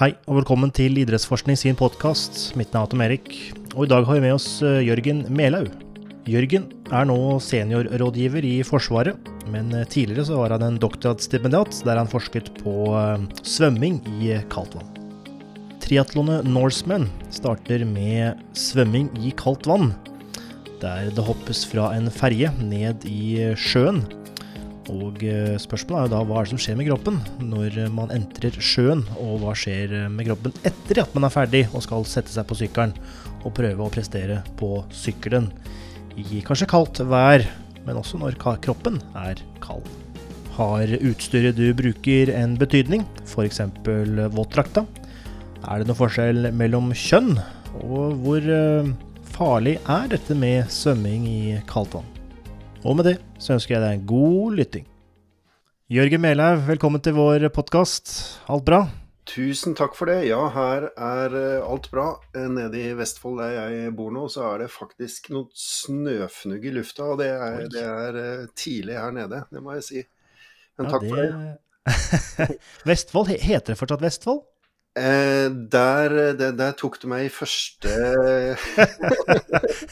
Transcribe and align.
Hei, 0.00 0.14
og 0.32 0.38
velkommen 0.38 0.70
til 0.72 0.94
Idrettsforskning 0.96 1.58
sin 1.60 1.76
podkast. 1.76 2.54
Mitt 2.56 2.70
navn 2.72 2.86
er 2.86 2.88
Tom 2.88 3.02
Erik, 3.04 3.26
og 3.74 3.82
i 3.84 3.88
dag 3.90 4.06
har 4.08 4.16
vi 4.16 4.22
med 4.24 4.32
oss 4.32 4.46
eh, 4.64 4.78
Jørgen 4.86 5.26
Melhaug. 5.28 5.74
Jørgen 6.24 6.70
er 6.88 7.04
nå 7.04 7.18
seniorrådgiver 7.44 8.46
i 8.48 8.54
Forsvaret, 8.64 9.28
men 9.52 9.68
eh, 9.76 9.84
tidligere 9.92 10.24
så 10.30 10.38
var 10.38 10.54
han 10.54 10.64
en 10.64 10.78
doktorgradsstipendiat 10.80 11.82
der 11.84 12.00
han 12.00 12.08
forsket 12.08 12.48
på 12.62 12.94
eh, 12.96 13.26
svømming 13.44 14.00
i 14.22 14.38
kaldt 14.48 14.78
vann. 14.78 14.88
Triatlonet 15.84 16.48
Norseman 16.48 17.04
starter 17.28 17.84
med 17.84 18.40
svømming 18.56 19.12
i 19.20 19.34
kaldt 19.36 19.68
vann, 19.68 19.92
der 20.80 21.12
det 21.12 21.28
hoppes 21.28 21.66
fra 21.68 21.90
en 21.98 22.08
ferje 22.08 22.48
ned 22.56 23.04
i 23.04 23.52
sjøen 23.52 24.00
og 24.88 25.20
eh, 25.26 25.58
spørsmålet 25.60 26.00
er 26.00 26.08
jo 26.08 26.12
da 26.14 26.20
hva 26.24 26.38
er 26.40 26.46
det 26.46 26.52
som 26.54 26.62
skjer 26.62 26.78
med 26.80 26.88
kroppen 26.88 27.18
når 27.44 27.76
man 27.94 28.12
entrer 28.14 28.56
sjøen, 28.56 29.04
og 29.20 29.42
hva 29.42 29.52
skjer 29.58 29.92
med 30.12 30.30
kroppen 30.30 30.54
etter 30.64 31.02
at 31.04 31.12
man 31.16 31.28
er 31.28 31.34
ferdig 31.34 31.66
og 31.74 31.84
skal 31.84 32.06
sette 32.08 32.32
seg 32.32 32.48
på 32.48 32.56
sykkelen 32.62 32.96
og 33.44 33.54
prøve 33.56 33.84
å 33.84 33.92
prestere 33.92 34.40
på 34.60 34.80
sykkelen 34.94 35.50
i 36.18 36.40
kanskje 36.44 36.68
kaldt 36.70 37.00
vær, 37.08 37.44
men 37.86 37.98
også 37.98 38.18
når 38.20 38.38
kroppen 38.40 38.98
er 39.18 39.40
kald. 39.62 39.86
Har 40.56 40.90
utstyret 40.98 41.56
du 41.56 41.70
bruker 41.76 42.32
en 42.34 42.56
betydning, 42.60 43.06
f.eks. 43.24 43.62
våtdrakta? 44.34 44.84
Er 45.60 45.80
det 45.80 45.88
noen 45.88 45.98
forskjell 45.98 46.50
mellom 46.56 46.90
kjønn, 46.96 47.36
og 47.84 48.16
hvor 48.24 48.44
eh, 48.44 48.94
farlig 49.36 49.78
er 49.86 50.08
dette 50.12 50.36
med 50.36 50.72
svømming 50.72 51.28
i 51.30 51.42
kaldt 51.70 52.00
vann? 52.00 52.19
Og 52.80 52.96
med 52.96 53.04
det 53.04 53.18
så 53.36 53.58
ønsker 53.58 53.74
jeg 53.74 53.82
deg 53.84 53.98
en 53.98 54.06
god 54.08 54.54
lytting. 54.56 54.86
Jørgen 55.92 56.22
Melhaug, 56.22 56.62
velkommen 56.64 57.02
til 57.04 57.12
vår 57.12 57.44
podkast. 57.52 58.12
Alt 58.48 58.64
bra? 58.64 58.78
Tusen 59.28 59.74
takk 59.76 59.92
for 59.98 60.08
det. 60.08 60.22
Ja, 60.30 60.46
her 60.54 60.86
er 60.88 61.36
eh, 61.36 61.60
alt 61.60 61.90
bra. 61.92 62.06
Eh, 62.32 62.46
nede 62.48 62.80
i 62.80 62.94
Vestfold 62.96 63.42
der 63.42 63.52
jeg 63.52 63.92
bor 63.98 64.14
nå, 64.14 64.24
så 64.32 64.46
er 64.48 64.64
det 64.64 64.70
faktisk 64.72 65.28
noe 65.34 65.52
snøfnugg 65.52 66.64
i 66.64 66.72
lufta. 66.78 67.10
Og 67.12 67.20
det 67.20 67.28
er, 67.34 67.58
det 67.68 67.84
er 67.84 68.20
eh, 68.22 68.48
tidlig 68.56 68.96
her 68.96 69.12
nede, 69.18 69.42
det 69.52 69.64
må 69.66 69.76
jeg 69.76 69.84
si. 69.90 70.04
Men 70.80 70.88
ja, 70.88 70.94
takk 70.94 71.04
det... 71.04 71.12
for 71.12 72.48
det. 72.48 72.58
Vestfold, 72.88 73.34
heter 73.36 73.74
det 73.74 73.80
fortsatt 73.82 74.08
Vestfold? 74.08 74.40
Eh, 74.98 75.46
der, 75.70 76.34
der, 76.34 76.52
der, 76.58 76.72
tok 76.74 76.96
du 76.98 77.06
meg 77.12 77.28
i 77.28 77.30
første 77.30 77.90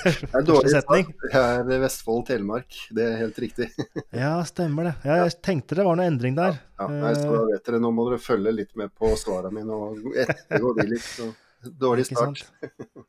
Det 0.03 0.15
er 0.35 0.43
dårlig 0.43 0.73
setning. 0.73 1.13
Det 1.23 1.39
er 1.39 1.83
Vestfold 1.85 2.25
Telemark, 2.27 2.81
det 2.91 3.05
er 3.07 3.21
helt 3.21 3.39
riktig. 3.39 3.69
ja, 4.25 4.33
stemmer 4.49 4.91
det. 4.91 4.95
Jeg 5.07 5.37
tenkte 5.47 5.79
det 5.79 5.87
var 5.87 6.01
noe 6.01 6.09
endring 6.11 6.35
der. 6.39 6.59
Ja, 6.81 6.89
ja 6.89 7.03
nei, 7.05 7.13
så 7.15 7.45
vet 7.47 7.63
dere, 7.71 7.79
Nå 7.85 7.93
må 7.95 8.09
dere 8.09 8.19
følge 8.23 8.57
litt 8.57 8.75
med 8.81 8.91
på 8.91 9.13
svarene 9.21 9.55
mine 9.55 9.79
og 9.79 10.19
ettergå 10.19 10.75
de 10.81 10.89
litt. 10.91 11.07
Så 11.07 11.31
dårlig 11.63 12.09
start. 12.11 12.43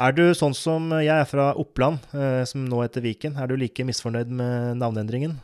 Er 0.00 0.14
du 0.16 0.22
sånn 0.36 0.54
som 0.56 0.86
jeg 1.02 1.12
er 1.12 1.26
fra 1.28 1.50
Oppland, 1.58 2.04
eh, 2.16 2.44
som 2.48 2.62
nå 2.64 2.78
heter 2.84 3.02
Viken. 3.04 3.34
Er 3.36 3.50
du 3.50 3.58
like 3.60 3.84
misfornøyd 3.84 4.30
med 4.32 4.78
navneendringen? 4.80 5.34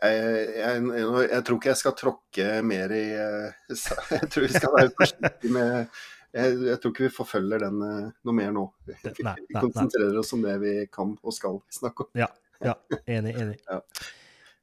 Jeg, 0.00 0.44
jeg, 0.56 0.84
jeg, 1.28 1.42
tror 1.44 1.58
ikke 1.58 1.68
jeg 1.68 1.80
skal 1.82 1.96
tråkke 1.98 2.46
mer 2.64 2.92
i 2.96 3.02
eh, 3.20 3.74
Jeg 4.16 4.30
tror 4.32 4.46
vi 4.46 4.54
skal 4.54 4.72
være 4.78 4.92
forsiktige 4.96 5.52
med 5.52 5.90
jeg, 6.30 6.58
jeg, 6.62 6.78
tror 6.78 6.92
ikke 6.94 7.06
vi 7.08 7.12
forfølger 7.14 7.64
den 7.64 7.80
eh, 7.82 8.10
noe 8.26 8.36
mer 8.36 8.52
nå. 8.54 8.64
Vi, 8.86 8.96
nei, 9.26 9.34
vi 9.48 9.56
konsentrerer 9.56 10.14
nei. 10.14 10.22
oss 10.22 10.32
om 10.36 10.44
det 10.44 10.56
vi 10.62 10.74
kan 10.92 11.16
og 11.18 11.34
skal 11.34 11.58
snakke 11.74 12.06
om. 12.06 12.10
Ja, 12.18 12.30
ja 12.62 12.76
enig. 13.04 13.36
enig. 13.36 13.60
Ja. 13.70 13.80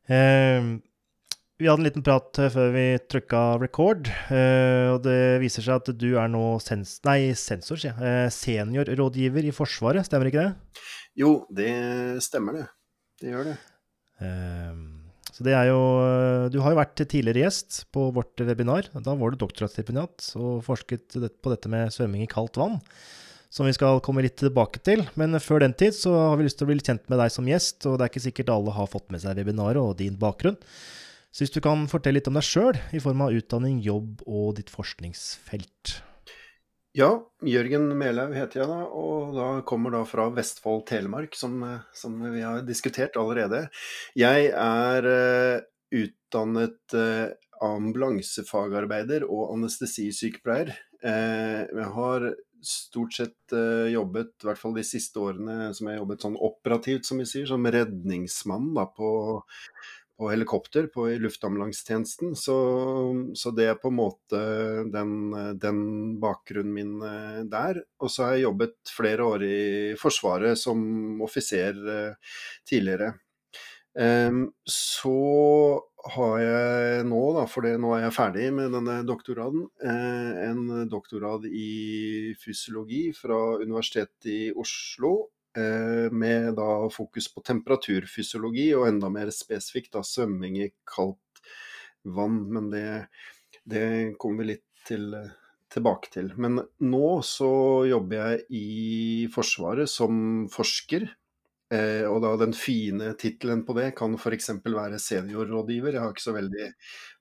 Uh, 0.08 0.78
vi 1.60 1.68
hadde 1.68 1.82
en 1.82 1.88
liten 1.90 2.04
prat 2.06 2.38
før 2.54 2.70
vi 2.72 2.84
trykka 3.12 3.42
record, 3.60 4.08
uh, 4.30 4.94
og 4.94 5.02
det 5.04 5.42
viser 5.44 5.66
seg 5.66 5.82
at 5.82 5.90
du 6.00 6.14
er 6.16 6.30
nå 6.32 6.44
sens 6.64 6.94
nei, 7.04 7.34
sensor, 7.36 7.82
sier 7.82 7.92
jeg. 7.92 8.00
Uh, 8.00 8.32
seniorrådgiver 8.32 9.50
i 9.50 9.52
Forsvaret, 9.52 10.08
stemmer 10.08 10.32
ikke 10.32 10.46
det? 10.46 10.80
Jo, 11.20 11.34
det 11.52 11.74
stemmer 12.24 12.62
det. 12.62 12.68
Det 13.20 13.34
gjør 13.34 13.50
det. 13.50 13.58
Uh, 14.24 14.97
så 15.38 15.46
det 15.46 15.54
er 15.54 15.68
jo 15.70 15.82
Du 16.50 16.58
har 16.64 16.74
jo 16.74 16.80
vært 16.80 16.98
tidligere 16.98 17.46
gjest 17.46 17.84
på 17.94 18.08
vårt 18.16 18.42
webinar. 18.42 18.90
Da 19.06 19.14
var 19.14 19.30
du 19.30 19.38
doktorgradsstipendiat 19.38 20.32
og 20.40 20.64
forsket 20.66 21.14
på 21.14 21.54
dette 21.54 21.70
med 21.70 21.94
svømming 21.94 22.24
i 22.26 22.32
kaldt 22.32 22.58
vann. 22.58 22.80
Som 23.54 23.70
vi 23.70 23.76
skal 23.78 24.02
komme 24.04 24.24
litt 24.26 24.40
tilbake 24.42 24.82
til. 24.82 25.06
Men 25.14 25.38
før 25.38 25.62
den 25.62 25.78
tid 25.78 25.94
så 25.94 26.16
har 26.32 26.40
vi 26.40 26.48
lyst 26.48 26.58
til 26.58 26.66
å 26.66 26.72
bli 26.72 26.82
kjent 26.82 27.06
med 27.06 27.22
deg 27.22 27.30
som 27.36 27.46
gjest. 27.46 27.86
Og 27.86 28.00
det 28.00 28.08
er 28.08 28.12
ikke 28.12 28.26
sikkert 28.26 28.50
alle 28.56 28.74
har 28.74 28.90
fått 28.90 29.14
med 29.14 29.22
seg 29.22 29.38
webinaret 29.38 29.78
og 29.78 30.00
din 30.02 30.18
bakgrunn. 30.18 30.58
Så 31.30 31.46
hvis 31.46 31.54
du 31.54 31.62
kan 31.62 31.86
fortelle 31.92 32.18
litt 32.18 32.32
om 32.32 32.40
deg 32.40 32.48
sjøl, 32.48 32.82
i 32.98 33.04
form 33.04 33.22
av 33.28 33.38
utdanning, 33.38 33.78
jobb 33.86 34.24
og 34.26 34.56
ditt 34.58 34.74
forskningsfelt. 34.74 36.00
Ja, 36.98 37.12
Jørgen 37.46 37.92
Melhaug 37.94 38.32
heter 38.34 38.64
jeg 38.64 38.70
da, 38.72 38.78
og 38.90 39.36
da 39.36 39.48
kommer 39.70 39.94
da 39.94 40.00
fra 40.10 40.32
Vestfold 40.34 40.82
Telemark, 40.90 41.36
som, 41.38 41.60
som 41.94 42.16
vi 42.34 42.42
har 42.42 42.64
diskutert 42.66 43.20
allerede. 43.22 43.68
Jeg 44.18 44.48
er 44.50 45.06
uh, 45.06 45.60
utdannet 45.94 46.96
uh, 46.98 47.36
ambulansefagarbeider 47.68 49.28
og 49.28 49.54
anestesisykepleier. 49.60 50.74
Uh, 51.06 51.70
jeg 51.70 51.92
har 52.00 52.28
stort 52.66 53.14
sett 53.14 53.54
jobbet, 53.94 54.34
i 54.42 54.48
hvert 54.50 54.60
fall 54.60 54.74
de 54.74 54.84
siste 54.88 55.22
årene, 55.22 55.70
som 55.78 55.86
jeg 55.86 56.00
har 56.00 56.02
jobbet 56.02 56.26
sånn 56.26 56.42
operativt, 56.50 57.06
som 57.06 57.22
vi 57.22 57.28
sier, 57.30 57.46
som 57.46 57.70
redningsmann 57.78 58.72
da, 58.74 58.88
på 58.90 59.12
på 60.18 60.32
helikopter 60.32 60.88
på, 60.94 61.06
i 61.12 61.20
luftambulansetjenesten. 61.22 62.34
Så, 62.36 62.56
så, 63.38 63.52
det 63.56 63.68
er 63.70 63.78
på 63.82 63.92
en 63.92 64.00
måte 64.00 64.42
den, 64.94 65.14
den, 65.62 65.82
bakgrunnen 66.22 66.74
min 66.74 66.96
eh, 67.06 67.44
der. 67.50 67.84
Og 68.02 68.12
så 68.12 68.26
har 68.26 68.36
jeg 68.36 68.48
jobbet 68.48 68.96
flere 68.96 69.28
år 69.36 69.46
i 69.46 69.60
Forsvaret 70.02 70.58
som 70.60 71.22
offiser 71.26 71.78
eh, 71.94 72.36
tidligere. 72.68 73.14
Um, 73.98 74.52
så 74.70 75.14
har 76.14 76.36
jeg 76.40 77.06
nå, 77.10 77.22
da, 77.34 77.46
for 77.50 77.66
nå 77.82 77.96
er 77.96 78.04
jeg 78.06 78.14
ferdig 78.14 78.50
med 78.54 78.76
denne 78.76 79.00
doktorgraden, 79.08 79.64
eh, 79.82 80.44
en 80.46 80.86
doktorgrad 80.90 81.48
i 81.50 82.36
fysiologi 82.38 83.08
fra 83.18 83.58
Universitetet 83.58 84.30
i 84.30 84.40
Oslo 84.54 85.16
med 86.14 86.52
da 86.58 86.68
fokus 86.94 87.28
på 87.34 87.42
temperaturfysiologi, 87.48 88.68
og 88.78 88.88
enda 88.92 89.10
mer 89.10 89.32
spesifikt 89.34 89.96
da 89.96 90.04
svømming 90.06 90.60
i 90.62 90.68
kaldt 90.86 91.42
vann. 92.04 92.44
Men 92.54 92.70
det, 92.70 92.88
det 93.66 93.86
kommer 94.22 94.44
vi 94.44 94.54
litt 94.54 94.68
til, 94.88 95.12
tilbake 95.74 96.12
til. 96.14 96.34
Men 96.40 96.62
nå 96.88 97.08
så 97.26 97.52
jobber 97.90 98.20
jeg 98.22 98.44
i 98.50 98.68
Forsvaret 99.34 99.92
som 99.92 100.48
forsker. 100.52 101.08
Eh, 101.68 102.06
og 102.08 102.22
da 102.24 102.32
den 102.40 102.54
fine 102.56 103.12
tittelen 103.20 103.66
på 103.68 103.76
det 103.76 103.90
kan 103.98 104.16
f.eks. 104.16 104.54
være 104.64 105.00
seniorrådgiver. 105.04 105.98
Jeg 105.98 106.04
har 106.04 106.14
ikke 106.16 106.36
veldig, 106.38 106.68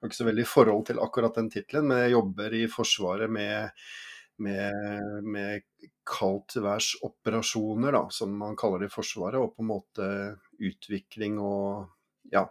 har 0.00 0.10
ikke 0.10 0.20
så 0.20 0.28
veldig 0.28 0.46
forhold 0.46 0.84
til 0.90 1.02
akkurat 1.02 1.40
den 1.40 1.50
tittelen, 1.50 1.88
men 1.90 2.04
jeg 2.04 2.14
jobber 2.14 2.54
i 2.54 2.66
Forsvaret 2.70 3.32
med 3.32 3.74
med, 4.42 5.24
med 5.24 5.62
kaldtværsoperasjoner, 6.06 7.96
da, 7.96 8.06
som 8.14 8.34
man 8.38 8.56
kaller 8.58 8.84
det 8.84 8.90
i 8.90 8.94
Forsvaret, 8.94 9.40
og 9.40 9.56
på 9.56 9.64
en 9.64 9.70
måte 9.72 10.08
utvikling 10.62 11.38
og 11.42 11.86
ja, 12.32 12.46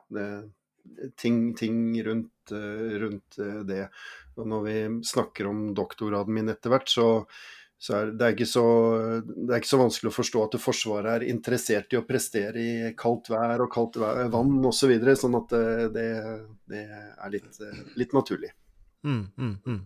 ting, 1.20 1.54
ting 1.58 1.78
rundt, 2.06 2.56
rundt, 3.02 3.38
det. 3.68 3.84
Og 4.36 4.50
når 4.50 4.66
vi 4.66 4.78
snakker 5.08 5.50
om 5.50 5.70
doktorgraden 5.78 6.36
min 6.36 6.52
etter 6.52 6.74
hvert, 6.74 6.92
så, 6.92 7.08
så 7.80 7.98
er 8.00 8.12
det, 8.12 8.34
er 8.34 8.50
så, 8.50 8.66
det, 9.24 9.48
er 9.50 9.62
ikke 9.62 9.72
så, 9.72 9.82
vanskelig 9.82 10.12
å 10.12 10.18
forstå 10.18 10.44
at 10.46 10.60
Forsvaret 10.62 11.12
er 11.14 11.28
interessert 11.32 11.96
i 11.96 12.00
å 12.00 12.06
prestere 12.08 12.62
i 12.62 12.94
kaldt 13.00 13.32
vær 13.34 13.66
og 13.66 13.72
kaldt 13.74 14.00
vær, 14.02 14.26
vann 14.34 14.60
osv. 14.68 14.94
Så 15.08 15.18
sånn 15.26 15.40
at 15.42 15.58
det, 15.96 16.08
det 16.72 16.86
er 16.92 17.34
litt, 17.34 17.66
litt 18.00 18.16
naturlig. 18.16 18.54
Mm, 19.06 19.28
mm, 19.38 19.58
mm. 19.68 19.84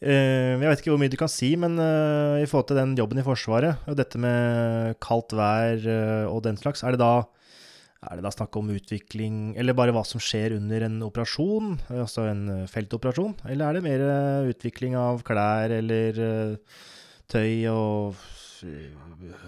Eh, 0.00 0.56
jeg 0.56 0.64
vet 0.64 0.80
ikke 0.80 0.94
hvor 0.94 1.00
mye 1.02 1.12
du 1.12 1.18
kan 1.20 1.28
si, 1.28 1.50
men 1.60 1.76
eh, 1.76 2.40
i 2.40 2.48
forhold 2.48 2.70
til 2.70 2.78
den 2.80 2.94
jobben 2.96 3.20
i 3.20 3.24
Forsvaret, 3.24 3.82
og 3.84 3.98
dette 3.98 4.20
med 4.20 4.96
kaldt 5.04 5.34
vær 5.36 5.76
eh, 5.76 6.24
og 6.24 6.40
den 6.46 6.56
slags, 6.60 6.80
er 6.84 6.96
det 6.96 7.02
da 7.02 7.26
er 8.00 8.16
det 8.16 8.24
da 8.24 8.30
snakk 8.32 8.56
om 8.56 8.70
utvikling, 8.72 9.50
eller 9.60 9.76
bare 9.76 9.92
hva 9.92 10.00
som 10.08 10.22
skjer 10.24 10.54
under 10.56 10.86
en 10.86 11.02
operasjon, 11.04 11.74
altså 11.92 12.30
en 12.30 12.46
feltoperasjon? 12.64 13.34
Eller 13.52 13.66
er 13.66 13.76
det 13.76 13.82
mer 13.84 14.04
utvikling 14.48 14.96
av 14.96 15.20
klær 15.20 15.74
eller 15.76 16.16
tøy 17.28 17.68
og 17.68 18.22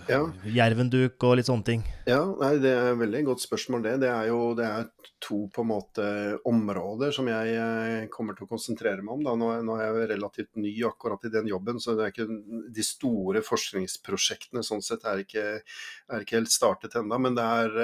ja. 0.09 0.21
jervenduk 0.55 1.25
og 1.27 1.37
litt 1.39 1.49
sånne 1.49 1.67
ting? 1.67 1.85
Ja, 2.09 2.23
nei, 2.41 2.57
Det 2.63 2.73
er 2.73 2.91
et 2.93 3.01
veldig 3.01 3.23
godt 3.31 3.45
spørsmål, 3.45 3.85
det. 3.85 3.95
Det 4.05 4.11
er 4.11 4.31
jo 4.31 4.41
det 4.59 4.67
er 4.67 4.89
to 5.23 5.39
på 5.55 5.63
en 5.63 5.71
måte 5.71 6.07
områder 6.49 7.15
som 7.15 7.29
jeg 7.31 7.55
eh, 7.55 8.09
kommer 8.13 8.37
til 8.37 8.47
å 8.47 8.51
konsentrere 8.51 9.05
meg 9.05 9.15
om. 9.15 9.23
Da. 9.27 9.37
Nå, 9.39 9.53
nå 9.67 9.79
er 9.79 9.87
jeg 9.87 10.11
relativt 10.15 10.61
ny 10.61 10.73
akkurat 10.89 11.29
i 11.29 11.33
den 11.35 11.49
jobben, 11.51 11.81
så 11.83 11.97
det 11.97 12.07
er 12.07 12.15
ikke 12.15 12.29
de 12.75 12.87
store 12.87 13.45
forskningsprosjektene 13.47 14.65
sånn 14.67 14.85
sett 14.85 15.07
er 15.09 15.23
ikke, 15.25 15.47
er 15.63 16.27
ikke 16.27 16.41
helt 16.41 16.53
startet 16.53 16.99
ennå. 16.99 17.21
Men 17.23 17.39
det 17.39 17.47
er, 17.63 17.75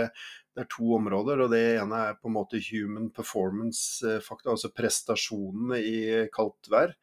det 0.55 0.65
er, 0.65 0.71
to 0.75 0.93
områder, 0.99 1.45
og 1.45 1.55
det 1.55 1.65
ene 1.79 2.05
er 2.11 2.19
på 2.19 2.31
en 2.31 2.39
måte 2.41 2.63
human 2.71 3.11
performance-fakta, 3.15 4.55
altså 4.57 4.75
prestasjonene 4.75 5.83
i 5.83 5.99
kaldt 6.35 6.73
vær. 6.73 6.97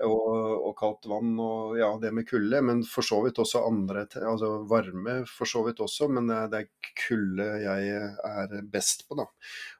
Og, 0.00 0.28
og, 0.68 0.72
kaldt 0.78 1.06
vann 1.10 1.34
og 1.42 1.76
ja, 1.78 1.90
det 2.00 2.12
med 2.16 2.26
kulde. 2.28 2.62
Men 2.64 2.82
for 2.88 3.06
så 3.06 3.20
vidt 3.24 3.38
også 3.42 3.64
andre 3.68 4.06
Altså 4.22 4.50
varme 4.68 5.18
for 5.28 5.48
så 5.48 5.62
vidt 5.66 5.82
også, 5.84 6.08
men 6.12 6.30
det, 6.30 6.62
er 6.62 6.92
kulde 7.04 7.48
jeg 7.62 7.92
er 7.92 8.56
best 8.72 9.06
på, 9.08 9.18
da. 9.20 9.28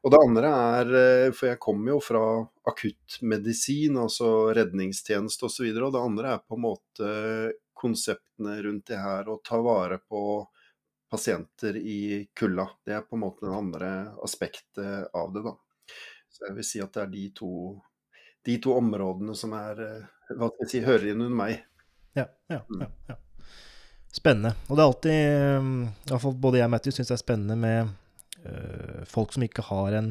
Og 0.05 0.15
det 0.15 0.23
andre 0.23 0.53
er 0.77 0.95
eh, 1.01 1.33
For 1.35 1.53
jeg 1.53 1.63
kommer 1.63 1.95
jo 1.95 2.01
fra 2.05 2.25
akuttmedisin, 2.69 3.99
altså 3.99 4.53
redningstjeneste 4.57 5.49
osv. 5.49 5.51
Og, 5.51 5.57
så 5.57 5.67
videre, 5.67 5.89
og 5.89 5.97
det 5.97 6.07
andre 6.07 6.35
er 6.37 6.47
på 6.47 6.59
en 6.59 6.67
måte 6.69 7.13
konseptene 7.83 8.61
rundt 8.63 8.87
det 8.93 8.99
her 9.03 9.29
å 9.31 9.41
ta 9.45 9.59
vare 9.63 9.99
på 10.07 10.23
pasienter 11.13 11.77
i 11.77 12.29
kulda. 12.39 12.69
Det 12.87 12.95
er 12.97 13.03
på 13.05 13.19
en 13.19 13.25
måte 13.27 13.45
det 13.45 13.57
andre 13.57 13.91
aspektet 14.25 15.11
av 15.13 15.33
det, 15.35 15.43
da. 15.45 15.57
Så 16.33 16.47
jeg 16.47 16.57
vil 16.57 16.67
si 16.67 16.81
at 16.81 16.95
det 16.95 17.03
er 17.03 17.11
de 17.13 17.25
to, 17.37 17.51
de 18.47 18.57
to 18.63 18.77
områdene 18.79 19.35
som 19.39 19.55
er, 19.57 19.83
eh, 19.83 20.33
hva 20.35 20.51
skal 20.51 20.65
jeg 20.65 20.73
si, 20.73 20.81
hører 20.87 21.13
inn 21.13 21.21
under 21.25 21.37
meg. 21.43 21.61
Ja, 22.19 22.27
ja, 22.53 22.63
mm. 22.69 22.83
ja, 22.83 22.89
ja. 23.13 23.19
Spennende. 24.13 24.55
Og 24.69 24.77
det 24.77 24.83
er 24.83 24.91
alltid, 24.91 25.21
mm, 25.65 25.85
iallfall 26.11 26.35
både 26.41 26.61
jeg 26.61 26.69
og 26.69 26.75
Matthew 26.75 26.97
syns 26.97 27.13
det 27.13 27.17
er 27.17 27.23
spennende 27.23 27.57
med 27.57 27.95
øh, 28.45 29.07
folk 29.09 29.33
som 29.33 29.47
ikke 29.47 29.65
har 29.71 29.97
en 29.97 30.11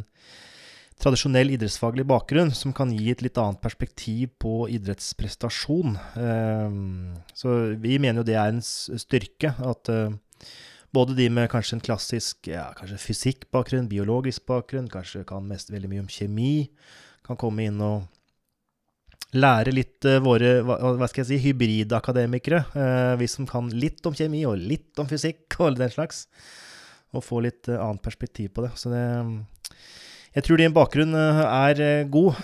tradisjonell 1.02 1.54
idrettsfaglig 1.54 2.06
bakgrunn, 2.10 2.50
som 2.54 2.74
kan 2.78 2.90
gi 2.94 3.12
et 3.14 3.22
litt 3.26 3.38
annet 3.42 3.62
perspektiv 3.62 4.34
på 4.42 4.68
idrettsprestasjon. 4.70 5.96
Så 7.34 7.56
vi 7.82 7.96
mener 7.98 8.22
jo 8.22 8.28
det 8.28 8.36
er 8.38 8.52
en 8.52 8.62
styrke. 8.62 9.50
At 9.66 9.90
både 10.94 11.16
de 11.18 11.26
med 11.34 11.50
kanskje 11.52 11.78
en 11.78 11.84
klassisk 11.84 12.52
ja, 12.52 12.68
kanskje 12.78 13.00
fysikkbakgrunn, 13.02 13.90
biologisk 13.92 14.46
bakgrunn, 14.50 14.92
kanskje 14.92 15.24
kan 15.28 15.48
mest 15.48 15.72
veldig 15.72 15.90
mye 15.92 16.04
om 16.04 16.12
kjemi, 16.12 16.54
kan 17.26 17.40
komme 17.40 17.66
inn 17.70 17.82
og 17.86 18.06
lære 19.38 19.74
litt 19.74 20.08
uh, 20.08 20.20
våre 20.24 20.60
hva, 20.66 20.78
hva, 21.00 21.08
skal 21.10 21.24
jeg 21.24 21.30
si, 21.32 21.40
hybridakademikere. 21.46 22.66
Uh, 22.76 23.16
vi 23.22 23.30
som 23.32 23.48
kan 23.50 23.70
litt 23.72 24.04
om 24.08 24.16
kjemi 24.18 24.44
og 24.50 24.60
litt 24.60 25.00
om 25.02 25.10
fysikk 25.10 25.60
og 25.62 25.80
den 25.80 25.94
slags. 25.94 26.26
Og 27.16 27.24
få 27.26 27.42
litt 27.46 27.70
uh, 27.72 27.80
annet 27.80 28.04
perspektiv 28.04 28.54
på 28.56 28.68
det. 28.68 28.74
Så 28.80 28.94
det 28.94 29.06
jeg 30.32 30.46
tror 30.48 30.62
din 30.62 30.72
bakgrunn 30.72 31.12
er 31.12 32.06
god, 32.08 32.38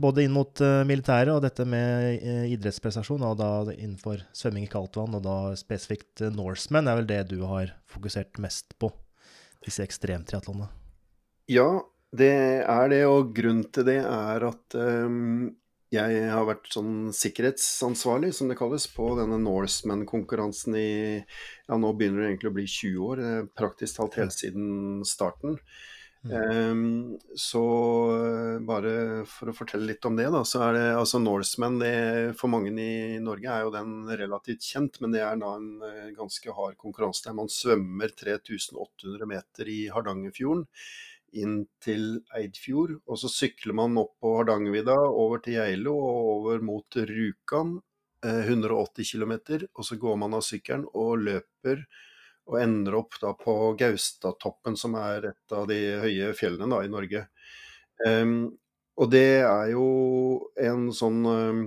både 0.00 0.22
inn 0.24 0.32
mot 0.32 0.62
militæret 0.88 1.28
og 1.28 1.42
dette 1.44 1.66
med 1.68 2.22
idrettsprestasjon, 2.48 3.20
og 3.20 3.34
da 3.36 3.48
innenfor 3.74 4.22
svømming 4.32 4.64
i 4.64 4.70
kaldt 4.72 4.96
vann, 4.96 5.12
og 5.12 5.26
da 5.26 5.52
spesifikt 5.60 6.22
Norseman 6.32 6.88
er 6.88 6.96
vel 7.02 7.10
det 7.10 7.18
du 7.34 7.42
har 7.44 7.74
fokusert 7.92 8.40
mest 8.40 8.72
på, 8.80 8.88
disse 9.66 9.84
ekstremtriatlonene? 9.84 10.70
Ja, 11.52 11.68
det 12.16 12.32
er 12.64 12.88
det, 12.94 13.02
og 13.12 13.36
grunnen 13.36 13.68
til 13.76 13.90
det 13.92 13.98
er 14.00 14.48
at 14.48 14.78
jeg 15.92 16.28
har 16.32 16.46
vært 16.48 16.70
sånn 16.72 17.10
sikkerhetsansvarlig, 17.14 18.32
som 18.34 18.48
det 18.50 18.56
kalles, 18.58 18.86
på 18.90 19.10
denne 19.18 19.38
Norseman-konkurransen 19.42 20.78
i 20.80 20.92
Ja, 21.20 21.76
nå 21.76 21.92
begynner 21.94 22.24
det 22.24 22.30
egentlig 22.32 22.52
å 22.52 22.56
bli 22.56 22.68
20 22.68 23.10
år, 23.10 23.24
praktisk 23.58 24.00
talt 24.00 24.16
helt 24.20 24.36
siden 24.36 25.04
starten. 25.08 25.60
Um, 26.24 27.18
så 27.36 27.60
eh, 28.16 28.60
bare 28.64 28.92
for 29.28 29.50
å 29.50 29.52
fortelle 29.52 29.90
litt 29.90 30.06
om 30.08 30.14
det, 30.16 30.30
da, 30.32 30.40
så 30.48 30.62
er 30.64 30.76
det 30.78 30.84
altså 30.96 31.18
Norseman 31.20 31.76
det, 31.82 31.90
For 32.40 32.48
mange 32.48 32.72
i 32.80 33.18
Norge 33.20 33.50
er 33.52 33.66
jo 33.66 33.74
den 33.74 34.08
relativt 34.08 34.64
kjent, 34.64 34.96
men 35.04 35.12
det 35.12 35.20
er 35.20 35.36
da 35.36 35.50
en 35.58 35.82
uh, 35.84 36.14
ganske 36.16 36.54
hard 36.56 36.78
konkurranse 36.80 37.26
der 37.26 37.36
man 37.36 37.52
svømmer 37.52 38.14
3800 38.16 39.28
meter 39.28 39.68
i 39.68 39.82
Hardangerfjorden 39.92 40.64
inn 41.40 41.58
til 41.82 42.20
Eidfjord. 42.36 42.96
Og 43.08 43.20
så 43.20 43.30
sykler 43.32 43.76
man 43.76 43.98
opp 44.00 44.14
på 44.22 44.36
Hardangervidda, 44.38 44.96
over 45.10 45.42
til 45.44 45.58
Geilo 45.58 45.94
og 45.98 46.32
over 46.38 46.64
mot 46.64 46.98
Rjukan, 47.10 47.76
uh, 48.26 48.40
180 48.46 49.12
km. 49.12 49.36
Og 49.74 49.86
så 49.86 50.00
går 50.00 50.18
man 50.22 50.36
av 50.38 50.44
sykkelen 50.46 50.88
og 50.94 51.24
løper 51.26 51.86
og 52.44 52.58
ender 52.60 52.98
opp 52.98 53.16
da 53.22 53.32
på 53.38 53.54
Gaustatoppen, 53.80 54.76
som 54.76 54.96
er 55.00 55.30
et 55.30 55.54
av 55.56 55.64
de 55.70 55.78
høye 56.02 56.34
fjellene 56.36 56.68
da, 56.74 56.82
i 56.84 56.92
Norge. 56.92 57.24
Um, 58.04 58.52
og 59.00 59.10
det 59.10 59.40
er 59.42 59.70
jo 59.72 59.86
en 60.60 60.90
sånn 60.94 61.24
um, 61.24 61.64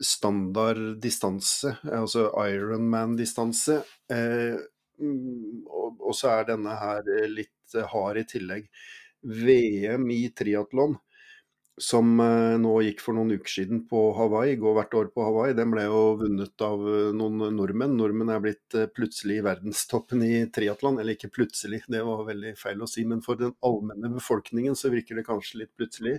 standard 0.00 0.98
distanse, 1.02 1.76
altså 1.84 2.26
Ironman-distanse. 2.42 3.80
Uh, 4.10 4.58
og, 5.00 6.00
og, 6.02 6.12
så 6.16 6.34
er 6.34 6.50
denne 6.50 6.74
her 6.76 7.06
litt 7.30 7.54
hard 7.74 8.22
i 8.22 8.26
tillegg. 8.28 8.66
VM 9.20 10.10
i 10.14 10.22
triatlon 10.36 10.96
som 11.80 12.20
eh, 12.20 12.56
nå 12.60 12.74
gikk 12.84 13.00
for 13.02 13.16
noen 13.16 13.32
uker 13.38 13.50
siden 13.50 13.84
på 13.88 14.02
Hawaii, 14.16 14.56
går 14.60 14.74
hvert 14.76 14.96
år 14.98 15.08
på 15.14 15.24
Hawaii, 15.24 15.54
den 15.56 15.72
ble 15.72 15.86
jo 15.86 16.00
vunnet 16.20 16.64
av 16.64 16.82
eh, 16.84 17.08
noen 17.16 17.40
nordmenn. 17.56 17.96
Nordmenn 17.96 18.32
er 18.34 18.42
blitt 18.44 18.76
eh, 18.76 18.88
plutselig 18.92 19.40
verdenstoppen 19.46 20.22
i 20.26 20.32
triatlon, 20.52 21.00
eller 21.00 21.16
ikke 21.16 21.32
plutselig, 21.32 21.82
det 21.90 22.02
var 22.06 22.26
veldig 22.28 22.52
feil 22.60 22.84
å 22.84 22.90
si, 22.90 23.06
men 23.08 23.24
for 23.24 23.40
den 23.40 23.54
allmenne 23.66 24.12
befolkningen 24.12 24.76
så 24.76 24.92
virker 24.92 25.18
det 25.18 25.26
kanskje 25.28 25.62
litt 25.62 25.72
plutselig. 25.80 26.18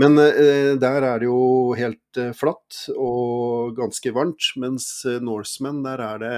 Men 0.00 0.18
eh, 0.22 0.74
der 0.80 1.06
er 1.06 1.22
det 1.22 1.30
jo 1.30 1.40
helt 1.78 2.20
eh, 2.20 2.34
flatt 2.36 2.82
og 2.96 3.76
ganske 3.78 4.14
varmt, 4.16 4.52
mens 4.58 4.90
Norseman, 5.22 5.84
der 5.86 6.02
er 6.08 6.24
det 6.24 6.36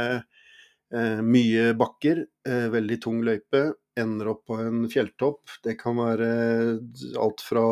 eh, 0.93 1.25
mye 1.25 1.73
bakker, 1.79 2.27
veldig 2.43 2.97
tung 3.01 3.23
løype, 3.25 3.71
ender 4.01 4.33
opp 4.33 4.47
på 4.47 4.57
en 4.61 4.87
fjelltopp. 4.91 5.59
Det 5.65 5.77
kan 5.81 5.99
være 5.99 6.29
alt 7.21 7.45
fra 7.45 7.65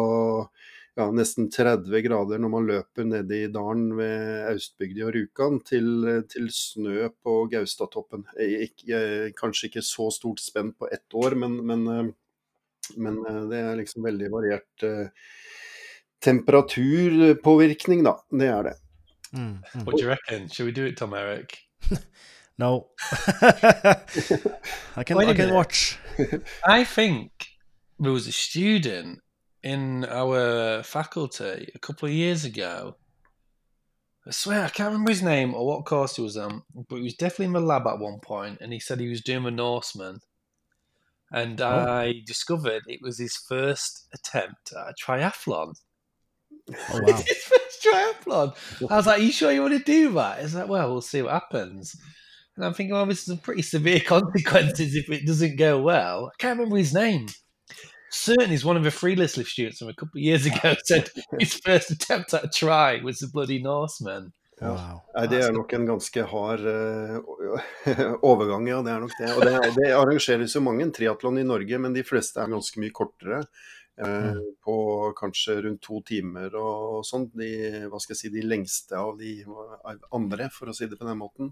ja, 0.99 1.07
nesten 1.15 1.49
30 1.53 2.03
grader 2.05 2.41
når 2.43 2.53
man 2.53 2.67
løper 2.69 3.07
nede 3.09 3.45
i 3.45 3.51
dalen 3.53 3.95
ved 3.99 4.49
Austbygdi 4.51 5.05
og 5.07 5.15
Rjukan, 5.17 5.61
til, 5.67 5.87
til, 6.31 6.51
snø 6.53 7.09
på 7.23 7.37
Gaustatoppen. 7.53 8.27
Kanskje 9.39 9.71
ikke 9.71 9.85
så 9.87 10.11
stort 10.15 10.43
spenn 10.45 10.75
på 10.77 10.91
ett 10.93 11.17
år, 11.17 11.39
men, 11.41 11.61
men, 11.67 12.13
men 12.97 13.23
det 13.53 13.63
er 13.63 13.79
liksom 13.81 14.05
veldig 14.05 14.33
variert 14.35 14.87
eh, 14.87 15.09
temperaturpåvirkning, 16.27 18.05
da. 18.05 18.19
Det 18.29 18.51
er 18.51 18.71
det. 18.71 18.77
Mm, 19.31 19.63
mm. 19.63 19.87
What 19.87 19.95
do 19.95 20.03
you 20.03 20.11
reckon? 20.11 20.49
Should 20.51 20.67
we 20.67 20.75
do 20.75 20.85
it, 20.91 20.99
Tom 20.99 21.15
Eric? 21.15 21.57
No. 22.61 22.89
I 24.97 25.03
can 25.03 25.17
I 25.17 25.33
can 25.35 25.55
watch. 25.55 25.97
I 26.65 26.85
think 26.85 27.31
there 27.99 28.13
was 28.13 28.27
a 28.27 28.33
student 28.33 29.21
in 29.63 30.05
our 30.07 30.83
faculty 30.83 31.71
a 31.75 31.79
couple 31.79 32.09
of 32.09 32.15
years 32.15 32.45
ago. 32.45 32.97
I 34.27 34.33
swear 34.33 34.65
I 34.65 34.69
can't 34.69 34.93
remember 34.93 35.11
his 35.11 35.23
name 35.23 35.55
or 35.55 35.67
what 35.67 35.87
course 35.87 36.17
he 36.17 36.23
was 36.23 36.37
on, 36.37 36.63
but 36.89 36.97
he 36.97 37.03
was 37.03 37.15
definitely 37.15 37.47
in 37.47 37.53
the 37.53 37.61
lab 37.61 37.87
at 37.87 37.99
one 37.99 38.21
point, 38.21 38.59
and 38.61 38.73
he 38.73 38.79
said 38.79 39.01
he 39.01 39.09
was 39.09 39.23
doing 39.23 39.47
a 39.47 39.51
Norseman. 39.51 40.21
And 41.33 41.61
oh. 41.61 41.69
I 41.69 42.23
discovered 42.27 42.83
it 42.87 43.01
was 43.03 43.19
his 43.19 43.37
first 43.37 44.09
attempt 44.13 44.73
at 44.73 44.91
a 44.91 44.95
triathlon. 44.95 45.75
Oh 46.69 46.75
wow! 47.03 47.17
his 47.17 47.43
first 47.45 47.85
triathlon. 47.85 48.55
I 48.91 48.97
was 48.97 49.07
like, 49.07 49.21
"Are 49.21 49.23
you 49.23 49.33
sure 49.33 49.53
you 49.53 49.63
want 49.63 49.79
to 49.79 49.85
do 49.85 50.13
that?" 50.15 50.41
It's 50.41 50.55
like, 50.55 50.69
"Well, 50.69 50.91
we'll 50.91 51.01
see 51.01 51.23
what 51.23 51.33
happens." 51.33 51.97
And 52.61 52.67
I'm 52.67 52.75
thinking, 52.75 52.93
well, 52.93 53.07
this 53.07 53.21
is 53.21 53.25
some 53.25 53.39
pretty 53.39 53.63
severe 53.63 54.01
consequences 54.07 54.95
if 54.95 55.11
it 55.11 55.27
doesn't 55.27 55.57
go 55.57 55.81
well. 55.81 56.27
I 56.27 56.37
can't 56.39 56.59
remember 56.59 56.77
his 56.77 56.93
name. 56.93 57.27
Certainly, 58.11 58.51
he's 58.51 58.67
one 58.67 58.77
of 58.77 58.85
the 58.85 58.91
free 58.91 59.17
list 59.17 59.39
lift 59.39 59.49
students 59.49 59.79
from 59.79 59.89
a 59.89 59.95
couple 59.95 60.19
of 60.19 60.23
years 60.23 60.45
ago 60.45 60.75
said 60.85 61.09
his 61.39 61.55
first 61.55 61.91
attempt 61.91 62.35
at 62.35 62.45
a 62.45 62.49
try 62.49 63.01
was 63.03 63.21
the 63.21 63.29
bloody 63.29 63.63
Norseman. 63.63 64.35
Ja. 64.61 65.01
Wow. 65.15 65.27
Det 65.31 65.41
er 65.41 65.53
nok 65.53 65.73
en 65.73 65.87
ganske 65.87 66.23
hard 66.23 66.61
uh, 66.61 67.17
overgang, 68.31 68.69
ja. 68.69 68.83
Det 68.83 68.93
er 68.93 69.01
nok 69.01 69.17
det. 69.19 69.33
Og 69.37 69.47
det, 69.47 69.73
det 69.79 69.93
arrangeres 69.97 70.57
jo 70.57 70.61
mange 70.61 70.91
triatlon 70.93 71.41
i 71.41 71.47
Norge, 71.49 71.79
men 71.81 71.97
de 71.97 72.05
fleste 72.05 72.43
er 72.45 72.53
ganske 72.53 72.83
mye 72.83 72.93
kortere. 72.93 73.41
Uh, 74.01 74.31
mm. 74.33 74.43
På 74.65 74.75
kanskje 75.19 75.59
rundt 75.67 75.83
to 75.85 75.99
timer 76.09 76.55
og 76.57 77.03
sånn. 77.05 77.27
De, 77.37 77.51
hva 77.93 78.01
skal 78.01 78.15
jeg 78.17 78.21
si, 78.23 78.33
de 78.33 78.45
lengste 78.47 78.97
av 78.97 79.19
de 79.21 79.35
andre, 80.17 80.51
for 80.55 80.71
å 80.71 80.77
si 80.77 80.89
det 80.89 80.97
på 81.01 81.09
den 81.09 81.21
måten. 81.21 81.51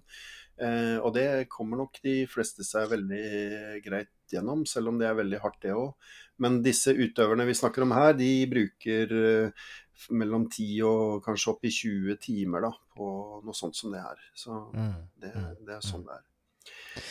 Eh, 0.58 0.96
og 0.98 1.12
det 1.14 1.46
kommer 1.52 1.78
nok 1.78 2.00
de 2.02 2.24
fleste 2.30 2.64
seg 2.66 2.88
veldig 2.90 3.82
greit 3.84 4.10
gjennom, 4.32 4.64
selv 4.66 4.90
om 4.90 4.96
det 4.98 5.06
er 5.06 5.18
veldig 5.18 5.42
hardt, 5.44 5.60
det 5.62 5.74
òg. 5.76 5.92
Men 6.42 6.60
disse 6.64 6.94
utøverne 6.94 7.46
vi 7.46 7.56
snakker 7.58 7.86
om 7.86 7.94
her, 7.94 8.16
de 8.18 8.30
bruker 8.50 9.14
eh, 9.18 9.68
mellom 10.18 10.48
10 10.50 10.82
og 10.88 11.22
kanskje 11.26 11.52
opp 11.52 11.68
i 11.68 11.72
20 11.74 12.18
timer 12.22 12.66
da, 12.66 12.72
på 12.94 13.10
noe 13.46 13.56
sånt 13.56 13.78
som 13.78 13.94
det 13.94 14.02
her. 14.02 14.24
Så 14.34 14.56
mm, 14.74 14.98
det, 15.22 15.32
mm, 15.34 15.54
det 15.68 15.78
er 15.78 15.86
sånn 15.86 16.04
mm. 16.04 16.10
det 16.10 16.18
er. 16.18 17.06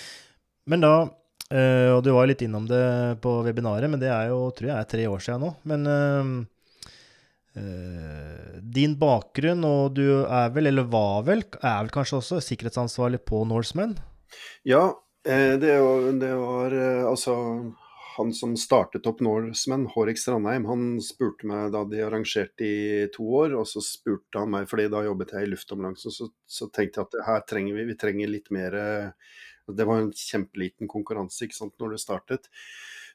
Men 0.68 0.84
da, 0.84 0.94
eh, 1.54 1.90
og 1.94 2.04
du 2.06 2.12
var 2.16 2.30
litt 2.30 2.44
innom 2.46 2.68
det 2.70 3.18
på 3.24 3.40
webinaret, 3.46 3.90
men 3.92 4.02
det 4.02 4.12
er 4.14 4.32
jo, 4.34 4.48
tror 4.56 4.72
jeg 4.72 4.78
er 4.78 4.94
tre 4.94 5.08
år 5.12 5.24
siden 5.24 5.48
nå. 5.48 5.56
Men 5.68 6.48
Eh, 7.58 8.62
din 8.62 8.94
bakgrunn, 9.00 9.66
og 9.66 9.96
du 9.98 10.06
er 10.22 10.52
vel, 10.54 10.70
eller 10.70 10.86
var 10.92 11.26
vel, 11.26 11.42
er 11.58 11.82
vel 11.82 11.92
kanskje 11.94 12.20
også 12.20 12.42
sikkerhetsansvarlig 12.44 13.24
på 13.26 13.42
Norseman? 13.50 13.96
Ja, 14.68 14.92
eh, 15.26 15.56
det 15.62 15.74
var, 15.82 16.08
det 16.22 16.34
var 16.38 16.76
eh, 16.78 17.04
altså 17.08 17.36
han 18.18 18.34
som 18.34 18.54
startet 18.58 19.08
opp 19.10 19.24
Norseman, 19.26 19.88
Hårek 19.94 20.20
Strandheim, 20.22 20.68
han 20.70 20.86
spurte 21.06 21.50
meg 21.50 21.72
da 21.74 21.84
de 21.90 22.04
arrangerte 22.06 22.66
i 22.66 23.10
to 23.14 23.26
år, 23.42 23.56
og 23.58 23.66
så 23.70 23.82
spurte 23.86 24.42
han 24.42 24.54
meg, 24.54 24.70
fordi 24.70 24.88
da 24.94 25.06
jobbet 25.06 25.34
jeg 25.38 25.48
i 25.48 25.52
luftambulansen, 25.54 26.14
så, 26.14 26.30
så, 26.46 26.70
tenkte 26.74 27.02
jeg 27.02 27.10
at 27.10 27.20
her 27.30 27.46
trenger 27.50 27.78
vi, 27.78 27.90
vi 27.90 27.98
trenger 27.98 28.34
litt 28.34 28.50
mer 28.54 28.78
Det 29.76 29.88
var 29.88 30.04
en 30.04 30.14
kjempeliten 30.16 30.90
konkurranse 30.92 31.48
ikke 31.48 31.58
sant, 31.58 31.76
når 31.82 31.96
det 31.96 32.04
startet. 32.04 32.52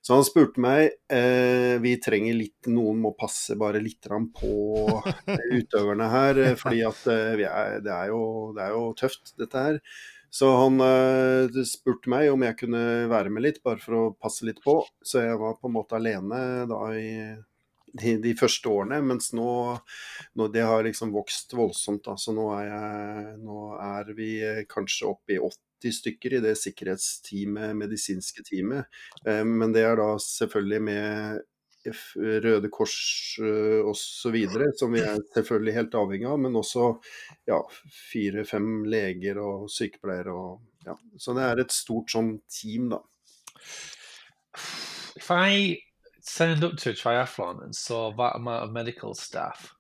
Så 0.03 0.17
han 0.17 0.25
spurte 0.27 0.59
meg 0.63 0.97
eh, 1.15 1.77
Vi 1.83 1.93
trenger 2.03 2.35
litt 2.35 2.67
Noen 2.75 2.99
må 3.05 3.13
passe 3.15 3.55
bare 3.59 3.83
litt 3.83 4.09
på 4.35 4.55
utøverne 5.59 6.09
her, 6.11 6.43
fordi 6.59 6.83
at 6.89 7.07
eh, 7.13 7.45
er, 7.47 7.79
det, 7.85 7.93
er 7.93 8.11
jo, 8.11 8.25
det 8.57 8.67
er 8.67 8.75
jo 8.75 8.83
tøft, 8.99 9.37
dette 9.39 9.63
her. 9.69 9.79
Så 10.33 10.49
han 10.57 10.81
eh, 10.83 11.63
spurte 11.69 12.11
meg 12.11 12.33
om 12.33 12.43
jeg 12.43 12.59
kunne 12.65 12.83
være 13.13 13.31
med 13.31 13.47
litt, 13.47 13.63
bare 13.63 13.83
for 13.85 13.99
å 13.99 14.05
passe 14.19 14.47
litt 14.49 14.63
på. 14.65 14.81
Så 15.05 15.23
jeg 15.23 15.39
var 15.39 15.59
på 15.61 15.71
en 15.71 15.77
måte 15.77 15.99
alene 15.99 16.43
da 16.71 16.83
i 16.99 17.11
de, 17.93 18.17
de 18.25 18.33
første 18.35 18.71
årene, 18.73 19.03
mens 19.05 19.31
nå, 19.37 19.51
nå, 20.41 20.47
det 20.51 20.65
har 20.67 20.83
liksom 20.87 21.13
vokst 21.15 21.53
voldsomt. 21.55 22.07
Da. 22.09 22.17
Så 22.19 22.35
nå 22.35 22.49
er, 22.57 22.71
jeg, 22.73 23.37
nå 23.45 23.67
er 23.77 24.15
vi 24.17 24.33
kanskje 24.73 25.13
oppe 25.13 25.37
i 25.37 25.39
80 25.39 25.61
stykker 25.91 26.37
i 26.37 26.43
det 26.45 26.53
sikkerhetsteamet, 26.61 27.75
medisinske 27.77 28.45
teamet. 28.47 28.87
Uh, 29.27 29.43
men 29.43 29.75
det 29.75 29.83
er 29.89 29.99
da 29.99 30.13
selvfølgelig 30.23 30.83
med 30.87 31.43
Røde 32.17 32.69
Kors 32.71 32.95
uh, 33.43 33.83
osv., 33.91 34.37
som 34.79 34.93
vi 34.95 35.01
er 35.03 35.19
selvfølgelig 35.35 35.75
helt 35.75 35.97
avhengig 35.99 36.29
av, 36.31 36.39
men 36.39 36.59
også 36.61 36.93
ja, 37.51 37.59
fire-fem 38.13 38.85
leger 38.87 39.41
og 39.43 39.67
sykepleiere. 39.73 40.31
Og, 40.31 40.61
ja. 40.87 40.95
Så 41.19 41.35
det 41.35 41.49
er 41.49 41.65
et 41.65 41.75
stort 41.75 42.15
sånn 42.15 42.37
team, 42.47 42.93
da. 42.95 43.03
If 45.19 45.31
I 45.31 45.83
signed 46.23 46.63
up 46.63 46.77
to 46.79 46.91
a 46.91 46.95
triathlon 46.95 47.63
and 47.65 47.75
saw 47.75 48.13
that 48.13 48.37
amount 48.37 48.65
of 48.65 48.71
medical 48.71 49.15
staff, 49.15 49.75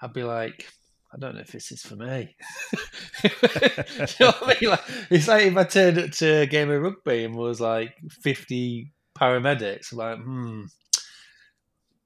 I'd 0.00 0.12
be 0.12 0.22
like, 0.22 0.68
I 1.14 1.18
don't 1.18 1.36
know 1.36 1.42
if 1.42 1.52
this 1.52 1.70
is 1.70 1.82
for 1.82 1.94
me. 1.94 2.36
you 3.24 3.30
know 4.20 4.32
what 4.32 4.42
I 4.42 4.56
mean? 4.60 4.70
Like, 4.70 4.80
it's 5.10 5.28
like 5.28 5.44
if 5.44 5.56
I 5.56 5.64
turned 5.64 5.98
up 5.98 6.10
to 6.10 6.40
a 6.40 6.46
game 6.46 6.70
of 6.70 6.82
rugby 6.82 7.24
and 7.24 7.36
was 7.36 7.60
like 7.60 7.94
50 8.10 8.92
paramedics, 9.16 9.92
I'm 9.92 9.98
like, 9.98 10.18
hmm, 10.18 10.64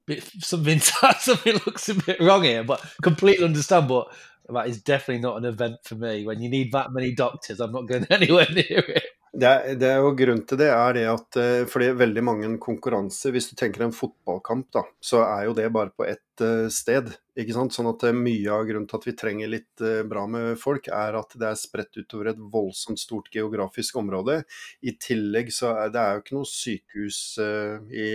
bit, 0.07 0.25
something 0.41 0.81
something 1.21 1.55
looks 1.67 1.89
a 1.89 1.95
bit 1.95 2.21
wrong 2.21 2.43
here, 2.43 2.65
but 2.65 2.85
completely 3.03 3.45
understand. 3.45 3.89
But 3.89 4.09
that 4.49 4.69
is 4.69 4.83
definitely 4.83 5.23
not 5.23 5.39
an 5.39 5.45
event 5.45 5.77
for 5.85 5.95
me. 5.95 6.27
When 6.27 6.43
you 6.43 6.51
need 6.51 6.73
that 6.73 6.93
many 6.93 7.15
doctors, 7.15 7.61
I'm 7.61 7.73
not 7.73 7.87
going 7.87 8.07
anywhere 8.11 8.49
near 8.51 8.65
it. 8.69 9.05
Det 9.39 9.79
det 9.79 9.87
er, 9.87 10.01
jo 10.03 10.15
Grunnen 10.19 10.43
til 10.49 10.59
det 10.59 10.71
er 10.73 10.97
det 10.97 11.05
at 11.13 11.39
eh, 11.39 11.67
fordi 11.71 11.93
veldig 12.01 12.25
mange 12.27 12.51
konkurranser, 12.63 13.35
hvis 13.35 13.51
du 13.51 13.55
tenker 13.59 13.87
en 13.87 13.95
fotballkamp, 13.95 14.67
da, 14.75 14.83
så 14.99 15.23
er 15.27 15.47
jo 15.47 15.57
det 15.59 15.69
bare 15.75 15.95
på 15.95 16.07
ett 16.09 16.43
uh, 16.43 16.67
sted. 16.73 17.13
ikke 17.39 17.55
sant? 17.55 17.75
Sånn 17.75 17.91
at 17.91 18.03
uh, 18.09 18.15
Mye 18.15 18.51
av 18.55 18.65
grunnen 18.67 18.89
til 18.91 18.99
at 18.99 19.07
vi 19.07 19.15
trenger 19.19 19.51
litt 19.53 19.85
bra 20.11 20.25
med 20.31 20.59
folk, 20.59 20.89
er 20.91 21.19
at 21.21 21.37
det 21.39 21.47
er 21.51 21.59
spredt 21.59 22.01
utover 22.01 22.33
et 22.33 22.41
voldsomt 22.51 22.99
stort 22.99 23.31
geografisk 23.35 24.01
område. 24.01 24.41
I 24.83 24.97
tillegg 24.99 25.53
så 25.55 25.71
er 25.85 25.93
det 25.95 26.03
er 26.03 26.17
jo 26.17 26.25
ikke 26.25 26.39
noe 26.39 26.51
sykehus 26.51 27.21
i 27.39 28.09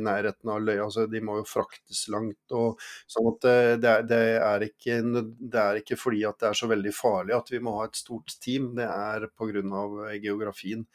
nærheten 0.00 0.52
av 0.54 0.64
Løya. 0.64 0.86
altså 0.86 1.06
De 1.10 1.20
må 1.24 1.40
jo 1.40 1.48
fraktes 1.48 2.06
langt. 2.12 2.40
og 2.56 2.80
sånn 3.10 3.28
at 3.34 3.48
det 3.82 3.94
det, 4.08 4.22
er 4.40 4.64
ikke, 4.64 5.00
det 5.04 5.60
er 5.60 5.82
ikke 5.82 5.98
fordi 6.00 6.24
at 6.28 6.40
det 6.40 6.50
er 6.50 6.60
så 6.62 6.70
veldig 6.70 6.94
farlig 6.96 7.36
at 7.36 7.52
vi 7.52 7.60
må 7.64 7.76
ha 7.78 7.88
et 7.88 8.00
stort 8.00 8.32
team, 8.40 8.72
det 8.78 8.88
er 8.88 9.28
pga. 9.36 10.16
geografi 10.20 10.69
geografien, 10.70 10.86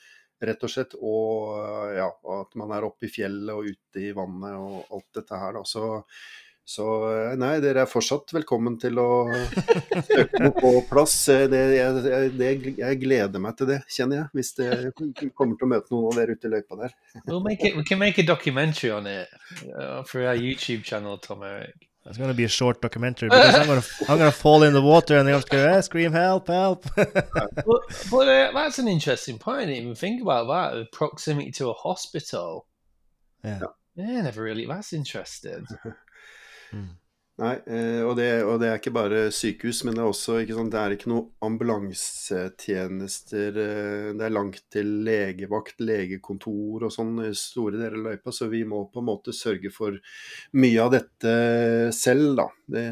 rett 0.41 0.63
og 0.63 0.71
slett. 0.71 0.95
Og 1.01 1.93
ja, 1.95 2.09
at 2.39 2.57
man 2.59 2.73
er 2.75 2.87
oppe 2.87 3.07
i 3.07 3.13
fjellet 3.13 3.53
og 3.55 3.69
ute 3.69 4.01
i 4.01 4.15
vannet 4.15 4.57
og 4.57 4.97
alt 4.97 5.21
dette 5.21 5.39
her. 5.39 5.53
Da. 5.53 5.63
Så, 5.65 6.01
så 6.65 6.87
nei, 7.37 7.59
dere 7.63 7.85
er 7.85 7.89
fortsatt 7.89 8.33
velkommen 8.35 8.77
til 8.81 8.99
å 8.99 9.09
søke 10.09 10.43
noe 10.43 10.53
på 10.57 10.73
plass. 10.89 11.17
Det, 11.51 11.63
jeg, 11.77 12.03
det, 12.35 12.51
jeg, 12.81 12.99
gleder 13.01 13.41
meg 13.41 13.57
til 13.57 13.71
det, 13.73 13.81
kjenner 13.89 14.23
jeg. 14.23 14.29
Hvis 14.35 14.53
det 14.59 14.69
kommer 15.33 15.57
til 15.57 15.67
å 15.67 15.73
møte 15.73 15.95
noen 15.95 16.11
av 16.11 16.21
dere 16.21 16.37
ute 16.37 16.49
i 16.49 16.55
løypa 16.55 16.79
der. 16.83 16.95
We'll 17.25 17.43
make 17.43 17.65
it, 17.65 17.77
we 17.77 17.83
can 17.87 18.01
make 18.01 18.21
a 18.21 18.25
documentary 18.25 18.91
on 18.91 19.07
it 19.07 19.27
uh, 19.71 20.03
for 20.03 20.25
our 20.25 20.35
YouTube 20.35 20.83
channel, 20.83 21.17
Tom 21.17 21.43
Eric. 21.43 21.89
It's 22.07 22.17
going 22.17 22.29
to 22.29 22.35
be 22.35 22.43
a 22.43 22.49
short 22.49 22.81
documentary 22.81 23.29
because 23.29 23.55
I'm 23.55 23.65
going 23.65 23.81
to 23.81 23.87
I'm 24.07 24.17
going 24.19 24.31
to 24.31 24.37
fall 24.37 24.63
in 24.63 24.73
the 24.73 24.81
water 24.81 25.17
and 25.17 25.27
they're 25.27 25.33
going 25.33 25.43
to 25.43 25.49
go, 25.49 25.69
eh, 25.69 25.81
scream 25.81 26.11
help, 26.11 26.47
help. 26.47 26.85
but, 26.95 27.55
but 27.65 28.27
uh, 28.27 28.51
that's 28.53 28.79
an 28.79 28.87
interesting 28.87 29.39
point. 29.39 29.61
I 29.61 29.65
didn't 29.65 29.83
even 29.83 29.95
think 29.95 30.21
about 30.21 30.47
that. 30.47 30.77
The 30.77 30.85
proximity 30.91 31.51
to 31.53 31.69
a 31.69 31.73
hospital. 31.73 32.67
Yeah. 33.43 33.59
Yeah, 33.95 34.21
never 34.21 34.43
really. 34.43 34.65
That's 34.65 34.93
interesting. 34.93 35.65
mm. 36.73 36.89
Nei, 37.35 37.57
eh, 37.67 37.99
og 38.07 38.13
det, 38.15 38.29
og 38.47 38.61
det, 38.61 38.67
er 38.69 38.77
ikke 38.79 38.93
bare 38.95 39.25
sykehus, 39.35 39.81
men 39.83 39.97
det 39.97 39.99
er 39.99 40.07
også 40.07 40.37
ikke 40.39 40.55
sant, 40.55 40.71
det 40.71 40.79
er 40.79 40.93
ikke 40.95 41.09
noe 41.11 41.35
ambulansetjenester. 41.43 43.57
Eh, 43.59 44.15
det 44.15 44.23
er 44.23 44.31
langt 44.31 44.61
til 44.71 45.03
legevakt, 45.03 45.83
legekontor 45.83 46.87
og 46.87 46.93
sånn 46.95 47.19
i 47.25 47.33
store 47.35 47.75
deler 47.81 47.99
av 47.99 48.07
løypa, 48.07 48.31
så 48.31 48.47
vi 48.53 48.63
må 48.63 48.85
på 48.87 49.03
en 49.03 49.09
måte 49.11 49.35
sørge 49.35 49.67
for 49.75 49.99
mye 50.55 50.79
av 50.85 50.95
dette 50.95 51.33
selv, 51.97 52.39
da. 52.39 52.47
Det, 52.77 52.87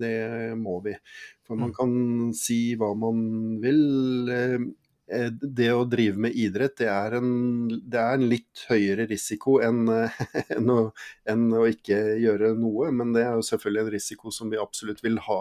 det 0.00 0.16
må 0.56 0.80
vi. 0.88 0.96
For 1.44 1.60
man 1.60 1.68
mm. 1.68 1.76
kan 1.76 1.92
si 2.40 2.72
hva 2.80 2.96
man 2.96 3.60
vil. 3.60 3.84
Eh, 5.08 5.30
det 5.32 5.70
å 5.72 5.86
drive 5.88 6.20
med 6.20 6.36
idrett, 6.36 6.76
det 6.82 6.88
er 6.92 7.16
en, 7.16 7.30
det 7.68 8.00
er 8.00 8.16
en 8.18 8.26
litt 8.28 8.64
høyere 8.68 9.06
risiko 9.08 9.56
enn, 9.64 9.86
enn, 10.56 10.72
å, 10.72 10.90
enn, 11.28 11.46
å, 11.56 11.64
ikke 11.70 11.96
gjøre 12.20 12.52
noe. 12.58 12.90
Men 12.92 13.14
det 13.16 13.24
er 13.24 13.38
jo 13.38 13.46
selvfølgelig 13.48 13.84
en 13.86 13.94
risiko 13.94 14.32
som 14.34 14.52
vi 14.52 14.60
absolutt 14.60 15.00
vil 15.04 15.16
ha, 15.24 15.40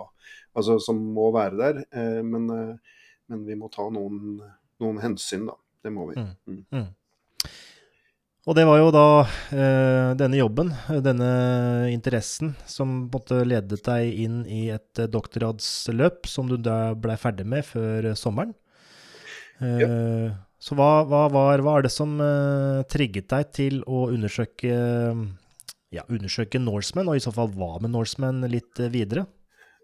altså 0.55 0.77
som 0.83 1.01
må 1.17 1.31
være 1.35 1.59
der. 1.59 1.81
Eh, 1.91 2.21
men, 2.23 2.47
eh, 2.53 3.01
men 3.27 3.43
vi 3.47 3.57
må 3.59 3.67
ta 3.73 3.89
noen, 3.91 4.37
noen, 4.79 5.01
hensyn, 5.03 5.49
da. 5.51 5.57
Det 5.83 5.91
må 5.93 6.07
vi. 6.11 6.21
Mm. 6.21 6.31
Mm. 6.47 6.63
mm. 6.79 6.87
Og 8.47 8.55
det 8.55 8.63
var 8.63 8.77
jo 8.79 8.91
da 8.95 9.07
eh, 9.51 10.13
denne 10.15 10.37
jobben, 10.39 10.69
denne 11.03 11.31
interessen, 11.91 12.53
som 12.63 13.09
måtte 13.11 13.41
ledet 13.43 13.81
deg 13.83 14.21
inn 14.23 14.37
i 14.47 14.69
et 14.71 15.01
doktorgradsløp 15.11 16.29
som 16.31 16.47
du 16.47 16.55
da 16.55 16.95
blei 16.95 17.17
ferdig 17.19 17.43
med 17.51 17.67
før 17.67 18.13
sommeren. 18.15 18.55
Ja. 19.59 19.87
Eh, 19.87 20.35
så 20.57 20.75
hva, 20.77 21.05
hva, 21.05 21.27
var, 21.29 21.61
hva, 21.61 21.77
er 21.77 21.85
det 21.85 21.93
som 21.93 22.15
uh, 22.17 22.81
trigget 22.89 23.29
deg 23.29 23.49
til 23.53 23.81
å 23.85 24.07
undersøke, 24.09 24.73
ja, 25.93 26.03
undersøke 26.09 26.61
Norseman, 26.61 27.11
og 27.11 27.19
i 27.19 27.23
så 27.23 27.33
fall 27.33 27.51
hva 27.53 27.75
med 27.83 27.93
Norseman 27.93 28.41
litt 28.49 28.81
uh, 28.81 28.89
videre? 28.93 29.27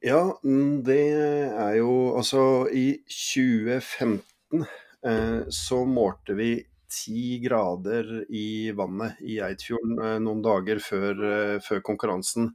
Ja, 0.04 0.26
mm, 0.44 0.82
det 0.84 1.04
er 1.16 1.78
jo 1.78 1.94
Altså, 2.18 2.66
i 2.74 3.04
2015 3.06 4.66
uh, 4.66 5.42
så 5.54 5.84
målte 5.86 6.36
vi 6.42 6.56
ti 6.94 7.38
grader 7.42 8.10
i 8.34 8.74
vannet 8.76 9.22
i 9.26 9.40
Eidfjorden 9.42 9.98
noen 10.22 10.44
dager 10.46 10.82
før, 10.84 11.24
før 11.66 11.80
konkurransen. 11.86 12.52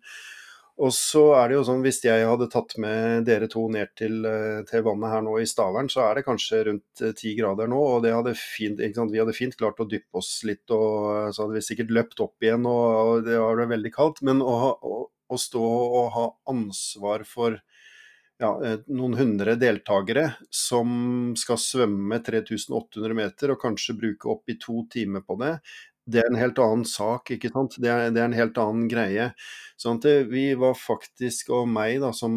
Og 0.78 0.92
så 0.94 1.22
er 1.34 1.50
det 1.50 1.56
jo 1.56 1.64
sånn, 1.66 1.80
hvis 1.82 1.98
jeg 2.04 2.26
hadde 2.28 2.46
tatt 2.52 2.76
med 2.78 3.24
dere 3.26 3.48
to 3.50 3.64
ned 3.72 3.90
til, 3.98 4.20
eh, 4.28 4.60
til 4.68 4.84
vannet 4.86 5.10
her 5.10 5.24
nå 5.26 5.34
i 5.40 5.46
Stavern, 5.48 5.90
så 5.90 6.04
er 6.04 6.18
det 6.18 6.26
kanskje 6.28 6.60
rundt 6.68 7.02
eh, 7.02 7.14
ti 7.18 7.32
grader 7.34 7.66
nå. 7.70 7.80
Og 7.96 8.06
hadde 8.06 8.34
fint, 8.38 8.78
vi 8.78 9.18
hadde 9.18 9.34
fint 9.34 9.56
klart 9.58 9.82
å 9.82 9.88
dyppe 9.90 10.22
oss 10.22 10.44
litt, 10.46 10.62
og 10.70 11.08
eh, 11.16 11.30
så 11.34 11.44
hadde 11.44 11.58
vi 11.58 11.64
sikkert 11.66 11.90
løpt 11.98 12.22
opp 12.22 12.46
igjen, 12.46 12.68
og, 12.70 12.84
og 13.00 13.26
det 13.26 13.40
var 13.42 13.64
veldig 13.74 13.92
kaldt. 13.94 14.22
Men 14.28 14.44
å, 14.44 14.54
å, 14.78 15.00
å, 15.10 15.40
stå 15.48 15.64
og 15.66 16.14
ha 16.14 16.28
ansvar 16.54 17.26
for 17.26 17.58
ja, 18.38 18.52
noen 18.86 19.18
hundre 19.18 19.56
deltakere 19.58 20.28
som 20.54 21.34
skal 21.34 21.58
svømme 21.58 22.20
3800 22.22 23.18
meter 23.18 23.50
og 23.50 23.58
kanskje 23.64 23.98
bruke 23.98 24.30
opp 24.30 24.46
i 24.46 24.60
to 24.62 24.84
timer 24.94 25.26
på 25.26 25.34
det, 25.42 25.56
det 26.08 26.22
er 26.22 26.30
en 26.30 26.40
helt 26.40 26.58
annen 26.62 26.86
sak, 26.88 27.34
ikke 27.34 27.50
sant. 27.52 27.76
Det 27.82 27.90
er, 27.92 28.08
det 28.14 28.22
er 28.22 28.30
en 28.30 28.38
helt 28.38 28.58
annen 28.60 28.88
greie. 28.90 29.30
Sånn 29.80 30.00
at 30.00 30.08
vi 30.30 30.48
var 30.58 30.76
faktisk, 30.78 31.52
og 31.54 31.68
meg 31.70 32.00
da 32.02 32.12
som 32.16 32.34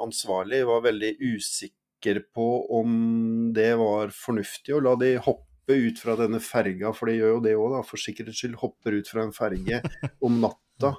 ansvarlig, 0.00 0.62
var 0.68 0.86
veldig 0.86 1.16
usikker 1.18 2.22
på 2.32 2.48
om 2.78 2.92
det 3.56 3.72
var 3.80 4.14
fornuftig 4.14 4.76
å 4.76 4.82
la 4.84 4.94
de 5.00 5.16
hoppe 5.20 5.76
ut 5.76 6.00
fra 6.02 6.16
denne 6.18 6.40
ferga, 6.42 6.94
for 6.96 7.10
de 7.10 7.18
gjør 7.18 7.36
jo 7.36 7.44
det 7.44 7.58
òg, 7.58 7.68
da. 7.76 7.84
For 7.86 8.00
sikkerhets 8.00 8.42
skyld 8.42 8.58
hopper 8.62 8.96
ut 9.00 9.10
fra 9.10 9.26
en 9.26 9.36
ferge 9.36 9.82
om 10.26 10.40
natta. 10.42 10.96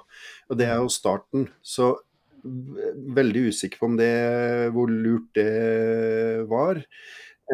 Og 0.50 0.60
det 0.60 0.68
er 0.68 0.82
jo 0.84 0.92
starten. 0.92 1.48
Så 1.64 1.94
veldig 2.42 3.48
usikker 3.52 3.80
på 3.80 3.88
om 3.90 3.98
det, 3.98 4.14
hvor 4.74 4.90
lurt 4.90 5.30
det 5.38 6.46
var. 6.50 6.82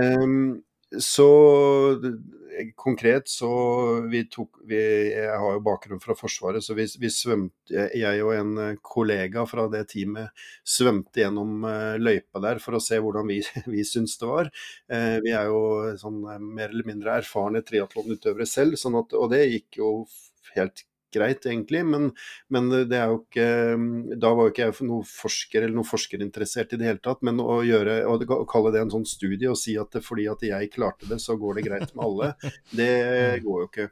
Um, 0.00 0.62
så 0.96 1.28
konkret 2.78 3.28
så 3.30 3.50
vi 4.10 4.24
tok 4.30 4.60
vi, 4.68 4.78
Jeg 5.12 5.38
har 5.40 5.56
jo 5.56 5.62
bakgrunn 5.64 6.02
fra 6.02 6.16
Forsvaret, 6.18 6.64
så 6.64 6.76
vi, 6.78 6.86
vi 7.00 7.10
svømte 7.12 7.88
Jeg 7.96 8.24
og 8.24 8.34
en 8.34 8.52
eh, 8.64 8.76
kollega 8.82 9.44
fra 9.48 9.68
det 9.72 9.84
teamet 9.92 10.46
svømte 10.66 11.22
gjennom 11.22 11.66
løypa 11.98 12.42
der 12.44 12.62
for 12.62 12.78
å 12.78 12.82
se 12.82 13.00
hvordan 13.02 13.28
vi, 13.30 13.40
vi 13.74 13.86
syns 13.86 14.18
det 14.20 14.28
var. 14.28 14.50
Vi 14.88 15.32
er 15.34 15.48
jo 15.48 15.96
sånn 16.00 16.20
mer 16.44 16.70
eller 16.70 16.86
mindre 16.88 17.18
erfarne 17.20 17.62
triatlonutøvere 17.66 18.46
selv, 18.48 18.78
sånn 18.80 18.98
at, 19.00 19.14
og 19.16 19.32
det 19.32 19.44
gikk 19.46 19.80
jo 19.80 19.90
helt 20.54 20.84
greit, 21.14 21.46
egentlig. 21.46 21.84
Men, 21.88 22.10
men, 22.52 22.70
det 22.90 22.98
er 22.98 23.12
jo 23.12 23.20
ikke 23.22 24.16
Da 24.20 24.32
var 24.36 24.48
jo 24.48 24.54
ikke 24.54 24.66
jeg 24.66 24.88
noen 24.88 25.06
forsker 25.08 25.64
eller 25.64 25.76
noen 25.78 25.88
forskerinteressert 25.88 26.74
i 26.74 26.80
det 26.80 26.88
hele 26.90 27.02
tatt. 27.04 27.22
Men 27.26 27.42
å, 27.44 27.60
gjøre, 27.66 28.00
å 28.08 28.42
kalle 28.50 28.74
det 28.74 28.84
en 28.84 28.94
sånn 28.98 29.08
studie 29.08 29.50
og 29.50 29.58
si 29.60 29.78
at 29.80 29.94
det, 29.96 30.04
fordi 30.06 30.28
at 30.30 30.44
jeg 30.46 30.72
klarte 30.74 31.08
det, 31.10 31.20
så 31.22 31.38
går 31.40 31.58
det 31.58 31.68
greit 31.68 31.94
med 31.94 32.04
alle, 32.04 32.34
det 32.78 32.92
mm. 32.98 33.46
går 33.46 33.64
jo 33.64 33.70
ikke. 33.70 33.88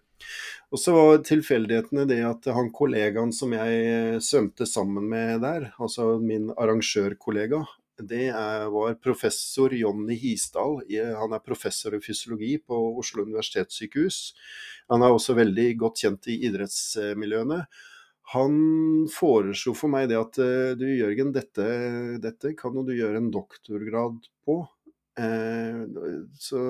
Og 0.75 0.81
så 0.81 0.93
var 0.97 1.25
tilfeldighetene 1.27 2.07
det 2.09 2.21
at 2.27 2.49
han 2.57 2.73
kollegaen 2.75 3.33
som 3.37 3.53
jeg 3.55 4.21
svømte 4.25 4.67
sammen 4.69 5.09
med 5.11 5.43
der, 5.45 5.71
altså 5.83 6.17
min 6.23 6.49
arrangørkollega, 6.57 7.63
det 8.05 8.29
er, 8.29 8.67
var 8.73 8.97
professor 9.03 9.73
Jonny 9.75 10.17
Hisdal. 10.21 10.83
Han 11.21 11.37
er 11.37 11.45
professor 11.45 11.97
i 11.97 12.03
fysiologi 12.05 12.57
på 12.61 12.79
Oslo 13.01 13.25
universitetssykehus. 13.25 14.21
Han 14.93 15.03
er 15.03 15.15
også 15.15 15.37
veldig 15.39 15.69
godt 15.81 16.05
kjent 16.05 16.29
i 16.33 16.41
idrettsmiljøene. 16.49 17.65
Han 18.35 18.55
foreslo 19.13 19.75
for 19.79 19.93
meg 19.93 20.09
det 20.11 20.19
at 20.19 20.39
eh, 20.43 20.73
du 20.79 20.87
Jørgen, 20.89 21.31
dette, 21.35 21.67
dette 22.23 22.57
kan 22.59 22.75
jo 22.75 22.83
du 22.87 22.91
gjøre 22.97 23.21
en 23.21 23.31
doktorgrad 23.31 24.19
på. 24.47 24.65
Eh, 25.17 25.85
så, 26.43 26.61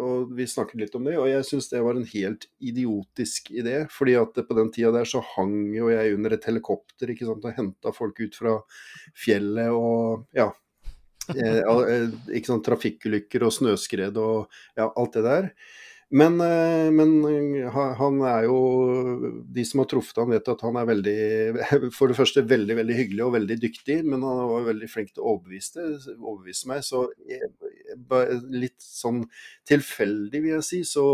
og 0.00 0.30
vi 0.38 0.46
snakket 0.48 0.84
litt 0.84 0.94
om 0.96 1.04
det, 1.04 1.18
og 1.20 1.26
jeg 1.28 1.44
syns 1.48 1.68
det 1.72 1.82
var 1.84 1.98
en 1.98 2.06
helt 2.08 2.46
idiotisk 2.62 3.50
idé. 3.50 3.82
fordi 3.90 4.14
at 4.22 4.38
på 4.38 4.56
den 4.56 4.70
tida 4.72 4.94
der 4.94 5.04
så 5.08 5.20
hang 5.34 5.74
jo 5.74 5.90
jeg 5.90 6.14
under 6.14 6.36
et 6.36 6.46
helikopter 6.46 7.10
ikke 7.12 7.26
sant, 7.28 7.44
og 7.44 7.58
henta 7.58 7.92
folk 7.92 8.22
ut 8.22 8.38
fra 8.38 8.56
fjellet 9.18 9.74
og 9.74 10.26
ja. 10.36 10.48
Eh, 11.30 11.60
eh 11.62 12.34
ikke 12.36 12.52
sant, 12.52 12.64
trafikkulykker 12.66 13.44
og 13.46 13.54
snøskred 13.54 14.18
og 14.20 14.50
ja, 14.78 14.88
alt 14.88 15.14
det 15.16 15.22
der. 15.26 15.48
Men, 16.10 16.40
eh, 16.42 16.88
men, 16.90 17.12
han 17.70 18.16
er 18.26 18.48
jo 18.48 18.56
De 19.54 19.62
som 19.62 19.78
har 19.78 19.86
truffet 19.92 20.18
han 20.18 20.32
vet 20.32 20.48
at 20.50 20.64
han 20.66 20.78
er 20.80 20.88
veldig 20.88 21.20
For 21.98 22.10
det 22.10 22.16
første 22.18 22.42
veldig 22.42 22.80
veldig 22.80 22.96
hyggelig 22.98 23.22
og 23.28 23.36
veldig 23.36 23.58
dyktig, 23.62 24.00
men 24.02 24.24
han 24.26 24.40
var 24.50 24.66
veldig 24.72 24.90
flink 24.90 25.12
til 25.14 25.22
å 25.22 25.36
overbevise, 25.36 25.86
overbevise 26.18 26.72
meg. 26.72 26.82
Så 26.86 27.06
litt 28.50 28.80
sånn 28.82 29.22
tilfeldig, 29.70 30.42
vil 30.42 30.56
jeg 30.56 30.66
si, 30.66 30.82
så, 30.88 31.06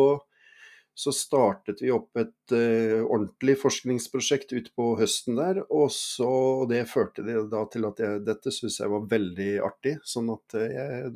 så 0.96 1.12
startet 1.12 1.82
vi 1.84 1.92
opp 1.92 2.16
et 2.16 2.54
uh, 2.56 3.02
ordentlig 3.04 3.58
forskningsprosjekt 3.60 4.54
utpå 4.56 4.94
høsten 5.00 5.36
der. 5.36 5.60
Og 5.68 5.90
så 5.92 6.30
det 6.70 6.86
førte 6.88 7.24
det 7.26 7.36
da 7.52 7.66
til 7.72 7.84
at 7.88 8.00
jeg, 8.00 8.22
dette 8.24 8.54
syntes 8.54 8.80
jeg 8.80 8.92
var 8.94 9.04
veldig 9.10 9.50
artig. 9.66 9.98
Sånn 10.08 10.32
at 10.34 10.56
jeg 10.62 11.12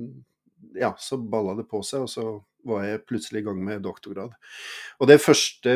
Ja, 0.76 0.92
så 1.00 1.16
balla 1.16 1.54
det 1.56 1.64
på 1.70 1.80
seg, 1.82 2.04
og 2.04 2.10
så 2.12 2.25
var 2.68 2.84
jeg 2.84 3.04
plutselig 3.08 3.42
i 3.42 3.46
gang 3.46 3.60
med 3.64 3.82
doktorgrad. 3.84 4.34
Og 5.00 5.08
det 5.08 5.20
første 5.22 5.75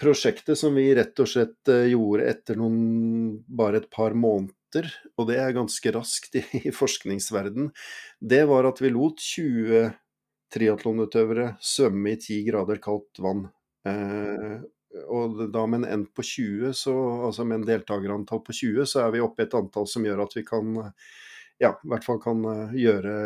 prosjektet 0.00 0.58
som 0.58 0.74
vi 0.76 0.88
rett 0.96 1.18
og 1.22 1.30
slett 1.30 1.70
eh, 1.70 1.90
gjorde 1.92 2.28
etter 2.32 2.58
noen 2.58 3.38
bare 3.46 3.82
et 3.82 3.90
par 3.92 4.16
måneder, 4.18 4.90
og 5.14 5.28
det 5.30 5.38
er 5.38 5.54
ganske 5.54 5.94
raskt 5.94 6.38
i, 6.40 6.44
i 6.64 6.74
forskningsverden, 6.74 7.70
det 8.18 8.42
var 8.50 8.66
at 8.70 8.82
vi 8.82 8.90
lot 8.94 9.22
20 9.22 9.92
triatlonutøvere 10.54 11.54
svømme 11.62 12.14
i 12.14 12.20
10 12.20 12.40
grader 12.48 12.80
kaldt 12.82 13.20
vann. 13.24 13.46
Eh, 13.88 14.62
og 15.10 15.40
da 15.50 15.64
med 15.66 15.82
en 15.82 15.90
end 15.90 16.10
på 16.14 16.22
20, 16.22 16.72
så, 16.78 16.94
altså 17.26 17.44
med 17.44 17.60
en 17.60 17.68
deltakerantall 17.72 18.44
på 18.46 18.54
20, 18.54 18.86
så 18.86 19.04
er 19.04 19.14
vi 19.16 19.22
oppe 19.24 19.42
i 19.42 19.48
et 19.48 19.56
antall 19.58 19.88
som 19.90 20.06
gjør 20.06 20.22
at 20.26 20.36
vi 20.38 20.44
kan 20.46 20.76
ja, 21.62 21.70
i 21.70 21.90
hvert 21.90 22.06
fall 22.06 22.20
kan 22.22 22.44
eh, 22.50 22.78
gjøre 22.84 23.16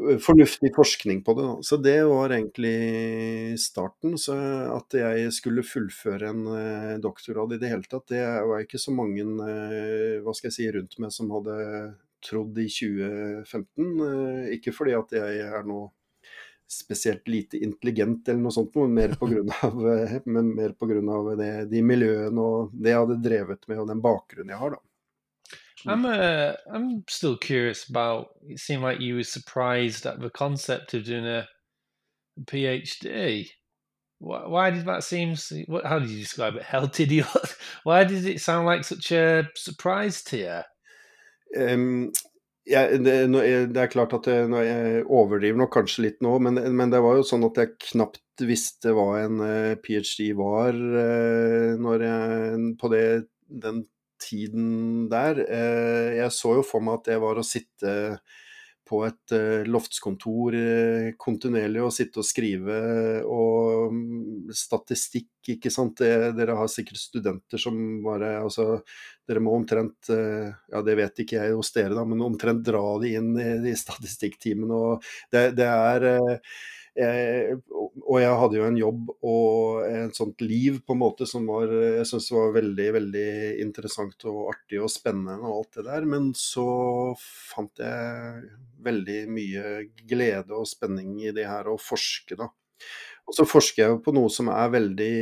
fornuftig 0.00 0.70
forskning 0.76 1.22
på 1.24 1.34
det. 1.34 1.42
Da. 1.42 1.62
Så 1.62 1.76
det 1.76 2.04
var 2.04 2.32
egentlig 2.32 3.58
starten. 3.60 4.16
Så 4.18 4.36
at 4.76 4.94
jeg 4.96 5.32
skulle 5.34 5.66
fullføre 5.66 6.30
en 6.30 6.46
uh, 6.46 7.00
doktorgrad 7.02 7.56
i 7.56 7.60
det 7.60 7.72
hele 7.72 7.88
tatt, 7.90 8.06
det 8.12 8.22
var 8.22 8.62
ikke 8.62 8.80
så 8.80 8.94
mange 8.94 9.26
hva 9.26 10.34
skal 10.36 10.48
jeg 10.48 10.56
si, 10.56 10.68
rundt 10.76 10.96
meg 11.02 11.12
som 11.14 11.32
hadde 11.34 11.58
trodd 12.24 12.58
i 12.60 12.68
2015. 12.70 13.90
Uh, 14.00 14.04
eh, 14.06 14.52
ikke 14.58 14.74
fordi 14.76 14.96
at 14.96 15.16
jeg 15.16 15.42
er 15.48 15.66
noe 15.68 15.90
spesielt 16.70 17.28
lite 17.28 17.58
intelligent 17.58 18.28
eller 18.28 18.40
noe 18.44 18.54
sånt, 18.54 18.76
mer 18.88 19.16
pga. 19.18 20.20
men 20.24 20.54
mer 20.54 20.76
på 20.78 20.86
grunn 20.86 21.08
av 21.10 21.32
det, 21.38 21.50
de 21.72 21.82
miljøene 21.82 22.44
og 22.44 22.70
det 22.72 22.94
jeg 22.94 23.02
hadde 23.02 23.18
drevet 23.24 23.66
med 23.68 23.82
og 23.82 23.90
den 23.90 24.04
bakgrunnen 24.04 24.54
jeg 24.54 24.62
har. 24.62 24.76
da. 24.76 24.82
I'm 25.86 26.04
uh, 26.04 26.56
I'm 26.70 27.04
still 27.08 27.38
curious 27.38 27.88
about. 27.88 28.28
It 28.46 28.60
seemed 28.60 28.82
like 28.82 29.00
you 29.00 29.14
were 29.14 29.24
surprised 29.24 30.04
at 30.06 30.20
the 30.20 30.30
concept 30.30 30.92
of 30.94 31.04
doing 31.04 31.26
a 31.26 31.48
PhD. 32.44 33.48
Why, 34.18 34.46
why 34.46 34.70
did 34.70 34.84
that 34.84 35.04
seem? 35.04 35.36
What, 35.66 35.86
how 35.86 35.98
did 35.98 36.10
you 36.10 36.20
describe 36.20 36.56
it? 36.56 36.62
How 36.72 36.86
did 36.86 37.10
you? 37.10 37.24
Why 37.84 38.04
did 38.04 38.26
it 38.26 38.40
sound 38.40 38.66
like 38.66 38.84
such 38.84 39.10
a 39.12 39.48
surprise 39.56 40.22
to 40.24 40.36
you? 40.36 41.62
Um, 41.62 42.12
ja, 42.68 42.82
det, 42.92 43.14
det, 43.32 43.78
er 43.80 43.92
klart 43.92 44.12
at 44.18 44.26
jeg, 44.28 44.48
jeg 44.66 45.04
overdriver 45.06 45.62
nok 45.62 45.72
kanskje 45.74 46.04
litt 46.08 46.20
nå, 46.24 46.34
men, 46.44 46.60
men, 46.76 46.92
det 46.92 47.00
var 47.04 47.18
jo 47.18 47.26
sånn 47.26 47.46
at 47.48 47.60
jeg 47.60 47.76
knapt 47.90 48.44
visste 48.44 48.92
hva 48.96 49.08
en 49.20 49.40
uh, 49.40 49.78
ph.d. 49.80 50.30
var 50.38 50.76
når 51.80 52.04
jeg, 52.06 52.60
på 52.80 52.92
det, 52.92 53.06
den 53.50 53.82
tiden 54.20 55.08
der. 55.10 55.40
Eh, 55.48 56.18
jeg 56.20 56.32
så 56.34 56.56
jo 56.60 56.66
for 56.66 56.84
meg 56.84 57.00
at 57.00 57.10
det 57.10 57.18
var 57.22 57.40
å 57.40 57.46
sitte 57.46 57.94
på 58.90 59.00
et 59.06 59.34
eh, 59.36 59.68
loftskontor 59.70 60.56
eh, 60.58 61.08
kontinuerlig 61.20 61.82
og 61.84 61.92
sitte 61.94 62.22
og 62.22 62.26
skrive 62.26 62.78
og 63.22 63.94
mm, 63.94 64.50
statistikk, 64.56 65.30
ikke 65.54 65.70
sant. 65.72 66.02
dere 66.02 66.56
har 66.58 66.70
sikkert 66.70 67.00
studenter 67.00 67.62
som 67.62 67.78
bare 68.04 68.36
altså 68.42 68.82
Dere 69.30 69.40
må 69.44 69.52
omtrent 69.54 70.08
Ja, 70.10 70.80
det 70.82 70.96
vet 70.98 71.20
ikke 71.22 71.36
jeg 71.38 71.54
hos 71.54 71.70
dere, 71.70 71.94
da, 71.94 72.02
men 72.08 72.24
omtrent 72.26 72.64
dra 72.66 72.82
de 72.98 73.12
inn 73.14 73.28
i, 73.38 73.52
i 73.70 73.76
statistikktimene. 73.78 74.74
Og 74.74 75.06
det, 75.30 75.44
det 75.54 75.68
er 75.70 76.06
og 76.98 78.16
jeg 78.18 78.38
hadde 78.40 78.58
jo 78.58 78.64
en 78.66 78.78
jobb 78.78 79.10
og 79.22 79.84
et 79.86 80.16
sånt 80.18 80.42
liv 80.42 80.80
på 80.82 80.96
en 80.96 81.00
måte 81.00 81.26
som 81.28 81.46
var, 81.48 81.70
jeg 81.70 82.06
syntes 82.08 82.30
var 82.34 82.54
veldig 82.56 82.88
veldig 82.96 83.30
interessant 83.62 84.26
og 84.30 84.50
artig 84.50 84.80
og 84.82 84.90
spennende 84.92 85.38
og 85.38 85.60
alt 85.60 85.78
det 85.78 85.86
der. 85.86 86.08
Men 86.10 86.30
så 86.36 86.66
fant 87.20 87.82
jeg 87.82 88.48
veldig 88.84 89.20
mye 89.30 89.74
glede 90.10 90.56
og 90.56 90.68
spenning 90.68 91.16
i 91.22 91.34
det 91.36 91.46
her 91.48 91.70
å 91.70 91.78
forske, 91.80 92.38
da. 92.40 92.50
Og 93.28 93.36
så 93.36 93.46
forsker 93.46 93.84
jeg 93.84 93.94
jo 93.94 94.00
på 94.02 94.14
noe 94.16 94.32
som 94.32 94.50
er 94.52 94.72
veldig 94.72 95.14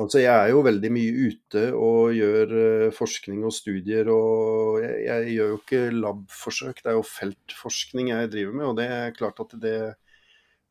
Altså 0.00 0.22
jeg 0.22 0.32
er 0.32 0.48
jo 0.48 0.62
veldig 0.64 0.90
mye 0.94 1.26
ute 1.28 1.62
og 1.76 2.14
gjør 2.16 2.52
uh, 2.54 2.94
forskning 2.96 3.42
og 3.44 3.52
studier, 3.52 4.08
og 4.08 4.78
jeg, 4.80 4.94
jeg, 5.04 5.26
gjør 5.34 5.50
jo 5.50 5.58
ikke 5.58 5.82
labforsøk, 5.98 6.80
det 6.80 6.90
er 6.90 6.96
jo 6.96 7.04
feltforskning 7.04 8.08
jeg 8.08 8.30
driver 8.32 8.56
med. 8.56 8.66
Og 8.70 8.78
det 8.78 8.86
er 8.88 9.12
klart 9.18 9.42
at 9.44 9.52
det, 9.60 9.74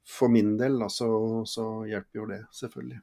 for 0.10 0.28
min 0.28 0.58
del 0.58 0.80
da, 0.80 0.90
så, 0.90 1.08
så 1.46 1.84
hjelper 1.88 2.20
jo 2.20 2.26
det, 2.26 2.46
selvfølgelig. 2.52 3.00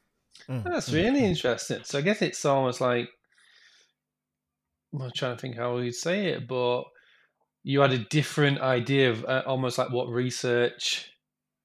Mm. 0.49 0.63
That's 0.63 0.93
really 0.93 1.25
interesting. 1.25 1.85
So 1.85 1.99
I 1.99 2.03
guess 2.03 2.23
it's 2.23 2.45
almost 2.45 2.81
like 2.81 3.09
I'm 4.93 5.11
trying 5.13 5.37
to 5.37 5.41
think 5.41 5.57
how 5.57 5.77
we'd 5.77 5.95
say 5.95 6.27
it, 6.27 6.49
but 6.49 6.85
you 7.63 7.81
had 7.81 7.93
a 7.93 7.99
different 7.99 8.61
idea 8.61 9.11
of 9.11 9.25
uh, 9.25 9.43
almost 9.47 9.79
like 9.79 9.91
what 9.91 10.09
research 10.09 11.11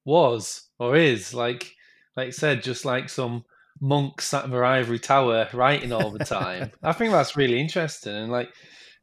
was 0.03 0.69
or 0.79 0.95
is. 0.95 1.33
Like, 1.33 1.71
like 2.15 2.27
I 2.27 2.31
said, 2.31 2.63
just 2.63 2.85
like 2.85 3.09
some 3.09 3.45
monk 3.81 4.21
sat 4.21 4.45
in 4.45 4.51
their 4.51 4.65
ivory 4.65 4.99
tower 4.99 5.47
writing 5.53 5.91
all 5.91 6.11
the 6.11 6.25
time. 6.25 6.71
I 6.83 6.93
think 6.93 7.11
that's 7.11 7.37
really 7.37 7.59
interesting. 7.59 8.13
And 8.13 8.31
like 8.31 8.49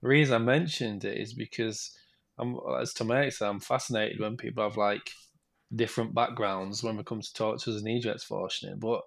the 0.02 0.08
reason 0.08 0.34
I 0.34 0.38
mentioned 0.38 1.04
it 1.04 1.18
is 1.18 1.34
because 1.34 1.90
I'm, 2.38 2.56
as 2.80 2.92
Tom 2.92 3.08
said, 3.08 3.48
I'm 3.48 3.60
fascinated 3.60 4.20
when 4.20 4.36
people 4.36 4.62
have 4.62 4.76
like 4.76 5.10
different 5.74 6.14
backgrounds 6.14 6.82
when 6.82 6.98
it 6.98 7.06
comes 7.06 7.28
to 7.28 7.34
talk 7.34 7.60
to 7.60 7.74
us 7.74 7.82
in 7.82 7.86
idrettsforskning, 7.86 8.80
but 8.80 9.02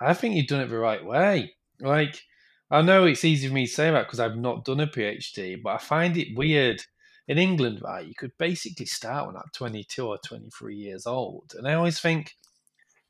I 0.00 0.14
think 0.14 0.34
you've 0.34 0.46
done 0.46 0.60
it 0.60 0.68
the 0.68 0.78
right 0.78 1.04
way. 1.04 1.54
Like, 1.80 2.22
I 2.70 2.82
know 2.82 3.04
it's 3.04 3.24
easy 3.24 3.48
for 3.48 3.54
me 3.54 3.66
to 3.66 3.72
say 3.72 3.90
that 3.90 4.06
because 4.06 4.20
I've 4.20 4.36
not 4.36 4.64
done 4.64 4.80
a 4.80 4.86
PhD, 4.86 5.60
but 5.62 5.70
I 5.70 5.78
find 5.78 6.16
it 6.16 6.36
weird 6.36 6.82
in 7.26 7.38
England, 7.38 7.80
right? 7.82 8.06
You 8.06 8.14
could 8.14 8.32
basically 8.38 8.86
start 8.86 9.26
when 9.26 9.36
I'm 9.36 9.50
22 9.54 10.06
or 10.06 10.18
23 10.18 10.76
years 10.76 11.06
old. 11.06 11.54
And 11.56 11.66
I 11.66 11.74
always 11.74 12.00
think, 12.00 12.34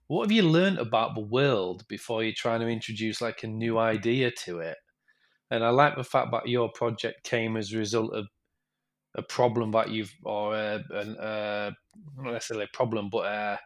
what 0.09 0.25
have 0.25 0.33
you 0.33 0.43
learned 0.43 0.79
about 0.79 1.15
the 1.15 1.21
world 1.21 1.87
before 1.89 2.25
you're 2.25 2.33
trying 2.37 2.61
to 2.61 2.69
introduce 2.69 3.21
like 3.21 3.43
a 3.43 3.47
new 3.47 3.79
idea 3.79 4.31
to 4.45 4.61
it? 4.61 4.77
And 5.51 5.65
I 5.65 5.71
like 5.71 5.97
the 5.97 6.05
fact 6.05 6.33
that 6.33 6.49
your 6.49 6.71
project 6.71 7.25
came 7.25 7.57
as 7.57 7.73
a 7.73 7.79
result 7.79 8.15
of 8.15 8.27
a 9.17 9.23
problem 9.23 9.73
that 9.73 9.91
you've 9.91 10.15
or 10.25 10.55
a, 10.55 10.85
a, 10.93 11.01
a 11.01 11.73
not 12.17 12.33
necessarily 12.33 12.67
a 12.67 12.77
problem 12.77 13.09
but 13.11 13.27
a, 13.27 13.59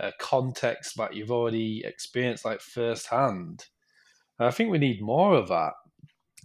uh, 0.00 0.10
context 0.18 0.96
that 0.96 1.14
you've 1.14 1.30
already 1.30 1.82
experienced 1.84 2.44
like 2.44 2.60
firsthand. 2.60 3.66
And 4.38 4.48
I 4.48 4.50
think 4.50 4.70
we 4.70 4.78
need 4.78 5.02
more 5.02 5.34
of 5.34 5.48
that. 5.48 5.72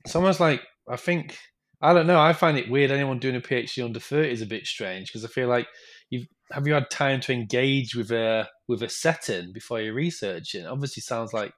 It's 0.04 0.16
almost 0.16 0.40
like 0.40 0.62
I 0.90 0.98
think 0.98 1.38
I 1.82 1.94
don't 1.94 2.08
know. 2.08 2.20
I 2.20 2.34
find 2.34 2.58
it 2.58 2.70
weird. 2.70 2.92
Anyone 2.92 3.20
doing 3.20 3.36
a 3.36 3.42
PhD 3.42 3.84
under 3.84 4.00
thirty 4.00 4.32
is 4.32 4.42
a 4.42 4.48
bit 4.48 4.66
strange 4.66 5.08
because 5.08 5.26
I 5.26 5.30
feel 5.30 5.48
like 5.48 5.68
you've 6.10 6.28
have 6.52 6.68
you 6.68 6.74
had 6.74 6.90
time 6.90 7.22
to 7.22 7.34
engage 7.34 7.96
with 7.96 8.12
a 8.12 8.48
with 8.68 8.84
a 8.84 8.90
setting 8.90 9.52
before 9.54 9.82
you're 9.82 9.94
researching? 9.94 10.66
Obviously, 10.66 11.02
sounds 11.02 11.34
like 11.34 11.54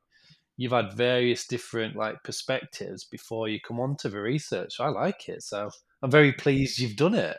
you've 0.56 0.72
had 0.72 0.94
various 0.94 1.46
different 1.46 1.96
like 1.96 2.24
perspectives 2.24 3.06
before 3.06 3.48
you 3.48 3.60
come 3.66 3.80
on 3.80 3.96
to 3.98 4.10
the 4.10 4.20
research. 4.20 4.76
I 4.80 4.90
like 4.90 5.30
it, 5.30 5.44
so 5.44 5.70
I'm 6.02 6.12
very 6.12 6.34
pleased 6.34 6.80
you've 6.80 6.96
done 6.96 7.16
it. 7.16 7.38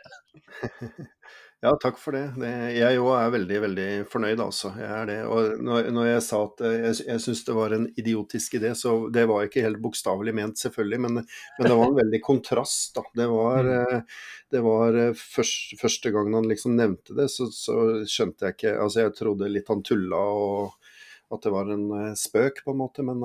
Ja, 1.59 1.73
takk 1.75 1.97
for 1.99 2.15
det. 2.15 2.21
det 2.39 2.49
jeg 2.77 2.99
òg 3.01 3.09
er 3.17 3.31
veldig, 3.33 3.55
veldig 3.65 3.87
fornøyd, 4.07 4.39
altså. 4.39 4.69
Jeg 4.79 4.91
er 4.95 5.09
det. 5.09 5.17
Og 5.27 5.57
når, 5.67 5.89
når 5.91 6.05
jeg 6.07 6.21
sa 6.23 6.37
at 6.45 6.61
eh, 6.63 6.75
jeg, 6.85 6.93
jeg 7.09 7.23
syns 7.25 7.41
det 7.49 7.55
var 7.57 7.75
en 7.75 7.87
idiotisk 7.99 8.55
idé, 8.61 8.71
så 8.79 8.93
det 9.11 9.25
var 9.27 9.43
ikke 9.43 9.65
helt 9.65 9.81
bokstavelig 9.83 10.33
ment, 10.37 10.61
selvfølgelig, 10.61 10.99
men, 11.03 11.17
men, 11.19 11.67
det 11.67 11.75
var 11.75 11.89
en 11.89 11.99
veldig 11.99 12.21
kontrast, 12.23 12.93
da. 12.95 13.03
Det 13.19 13.27
var, 13.33 13.67
mm. 13.67 13.97
eh, 13.97 14.23
det 14.55 14.61
var 14.69 15.01
eh, 15.03 15.25
først, 15.35 15.75
første 15.81 16.13
gangen 16.15 16.39
han 16.39 16.47
liksom 16.47 16.79
nevnte 16.79 17.17
det, 17.19 17.27
så, 17.33 17.49
så, 17.51 17.75
skjønte 18.07 18.47
jeg 18.47 18.55
ikke 18.55 18.77
Altså, 18.79 19.03
jeg 19.03 19.17
trodde 19.19 19.51
litt 19.51 19.73
han 19.73 19.83
tulla, 19.83 20.23
og 20.31 21.35
at 21.35 21.43
det 21.43 21.51
var 21.57 21.75
en 21.75 22.15
spøk, 22.17 22.63
på 22.63 22.71
en 22.71 22.79
måte, 22.85 23.03
men, 23.05 23.19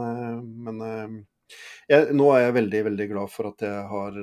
men 0.67 0.83
jeg, 1.91 2.15
nå 2.17 2.31
er 2.33 2.47
jeg 2.47 2.59
veldig, 2.61 2.83
veldig 2.91 3.07
glad 3.13 3.33
for 3.33 3.53
at 3.53 3.65
jeg 3.67 3.87
har 3.93 4.19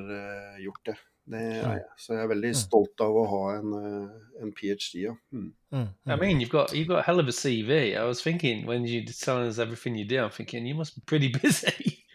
gjort 0.61 0.91
det. 0.91 0.97
Det 1.31 1.39
er 1.39 1.59
jeg. 1.61 1.81
Så 1.97 2.13
jeg 2.13 2.23
er 2.23 2.29
veldig 2.31 2.51
stolt 2.57 3.03
av 3.05 3.15
å 3.15 3.25
ha 3.29 3.41
en, 3.59 3.73
eh, 3.77 4.41
en 4.43 4.53
PhD, 4.57 5.03
ja. 5.05 5.13
Mm. 5.31 5.51
Mm. 5.71 5.87
I 6.07 6.15
mean, 6.15 6.41
you've 6.41 6.51
got 6.51 6.73
you've 6.73 6.87
got 6.87 6.99
a 6.99 7.03
hell 7.03 7.19
of 7.19 7.27
a 7.27 7.31
CV. 7.31 7.95
I 7.95 8.03
was 8.03 8.21
thinking 8.21 8.65
when 8.65 8.85
you 8.85 9.05
telling 9.05 9.47
us 9.47 9.59
everything 9.59 9.95
you 9.95 10.05
do, 10.05 10.23
I'm 10.23 10.31
thinking 10.31 10.65
you 10.65 10.75
must 10.75 10.95
be 10.95 11.01
pretty 11.05 11.29
busy. 11.41 12.05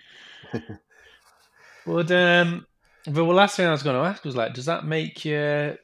but 1.87 2.11
um, 2.11 2.67
but 3.07 3.15
the 3.15 3.23
last 3.23 3.57
thing 3.57 3.67
I 3.67 3.73
was 3.73 3.83
going 3.83 3.97
to 3.97 4.09
ask 4.09 4.25
was 4.25 4.37
like, 4.37 4.55
does 4.55 4.67
that 4.67 4.85
make 4.85 5.25
you 5.25 5.77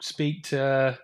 speak 0.00 0.44
to 0.44 0.98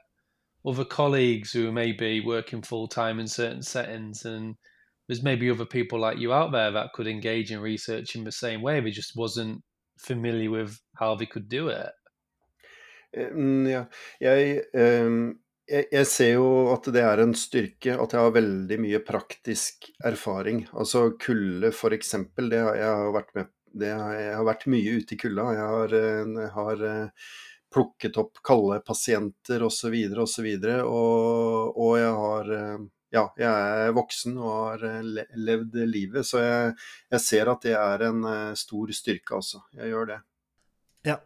other 0.67 0.85
colleagues 0.85 1.53
who 1.53 1.71
may 1.71 1.93
be 1.93 2.21
working 2.21 2.63
full 2.63 2.89
time 2.89 3.21
in 3.21 3.29
certain 3.29 3.63
settings 3.63 4.25
and 4.25 4.57
there's 5.07 5.23
maybe 5.23 5.51
other 5.51 5.67
people 5.67 5.99
like 5.99 6.19
you 6.19 6.33
out 6.33 6.53
there 6.53 6.71
that 6.71 6.93
could 6.95 7.07
engage 7.07 7.53
in 7.53 7.61
research 7.61 8.17
in 8.17 8.25
the 8.25 8.33
same 8.33 8.63
way. 8.63 8.81
They 8.81 8.91
just 8.91 9.17
wasn't 9.17 9.63
familiar 9.99 10.51
with 10.51 10.81
how 10.95 11.15
they 11.15 11.27
could 11.27 11.49
do 11.49 11.69
it? 11.69 11.93
Mm, 13.17 13.69
ja, 13.69 13.87
um, 14.75 15.39
jeg, 15.67 15.87
jeg, 15.93 16.07
ser 16.11 16.33
jo 16.35 16.49
at 16.75 16.89
det 16.93 17.05
er 17.07 17.23
en 17.23 17.35
styrke 17.39 17.95
at 17.95 18.15
jeg 18.15 18.21
har 18.27 18.35
veldig 18.35 18.79
mye 18.83 19.01
praktisk 19.07 19.89
erfaring. 20.05 20.65
Altså 20.75 21.13
kulde 21.21 21.71
f.eks. 21.71 22.17
Det 22.37 22.59
jeg 22.59 22.89
har 22.89 23.13
vært 23.15 23.35
med 23.39 23.53
det 23.75 23.91
Jeg 23.91 24.35
har 24.37 24.45
vært 24.47 24.69
mye 24.71 24.99
ute 24.99 25.15
i 25.15 25.19
kulda. 25.19 25.47
Jeg 25.55 25.71
har, 25.71 25.95
jeg 25.95 26.51
har 26.55 26.85
plukket 27.75 28.19
opp 28.23 28.43
kalde 28.47 28.81
pasienter 28.87 29.65
osv. 29.67 29.95
osv. 30.27 30.51
Og, 30.51 30.85
og, 30.85 31.81
og 31.87 31.97
jeg 31.99 32.13
har 32.21 32.53
ja, 33.15 33.25
jeg 33.39 33.87
er 33.87 33.95
voksen 33.95 34.39
og 34.41 34.55
har 34.59 34.85
eh, 34.89 35.27
levd 35.39 35.79
livet, 35.87 36.27
så 36.27 36.43
jeg, 36.43 36.73
jeg 37.15 37.23
ser 37.23 37.51
at 37.53 37.67
det 37.67 37.75
er 37.79 38.07
en 38.09 38.25
eh, 38.27 38.55
stor 38.59 38.91
styrke, 38.97 39.39
altså. 39.39 39.63
Jeg 39.79 39.93
gjør 39.93 40.11
det. 40.11 40.21
Ja. 41.07 41.19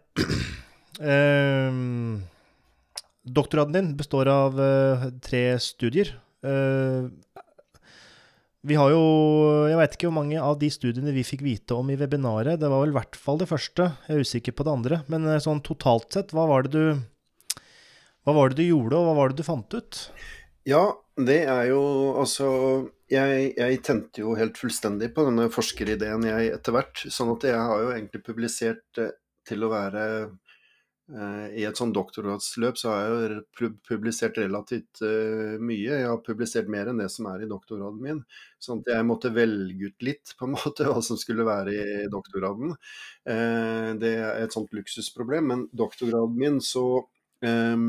Um, 1.01 2.27
doktorgraden 3.39 3.77
din 3.77 3.93
består 3.97 4.29
av 4.33 4.61
uh, 4.61 5.09
tre 5.25 5.43
studier. 5.63 6.13
Uh, 6.45 7.09
vi 8.69 8.77
har 8.77 8.91
jo 8.93 9.03
Jeg 9.71 9.79
veit 9.79 9.95
ikke 9.95 10.09
hvor 10.09 10.17
mange 10.19 10.39
av 10.43 10.57
de 10.61 10.69
studiene 10.73 11.13
vi 11.15 11.25
fikk 11.25 11.45
vite 11.47 11.77
om 11.79 11.89
i 11.89 11.97
webinaret. 11.97 12.59
Det 12.61 12.69
var 12.69 12.83
vel 12.83 12.93
i 12.93 12.97
hvert 12.99 13.17
fall 13.17 13.39
det 13.41 13.49
første. 13.49 13.93
Jeg 14.09 14.17
er 14.19 14.27
usikker 14.27 14.57
på 14.59 14.67
det 14.67 14.75
andre. 14.75 14.99
Men 15.09 15.29
sånn 15.41 15.63
totalt 15.65 16.11
sett, 16.13 16.35
hva 16.37 16.45
var 16.51 16.67
det 16.67 16.75
du 16.75 16.99
Hva 18.27 18.35
var 18.35 18.51
det 18.51 18.59
du 18.59 18.67
gjorde, 18.67 18.99
og 18.99 19.07
hva 19.07 19.15
var 19.17 19.31
det 19.31 19.39
du 19.39 19.47
fant 19.47 19.79
ut? 19.79 20.03
Ja, 20.69 20.83
det 21.17 21.43
er 21.49 21.71
jo 21.71 21.83
altså 22.21 22.49
jeg, 23.09 23.53
jeg, 23.57 23.79
tente 23.87 24.21
jo 24.21 24.35
helt 24.37 24.59
fullstendig 24.61 25.15
på 25.17 25.25
denne 25.25 25.47
forskerideen 25.53 26.27
jeg 26.29 26.51
etter 26.59 26.75
hvert. 26.77 27.05
Sånn 27.09 27.31
at 27.33 27.47
jeg 27.49 27.57
har 27.57 27.85
jo 27.85 27.95
egentlig 27.95 28.21
publisert 28.27 29.01
eh, 29.01 29.15
til 29.49 29.65
å 29.65 29.71
være 29.73 30.03
eh, 30.27 31.47
I 31.63 31.65
et 31.65 31.81
sånn 31.81 31.95
doktorgradsløp 31.97 32.77
så 32.77 32.91
har 32.93 33.07
jeg 33.07 33.39
jo 33.63 33.71
publisert 33.89 34.37
relativt 34.43 35.01
eh, 35.09 35.55
mye. 35.57 36.03
Jeg 36.03 36.11
har 36.11 36.21
publisert 36.27 36.69
mer 36.69 36.91
enn 36.93 37.01
det 37.01 37.09
som 37.15 37.31
er 37.33 37.47
i 37.47 37.49
doktorgraden 37.49 38.05
min. 38.05 38.21
Sånn 38.61 38.83
at 38.85 38.93
jeg 38.93 39.07
måtte 39.09 39.33
velge 39.33 39.89
ut 39.89 40.05
litt 40.11 40.35
på 40.37 40.51
en 40.51 40.57
måte 40.59 40.91
hva 40.91 41.01
som 41.07 41.17
skulle 41.21 41.49
være 41.49 41.79
i 41.79 42.11
doktorgraden. 42.13 42.77
Eh, 43.25 43.95
det 44.05 44.13
er 44.19 44.45
et 44.45 44.59
sånt 44.59 44.77
luksusproblem. 44.77 45.49
Men 45.55 45.65
doktorgraden 45.73 46.37
min 46.45 46.61
så 46.61 46.85
eh, 47.41 47.89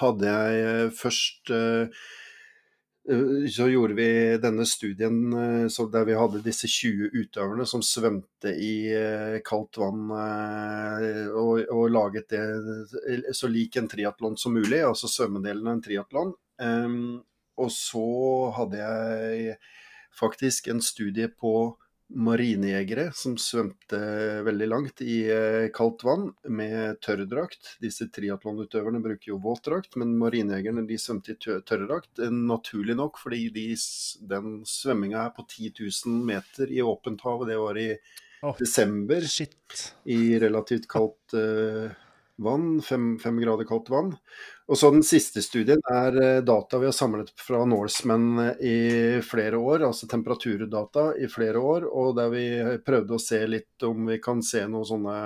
hadde 0.00 0.34
jeg 0.34 0.66
eh, 0.66 0.90
først 0.96 1.52
Eh, 3.10 3.48
så 3.50 3.66
gjorde 3.66 3.96
vi 3.98 4.08
denne 4.38 4.64
studien 4.68 5.32
eh, 5.34 5.86
der 5.90 6.04
vi 6.06 6.14
hadde 6.14 6.42
disse 6.44 6.68
20 6.70 7.10
utøverne 7.10 7.66
som 7.66 7.82
svømte 7.82 8.52
i 8.54 8.92
eh, 8.94 9.40
kaldt 9.42 9.80
vann 9.82 10.12
og, 10.12 11.64
og 11.66 11.90
laget 11.90 12.30
det 12.30 13.34
så 13.34 13.50
lik 13.50 13.76
en 13.76 13.90
triatlon 13.90 14.38
som 14.38 14.54
mulig, 14.54 14.84
altså 14.86 15.10
svømmedelen 15.10 15.66
av 15.66 15.76
en 15.76 15.82
triatlon. 15.82 16.34
Og 17.62 17.70
så 17.74 18.06
hadde 18.56 18.78
jeg 18.78 19.56
faktisk 20.14 20.68
en 20.70 20.82
studie 20.84 21.26
på 21.26 21.72
marinejegere 22.14 23.08
som 23.16 23.34
svømte 23.40 23.98
veldig 24.46 24.68
langt 24.68 25.02
i 25.04 25.22
eh, 25.32 25.68
kaldt 25.74 26.04
vann 26.06 26.28
med 26.48 27.00
tørrdrakt. 27.04 27.76
Disse 27.82 28.08
triatlonutøverne 28.12 29.00
bruker 29.04 29.32
jo 29.32 29.40
våtdrakt, 29.42 29.96
men 30.00 30.14
marinejegerne 30.20 30.84
de 30.88 30.98
svømte 31.00 31.34
i 31.34 31.38
tørrdrakt. 31.40 32.12
Eh, 32.20 32.32
naturlig 32.32 32.96
nok, 32.98 33.20
fordi 33.22 33.46
de, 33.54 33.66
den 34.28 34.60
svømminga 34.68 35.26
er 35.26 35.34
på 35.36 35.46
10 35.48 35.72
000 35.80 36.22
meter 36.32 36.72
i 36.72 36.82
åpent 36.84 37.24
hav. 37.26 37.44
og 37.44 37.50
Det 37.50 37.58
var 37.60 37.80
i 37.80 37.88
oh, 38.42 38.56
desember 38.58 39.28
shit. 39.28 39.88
i 40.04 40.38
relativt 40.42 40.88
kaldt 40.90 41.36
uh, 41.38 41.92
vann. 42.38 42.82
Fem, 42.82 43.18
fem 43.18 43.40
grader 43.40 43.66
kaldt 43.68 43.90
vann. 43.90 44.12
Og 44.68 44.78
så 44.78 44.90
Den 44.90 45.04
siste 45.06 45.42
studien 45.42 45.80
er 45.90 46.18
eh, 46.22 46.42
data 46.42 46.78
vi 46.78 46.88
har 46.88 46.96
samlet 46.96 47.32
fra 47.36 47.64
Norseman 47.68 48.38
eh, 48.38 48.66
i 48.66 48.76
flere 49.26 49.58
år, 49.58 49.86
altså 49.88 50.08
temperaturdata 50.10 51.12
i 51.20 51.28
flere 51.28 51.58
år. 51.58 51.88
og 51.88 52.16
Der 52.16 52.30
vi 52.32 52.44
prøvde 52.86 53.16
å 53.16 53.22
se 53.22 53.42
litt 53.46 53.88
om 53.88 54.06
vi 54.10 54.20
kan 54.22 54.42
se 54.42 54.64
noen 54.66 54.88
sånne 54.88 55.16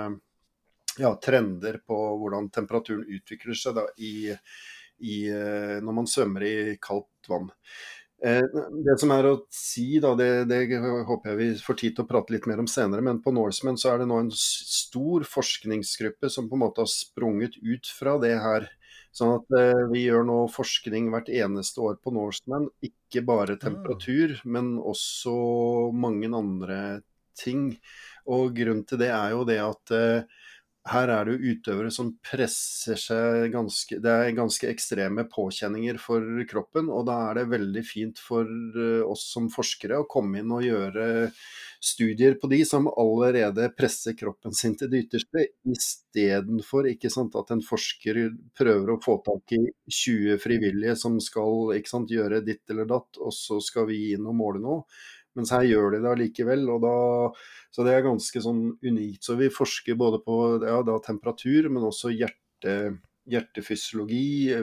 ja, 0.97 1.13
trender 1.21 1.81
på 1.85 1.97
hvordan 2.17 2.49
temperaturen 2.49 3.05
utvikler 3.05 3.57
seg 3.57 3.77
da, 3.77 3.85
i, 3.97 4.33
i, 5.05 5.27
eh, 5.29 5.77
når 5.83 6.01
man 6.01 6.09
svømmer 6.09 6.47
i 6.47 6.57
kaldt 6.81 7.29
vann. 7.29 7.51
Det 8.17 8.95
som 8.97 9.11
er 9.13 9.27
å 9.29 9.33
si, 9.53 9.99
da, 10.01 10.15
det, 10.17 10.47
det, 10.49 10.63
håper 11.05 11.31
jeg 11.31 11.37
vi 11.37 11.49
får 11.61 11.77
tid 11.77 11.97
til 11.97 12.05
å 12.05 12.09
prate 12.09 12.33
litt 12.33 12.47
mer 12.49 12.63
om 12.63 12.69
senere, 12.69 13.03
men 13.05 13.19
på 13.21 13.33
Norseman 13.35 13.77
så 13.77 13.91
er 13.91 14.01
det 14.01 14.07
nå 14.09 14.17
en 14.23 14.31
stor 14.33 15.27
forskningsgruppe 15.29 16.31
som 16.33 16.49
på 16.49 16.57
en 16.57 16.63
måte 16.65 16.81
har 16.81 16.89
sprunget 16.89 17.59
ut 17.61 17.91
fra 17.99 18.17
det 18.23 18.33
her 18.41 18.65
Sånn 19.17 19.33
at 19.33 19.53
eh, 19.57 19.83
vi 19.89 20.03
gjør 20.03 20.25
nå 20.27 20.37
forskning 20.53 21.07
hvert 21.13 21.29
eneste 21.33 21.81
år 21.81 21.95
på 22.03 22.11
Norseman. 22.13 22.67
Ikke 22.85 23.23
bare 23.25 23.55
ah. 23.55 23.61
temperatur, 23.61 24.35
men 24.45 24.75
også 24.77 25.33
mange 25.95 26.29
andre 26.37 26.79
ting. 27.37 27.71
Og 28.29 28.53
grunnen 28.57 28.85
til 28.85 29.01
det 29.01 29.09
er 29.15 29.33
jo 29.33 29.45
det 29.47 29.57
at 29.63 29.95
eh, 29.95 30.43
her 30.91 31.11
er 31.11 31.27
det 31.27 31.35
jo 31.35 31.53
utøvere 31.53 31.91
som 31.93 32.11
presser 32.23 32.99
seg 32.99 33.51
ganske 33.53 33.99
Det 34.03 34.13
er 34.13 34.35
ganske 34.37 34.69
ekstreme 34.69 35.27
påkjenninger 35.31 35.99
for 36.01 36.23
kroppen, 36.49 36.91
og 36.93 37.07
da 37.09 37.17
er 37.29 37.39
det 37.39 37.47
veldig 37.53 37.83
fint 37.87 38.21
for 38.21 38.47
eh, 38.47 39.03
oss 39.05 39.27
som 39.33 39.51
forskere 39.53 40.01
å 40.01 40.09
komme 40.09 40.41
inn 40.41 40.53
og 40.53 40.65
gjøre 40.65 41.07
studier 41.83 42.37
på 42.41 42.49
de 42.49 42.63
som 42.65 42.87
allerede 42.89 43.69
presser 43.77 44.15
kroppen 44.17 44.55
sin 44.55 44.75
til 44.77 44.89
det 44.91 45.03
ytterste, 45.05 45.45
istedenfor 45.69 46.87
at 46.89 47.51
en 47.53 47.61
forsker 47.65 48.19
prøver 48.57 48.93
å 48.93 48.99
få 49.03 49.19
tak 49.25 49.53
i 49.57 49.61
20 49.85 50.41
frivillige 50.41 50.95
som 50.97 51.19
skal 51.21 51.75
sant, 51.85 52.11
gjøre 52.11 52.41
ditt 52.45 52.65
eller 52.73 52.89
datt, 52.89 53.19
og 53.21 53.33
så 53.35 53.59
skal 53.63 53.87
vi 53.91 54.13
inn 54.15 54.25
og 54.25 54.37
måle 54.37 54.63
noe. 54.63 54.81
Mens 55.37 55.53
her 55.53 55.67
gjør 55.69 55.93
de 55.93 56.01
det 56.03 56.11
allikevel. 56.11 56.65
og 56.73 56.81
da, 56.85 56.95
Så 57.71 57.85
det 57.85 57.93
er 57.93 58.07
ganske 58.07 58.41
sånn 58.41 58.63
unikt. 58.83 59.23
Så 59.23 59.37
vi 59.39 59.53
forsker 59.53 59.99
både 59.99 60.21
på 60.25 60.37
ja, 60.65 60.81
temperatur, 61.05 61.69
men 61.69 61.85
også 61.87 62.13
hjerte, 62.15 62.97
hjertefysiologi, 63.27 64.55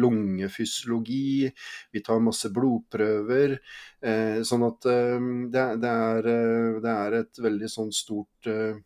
lungefysiologi. 0.00 1.50
Vi 1.92 2.02
tar 2.02 2.24
masse 2.24 2.50
blodprøver. 2.54 3.58
Eh, 4.00 4.42
sånn 4.46 4.66
at 4.66 4.90
eh, 4.90 5.30
det, 5.52 5.64
det, 5.84 5.94
er, 6.10 6.30
eh, 6.32 6.82
det, 6.82 6.92
er, 6.92 7.18
et 7.22 7.42
veldig 7.46 7.70
sånn 7.70 7.92
stort 7.94 8.50
eh, 8.50 8.80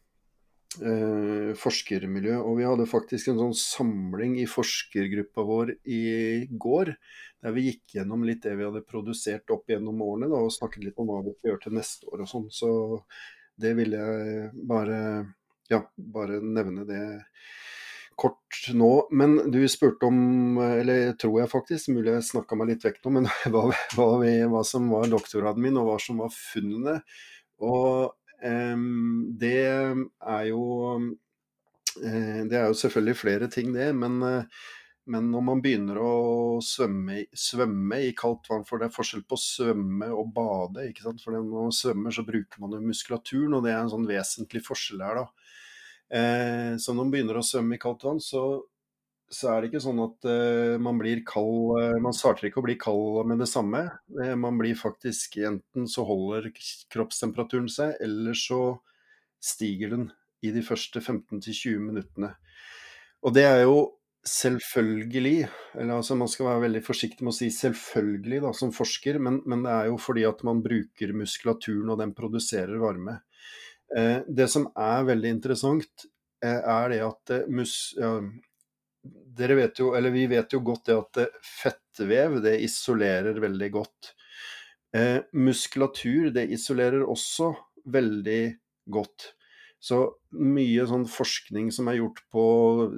eh, 0.79 1.51
forskermiljø. 1.59 2.37
Og 2.43 2.59
vi 2.61 2.69
hadde 2.69 2.89
faktisk 2.91 3.33
en 3.33 3.41
sånn 3.45 3.57
samling 3.57 4.37
i 4.43 4.49
forskergruppa 4.51 5.47
vår 5.47 5.75
i 5.89 6.03
går, 6.51 6.95
der 7.41 7.55
vi 7.57 7.67
gikk 7.69 7.97
gjennom 7.97 8.25
litt 8.29 8.43
det 8.45 8.53
vi 8.59 8.67
hadde 8.67 8.85
produsert 8.85 9.51
opp 9.55 9.71
gjennom 9.71 10.01
årene, 10.05 10.29
da, 10.33 10.43
og 10.45 10.53
snakket 10.55 10.85
litt 10.85 11.01
om 11.01 11.09
hva 11.09 11.23
vi 11.25 11.35
skal 11.37 11.53
gjøre 11.53 11.63
til 11.65 11.77
neste 11.79 12.11
år 12.13 12.25
og 12.25 12.31
sånn. 12.31 12.49
Så 12.53 12.71
det 13.61 13.73
ville 13.79 14.01
jeg 14.01 14.51
bare, 14.69 15.01
ja, 15.73 15.83
bare 15.97 16.41
nevne 16.45 16.87
det 16.89 17.03
kort 18.21 18.61
nå. 18.77 18.91
Men 19.17 19.39
du 19.53 19.61
spurte 19.69 20.09
om, 20.11 20.59
eller 20.61 21.15
tror 21.21 21.41
jeg 21.41 21.53
faktisk, 21.53 21.93
mulig 21.95 22.13
jeg 22.13 22.29
snakka 22.29 22.59
meg 22.59 22.75
litt 22.75 22.85
vekk 22.85 23.01
nå, 23.05 23.15
men 23.17 23.29
hva, 23.53 23.67
hva, 23.97 24.09
vi, 24.23 24.35
hva, 24.51 24.65
som 24.67 24.91
var 24.93 25.09
doktorgraden 25.13 25.65
min, 25.65 25.79
og 25.81 25.89
hva 25.89 25.99
som 26.03 26.21
var 26.21 26.35
funnene. 26.35 26.99
Og 27.65 28.13
um, 28.45 29.25
det 29.41 29.57
er 29.69 30.45
jo 30.49 30.63
uh, 30.97 32.41
Det 32.49 32.57
er 32.57 32.69
jo 32.69 32.77
selvfølgelig 32.83 33.17
flere 33.21 33.51
ting, 33.53 33.73
det. 33.77 33.91
Men, 33.97 34.21
uh, 34.25 34.69
men 35.11 35.31
når 35.33 35.43
man 35.43 35.61
begynner 35.65 35.99
å 35.99 36.15
svømme, 36.63 37.25
svømme, 37.35 37.99
i 38.07 38.13
kaldt 38.17 38.47
vann, 38.51 38.65
for 38.69 38.79
det 38.79 38.89
er 38.89 38.95
forskjell 38.95 39.25
på 39.27 39.37
å 39.37 39.43
svømme 39.43 40.11
og 40.15 40.33
bade. 40.37 40.87
ikke 40.91 41.07
sant? 41.07 41.23
For 41.25 41.35
når 41.35 41.49
man 41.51 41.75
svømmer, 41.75 42.15
så 42.15 42.25
bruker 42.27 42.63
man 42.63 42.77
jo 42.77 42.83
muskulaturen, 42.85 43.57
og 43.59 43.65
det 43.67 43.73
er 43.75 43.81
en 43.83 43.91
sånn 43.93 44.07
vesentlig 44.09 44.63
forskjell 44.67 45.03
her, 45.03 45.23
da. 45.23 45.57
Eh, 46.11 46.75
så 46.79 46.93
når 46.93 47.01
man 47.01 47.15
begynner 47.15 47.41
å 47.41 47.47
svømme 47.47 47.75
i 47.75 47.83
kaldt 47.83 48.07
vann, 48.07 48.23
så, 48.23 48.45
så 49.31 49.51
er 49.51 49.61
det 49.61 49.71
ikke 49.71 49.83
sånn 49.83 50.03
at 50.05 50.31
eh, 50.31 50.77
man 50.83 50.99
blir 50.99 51.23
kald 51.27 51.79
eh, 51.79 51.99
Man 52.03 52.17
starter 52.17 52.49
ikke 52.49 52.63
å 52.63 52.67
bli 52.67 52.79
kald 52.81 53.21
med 53.31 53.43
det 53.43 53.51
samme. 53.51 53.85
Eh, 54.19 54.35
man 54.39 54.59
blir 54.59 54.79
faktisk 54.79 55.39
Enten 55.47 55.87
så 55.91 56.07
holder 56.07 56.51
kroppstemperaturen 56.91 57.71
seg, 57.71 57.95
eller 58.03 58.39
så 58.39 58.63
stiger 59.43 59.95
den 59.95 60.11
i 60.43 60.51
de 60.55 60.63
første 60.65 61.03
15-20 61.03 61.81
minuttene. 61.83 62.35
Og 63.21 63.35
det 63.37 63.45
er 63.47 63.65
jo 63.67 63.81
selvfølgelig 64.27 65.49
eller 65.79 65.95
altså 66.01 66.17
Man 66.19 66.29
skal 66.29 66.49
være 66.49 66.65
veldig 66.67 66.83
forsiktig 66.85 67.25
med 67.25 67.33
å 67.33 67.39
si 67.39 67.49
selvfølgelig 67.55 68.43
da, 68.45 68.53
som 68.57 68.73
forsker, 68.75 69.19
men, 69.23 69.41
men 69.49 69.65
det 69.65 69.73
er 69.73 69.91
jo 69.91 69.99
fordi 70.03 70.27
at 70.29 70.43
man 70.47 70.63
bruker 70.65 71.15
muskulaturen, 71.17 71.89
og 71.93 72.01
den 72.03 72.15
produserer 72.17 72.81
varme. 72.83 73.21
Eh, 73.97 74.21
det 74.27 74.49
som 74.53 74.69
er 74.75 75.07
veldig 75.09 75.35
interessant, 75.39 76.07
eh, 76.45 76.61
er 76.61 76.95
det 76.95 77.03
at 77.07 77.37
eh, 77.39 77.51
mus... 77.51 77.75
Dere 79.41 79.55
vet 79.57 79.79
jo, 79.81 79.95
eller 79.97 80.13
vi 80.13 80.27
vet 80.29 80.53
jo 80.53 80.59
godt 80.61 80.91
det 80.91 80.97
at 80.99 81.37
fettvev 81.47 82.35
det 82.45 82.59
isolerer 82.67 83.39
veldig 83.41 83.71
godt. 83.73 84.11
Eh, 84.97 85.23
muskulatur 85.33 86.33
det 86.35 86.49
isolerer 86.51 87.07
også 87.07 87.53
veldig 87.95 88.43
godt. 88.91 89.31
Så 89.81 89.99
mye 90.37 90.85
sånn 90.85 91.07
forskning 91.09 91.71
som 91.73 91.89
er 91.89 92.03
gjort 92.03 92.21
på 92.33 92.45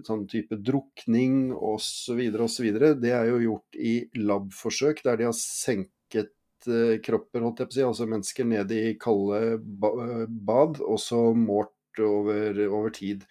sånn 0.06 0.24
type 0.30 0.58
drukning 0.58 1.52
osv., 1.54 2.18
osv., 2.42 2.70
det 2.98 3.12
er 3.14 3.28
jo 3.30 3.42
gjort 3.44 3.78
i 3.78 3.94
labforsøk 4.18 5.04
der 5.06 5.20
de 5.20 5.28
har 5.28 5.36
senket 5.38 6.32
Eh, 6.70 6.98
kropper, 7.02 7.42
holdt 7.42 7.62
jeg 7.62 7.68
på 7.68 7.72
å 7.72 7.76
si, 7.76 7.84
altså 7.86 8.08
mennesker 8.10 8.46
nede 8.46 8.78
i 8.78 8.94
kalde 9.00 9.58
bad, 9.62 10.78
og 10.78 10.98
så 11.02 11.20
målt 11.34 12.02
over, 12.02 12.58
over, 12.68 12.92
tid. 12.94 13.24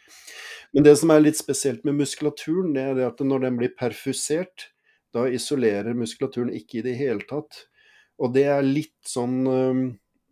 Men 0.75 0.85
det 0.85 0.97
som 0.99 1.13
er 1.13 1.23
litt 1.23 1.39
spesielt 1.39 1.85
med 1.87 1.97
muskulaturen, 2.01 2.73
det 2.75 2.83
er 2.91 3.01
at 3.07 3.23
når 3.23 3.45
den 3.47 3.59
blir 3.61 3.73
perfusert, 3.77 4.69
da 5.15 5.25
isolerer 5.27 5.97
muskulaturen 5.97 6.51
ikke 6.55 6.79
i 6.79 6.85
det 6.89 6.95
hele 6.99 7.25
tatt. 7.27 7.65
Og 8.21 8.35
det 8.35 8.45
er 8.51 8.67
litt 8.67 8.99
sånn 9.07 9.39
eh, 9.47 9.83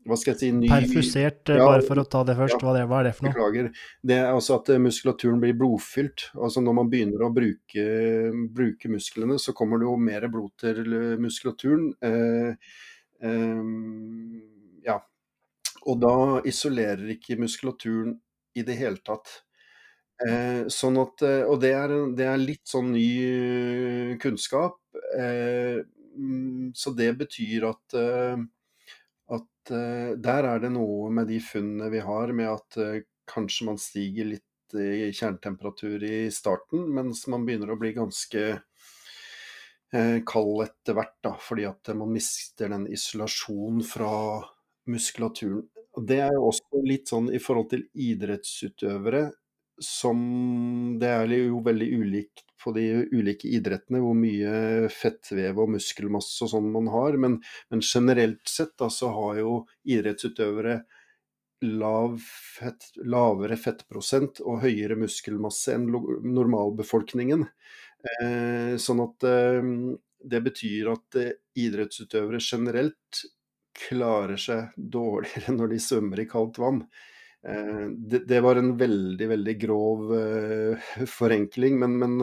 hva 0.10 0.17
skal 0.19 0.34
jeg 0.34 0.39
si 0.41 0.50
ny... 0.56 0.69
Perfusert, 0.69 1.50
eh, 1.52 1.60
ja, 1.60 1.65
bare 1.69 1.86
for 1.86 2.02
å 2.02 2.06
ta 2.10 2.24
det 2.28 2.36
først. 2.38 2.58
Ja, 2.58 2.86
hva, 2.89 3.00
er 3.00 3.10
det, 3.10 3.13
for 3.17 3.28
noe? 3.28 3.34
Beklager. 3.36 3.69
Det 4.12 4.17
er 4.17 4.30
altså 4.32 4.58
at 4.60 4.72
eh, 4.74 4.82
muskulaturen 4.82 5.41
blir 5.41 5.58
blodfylt. 5.58 6.30
Altså 6.38 6.63
når 6.65 6.78
man 6.80 6.91
begynner 6.91 7.26
å 7.26 7.32
bruke, 7.34 7.86
bruke 8.56 8.91
musklene, 8.91 9.38
så 9.41 9.54
kommer 9.58 9.82
det 9.82 9.89
jo 9.89 9.98
mer 10.02 10.26
blod 10.32 10.54
til 10.62 10.98
muskulaturen. 11.22 11.91
Eh, 12.06 12.74
eh, 13.30 13.63
ja. 14.89 14.98
Og 15.88 16.02
da 16.02 16.15
isolerer 16.50 17.15
ikke 17.15 17.39
muskulaturen 17.39 18.17
i 18.58 18.65
det 18.65 18.78
hele 18.82 19.02
tatt. 19.06 19.39
Eh, 20.19 20.65
sånn 20.74 21.00
at, 21.00 21.24
og 21.48 21.60
det 21.63 21.76
er, 21.78 21.98
det 22.17 22.26
er, 22.28 22.39
litt 22.41 22.65
sånn 22.67 22.91
ny 22.98 24.17
kunnskap. 24.19 24.82
Mm, 26.19 26.72
så 26.76 26.91
det 26.91 27.13
betyr 27.22 27.69
at 27.69 28.02
at 29.70 29.76
uh, 29.76 30.18
der 30.18 30.44
er 30.44 30.60
det 30.60 30.72
noe 30.74 31.10
med 31.14 31.30
de 31.30 31.40
funnene 31.40 31.90
vi 31.94 32.02
har, 32.04 32.34
med 32.34 32.50
at 32.50 32.80
uh, 32.82 33.02
kanskje 33.30 33.68
man 33.70 33.78
stiger 33.78 34.26
litt 34.26 34.46
i 34.74 35.10
kjernetemperatur 35.10 36.04
i 36.06 36.30
starten, 36.30 36.90
mens 36.94 37.26
man 37.28 37.46
begynner 37.46 37.72
å 37.74 37.80
bli 37.80 37.94
ganske 37.96 38.44
uh, 38.60 40.18
kald 40.26 40.64
etter 40.66 40.98
hvert, 40.98 41.18
da, 41.26 41.34
fordi 41.42 41.66
at 41.70 41.94
man 41.98 42.14
mister 42.14 42.70
den 42.70 42.88
isolasjonen 42.90 43.84
fra 43.86 44.14
muskulaturen. 44.90 45.66
Det 46.00 46.20
er 46.22 46.34
jo 46.34 46.50
også 46.52 46.84
litt 46.86 47.10
sånn 47.10 47.32
i 47.34 47.42
forhold 47.42 47.72
til 47.74 47.88
idrettsutøvere, 47.98 49.30
som 49.80 50.20
det 51.00 51.10
er 51.10 51.34
jo 51.34 51.62
veldig 51.64 51.88
ulikt 52.02 52.49
på 52.60 52.74
de 52.76 52.86
ulike 53.15 53.50
idrettene 53.50 54.02
hvor 54.04 54.15
mye 54.17 54.89
fettvev 54.93 55.62
og 55.63 55.74
muskelmasse 55.76 56.45
og 56.45 56.54
sånn 56.54 56.72
man 56.74 56.89
har. 56.93 57.17
Men, 57.22 57.39
men 57.72 57.84
generelt 57.86 58.43
sett 58.50 58.76
da, 58.80 58.89
så 58.93 59.12
har 59.15 59.41
jo 59.41 59.54
idrettsutøvere 59.88 60.82
lav 61.62 62.19
fett, 62.24 62.91
lavere 63.04 63.58
fettprosent 63.60 64.39
og 64.45 64.62
høyere 64.63 64.95
muskelmasse 65.00 65.76
enn 65.76 65.89
normalbefolkningen. 65.89 67.43
Eh, 68.24 68.76
sånn 68.80 69.04
at 69.04 69.28
eh, 69.28 69.74
det 70.32 70.41
betyr 70.45 70.93
at 70.93 71.19
eh, 71.19 71.36
idrettsutøvere 71.60 72.39
generelt 72.43 73.24
klarer 73.80 74.39
seg 74.39 74.76
dårligere 74.76 75.56
når 75.56 75.74
de 75.74 75.82
svømmer 75.84 76.24
i 76.24 76.28
kaldt 76.30 76.60
vann. 76.62 76.84
Eh, 77.47 77.88
det, 77.89 78.19
det, 78.19 78.41
var 78.41 78.56
en 78.56 78.73
veldig, 78.78 79.28
veldig 79.28 79.56
grov 79.62 80.12
uh, 80.12 80.89
forenkling, 81.19 81.80
men, 81.80 81.95
men, 81.99 82.17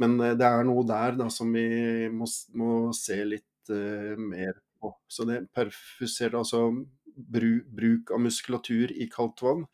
men, 0.00 0.14
eh, 0.20 0.36
det 0.40 0.48
er 0.48 0.64
noe 0.64 0.86
der 0.88 1.18
da, 1.20 1.28
som 1.32 1.52
vi 1.52 2.08
må, 2.12 2.28
må 2.56 2.70
se 2.96 3.18
litt 3.28 3.72
uh, 3.72 4.14
mer 4.16 4.56
på. 4.80 4.94
Så 5.08 5.28
det 5.28 5.42
perfusert, 5.54 6.36
altså 6.38 6.70
bru, 7.14 7.58
bruk 7.68 8.14
av 8.14 8.24
muskulatur 8.24 8.94
i 8.96 9.08
kaldt 9.12 9.44
vann, 9.44 9.66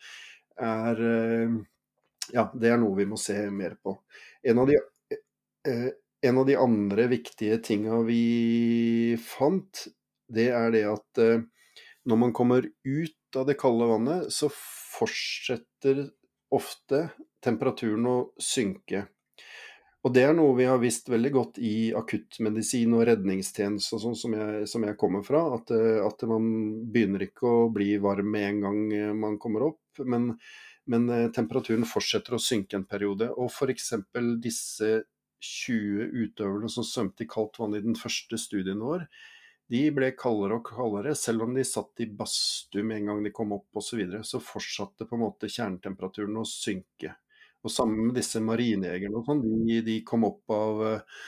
er 0.60 1.04
uh, 1.06 1.60
Ja, 2.30 2.44
det 2.54 2.68
er 2.70 2.76
noe 2.78 2.94
vi 2.94 3.08
må 3.10 3.16
se 3.18 3.34
mer 3.50 3.72
på. 3.82 3.96
En 4.46 4.60
av 4.62 4.68
de, 4.70 4.76
en 6.22 6.36
av 6.38 6.44
de 6.46 6.54
andre 6.54 7.08
viktige 7.10 7.56
tinga 7.66 7.96
vi 8.06 9.16
fant, 9.18 9.80
det 10.30 10.46
er 10.54 10.70
det 10.70 10.84
at 10.86 11.22
når 12.06 12.20
man 12.22 12.34
kommer 12.36 12.68
ut 12.86 13.19
av 13.36 13.46
det 13.48 13.58
kalde 13.60 13.88
vannet, 13.90 14.32
så 14.32 14.50
fortsetter 14.50 16.08
ofte 16.54 17.08
temperaturen 17.44 18.06
å 18.10 18.18
synke. 18.42 19.06
Og 20.00 20.14
det 20.16 20.22
er 20.24 20.32
noe 20.32 20.54
vi 20.56 20.64
har 20.64 20.80
visst 20.80 21.10
veldig 21.12 21.30
godt 21.34 21.58
i 21.60 21.92
akuttmedisin 21.96 22.94
og 22.96 23.04
redningstjeneste 23.08 23.98
og 23.98 24.02
sånn 24.06 24.16
som, 24.16 24.36
som, 24.68 24.86
jeg 24.88 24.96
kommer 25.00 25.24
fra. 25.26 25.42
At, 25.58 25.72
eh, 25.76 26.00
at, 26.00 26.24
man 26.28 26.46
begynner 26.92 27.26
ikke 27.26 27.48
å 27.48 27.68
bli 27.72 27.92
varm 28.00 28.30
med 28.32 28.46
en 28.46 28.62
gang 28.64 28.78
eh, 28.96 29.12
man 29.16 29.36
kommer 29.42 29.66
opp, 29.68 30.00
men, 30.00 30.32
men 30.88 31.08
eh, 31.12 31.26
temperaturen 31.36 31.84
fortsetter 31.88 32.38
å 32.38 32.40
synke 32.40 32.80
en 32.80 32.88
periode. 32.88 33.28
Og 33.36 33.52
f.eks. 33.52 33.92
disse 34.40 35.02
20 35.40 36.16
utøverne 36.24 36.72
som 36.72 36.86
svømte 36.86 37.26
i 37.26 37.28
kaldt 37.28 37.60
vann 37.60 37.76
i 37.76 37.84
den 37.84 37.98
første 37.98 38.40
studien 38.40 38.80
vår, 38.80 39.04
de 39.70 39.82
ble 39.94 40.10
kaldere 40.18 40.58
og 40.58 40.66
kaldere, 40.66 41.12
selv 41.14 41.44
om 41.46 41.54
de 41.54 41.62
satt 41.66 42.02
i 42.02 42.08
badstue 42.10 42.82
med 42.86 43.00
en 43.00 43.12
gang 43.12 43.20
de 43.22 43.30
kom 43.34 43.52
opp 43.54 43.78
osv. 43.78 43.90
Så, 43.90 43.98
videre, 44.00 44.22
så 44.26 44.42
fortsatte 44.42 45.06
på 45.06 45.14
en 45.14 45.22
måte 45.22 45.50
kjernetemperaturen 45.50 46.40
å 46.40 46.46
synke. 46.48 47.14
Og 47.62 47.70
sammen 47.70 48.08
med 48.08 48.18
disse 48.18 48.40
marinejegerne 48.42 49.20
og 49.20 49.28
sånn, 49.28 49.44
de, 49.68 49.78
de, 49.86 49.96
kom 50.06 50.24
opp 50.26 50.54
av 50.56 50.82
eh, 50.88 51.24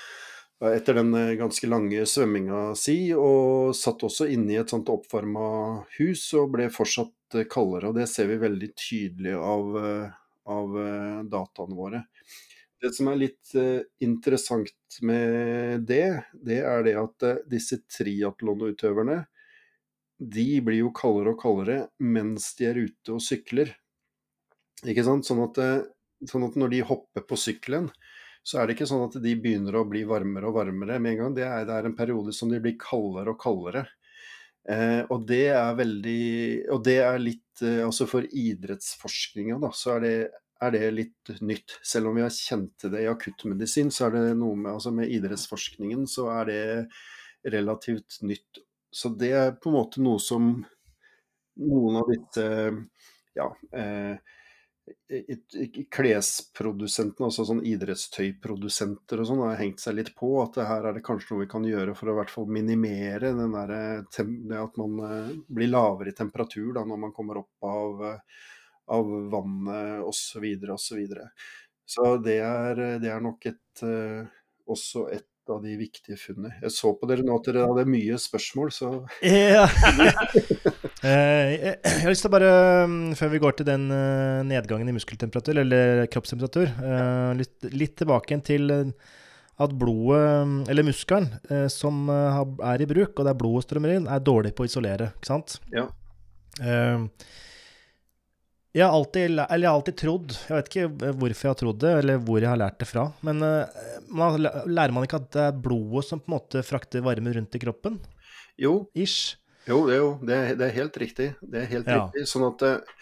etter 0.72 0.98
den 0.98 1.12
eh, 1.18 1.34
ganske 1.38 1.68
lange 1.70 2.06
svømminga 2.08 2.62
si, 2.78 2.96
og 3.14 3.76
satt 3.76 4.02
også 4.08 4.30
inne 4.32 4.56
i 4.56 4.60
et 4.62 4.72
sånt 4.72 4.90
oppvarma 4.90 5.44
hus 6.00 6.24
og 6.40 6.54
ble 6.56 6.70
fortsatt 6.72 7.38
eh, 7.38 7.46
kaldere. 7.52 7.92
Og 7.92 8.00
det 8.00 8.08
ser 8.10 8.32
vi 8.32 8.40
veldig 8.42 8.72
tydelig 8.74 9.36
av, 9.38 9.76
av 10.56 10.80
dataene 11.30 11.78
våre. 11.78 12.02
Det 12.82 12.90
som 12.96 13.10
er 13.12 13.20
litt 13.20 13.52
uh, 13.54 13.82
interessant 14.02 14.98
med 15.06 15.84
det, 15.86 16.06
det 16.34 16.58
er 16.66 16.82
det 16.86 16.96
at 16.98 17.26
uh, 17.28 17.42
disse 17.50 17.78
triatlonutøverne 17.86 19.22
de 20.22 20.46
blir 20.62 20.84
jo 20.84 20.90
kaldere 20.94 21.34
og 21.34 21.40
kaldere 21.42 21.78
mens 22.02 22.52
de 22.58 22.68
er 22.68 22.80
ute 22.82 23.14
og 23.14 23.22
sykler. 23.22 23.72
Ikke 24.82 25.04
sant? 25.06 25.26
Sånn 25.26 25.44
at, 25.46 25.62
uh, 25.62 26.26
sånn 26.28 26.48
at 26.48 26.58
når 26.58 26.74
de 26.74 26.82
hopper 26.90 27.26
på 27.26 27.38
sykkelen, 27.38 27.88
så 28.42 28.58
er 28.58 28.66
det 28.66 28.76
ikke 28.76 28.88
sånn 28.90 29.06
at 29.06 29.16
de 29.22 29.32
begynner 29.38 29.78
å 29.78 29.86
bli 29.86 30.02
varmere 30.06 30.50
og 30.50 30.58
varmere 30.58 30.98
med 30.98 31.14
en 31.14 31.20
gang. 31.20 31.34
Det 31.38 31.46
er, 31.46 31.66
det 31.68 31.74
er 31.76 31.88
en 31.88 31.98
periode 31.98 32.34
som 32.34 32.50
de 32.50 32.58
blir 32.62 32.74
kaldere 32.80 33.34
og 33.34 33.42
kaldere. 33.42 33.86
Eh, 34.70 35.00
og 35.10 35.24
det 35.26 35.48
er 35.50 35.72
veldig 35.74 36.26
Og 36.70 36.84
det 36.86 37.00
er 37.02 37.16
litt 37.18 37.62
eh, 37.66 37.80
Altså 37.82 38.06
for 38.06 38.22
idrettsforskninga, 38.22 39.56
da, 39.58 39.72
så 39.74 39.96
er 39.96 40.04
det, 40.04 40.12
er 40.62 40.74
det 40.74 40.90
litt 40.94 41.32
nytt. 41.42 41.78
Selv 41.82 42.10
om 42.10 42.18
vi 42.18 42.24
har 42.24 42.34
kjent 42.34 42.74
til 42.80 42.92
det 42.94 43.04
i 43.04 43.10
akuttmedisin, 43.10 43.90
så 43.94 44.08
er 44.08 44.16
det 44.16 44.36
noe 44.40 44.58
med 44.58 44.72
Altså 44.72 44.92
med 44.94 45.10
idrettsforskningen 45.10 46.06
så 46.10 46.28
er 46.36 46.50
det 46.50 46.62
relativt 47.52 48.20
nytt. 48.22 48.62
Så 48.92 49.10
det 49.18 49.32
er 49.32 49.56
på 49.58 49.70
en 49.70 49.78
måte 49.80 50.02
noe 50.04 50.20
som 50.22 50.52
noen 51.62 51.98
av 52.00 52.08
disse 52.12 52.46
ja, 53.36 53.48
eh, 53.76 54.16
klesprodusentene, 55.92 57.28
altså 57.28 57.44
sånn 57.46 57.62
idrettstøyprodusenter 57.68 59.22
og 59.22 59.28
sånn, 59.28 59.42
har 59.44 59.60
hengt 59.60 59.82
seg 59.82 59.96
litt 59.98 60.12
på 60.18 60.32
at 60.42 60.58
her 60.66 60.88
er 60.88 60.96
det 60.96 61.04
kanskje 61.06 61.32
noe 61.32 61.44
vi 61.44 61.50
kan 61.52 61.66
gjøre 61.66 61.94
for 61.98 62.10
å 62.10 62.16
hvert 62.18 62.32
fall 62.32 62.48
minimere 62.50 63.34
den 63.36 63.54
der, 63.54 63.74
det 64.08 64.58
at 64.58 64.80
man 64.80 64.98
eh, 65.06 65.36
blir 65.48 65.70
lavere 65.70 66.12
i 66.12 66.18
temperatur 66.18 66.72
da, 66.76 66.84
når 66.88 67.04
man 67.06 67.14
kommer 67.16 67.42
opp 67.44 67.68
av, 67.68 68.04
eh, 68.10 68.42
av 68.90 69.10
vannet 69.32 70.02
osv. 70.06 70.46
osv. 70.74 71.02
Så, 71.92 72.16
det 72.24 72.38
er, 72.44 72.80
det 73.02 73.10
er 73.12 73.22
nok 73.22 73.46
et, 73.50 73.84
eh, 73.84 74.24
også 74.70 75.08
et 75.12 75.28
av 75.50 75.58
de 75.64 75.74
viktige 75.76 76.16
funnene. 76.16 76.54
Jeg 76.62 76.72
så 76.72 76.92
på 76.96 77.08
dere 77.10 77.24
nå 77.26 77.34
at 77.36 77.48
dere 77.48 77.66
hadde 77.66 77.90
mye 77.90 78.18
spørsmål, 78.20 78.72
så. 78.74 78.92
Eh, 81.02 81.48
jeg 81.58 82.02
har 82.04 82.12
lyst 82.12 82.22
til 82.22 82.30
å 82.30 82.30
bare, 82.30 82.50
mm, 82.86 83.14
før 83.18 83.30
vi 83.32 83.38
går 83.42 83.56
til 83.58 83.66
den 83.66 83.88
eh, 83.90 84.44
nedgangen 84.46 84.86
i 84.86 84.92
muskeltemperatur, 84.94 85.58
eller 85.58 86.04
kroppstemperatur, 86.14 86.70
litt, 87.34 87.56
litt 87.74 87.96
tilbake 87.98 88.38
til 88.46 88.70
at 88.70 89.74
blodet, 89.80 90.20
mm, 90.46 90.60
eller 90.70 90.86
muskelen, 90.86 91.26
som 91.74 92.06
er 92.06 92.86
i 92.86 92.86
bruk, 92.86 93.16
og 93.16 93.26
der 93.26 93.34
blodet 93.34 93.66
strømmer 93.66 93.96
inn, 93.96 94.06
er 94.06 94.22
dårlig 94.22 94.54
på 94.54 94.62
å 94.62 94.70
isolere, 94.70 95.10
ikke 95.16 95.32
sant? 95.32 95.58
Ja. 95.74 95.88
Jeg 98.72 98.86
har, 98.86 98.94
alltid, 98.96 99.24
eller 99.26 99.50
jeg 99.52 99.68
har 99.68 99.76
alltid 99.76 99.96
trodd, 100.00 100.30
jeg 100.48 100.56
vet 100.56 100.68
ikke 100.70 101.12
hvorfor 101.20 101.44
jeg 101.44 101.52
har 101.52 101.58
trodd 101.60 101.80
det, 101.82 101.90
eller 102.00 102.20
hvor 102.24 102.38
jeg 102.40 102.48
har 102.48 102.60
lært 102.60 102.78
det 102.80 102.86
fra, 102.88 103.02
men 103.26 103.44
uh, 103.44 103.82
man, 104.16 104.38
lærer 104.40 104.94
man 104.96 105.04
ikke 105.04 105.18
at 105.20 105.26
det 105.36 105.42
er 105.44 105.58
blodet 105.66 106.06
som 106.08 106.22
på 106.22 106.30
en 106.30 106.36
måte 106.38 106.62
frakter 106.64 107.04
varme 107.04 107.34
rundt 107.36 107.58
i 107.58 107.60
kroppen? 107.60 107.98
Jo. 108.56 108.78
Ish. 108.96 109.36
Jo, 109.68 109.82
det 109.86 109.94
er, 109.94 110.00
jo, 110.00 110.08
det 110.24 110.38
er, 110.38 110.54
det 110.58 110.66
er 110.66 110.78
helt 110.78 110.96
riktig. 110.98 111.26
Det 111.52 111.60
er 111.60 111.68
helt 111.70 111.90
ja. 111.90 111.98
riktig. 112.00 112.24
Sånn 112.30 112.46
at 112.48 112.64
eh, 112.66 112.94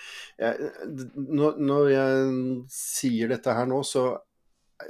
jeg, 0.42 0.72
når, 1.14 1.62
når, 1.70 1.86
jeg 1.94 2.34
sier 2.74 3.30
dette 3.32 3.54
her 3.56 3.70
nå, 3.70 3.78
så, 3.86 4.04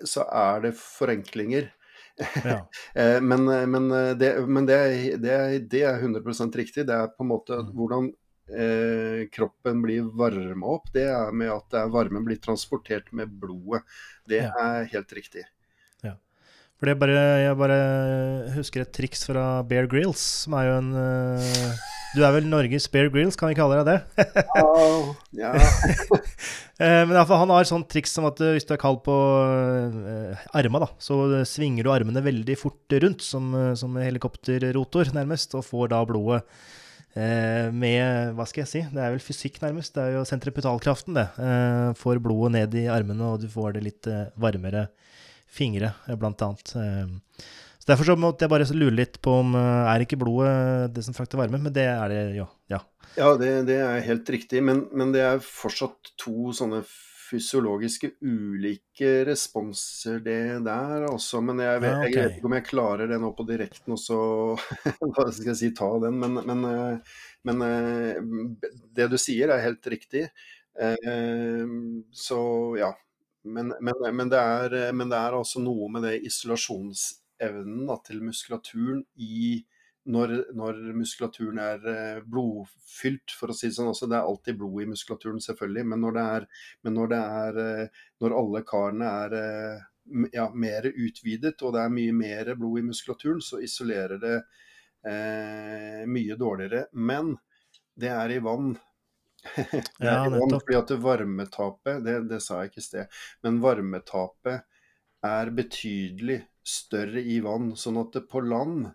så 0.09 0.25
er 0.27 0.64
det 0.64 0.75
forenklinger. 0.81 1.69
Ja. 2.45 2.62
Eh, 3.01 3.21
men, 3.23 3.47
men, 3.71 3.87
det, 4.19 4.33
men 4.45 4.66
det, 4.69 4.77
det, 5.23 5.85
er, 5.87 6.01
100% 6.03 6.57
riktig. 6.59 6.88
Det 6.88 6.97
er 6.97 7.12
på 7.14 7.25
en 7.25 7.31
måte 7.31 7.61
mm. 7.62 7.71
hvordan 7.79 8.11
eh, 8.55 9.29
kroppen 9.33 9.83
blir 9.85 10.09
varma 10.17 10.75
opp, 10.77 10.91
det 10.95 11.07
er 11.11 11.33
med 11.37 11.53
at 11.53 11.79
er 11.81 11.93
varmen 11.93 12.27
blir 12.27 12.41
transportert 12.43 13.11
med 13.17 13.33
blodet. 13.43 13.83
Det 14.29 14.45
ja. 14.45 14.51
er 14.59 14.91
helt 14.93 15.15
riktig. 15.17 15.47
Ja. 16.07 16.17
For 16.81 16.95
bare, 16.99 17.21
jeg 17.45 17.61
bare 17.61 17.79
husker 18.57 18.85
et 18.85 18.93
triks 18.97 19.27
fra 19.29 19.63
Bear 19.69 19.89
Grills, 19.91 20.23
som 20.47 20.57
er 20.59 20.71
jo 20.71 20.77
en 20.81 20.91
uh, 20.97 21.87
Du 22.17 22.25
er 22.27 22.35
vel 22.35 22.49
Norges 22.51 22.89
Bear 22.91 23.11
Grills, 23.13 23.39
kan 23.39 23.53
vi 23.53 23.59
kalle 23.59 23.83
deg 23.83 23.93
det? 23.93 24.45
oh, 24.65 25.15
ja. 25.37 25.55
Eh, 26.81 27.03
men 27.05 27.13
iallfall, 27.13 27.43
han 27.43 27.51
har 27.53 27.67
sånn 27.69 27.83
triks 27.93 28.15
som 28.17 28.25
at 28.25 28.39
eh, 28.41 28.55
hvis 28.57 28.65
du 28.65 28.71
er 28.73 28.79
kald 28.81 29.03
på 29.05 29.13
eh, 29.13 30.45
arma, 30.57 30.81
da, 30.81 30.87
så 30.97 31.19
svinger 31.45 31.85
du 31.85 31.91
armene 31.93 32.23
veldig 32.25 32.57
fort 32.57 32.95
rundt, 33.05 33.21
som, 33.21 33.53
som 33.77 33.99
helikopterrotor, 34.01 35.11
nærmest, 35.13 35.59
og 35.59 35.67
får 35.67 35.91
da 35.93 35.99
blodet 36.09 36.41
med 37.14 38.35
Hva 38.37 38.44
skal 38.46 38.62
jeg 38.62 38.70
si? 38.70 38.83
Det 38.92 39.01
er 39.03 39.14
vel 39.14 39.23
fysikk, 39.25 39.59
nærmest. 39.64 39.96
Det 39.96 40.03
er 40.05 40.12
jo 40.14 40.27
sentripetalkraften, 40.29 41.16
det. 41.18 41.27
Eh, 41.42 41.88
får 41.99 42.20
blodet 42.23 42.53
ned 42.55 42.77
i 42.79 42.85
armene, 42.92 43.33
og 43.33 43.42
du 43.42 43.49
får 43.51 43.75
det 43.77 43.83
litt 43.83 44.11
eh, 44.11 44.29
varmere 44.40 44.87
fingre, 45.51 45.90
blant 46.14 46.42
annet. 46.46 46.70
Så 46.70 47.88
Derfor 47.88 48.07
så 48.07 48.14
måtte 48.20 48.44
jeg 48.44 48.53
bare 48.53 48.68
lure 48.77 48.94
litt 48.94 49.16
på 49.25 49.40
om 49.40 49.57
er 49.59 50.05
ikke 50.05 50.20
blodet 50.20 50.92
det 50.94 51.03
som 51.03 51.16
frakter 51.16 51.40
varme, 51.40 51.59
men 51.59 51.75
det 51.75 51.88
er 51.90 52.12
det 52.12 52.20
jo. 52.37 52.46
Ja, 52.70 52.79
ja 53.16 53.33
det, 53.40 53.49
det 53.66 53.81
er 53.83 54.05
helt 54.07 54.31
riktig, 54.31 54.62
men, 54.62 54.85
men 54.94 55.11
det 55.11 55.25
er 55.27 55.42
fortsatt 55.42 56.12
to 56.20 56.55
sånne 56.55 56.85
fysiologiske 57.31 58.11
ulike 58.21 59.11
responser, 59.29 60.19
det 60.25 60.61
der 60.66 61.07
også. 61.09 61.40
Men 61.45 61.62
jeg 61.62 61.83
vet, 61.85 61.99
jeg 62.09 62.14
vet, 62.16 62.38
ikke 62.38 62.51
om 62.51 62.57
jeg 62.57 62.66
klarer 62.66 63.11
det 63.11 63.21
nå 63.23 63.31
på 63.37 63.47
direkten 63.49 63.95
og 63.97 64.01
så 64.03 64.21
hva 65.14 65.27
skal 65.29 65.53
jeg 65.53 65.61
si, 65.61 65.71
ta 65.77 65.90
den. 66.03 66.19
Men, 66.23 66.40
men, 66.49 66.66
eh, 66.71 67.21
men, 67.49 67.62
eh, 67.66 68.75
det 68.97 69.11
du 69.12 69.19
sier 69.21 69.55
er 69.55 69.64
helt 69.64 69.90
riktig. 69.95 70.27
Eh, 70.81 71.77
så 72.27 72.40
ja. 72.81 72.93
Men, 73.40 73.73
men 73.81 74.29
det, 74.29 74.37
er, 74.37 74.90
men 74.93 75.09
det 75.09 75.16
er 75.16 75.33
altså 75.38 75.62
noe 75.64 75.87
med 75.88 76.05
det 76.05 76.19
isolasjonsevnen 76.29 77.87
da, 77.88 77.97
til 78.05 78.21
muskulaturen 78.21 79.01
i 79.16 79.62
når, 80.09 80.33
når, 80.57 80.79
muskulaturen 80.97 81.61
er 81.61 81.87
eh, 81.91 82.23
blodfylt, 82.25 83.35
for 83.37 83.53
å 83.53 83.57
si 83.57 83.69
det 83.69 83.77
sånn. 83.77 83.91
Også, 83.93 84.09
det 84.09 84.17
er 84.17 84.29
alltid 84.29 84.59
blod 84.61 84.83
i 84.83 84.89
muskulaturen, 84.91 85.43
selvfølgelig, 85.45 85.85
men 85.93 86.03
når, 86.05 86.17
det 86.17 86.25
er, 86.37 86.47
men 86.87 86.97
når, 86.97 87.13
det 87.13 87.21
er, 87.45 87.61
eh, 87.65 88.05
når 88.25 88.37
alle 88.39 88.63
karene 88.69 89.11
er 89.25 89.37
eh, 89.41 89.87
ja, 90.33 90.49
mer 90.55 90.89
utvidet 90.91 91.61
og 91.63 91.75
det 91.77 91.85
er 91.85 91.93
mye 91.95 92.15
mer 92.17 92.55
blod 92.59 92.81
i 92.81 92.87
muskulaturen, 92.89 93.43
så 93.45 93.61
isolerer 93.63 94.21
det 94.23 94.37
eh, 95.07 96.07
mye 96.09 96.39
dårligere. 96.41 96.87
Men 96.93 97.35
det 98.01 98.13
er 98.15 98.37
i 98.37 98.41
vann. 98.45 98.73
det 99.57 100.07
er 100.07 100.17
ja, 100.17 100.25
i 100.27 100.35
vann 100.35 100.57
fordi 100.57 100.79
at 100.81 100.95
varmetapet, 101.05 102.03
det, 102.07 102.17
det 102.33 102.41
sa 102.45 102.63
jeg 102.63 102.73
ikke 102.73 102.83
i 102.83 102.89
sted, 102.89 103.21
men 103.45 103.61
varmetapet 103.63 104.67
er 105.27 105.53
betydelig 105.53 106.41
større 106.65 107.21
i 107.21 107.41
vann. 107.45 107.75
Sånn 107.77 108.01
at 108.01 108.17
det 108.17 108.27
på 108.31 108.43
land 108.45 108.89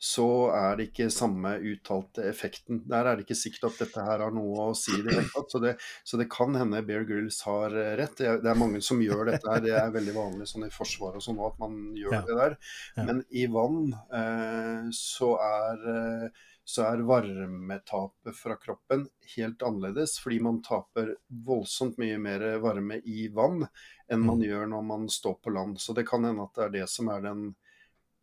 så 0.00 0.26
er 0.56 0.78
det 0.78 0.86
ikke 0.88 1.10
samme 1.12 1.50
uttalte 1.60 2.24
effekten. 2.24 2.78
Der 2.88 3.04
er 3.04 3.18
det 3.18 3.26
ikke 3.26 3.36
sikkert 3.36 3.66
at 3.68 3.82
dette 3.82 4.04
her 4.06 4.22
har 4.24 4.32
noe 4.32 4.70
å 4.70 4.76
si 4.78 4.94
i 4.96 5.02
det 5.04 5.12
hele 5.12 5.28
tatt. 5.28 5.52
Så 5.52 5.60
det, 5.60 5.74
så 6.08 6.16
det 6.16 6.30
kan 6.32 6.56
hende 6.56 6.80
Bear 6.88 7.04
Grills 7.08 7.42
har 7.44 7.76
eh, 7.76 7.92
rett. 8.00 8.16
Det 8.16 8.30
er, 8.30 8.40
det 8.40 8.48
er, 8.48 8.60
mange 8.62 8.80
som 8.84 9.02
gjør 9.04 9.28
dette 9.28 9.44
her. 9.44 9.60
Det 9.66 9.74
er 9.76 9.92
veldig 9.92 10.16
vanlig 10.16 10.48
sånn 10.48 10.64
i 10.64 10.72
Forsvaret 10.72 11.20
og 11.20 11.26
sånn 11.26 11.44
at 11.44 11.60
man 11.60 11.76
gjør 12.00 12.16
ja. 12.16 12.22
det 12.30 12.38
der. 12.40 12.56
Ja. 12.96 13.06
Men 13.10 13.22
i 13.28 13.44
vann 13.52 13.92
eh, 13.92 14.88
så 14.96 15.34
er 15.44 15.86
eh, 15.92 16.42
så 16.70 16.84
er 16.86 17.00
varmetapet 17.02 18.36
fra 18.36 18.54
kroppen 18.56 19.08
helt 19.34 19.62
annerledes, 19.66 20.16
fordi 20.22 20.38
man 20.44 20.60
taper 20.62 21.16
voldsomt 21.28 21.98
mye 21.98 22.18
mer 22.22 22.44
varme 22.62 23.00
i 23.04 23.26
vann 23.34 23.64
enn 24.08 24.22
man 24.22 24.38
mm. 24.38 24.44
gjør 24.46 24.70
når 24.70 24.84
man 24.86 25.08
står 25.10 25.40
på 25.42 25.52
land. 25.56 25.80
Så 25.82 25.96
det 25.98 26.06
kan 26.08 26.24
hende 26.24 26.46
at 26.46 26.54
det 26.56 26.68
er 26.68 26.78
det 26.78 26.86
som 26.92 27.10
er 27.10 27.26
den 27.26 27.50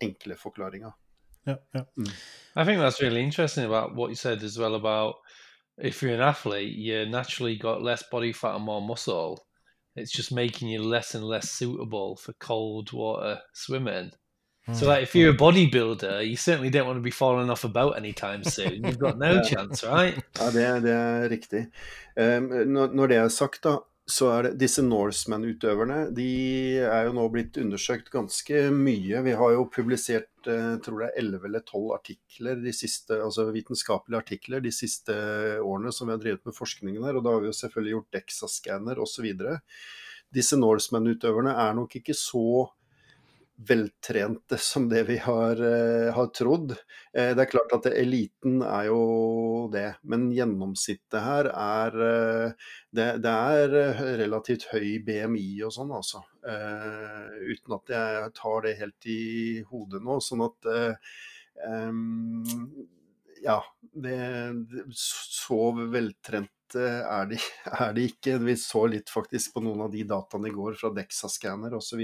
enkle 0.02 0.38
forklaringa. 0.40 0.94
Yeah, 1.48 1.56
yeah. 1.74 1.82
Mm. 1.98 2.12
I 2.56 2.66
think 2.66 2.80
that's 2.80 3.02
really 3.02 3.24
interesting 3.24 3.66
about 3.66 3.96
what 3.96 4.10
you 4.10 4.16
said 4.16 4.44
as 4.44 4.58
well 4.58 4.76
about 4.76 5.16
if 5.78 6.02
you're 6.02 6.14
an 6.14 6.22
athlete, 6.22 6.76
you 6.76 7.06
naturally 7.06 7.56
got 7.56 7.84
less 7.84 8.04
body 8.12 8.34
fat 8.34 8.56
and 8.56 8.66
more 8.66 8.82
muscle. 8.82 9.46
It's 9.96 10.12
just 10.12 10.32
making 10.32 10.70
you 10.70 10.84
less 10.84 11.16
and 11.16 11.24
less 11.24 11.50
suitable 11.50 12.16
for 12.18 12.34
cold 12.34 12.92
water 12.92 13.40
swimming. 13.54 14.12
So, 14.74 14.82
hmm. 14.82 14.86
like, 14.88 15.04
if 15.04 15.16
you're 15.16 15.32
a 15.32 15.38
bodybuilder, 15.38 16.28
you 16.28 16.36
certainly 16.36 16.70
don't 16.70 16.88
want 16.88 16.98
to 16.98 17.02
be 17.02 17.12
falling 17.12 17.50
off 17.50 17.64
a 17.64 17.70
boat 17.70 17.94
anytime 17.96 18.44
soon. 18.44 18.84
You've 18.84 19.00
got 19.00 19.18
no 19.18 19.42
chance, 19.50 19.84
right? 19.84 20.18
Ja, 20.40 20.52
det, 20.52 20.82
det 20.84 20.92
er 20.92 21.30
riktig. 21.30 21.68
Um, 22.18 22.50
når, 22.74 22.88
når, 22.94 23.08
det 23.08 23.18
er 23.18 23.28
sagt, 23.28 23.64
da, 23.64 23.78
så 24.08 24.30
er 24.32 24.46
det 24.46 24.60
disse 24.62 24.84
Norseman-utøverne 24.86 25.98
de 26.16 26.28
er 26.80 27.10
jo 27.10 27.16
nå 27.18 27.26
blitt 27.34 27.58
undersøkt 27.60 28.08
ganske 28.14 28.62
mye. 28.72 29.20
Vi 29.26 29.34
har 29.36 29.52
jo 29.52 29.66
publisert 29.68 30.48
eh, 30.48 30.78
tror 30.84 31.02
det 31.04 31.10
er 31.10 31.20
11 31.26 31.48
eller 31.50 31.66
12 31.68 31.82
artikler, 31.98 32.62
de 32.64 32.72
siste, 32.72 33.18
altså 33.20 33.50
vitenskapelige 33.52 34.22
artikler 34.24 34.64
de 34.64 34.72
siste 34.72 35.18
årene 35.60 35.92
som 35.92 36.08
vi 36.08 36.16
har 36.16 36.24
drevet 36.24 36.48
med 36.48 36.56
forskningen 36.56 37.04
her. 37.04 37.20
Og 37.20 37.28
da 37.28 37.36
har 37.36 37.44
vi 37.44 37.52
jo 37.52 37.58
selvfølgelig 37.60 37.96
gjort 37.98 38.16
DEXA-skanner 38.16 39.04
osv. 39.04 39.28
Disse 40.40 40.60
Norseman-utøverne 40.60 41.58
er 41.68 41.76
nok 41.76 42.00
ikke 42.00 42.16
så 42.16 42.64
veltrente 43.58 44.58
som 44.62 44.86
det 44.90 45.04
vi 45.08 45.18
har, 45.18 45.62
uh, 45.62 46.14
har 46.14 46.28
trodd. 46.36 46.72
Uh, 47.18 47.32
det 47.34 47.44
er 47.44 47.50
klart 47.50 47.74
at 47.74 47.88
eliten 47.90 48.60
er 48.62 48.90
jo 48.90 49.00
det, 49.74 49.88
men 50.06 50.28
gjennomsnittet 50.36 51.20
her 51.26 51.50
er 51.52 51.98
uh, 51.98 52.68
det, 52.94 53.08
det, 53.26 53.34
er 53.34 54.04
relativt 54.22 54.68
høy 54.72 55.00
BMI 55.06 55.48
og 55.66 55.74
sånn, 55.74 55.94
altså. 55.94 56.24
uten 56.48 57.74
at 57.76 57.92
jeg 57.92 58.30
tar 58.38 58.62
det 58.66 58.78
helt 58.80 59.10
i 59.12 59.22
hodet 59.70 60.02
nå. 60.06 60.20
Sånn 60.24 60.46
at 60.46 60.70
um, 61.68 62.46
ja, 63.44 63.64
det, 63.94 64.18
så 64.94 65.72
veltrent 65.72 66.50
eh, 66.50 66.57
er 66.76 67.30
de, 67.30 67.38
er 67.80 67.94
de 67.96 68.06
ikke. 68.10 68.38
Vi 68.44 68.56
så 68.60 68.84
litt 68.92 69.12
faktisk 69.14 69.56
på 69.56 69.64
noen 69.66 69.86
av 69.86 69.94
de 69.94 70.04
dataene 70.08 70.50
i 70.50 70.56
går 70.56 70.76
fra 70.80 70.92
Dexa-scanner 70.96 71.76
osv. 71.78 72.02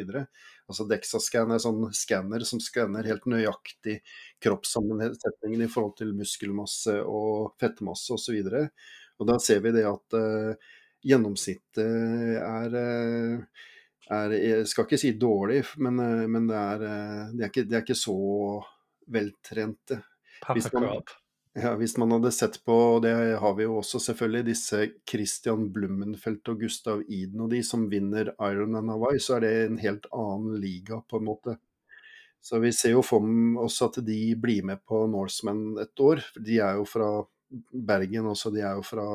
Altså 0.69 0.87
Dexa-scan 0.89 1.51
er 1.51 1.63
sånn 1.63 1.83
skanner 1.97 2.45
som 2.47 2.61
skanner 2.63 3.09
helt 3.09 3.27
nøyaktig 3.29 3.99
kroppssammensetningen 4.43 5.65
i 5.65 5.71
forhold 5.71 5.97
til 5.99 6.15
muskelmasse 6.17 6.99
og 7.03 7.57
fettmasse 7.61 8.15
osv. 8.15 8.39
Og, 8.39 8.53
så 8.53 9.19
og 9.19 9.29
da 9.29 9.37
ser 9.43 9.61
vi 9.65 9.75
det 9.75 9.85
at 9.89 10.17
uh, 10.17 10.71
gjennomsnittet 11.03 12.39
er, 12.39 12.77
er, 12.79 14.37
Jeg 14.37 14.69
skal 14.71 14.87
ikke 14.87 15.01
si 15.01 15.11
dårlig, 15.19 15.63
men, 15.83 15.99
men 16.31 16.47
det, 16.47 16.61
er, 16.61 16.85
det, 17.33 17.41
er 17.41 17.51
ikke, 17.51 17.67
det, 17.67 17.77
er, 17.77 17.83
ikke, 17.85 17.99
så 17.99 18.17
veltrente. 19.13 19.99
Hvis 20.55 20.71
man, 20.75 21.03
ja, 21.53 21.75
hvis 21.77 21.97
man 22.01 22.11
hadde 22.15 22.31
sett 22.33 22.57
på, 22.65 22.75
og 22.95 23.03
det 23.05 23.13
har 23.39 23.53
vi 23.57 23.67
jo 23.67 23.77
også 23.77 23.99
selvfølgelig, 24.01 24.45
disse 24.47 24.79
Christian 25.09 25.67
Blummenfelt 25.73 26.49
og 26.49 26.63
Gustav 26.65 27.03
Iden 27.05 27.43
og 27.45 27.51
de 27.53 27.61
som 27.65 27.85
vinner 27.91 28.33
Iron 28.49 28.79
and 28.79 28.89
Hawaii, 28.89 29.21
så 29.21 29.37
er 29.37 29.45
det 29.45 29.53
en 29.67 29.77
helt 29.83 30.09
annen 30.09 30.57
liga, 30.63 31.03
på 31.09 31.21
en 31.21 31.29
måte. 31.29 31.57
Så 32.43 32.59
vi 32.59 32.73
ser 32.75 32.97
jo 32.97 33.03
for 33.05 33.23
oss 33.63 33.77
at 33.85 34.01
de 34.03 34.17
blir 34.35 34.65
med 34.67 34.81
på 34.83 35.05
Norseman 35.07 35.77
et 35.79 36.01
år. 36.03 36.25
De 36.43 36.57
er 36.59 36.81
jo 36.81 36.87
fra 36.89 37.11
Bergen 37.71 38.27
også, 38.33 38.51
de 38.51 38.65
er 38.65 38.79
jo 38.79 38.83
fra 38.83 39.05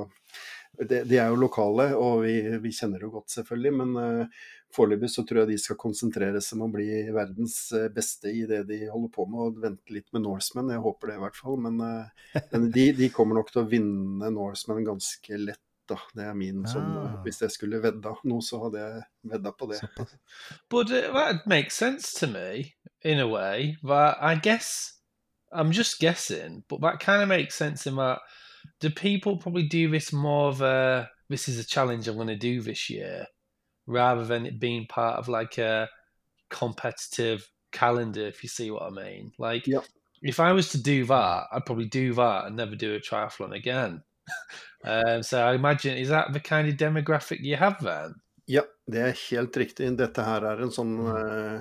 de, 0.79 1.03
de 1.05 1.19
er 1.19 1.33
jo 1.33 1.41
lokale, 1.43 1.91
og 1.99 2.23
vi, 2.23 2.37
vi, 2.63 2.73
kjenner 2.73 3.01
det 3.01 3.09
jo 3.09 3.17
godt, 3.19 3.33
selvfølgelig. 3.35 3.73
Men 3.81 3.97
uh, 3.99 4.47
foreløpig 4.75 5.11
så 5.13 5.25
tror 5.27 5.43
jeg 5.43 5.53
de 5.53 5.61
skal 5.61 5.79
konsentrere 5.81 6.41
seg 6.45 6.59
om 6.59 6.67
å 6.67 6.73
bli 6.75 6.89
verdens 7.15 7.57
uh, 7.77 7.87
beste 7.93 8.33
i 8.33 8.45
det 8.49 8.65
de 8.69 8.83
holder 8.91 9.13
på 9.15 9.25
med, 9.31 9.41
og 9.47 9.63
vente 9.63 9.95
litt 9.95 10.09
med 10.15 10.27
Norseman. 10.27 10.75
Jeg 10.75 10.85
håper 10.85 11.11
det 11.11 11.17
i 11.17 11.23
hvert 11.23 11.39
fall. 11.39 11.57
Men, 11.65 11.81
uh, 11.81 12.43
men 12.53 12.69
de, 12.75 12.91
de, 12.99 13.09
kommer 13.15 13.41
nok 13.41 13.53
til 13.55 13.63
å 13.65 13.71
vinne 13.71 14.33
Norseman 14.35 14.87
ganske 14.87 15.41
lett. 15.41 15.63
Da. 15.89 15.97
Det 16.13 16.21
er 16.21 16.35
min 16.37 16.67
sånn, 16.69 16.89
ah. 17.01 17.13
Hvis 17.25 17.39
jeg 17.41 17.55
skulle 17.55 17.79
vedda 17.81 18.11
noe, 18.29 18.45
så 18.45 18.59
hadde 18.67 18.83
jeg 18.83 19.05
vedda 19.31 19.55
på 19.57 19.71
det. 19.71 19.79
But 20.69 20.93
uh, 20.93 21.07
that 21.15 21.47
makes 21.49 21.81
sense 21.81 22.13
to 22.21 22.29
me, 22.29 22.75
in 23.01 23.23
a 23.23 23.27
way. 23.27 23.79
But 23.81 24.21
I 24.21 24.35
guess, 24.35 25.01
I'm 25.51 25.73
just 25.73 25.97
guessing, 25.99 26.63
but 26.69 26.83
that 26.83 27.01
kind 27.01 27.23
of 27.23 27.29
makes 27.33 27.55
sense 27.57 27.87
in 27.89 27.97
that 27.97 28.21
do 28.81 28.91
people 28.91 29.39
probably 29.39 29.63
do 29.63 29.91
this 29.91 30.13
more 30.13 30.49
of 30.49 30.61
a 30.61 31.09
this 31.29 31.49
is 31.49 31.59
a 31.59 31.65
challenge 31.65 32.09
I'm 32.09 32.17
going 32.17 32.29
to 32.29 32.37
do 32.37 32.61
this 32.61 32.91
year 32.91 33.27
rather 33.89 34.25
than 34.25 34.47
it 34.47 34.61
being 34.61 34.87
part 34.87 35.19
of 35.19 35.29
like 35.29 35.59
a 35.59 35.89
competitive 36.51 37.51
calendar, 37.73 38.27
if 38.27 38.43
you 38.43 38.49
see 38.49 38.71
what 38.71 38.83
I 38.83 38.91
mean? 38.91 39.33
Like, 39.39 39.67
yep. 39.67 39.85
if 40.23 40.39
I 40.39 40.53
was 40.53 40.69
to 40.71 40.83
do 40.83 41.05
that, 41.07 41.47
I'd 41.51 41.67
probably 41.67 41.87
do 41.87 42.15
that 42.15 42.47
and 42.47 42.57
never 42.57 42.77
do 42.77 42.95
a 42.95 43.01
triathlon 43.01 43.57
again. 43.57 44.03
um, 44.85 45.23
so 45.23 45.43
I 45.43 45.55
imagine, 45.55 45.97
is 45.97 46.11
that 46.11 46.33
the 46.33 46.41
kind 46.41 46.69
of 46.69 46.77
demographic 46.77 47.41
you 47.41 47.57
have 47.57 47.83
then? 47.83 48.15
Ja, 48.51 48.63
det 48.87 49.01
er 49.01 49.17
helt 49.31 49.57
riktig. 49.57 49.91
Dette 49.99 50.23
her 50.25 50.45
er 50.49 50.63
en 50.65 50.71
sånn 50.73 50.95
uh, 51.05 51.59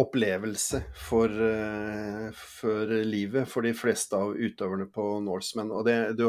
opplevelse 0.00 0.82
for, 1.08 1.28
uh, 1.28 2.30
for, 2.32 2.86
livet 3.04 3.48
for 3.48 3.66
de 3.66 3.72
fleste 3.76 4.16
av 4.16 4.32
utøverne 4.36 4.86
på 4.92 5.04
Norseman. 5.24 5.72
Og 5.76 5.84
det, 5.86 5.96
du, 6.18 6.24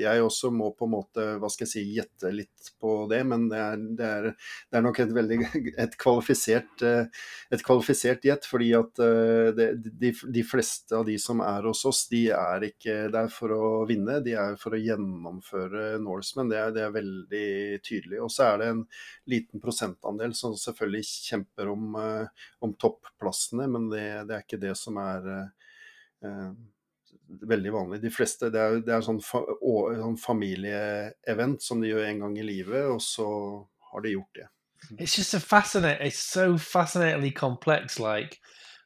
jeg 0.00 0.22
også 0.22 0.50
må 0.52 0.70
på 0.76 0.88
en 0.88 0.94
måte 0.96 1.26
hva 1.40 1.48
skal 1.52 1.66
jeg 1.66 1.72
si, 1.72 1.84
gjette 1.96 2.32
litt 2.34 2.72
på 2.80 2.96
det, 3.10 3.22
men 3.28 3.46
det 3.52 3.60
er, 3.60 3.84
det 3.98 4.10
er, 4.18 4.28
det 4.68 4.78
er 4.78 4.84
nok 4.84 5.00
et 5.04 5.14
veldig 5.16 5.38
et 5.86 5.96
kvalifisert, 6.00 6.84
uh, 6.84 7.30
et 7.54 7.64
kvalifisert 7.64 8.26
gjett. 8.28 8.48
Fordi 8.50 8.70
at 8.76 9.02
uh, 9.02 9.48
det, 9.56 9.70
de, 9.86 10.12
de, 10.12 10.44
fleste 10.44 10.98
av 10.98 11.06
de 11.08 11.16
som 11.20 11.40
er 11.44 11.70
hos 11.70 11.84
oss, 11.88 12.04
de 12.12 12.26
er 12.34 12.68
ikke 12.68 12.98
der 13.14 13.32
for 13.32 13.54
å 13.56 13.72
vinne, 13.88 14.20
de 14.24 14.36
er 14.40 14.58
for 14.60 14.76
å 14.76 14.82
gjennomføre 14.82 15.94
Norseman. 16.02 16.52
Det 16.52 16.60
er, 16.60 16.76
det 16.76 16.84
er 16.84 16.96
veldig 16.98 17.48
tydelig. 17.86 18.20
Og 18.26 18.32
så 18.32 18.50
er 18.50 18.60
det 18.60 18.70
en 18.74 18.84
liten 19.32 19.64
prosentandel 19.64 20.36
som 20.36 20.56
selvfølgelig 20.58 21.08
kjemper 21.30 21.72
om, 21.72 21.96
om 22.64 22.76
topp 22.80 23.13
plassene, 23.20 23.66
men 23.70 23.90
det, 23.92 24.04
det, 24.28 24.36
er 24.36 24.46
ikke 24.46 24.62
det 24.62 24.74
som 24.78 24.98
er 25.02 25.28
eh, 25.34 26.48
veldig 27.42 27.72
vanlig. 27.72 28.02
De 28.02 28.10
fleste, 28.10 28.50
Det 28.50 28.60
er, 28.60 28.80
det 28.84 28.94
er 28.94 29.04
sånn, 29.04 29.22
fa, 29.24 29.42
sånn 29.60 30.18
familieevent 30.20 31.62
som 31.62 31.80
de 31.80 31.92
gjør 31.92 32.08
en 32.08 32.26
gang 32.26 32.38
i 32.38 32.46
livet, 32.46 32.90
og 32.90 33.00
så 33.02 33.28
har 33.92 34.04
de 34.04 34.16
gjort 34.16 34.40
det. 34.40 34.48
It's 34.98 35.16
just 35.16 35.34
a 35.34 35.40
fascinating, 35.40 36.06
it's 36.06 36.18
so 36.18 36.58
fascinatingly 36.58 37.30
complex. 37.30 37.98
Like, 37.98 38.38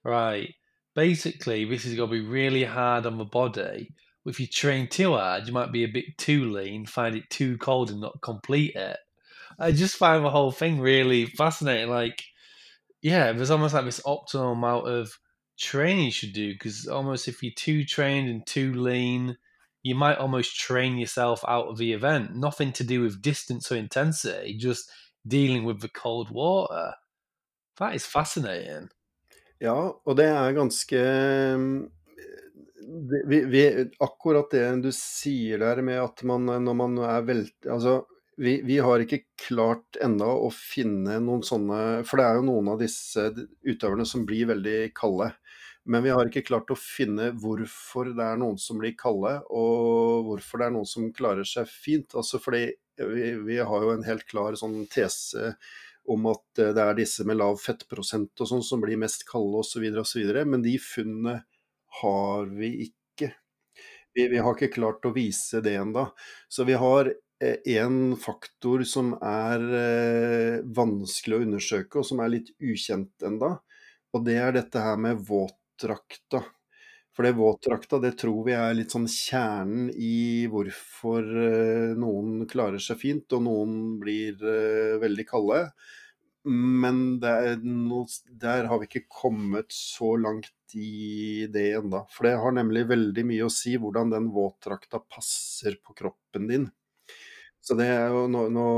right, 0.05 0.55
basically, 0.95 1.65
this 1.65 1.85
is 1.85 1.97
going 1.97 2.11
to 2.11 2.17
be 2.17 2.27
really 2.27 2.65
hard 2.65 3.07
on 3.07 3.19
the 3.19 3.25
body. 3.25 3.95
If 4.25 4.39
you 4.39 4.47
train 4.47 4.89
too 4.89 5.13
hard, 5.13 5.47
you 5.47 5.53
might 5.53 5.73
be 5.73 5.85
a 5.85 5.89
bit 5.89 6.19
too 6.19 6.53
lean, 6.53 6.87
find 6.87 7.17
it 7.17 7.31
too 7.31 7.57
cold, 7.59 7.91
and 7.91 8.01
not 8.01 8.21
complete 8.21 8.77
it. 8.77 8.99
I 9.59 9.73
just 9.73 9.97
find 9.97 10.25
the 10.25 10.31
whole 10.31 10.53
thing 10.53 10.81
really 10.81 11.27
fascinating. 11.27 11.89
Like, 11.89 12.23
yeah, 13.03 13.33
there's 13.33 13.51
almost 13.51 13.75
like 13.75 13.85
this 13.85 14.01
optimal 14.01 14.53
amount 14.53 14.89
of 14.89 15.19
training 15.59 16.07
you 16.07 16.11
should 16.11 16.33
do 16.33 16.53
because 16.53 16.87
almost 16.87 17.29
if 17.29 17.43
you're 17.43 17.53
too 17.57 17.85
trained 17.85 18.29
and 18.29 18.47
too 18.47 18.73
lean, 18.75 19.37
you 19.83 19.95
might 19.95 20.19
almost 20.19 20.59
train 20.59 20.99
yourself 20.99 21.45
out 21.47 21.67
of 21.67 21.79
the 21.79 21.93
event. 21.93 22.35
Nothing 22.35 22.73
to 22.73 22.85
do 22.85 23.01
with 23.01 23.23
distance 23.23 23.71
or 23.71 23.77
intensity, 23.77 24.57
just 24.59 24.91
dealing 25.27 25.65
with 25.65 25.81
the 25.81 25.89
cold 25.89 26.31
water. 26.31 26.95
That 27.79 27.95
is 27.95 28.07
fascinating. 28.07 28.91
Ja, 29.61 29.75
og 30.07 30.17
det 30.17 30.29
er 30.31 30.53
ganske 30.55 30.99
vi, 33.27 33.41
vi, 33.51 33.63
Akkurat 33.99 34.51
det 34.51 34.83
du 34.83 34.93
sier 34.95 35.59
der 35.59 35.83
med 35.83 35.99
at 35.99 36.23
man 36.23 36.47
når 36.47 36.77
man 36.79 36.99
er 37.03 37.27
velt... 37.27 37.57
Altså 37.67 38.03
vi, 38.39 38.61
vi, 38.63 38.79
har 38.79 39.03
ikke 39.03 39.25
klart 39.49 39.99
ennå 40.03 40.29
å 40.47 40.51
finne 40.55 41.19
noen 41.23 41.43
sånne 41.47 42.05
For 42.07 42.21
det 42.21 42.27
er 42.27 42.39
jo 42.39 42.47
noen 42.47 42.71
av 42.73 42.83
disse 42.83 43.25
utøverne 43.67 44.07
som 44.07 44.27
blir 44.29 44.49
veldig 44.53 44.93
kalde. 44.97 45.33
Men 45.89 46.05
vi 46.05 46.13
har 46.13 46.29
ikke 46.29 46.45
klart 46.47 46.71
å 46.71 46.79
finne 46.79 47.33
hvorfor 47.41 48.13
det 48.15 48.25
er 48.25 48.39
noen 48.39 48.59
som 48.61 48.79
blir 48.79 48.95
kalde, 48.99 49.39
og 49.49 50.29
hvorfor 50.29 50.61
det 50.61 50.69
er 50.69 50.75
noen 50.77 50.89
som 50.89 51.09
klarer 51.17 51.49
seg 51.49 51.67
fint. 51.73 52.15
Altså 52.15 52.41
fordi 52.43 52.67
vi, 52.99 53.31
vi 53.47 53.59
har 53.59 53.87
jo 53.87 53.95
en 53.95 54.07
helt 54.07 54.27
klar 54.29 54.59
sånn 54.59 54.83
tese 54.93 55.55
om 56.09 56.27
at 56.31 56.61
det 56.61 56.83
er 56.83 56.97
disse 56.97 57.25
med 57.29 57.39
lav 57.41 57.59
fettprosent 57.61 58.41
og 58.41 58.51
sånn 58.51 58.65
som 58.65 58.81
blir 58.85 59.01
mest 59.01 59.27
kalde 59.29 59.63
osv., 59.65 59.85
osv. 60.05 60.31
Men 60.49 60.65
de 60.65 60.77
funnene 60.81 61.41
har 62.03 62.53
vi 62.55 62.75
ikke. 62.89 63.33
Vi, 64.15 64.29
vi, 64.31 64.39
har 64.41 64.55
ikke 64.55 64.73
klart 64.79 65.09
å 65.09 65.15
vise 65.15 65.61
det 65.65 65.75
ennå. 65.81 66.09
Så 66.49 66.69
vi 66.69 66.79
har 66.79 67.11
en 67.41 68.17
faktor 68.19 68.83
som 68.89 69.13
er 69.23 69.65
eh, 69.79 70.61
vanskelig 70.75 71.37
å 71.37 71.43
undersøke, 71.47 72.01
og 72.01 72.07
som 72.07 72.23
er 72.23 72.33
litt 72.35 72.53
ukjent 72.59 73.27
enda, 73.27 73.59
og 74.15 74.25
det 74.27 74.39
er 74.43 74.57
dette 74.57 74.83
her 74.83 74.99
med 75.01 75.21
våtdrakta. 75.29 76.43
For 77.15 77.27
det 77.27 77.35
våtdrakta, 77.39 77.99
det 78.03 78.13
tror 78.21 78.45
vi 78.47 78.55
er 78.55 78.77
litt 78.79 78.95
sånn 78.95 79.09
kjernen 79.11 79.89
i 79.91 80.47
hvorfor 80.51 81.25
eh, 81.45 81.95
noen 81.99 82.45
klarer 82.51 82.83
seg 82.83 83.01
fint, 83.01 83.27
og 83.35 83.47
noen 83.47 83.79
blir 84.03 84.39
eh, 84.39 84.99
veldig 85.03 85.27
kalde. 85.27 85.65
Men 86.49 87.19
noe, 87.19 88.07
der 88.31 88.69
har 88.71 88.79
vi 88.81 88.87
ikke 88.87 89.09
kommet 89.11 89.75
så 89.75 90.15
langt 90.17 90.55
i 90.79 91.47
det 91.51 91.73
enda. 91.81 92.05
For 92.15 92.29
det 92.29 92.39
har 92.41 92.55
nemlig 92.57 92.87
veldig 92.89 93.25
mye 93.29 93.49
å 93.49 93.53
si 93.53 93.75
hvordan 93.77 94.15
den 94.15 94.31
våtdrakta 94.33 95.03
passer 95.11 95.77
på 95.83 95.99
kroppen 95.99 96.49
din. 96.49 96.69
Så 97.69 97.75
det 97.77 97.85
er 97.93 98.07
jo, 98.09 98.23
nå, 98.33 98.47
nå, 98.49 98.69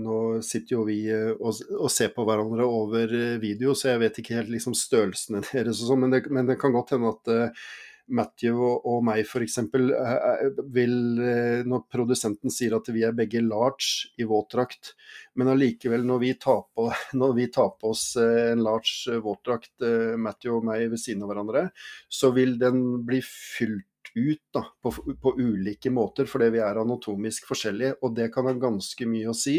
nå 0.00 0.18
sitter 0.46 0.78
jo 0.78 0.86
vi 0.88 1.02
eh, 1.12 1.34
og, 1.34 1.58
og, 1.74 1.90
ser 1.92 2.14
på 2.14 2.24
hverandre 2.24 2.64
over 2.64 3.10
eh, 3.12 3.34
video, 3.42 3.74
så 3.76 3.90
jeg 3.90 4.00
vet 4.00 4.20
ikke 4.22 4.38
helt 4.38 4.54
liksom 4.54 4.76
størrelsene 4.78 5.42
deres 5.50 5.82
og 5.82 5.90
sånn, 5.90 6.06
men, 6.06 6.16
men, 6.32 6.48
det 6.48 6.56
kan 6.60 6.72
godt 6.72 6.94
hende 6.94 7.10
at 7.12 7.28
uh, 7.28 7.66
Matthew 8.08 8.62
og, 8.62 9.02
meg 9.04 9.20
f.eks. 9.26 9.58
Uh, 9.68 10.62
vil 10.72 10.96
uh, 11.20 11.60
Når 11.68 11.82
produsenten 11.92 12.54
sier 12.54 12.78
at 12.78 12.88
vi 12.88 13.04
er 13.04 13.12
begge 13.18 13.44
large 13.44 14.08
i 14.16 14.24
våtdrakt, 14.30 14.94
men 15.36 15.52
allikevel 15.52 16.08
når 16.08 16.24
vi 16.24 16.32
tar 16.40 16.64
på, 16.72 16.88
vi 17.42 17.50
tar 17.52 17.74
på 17.76 17.92
oss 17.92 18.06
en 18.22 18.64
large 18.64 19.20
våtdrakt, 19.28 19.74
Matthew 20.16 20.56
og 20.56 20.64
meg 20.70 20.88
ved 20.94 21.04
siden 21.04 21.28
av 21.28 21.34
hverandre, 21.34 21.68
så 22.08 22.32
vil 22.32 22.56
den 22.64 22.80
bli 23.04 23.20
fylt 23.28 23.84
ut 24.14 24.40
da, 24.54 24.62
på, 24.82 24.92
på, 25.22 25.32
ulike 25.38 25.90
måter, 25.90 26.28
fordi 26.30 26.48
vi 26.54 26.60
er 26.64 26.80
anatomisk 26.80 27.48
forskjellige. 27.50 27.98
Og 28.04 28.14
det 28.16 28.28
kan 28.34 28.48
ha 28.48 28.54
ganske 28.58 29.08
mye 29.08 29.30
å 29.30 29.36
si. 29.36 29.58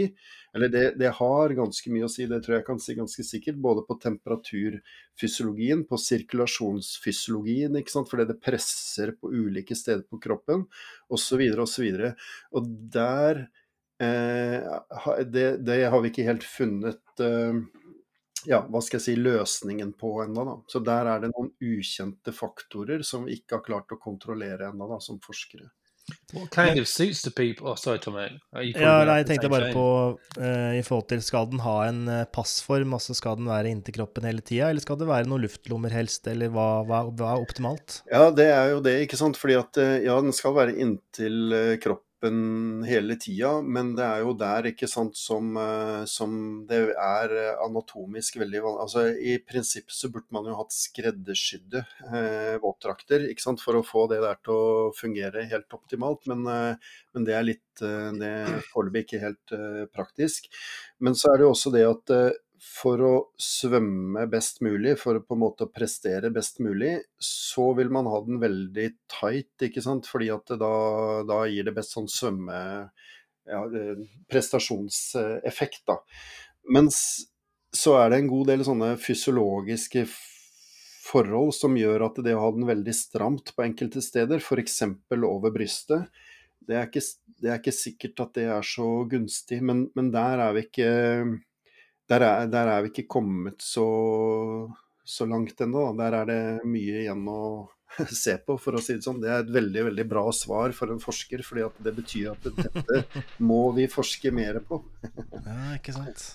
Eller 0.56 0.72
det, 0.74 0.84
det, 1.00 1.12
har 1.20 1.56
ganske 1.58 1.94
mye 1.94 2.08
å 2.08 2.12
si, 2.12 2.28
det 2.30 2.42
tror 2.46 2.58
jeg 2.58 2.68
kan 2.68 2.82
si 2.82 2.96
ganske 2.98 3.26
sikkert. 3.26 3.60
Både 3.62 3.86
på 3.88 3.98
temperaturfysiologien, 4.04 5.86
på 5.90 6.00
sirkulasjonsfysiologien, 6.04 7.80
ikke 7.80 7.96
sant? 7.96 8.12
fordi 8.12 8.28
det 8.32 8.40
presser 8.44 9.16
på 9.20 9.32
ulike 9.34 9.78
steder 9.78 10.06
på 10.10 10.22
kroppen, 10.24 10.66
osv. 11.10 11.46
osv. 11.66 11.90
Og, 11.90 12.30
og 12.58 12.72
der 12.96 13.46
eh, 14.02 14.72
det, 15.26 15.50
det, 15.68 15.84
har 15.90 16.02
vi 16.02 16.14
ikke 16.14 16.30
helt 16.30 16.48
funnet 16.48 17.26
eh, 17.26 17.62
ja, 18.48 18.62
hva 18.70 18.82
skal 18.84 19.00
jeg 19.00 19.06
si, 19.08 19.18
løsningen 19.20 19.92
på 20.00 20.14
ennå. 20.24 20.62
Så 20.72 20.84
der 20.86 21.10
er 21.12 21.24
det 21.24 21.34
noen 21.34 21.52
ukjente 21.60 22.34
faktorer 22.36 23.04
som 23.08 23.28
vi 23.28 23.40
ikke 23.40 23.60
har 23.60 23.66
klart 23.66 23.96
å 23.96 24.00
kontrollere 24.02 24.72
ennå, 24.72 25.00
som 25.04 25.20
forskere. 25.24 25.68
What 26.34 26.50
kind 26.50 26.80
of 26.80 26.88
suits 26.88 27.22
the 27.22 27.32
people? 27.32 27.68
Oh, 27.70 27.76
sorry. 27.76 28.00
Are 28.54 28.64
Ja, 28.64 29.04
nei, 29.06 29.20
jeg 29.22 29.28
tenkte 29.30 29.50
bare 29.52 29.72
på 29.74 29.86
uh, 30.40 30.72
i 30.78 30.82
forhold 30.86 31.10
til 31.12 31.22
skal 31.26 31.50
den 31.52 31.62
ha 31.64 31.76
en 31.88 32.04
eh, 32.10 32.26
passform, 32.34 32.94
altså 32.98 33.16
skal 33.18 33.40
den 33.40 33.50
være 33.50 33.72
inntil 33.74 34.00
kroppen 34.00 34.26
hele 34.26 34.42
tida, 34.46 34.70
eller 34.70 34.84
skal 34.84 35.00
det 35.02 35.10
være 35.10 35.30
noen 35.30 35.46
luftlommer 35.46 35.94
helst, 35.94 36.28
eller 36.30 36.52
hva, 36.54 36.68
hva, 36.90 37.04
hva 37.10 37.34
er 37.34 37.46
optimalt? 37.46 38.02
Ja, 38.12 38.30
det 38.36 38.50
er 38.54 38.74
jo 38.76 38.84
det, 38.86 38.96
ikke 39.06 39.20
sant. 39.20 39.40
Fordi 39.40 39.58
at 39.60 39.82
eh, 39.82 39.96
ja, 40.08 40.18
den 40.22 40.36
skal 40.36 40.56
være 40.58 40.78
inntil 40.78 41.56
eh, 41.56 41.76
kroppen 42.20 42.84
hele 42.84 43.16
tida, 43.16 43.62
men 43.62 43.96
det 43.96 44.04
er 44.04 44.20
jo 44.24 44.34
der, 44.34 44.68
ikke 44.72 44.88
sant, 44.88 45.16
som, 45.18 45.56
eh, 45.58 46.06
som 46.06 46.66
det 46.68 46.94
er 46.98 47.32
eh, 47.32 47.58
anatomisk 47.66 48.38
veldig 48.40 48.62
vanlig. 48.62 48.82
Altså 48.82 49.18
i 49.18 49.38
prinsippet 49.40 49.94
så 49.94 50.10
burde 50.10 50.28
man 50.32 50.46
jo 50.46 50.58
hatt 50.58 50.72
skreddersydde 50.72 51.86
eh, 52.14 52.60
våtdrakter, 52.60 53.30
ikke 53.30 53.42
sant, 53.42 53.62
for 53.62 53.76
å 53.76 53.84
få 53.84 54.08
det 54.10 54.22
der 54.22 54.38
til 54.44 54.54
å 54.54 54.92
fungere 54.94 55.48
helt 55.50 55.72
optimalt. 55.74 56.28
Men, 56.28 56.46
eh, 56.48 56.76
men 57.14 57.26
det 57.26 57.36
er 57.36 57.48
litt 57.48 57.82
eh, 57.82 58.60
foreløpig 58.74 59.06
ikke 59.06 59.24
helt 59.24 59.56
eh, 59.56 59.86
praktisk. 59.88 60.50
Men 61.00 61.16
så 61.16 61.32
er 61.32 61.40
det 61.40 61.48
jo 61.48 61.54
også 61.56 61.72
det 61.76 61.88
at 61.88 62.16
eh, 62.16 62.32
for 62.60 63.02
å 63.04 63.14
svømme 63.40 64.26
best 64.32 64.60
mulig, 64.66 64.98
for 65.00 65.20
å 65.20 65.24
på 65.24 65.38
en 65.38 65.44
måte 65.46 65.70
prestere 65.72 66.32
best 66.34 66.60
mulig, 66.64 66.98
så 67.24 67.70
vil 67.78 67.92
man 67.94 68.10
ha 68.12 68.20
den 68.26 68.42
veldig 68.42 68.90
tight, 69.12 69.54
ikke 69.70 69.84
sant? 69.86 70.10
Fordi 70.10 70.30
at 70.36 70.56
da, 70.60 70.74
da 71.28 71.44
gir 71.48 71.70
det 71.70 71.76
best 71.78 71.98
sånn 71.98 72.12
svømme... 72.12 72.60
Ja, 73.50 73.64
eh, 73.66 74.04
prestasjonseffekt, 74.30 75.80
da. 75.90 75.96
Mens 76.70 77.00
så 77.74 77.96
er 77.98 78.12
det 78.12 78.20
en 78.20 78.28
god 78.30 78.52
del 78.52 78.62
sånne 78.68 78.92
fysiologiske 79.02 80.04
forhold 81.10 81.56
som 81.58 81.78
gjør 81.80 82.06
at 82.10 82.20
det 82.26 82.36
å 82.38 82.44
ha 82.44 82.52
den 82.54 82.68
veldig 82.70 82.94
stramt 82.94 83.54
på 83.56 83.66
enkelte 83.66 84.04
steder, 84.06 84.44
f.eks. 84.44 84.84
over 85.18 85.54
brystet, 85.56 86.22
det 86.70 86.78
er, 86.78 86.90
ikke, 86.92 87.02
det 87.42 87.50
er 87.50 87.62
ikke 87.62 87.74
sikkert 87.74 88.22
at 88.28 88.36
det 88.38 88.46
er 88.54 88.66
så 88.68 88.88
gunstig, 89.10 89.64
men, 89.66 89.88
men 89.98 90.12
der 90.14 90.44
er 90.46 90.54
vi 90.54 90.68
ikke 90.68 90.90
der 92.10 92.26
er, 92.26 92.48
der 92.50 92.72
er 92.74 92.86
vi 92.86 92.92
ikke 92.94 93.10
kommet 93.12 93.62
så, 93.62 93.86
så 95.06 95.28
langt 95.30 95.62
ennå. 95.62 95.92
Der 95.98 96.18
er 96.22 96.30
det 96.30 96.42
mye 96.68 97.04
igjen 97.04 97.26
å 97.30 97.42
se 98.24 98.38
på, 98.46 98.58
for 98.62 98.78
å 98.78 98.84
si 98.84 98.98
det 98.98 99.06
sånn. 99.06 99.22
Det 99.22 99.30
er 99.30 99.44
et 99.44 99.54
veldig 99.54 99.86
veldig 99.92 100.06
bra 100.10 100.26
svar 100.36 100.74
for 100.78 100.94
en 100.94 101.02
forsker, 101.04 101.44
fordi 101.46 101.68
det 101.86 101.96
betyr 101.98 102.32
at 102.34 102.48
dette 102.50 103.24
må 103.50 103.64
vi 103.78 103.90
forske 103.92 104.34
mer 104.36 104.62
på. 104.66 104.82
Ja, 105.46 105.76
ikke 105.78 105.96
sant. 105.98 106.26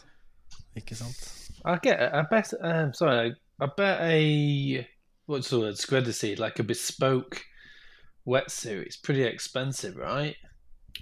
Ikke 0.78 0.98
sant. 0.98 1.24
Okay, 1.64 1.94
I 1.94 2.22
bet. 2.30 2.54
Um, 2.60 2.92
sorry. 2.92 3.34
I 3.62 3.66
bet 3.76 4.00
a 4.00 4.86
what's 5.26 5.48
the 5.48 5.60
word? 5.60 5.78
Squidder 5.78 6.12
seed, 6.12 6.38
like 6.38 6.58
a 6.58 6.64
bespoke 6.64 7.40
wetsuit. 8.26 8.86
It's 8.86 8.96
pretty 8.96 9.22
expensive, 9.22 9.96
right? 9.96 10.36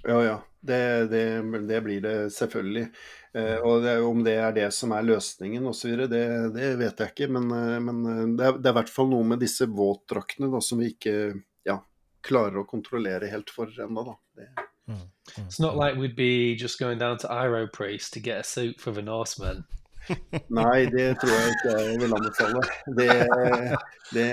Ja, 0.05 0.23
ja. 0.23 0.43
Det, 0.63 0.83
det, 1.11 1.25
det 1.67 1.81
blir 1.83 2.03
det 2.05 2.17
selvfølgelig. 2.35 2.87
Eh, 3.35 3.57
og 3.67 3.83
det, 3.83 3.97
om 4.07 4.21
det 4.25 4.37
er 4.39 4.53
det 4.55 4.69
som 4.77 4.93
er 4.95 5.07
løsningen 5.09 5.67
osv., 5.67 6.05
det, 6.11 6.27
det 6.55 6.69
vet 6.81 7.03
jeg 7.03 7.15
ikke. 7.15 7.31
Men, 7.35 7.49
eh, 7.57 7.79
men 7.83 8.03
eh, 8.07 8.27
det, 8.39 8.49
er, 8.49 8.61
det 8.61 8.71
er 8.71 8.77
i 8.77 8.81
hvert 8.81 8.93
fall 8.95 9.11
noe 9.11 9.27
med 9.33 9.43
disse 9.43 9.67
våtdraktene 9.67 10.53
da, 10.53 10.63
som 10.63 10.83
vi 10.83 10.93
ikke 10.95 11.17
ja, 11.67 11.81
klarer 12.23 12.63
å 12.63 12.69
kontrollere 12.69 13.33
helt 13.33 13.51
for 13.51 13.73
ennå. 13.87 14.15
Det, 14.39 14.53
Mm, 14.89 14.97
mm, 15.39 15.47
It's 15.47 15.61
not 15.61 15.77
like 15.77 15.97
we'd 15.97 16.17
be 16.17 16.57
just 16.57 16.79
going 16.79 16.99
down 16.99 17.17
to 17.19 17.29
Aeropriest 17.29 18.13
to 18.15 18.21
get 18.21 18.41
a 18.41 18.43
suit 18.43 18.81
for 18.81 18.91
the 18.91 19.03
Norsemen. 19.03 19.65
Nei, 20.59 20.86
det 20.90 21.07
tror 21.20 21.32
jeg 21.32 21.53
ikke 21.55 21.74
jeg 21.76 22.00
vil 22.03 22.16
anbefale. 22.16 22.62
Det, 22.98 23.09
det, 24.12 24.26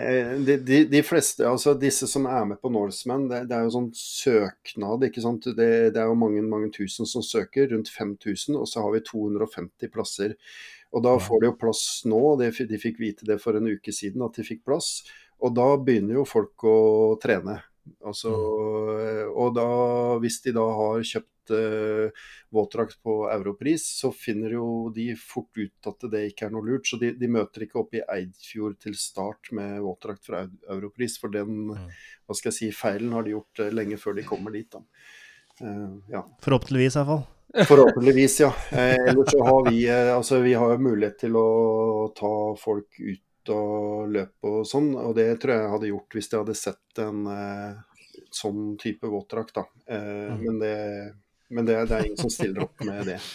de, 0.47 0.57
de, 0.65 0.79
de 0.91 1.01
fleste, 1.05 1.45
altså 1.47 1.75
disse 1.79 2.09
som 2.09 2.25
er 2.29 2.47
med 2.51 2.59
på 2.61 2.71
Norseman, 2.73 3.27
det, 3.29 3.43
det 3.51 3.57
er 3.57 3.67
jo 3.67 3.75
sånn 3.77 3.91
søknad, 3.95 5.05
ikke 5.09 5.23
sant. 5.23 5.47
Det, 5.57 5.69
det 5.95 6.01
er 6.01 6.09
jo 6.09 6.17
mange, 6.19 6.43
mange 6.45 6.71
tusen 6.75 7.09
som 7.09 7.25
søker, 7.25 7.69
rundt 7.73 7.91
5000, 7.93 8.57
og 8.59 8.67
så 8.69 8.83
har 8.85 8.95
vi 8.97 9.05
250 9.11 9.93
plasser. 9.93 10.35
Og 10.89 11.05
da 11.05 11.15
får 11.21 11.41
de 11.41 11.51
jo 11.51 11.57
plass 11.61 11.83
nå, 12.09 12.21
de, 12.41 12.49
de 12.69 12.81
fikk 12.81 13.01
vite 13.01 13.27
det 13.29 13.37
for 13.43 13.57
en 13.57 13.69
uke 13.69 13.93
siden 13.93 14.25
at 14.25 14.39
de 14.39 14.45
fikk 14.47 14.65
plass. 14.65 15.03
Og 15.39 15.53
da 15.55 15.67
begynner 15.77 16.17
jo 16.19 16.27
folk 16.27 16.65
å 16.67 16.79
trene. 17.21 17.59
Altså, 18.05 18.31
og 19.29 19.53
da, 19.57 19.67
hvis 20.23 20.41
de 20.45 20.53
da 20.55 20.65
har 20.77 21.03
kjøpt 21.05 21.53
eh, 21.55 22.25
våtdrakt 22.53 22.99
på 23.05 23.15
europris, 23.33 23.85
så 23.99 24.11
finner 24.15 24.53
jo 24.57 24.67
de 24.95 25.07
fort 25.19 25.57
ut 25.57 25.89
at 25.91 26.05
det 26.11 26.25
ikke 26.31 26.47
er 26.47 26.53
noe 26.53 26.67
lurt. 26.67 26.87
Så 26.89 26.99
de, 27.01 27.13
de 27.17 27.31
møter 27.31 27.65
ikke 27.65 27.81
opp 27.81 27.97
i 27.97 28.03
Eidfjord 28.05 28.77
til 28.83 28.97
start 28.99 29.51
med 29.57 29.79
våtdrakt 29.85 30.25
fra 30.29 30.45
europris, 30.69 31.17
for 31.21 31.33
den 31.33 31.57
Mm. 31.69 31.89
hva 32.27 32.35
skal 32.37 32.51
jeg 32.51 32.57
si, 32.57 32.67
feilen 32.75 33.11
har 33.13 33.25
de 33.25 33.33
gjort 33.33 33.59
eh, 33.65 33.73
lenge 33.73 33.97
før 34.01 34.15
de 34.17 34.23
kommer 34.27 34.53
dit. 34.55 34.69
da. 34.71 34.81
Eh, 35.61 35.97
ja. 36.13 36.23
Forhåpentligvis, 36.45 36.95
i 36.95 36.99
hvert 37.01 37.11
fall. 37.13 37.65
Forhåpentligvis, 37.65 38.39
ja. 38.43 38.51
Eh, 38.79 39.09
ellers 39.09 39.31
så 39.33 39.43
har 39.43 39.71
vi 39.71 39.87
eh, 39.89 40.11
altså 40.15 40.39
vi 40.45 40.53
har 40.53 40.77
mulighet 40.77 41.17
til 41.25 41.35
å 41.39 42.13
ta 42.15 42.33
folk 42.61 42.99
ut 42.99 43.23
og 43.49 44.09
løpe 44.11 44.47
og 44.51 44.65
sånn, 44.67 44.91
og 44.99 45.15
det 45.15 45.29
tror 45.39 45.53
jeg 45.53 45.61
jeg 45.63 45.71
hadde 45.75 45.91
gjort 45.93 46.17
hvis 46.17 46.31
jeg 46.31 46.39
hadde 46.41 46.55
sett 46.59 46.99
en 47.05 47.21
eh, 47.31 47.77
sånn 48.35 48.77
type 48.81 49.07
våtdrakt, 49.07 49.55
da. 49.55 49.63
Eh, 49.87 50.33
Mm. 50.35 50.43
Men, 50.45 50.59
det, 50.59 51.13
men 51.49 51.65
det, 51.65 51.77
det 51.89 51.95
er 51.95 52.05
ingen 52.05 52.17
som 52.17 52.29
stiller 52.29 52.67
opp 52.67 52.83
med 52.83 53.05
det. 53.13 53.19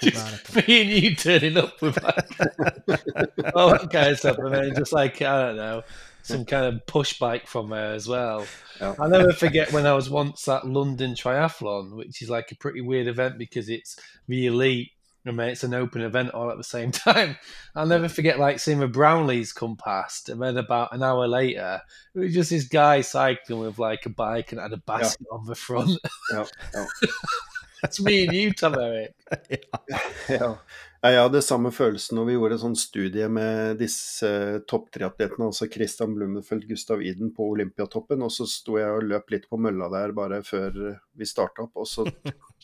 Det 0.00 0.12
nettopp. 0.14 0.66
Me 0.68 0.80
and 0.82 0.90
you 0.90 1.14
turning 1.16 1.56
up 1.56 1.80
with 1.80 1.96
like, 2.04 3.54
all 3.56 3.70
that 3.70 3.88
kind 3.90 4.12
of 4.12 4.18
stuff, 4.18 4.36
and 4.38 4.52
then 4.52 4.74
just 4.76 4.92
like 4.92 5.22
I 5.22 5.46
don't 5.46 5.56
know, 5.56 5.82
some 6.22 6.44
kind 6.44 6.66
of 6.66 6.86
push 6.86 7.18
bike 7.18 7.46
from 7.46 7.70
there 7.70 7.94
as 7.94 8.06
well. 8.06 8.44
Yeah. 8.80 8.94
I'll 8.98 9.08
never 9.08 9.32
forget 9.32 9.72
when 9.72 9.86
I 9.86 9.94
was 9.94 10.10
once 10.10 10.46
at 10.46 10.66
London 10.66 11.14
Triathlon, 11.14 11.96
which 11.96 12.20
is 12.20 12.28
like 12.28 12.52
a 12.52 12.54
pretty 12.56 12.82
weird 12.82 13.06
event 13.06 13.38
because 13.38 13.70
it's 13.70 13.96
the 14.28 14.46
elite. 14.46 14.90
I 15.26 15.32
mean, 15.32 15.48
it's 15.48 15.64
an 15.64 15.74
open 15.74 16.02
event 16.02 16.30
all 16.30 16.50
at 16.50 16.56
the 16.56 16.64
same 16.64 16.90
time. 17.06 17.36
I'll 17.74 17.86
never 17.86 18.08
forget 18.08 18.38
like 18.38 18.58
seeing 18.58 18.80
the 18.80 18.88
Brownlees 18.88 19.54
come 19.54 19.76
past, 19.76 20.28
and 20.28 20.40
then 20.40 20.56
about 20.56 20.94
an 20.94 21.02
hour 21.02 21.26
later, 21.26 21.80
it 22.14 22.18
was 22.18 22.34
just 22.34 22.50
this 22.50 22.64
guy 22.64 23.02
cycling 23.02 23.60
with 23.60 23.78
like 23.78 24.06
a 24.06 24.10
bike 24.10 24.52
and 24.52 24.60
had 24.60 24.72
a 24.72 24.78
basket 24.78 25.26
on 25.30 25.46
the 25.46 25.54
front. 25.54 25.98
Yeah. 26.32 26.46
ja. 26.74 26.86
That's 27.82 28.00
me 28.04 28.26
and 28.26 28.34
you, 28.34 28.52
Tom 28.52 28.74
Eric. 28.74 29.14
Ja. 30.28 30.56
Jeg 30.98 31.14
hadde 31.14 31.40
samme 31.46 31.70
følelsen 31.70 32.16
når 32.18 32.24
vi 32.26 32.32
gjorde 32.34 32.56
en 32.56 32.60
sånn 32.60 32.76
studie 32.76 33.28
med 33.30 33.76
disse 33.78 34.28
topptriatletene, 34.66 35.46
altså 35.46 35.68
Christian 35.70 36.16
Blumenfeldt, 36.16 36.66
Gustav 36.66 37.04
Iden 37.06 37.30
på 37.36 37.46
Olympiatoppen, 37.52 38.24
og 38.26 38.32
så 38.34 38.48
sto 38.50 38.80
jeg 38.80 38.90
og 38.96 39.06
løp 39.06 39.30
litt 39.30 39.46
på 39.46 39.60
mølla 39.62 39.86
der 39.92 40.10
bare 40.16 40.40
før 40.42 40.74
vi 41.14 41.28
starta 41.28 41.68
opp, 41.68 41.78
og 41.78 41.86
så 41.86 42.02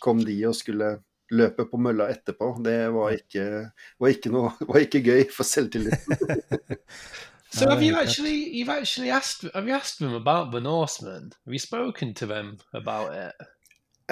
kom 0.02 0.24
de 0.26 0.34
og 0.50 0.58
skulle 0.58 0.96
løpe 1.32 1.64
på 1.70 1.80
mølla 1.80 2.10
etterpå. 2.12 2.50
Det 2.64 2.78
var 2.94 3.14
ikke, 3.16 3.46
var 4.00 4.16
ikke, 4.16 4.32
noe, 4.34 4.52
var 4.70 4.82
ikke 4.84 5.04
gøy 5.04 5.24
for 5.32 5.48
selvtilliten. 5.48 6.18
So 7.54 7.68
have 7.70 7.84
you 7.86 7.94
actually 7.94 8.50
you've 8.50 8.68
actually 8.68 9.10
asked 9.10 9.48
have 9.54 9.68
you 9.68 9.74
asked 9.74 10.00
them 10.00 10.14
about 10.14 10.50
the 10.50 10.58
Norsemen? 10.58 11.30
Have 11.44 11.54
you 11.54 11.60
spoken 11.60 12.12
to 12.14 12.26
them 12.26 12.58
about 12.72 13.14
it? 13.14 13.46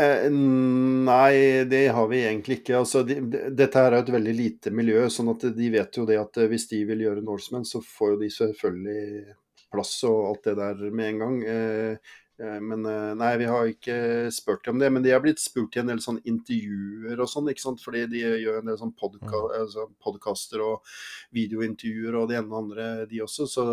Eh, 0.00 0.30
nei, 0.30 1.64
det 1.64 1.88
har 1.88 2.06
vi 2.08 2.22
egentlig 2.24 2.60
ikke. 2.60 2.76
Altså, 2.78 3.02
de, 3.02 3.18
de, 3.20 3.40
dette 3.52 3.82
her 3.82 3.92
er 3.92 3.98
et 4.00 4.12
veldig 4.14 4.34
lite 4.38 4.70
miljø, 4.72 5.02
sånn 5.12 5.34
at 5.34 5.44
de 5.56 5.68
vet 5.74 5.98
jo 5.98 6.06
det 6.08 6.16
at 6.20 6.38
eh, 6.40 6.48
hvis 6.48 6.68
de 6.70 6.78
vil 6.88 7.02
gjøre 7.04 7.24
Norsemen, 7.26 7.66
så 7.68 7.82
får 7.84 8.14
jo 8.14 8.20
de 8.22 8.30
selvfølgelig 8.32 9.34
plass 9.72 9.92
og 10.08 10.30
alt 10.30 10.48
det 10.48 10.56
der 10.62 10.80
med 10.88 11.10
en 11.10 11.20
gang. 11.24 11.36
Eh, 11.44 12.14
men 12.62 12.86
eh, 12.88 13.12
nei, 13.18 13.30
vi 13.40 13.46
har 13.50 13.68
ikke 13.70 13.96
spurt 14.34 14.64
dem 14.64 14.76
om 14.76 14.82
det. 14.82 14.90
Men 14.94 15.04
de 15.04 15.12
har 15.14 15.22
blitt 15.24 15.42
spurt 15.42 15.76
i 15.76 15.82
en 15.82 15.92
del 15.92 16.02
sånn 16.02 16.20
intervjuer 16.28 17.20
og 17.20 17.30
sånn, 17.30 17.50
ikke 17.52 17.64
sant. 17.64 17.82
Fordi 17.84 18.06
de 18.10 18.24
gjør 18.24 18.60
en 18.60 18.72
del 18.72 18.80
sånn 18.80 18.94
podka 18.98 19.44
altså, 19.60 19.88
podkaster 20.02 20.64
og 20.64 20.94
videointervjuer 21.36 22.18
og 22.20 22.28
det 22.30 22.40
ene 22.40 22.50
og 22.50 22.60
andre, 22.64 22.90
de 23.10 23.22
også. 23.26 23.48
Så 23.50 23.66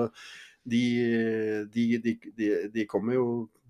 de, 0.70 0.84
de, 1.74 1.86
de, 2.03 2.49
de, 2.74 2.88
kommer 2.89 3.17
jo 3.17 3.28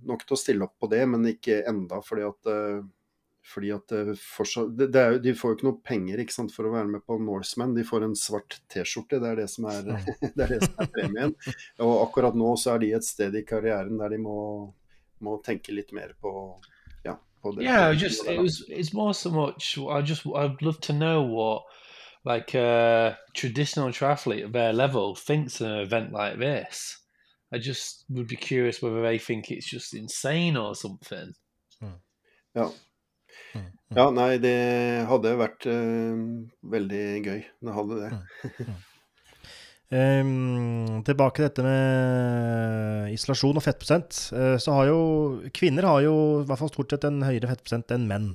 nok 0.09 0.25
til 0.25 0.35
å 0.35 0.39
stille 0.39 0.65
opp 0.65 0.79
på 0.81 0.89
det, 0.91 1.03
men 1.11 1.27
ikke 1.31 1.61
enda, 1.69 2.01
fordi 2.03 2.25
at 2.27 2.49
eh, 2.51 2.79
fordi 3.49 3.71
at 3.73 3.87
det 3.89 4.17
fortsatt, 4.19 4.77
jo- 4.77 5.19
De 5.19 5.33
får 5.33 5.49
jo 5.49 5.55
ikke 5.55 5.67
noe 5.67 5.81
penger 5.81 6.19
ikke 6.21 6.33
sant, 6.33 6.53
for 6.53 6.67
å 6.67 6.73
være 6.73 6.87
med 6.87 7.05
på 7.05 7.17
Norseman. 7.17 7.73
De 7.73 7.83
får 7.83 8.03
en 8.05 8.15
svart 8.15 8.59
T-skjorte, 8.69 9.19
det 9.19 9.29
er 9.29 9.35
det 9.41 9.49
som 9.49 9.65
er, 9.65 9.81
det 10.35 10.43
er, 10.43 10.53
det 10.53 10.61
som 10.63 10.75
er 10.77 10.91
premien. 10.93 11.33
Og 11.79 11.95
akkurat 12.03 12.35
nå 12.37 12.55
så 12.57 12.75
er 12.75 12.83
de 12.83 12.91
et 12.93 13.07
sted 13.07 13.35
i 13.35 13.45
karrieren 13.47 13.97
der 13.97 14.13
de 14.13 14.19
må, 14.21 14.37
må 15.25 15.37
tenke 15.45 15.75
litt 15.75 15.91
mer 15.95 16.13
på 16.21 16.31
ja, 17.05 17.17
på 17.41 17.53
det. 17.55 17.65
Yeah, 17.65 17.91
just 17.93 18.27
it 18.27 18.39
was 18.39 18.63
it's 18.67 18.93
more 18.93 19.13
so 19.13 19.31
much 19.31 19.77
I 19.77 20.01
just 20.01 20.25
I'd 20.25 20.61
love 20.61 20.79
to 20.81 20.93
know 20.93 21.23
what 21.23 21.63
like 22.25 22.53
a 22.53 23.17
traditional 23.33 23.91
triathlete 23.91 24.45
at 24.45 24.53
their 24.53 24.73
level 24.73 25.15
thinks 25.15 25.61
of 25.61 25.67
an 25.67 25.79
event 25.79 26.11
like 26.11 26.37
this. 26.39 26.97
I 27.51 27.57
just 27.57 28.05
would 28.09 28.27
be 28.27 28.35
curious 28.35 28.81
whether 28.81 29.01
they 29.01 29.17
think 29.17 29.49
it's 29.49 29.69
just 29.69 29.93
insane 29.93 30.57
or 30.57 30.75
something. 30.75 31.33
Ja. 32.53 32.71
Mm, 33.53 33.61
mm. 33.61 33.97
ja, 33.97 34.09
nei, 34.11 34.37
det 34.41 34.55
hadde 35.09 35.33
vært 35.39 35.65
uh, 35.69 36.21
veldig 36.73 37.03
gøy. 37.25 37.41
Det 37.61 37.75
hadde 37.75 37.99
det. 38.03 38.11
Um, 39.89 41.01
tilbake 41.01 41.39
til 41.39 41.47
dette 41.47 41.63
med 41.65 43.13
isolasjon 43.15 43.57
og 43.57 43.63
fettprosent. 43.65 44.19
Uh, 44.29 44.53
så 44.61 44.75
har 44.75 44.91
jo 44.91 44.99
kvinner 45.55 45.87
har 45.89 46.03
jo 46.05 46.13
i 46.43 46.45
hvert 46.45 46.61
fall 46.61 46.69
stort 46.69 46.93
sett 46.93 47.07
en 47.09 47.23
høyere 47.25 47.49
fettprosent 47.49 47.95
enn 47.95 48.05
menn. 48.09 48.27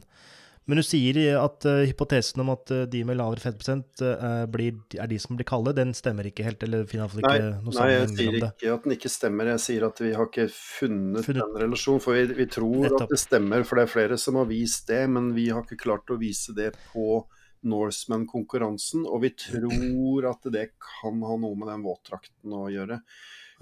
Men 0.66 0.80
du 0.80 0.82
sier 0.82 1.36
at 1.38 1.66
uh, 1.68 1.84
hypotesen 1.86 2.42
om 2.42 2.50
at 2.56 2.72
uh, 2.74 2.82
de 2.90 3.04
med 3.06 3.20
lavere 3.20 3.44
fettprosent 3.44 4.02
blir, 4.50 4.80
er 4.98 5.12
de 5.12 5.18
som 5.22 5.38
blir 5.38 5.46
kalde, 5.46 5.76
den 5.78 5.94
stemmer 5.94 6.26
ikke 6.26 6.46
helt? 6.48 6.64
eller 6.66 6.88
finner 6.90 7.06
ikke 7.12 7.22
nei, 7.28 7.52
noe 7.62 7.76
nei, 7.76 7.88
jeg 7.92 8.10
sier 8.16 8.40
ikke 8.40 8.74
at 8.74 8.88
den 8.88 8.96
ikke 8.96 9.14
stemmer. 9.14 9.52
Jeg 9.54 9.64
sier 9.68 9.86
at 9.92 10.02
vi 10.02 10.10
har 10.16 10.30
ikke 10.32 10.48
funnet, 10.50 11.22
funnet. 11.28 11.44
den 11.44 11.62
relasjonen. 11.68 12.02
For 12.02 12.18
vi, 12.18 12.26
vi 12.34 12.48
tror 12.50 12.88
Nettopp. 12.88 13.06
at 13.06 13.14
det 13.14 13.22
stemmer, 13.22 13.68
for 13.68 13.78
det 13.78 13.86
er 13.86 13.94
flere 13.94 14.18
som 14.18 14.42
har 14.42 14.50
vist 14.50 14.90
det. 14.90 15.04
Men 15.06 15.30
vi 15.38 15.52
har 15.54 15.62
ikke 15.62 15.84
klart 15.86 16.10
å 16.10 16.18
vise 16.18 16.56
det 16.58 16.72
på 16.90 17.22
Norseman-konkurransen, 17.68 19.04
og 19.08 19.24
vi 19.24 19.32
tror 19.38 20.30
at 20.30 20.46
det 20.52 20.70
kan 20.82 21.20
ha 21.24 21.36
noe 21.40 21.58
med 21.58 21.70
den 21.72 21.84
våtdrakten 21.86 22.56
å 22.56 22.66
gjøre. 22.72 23.00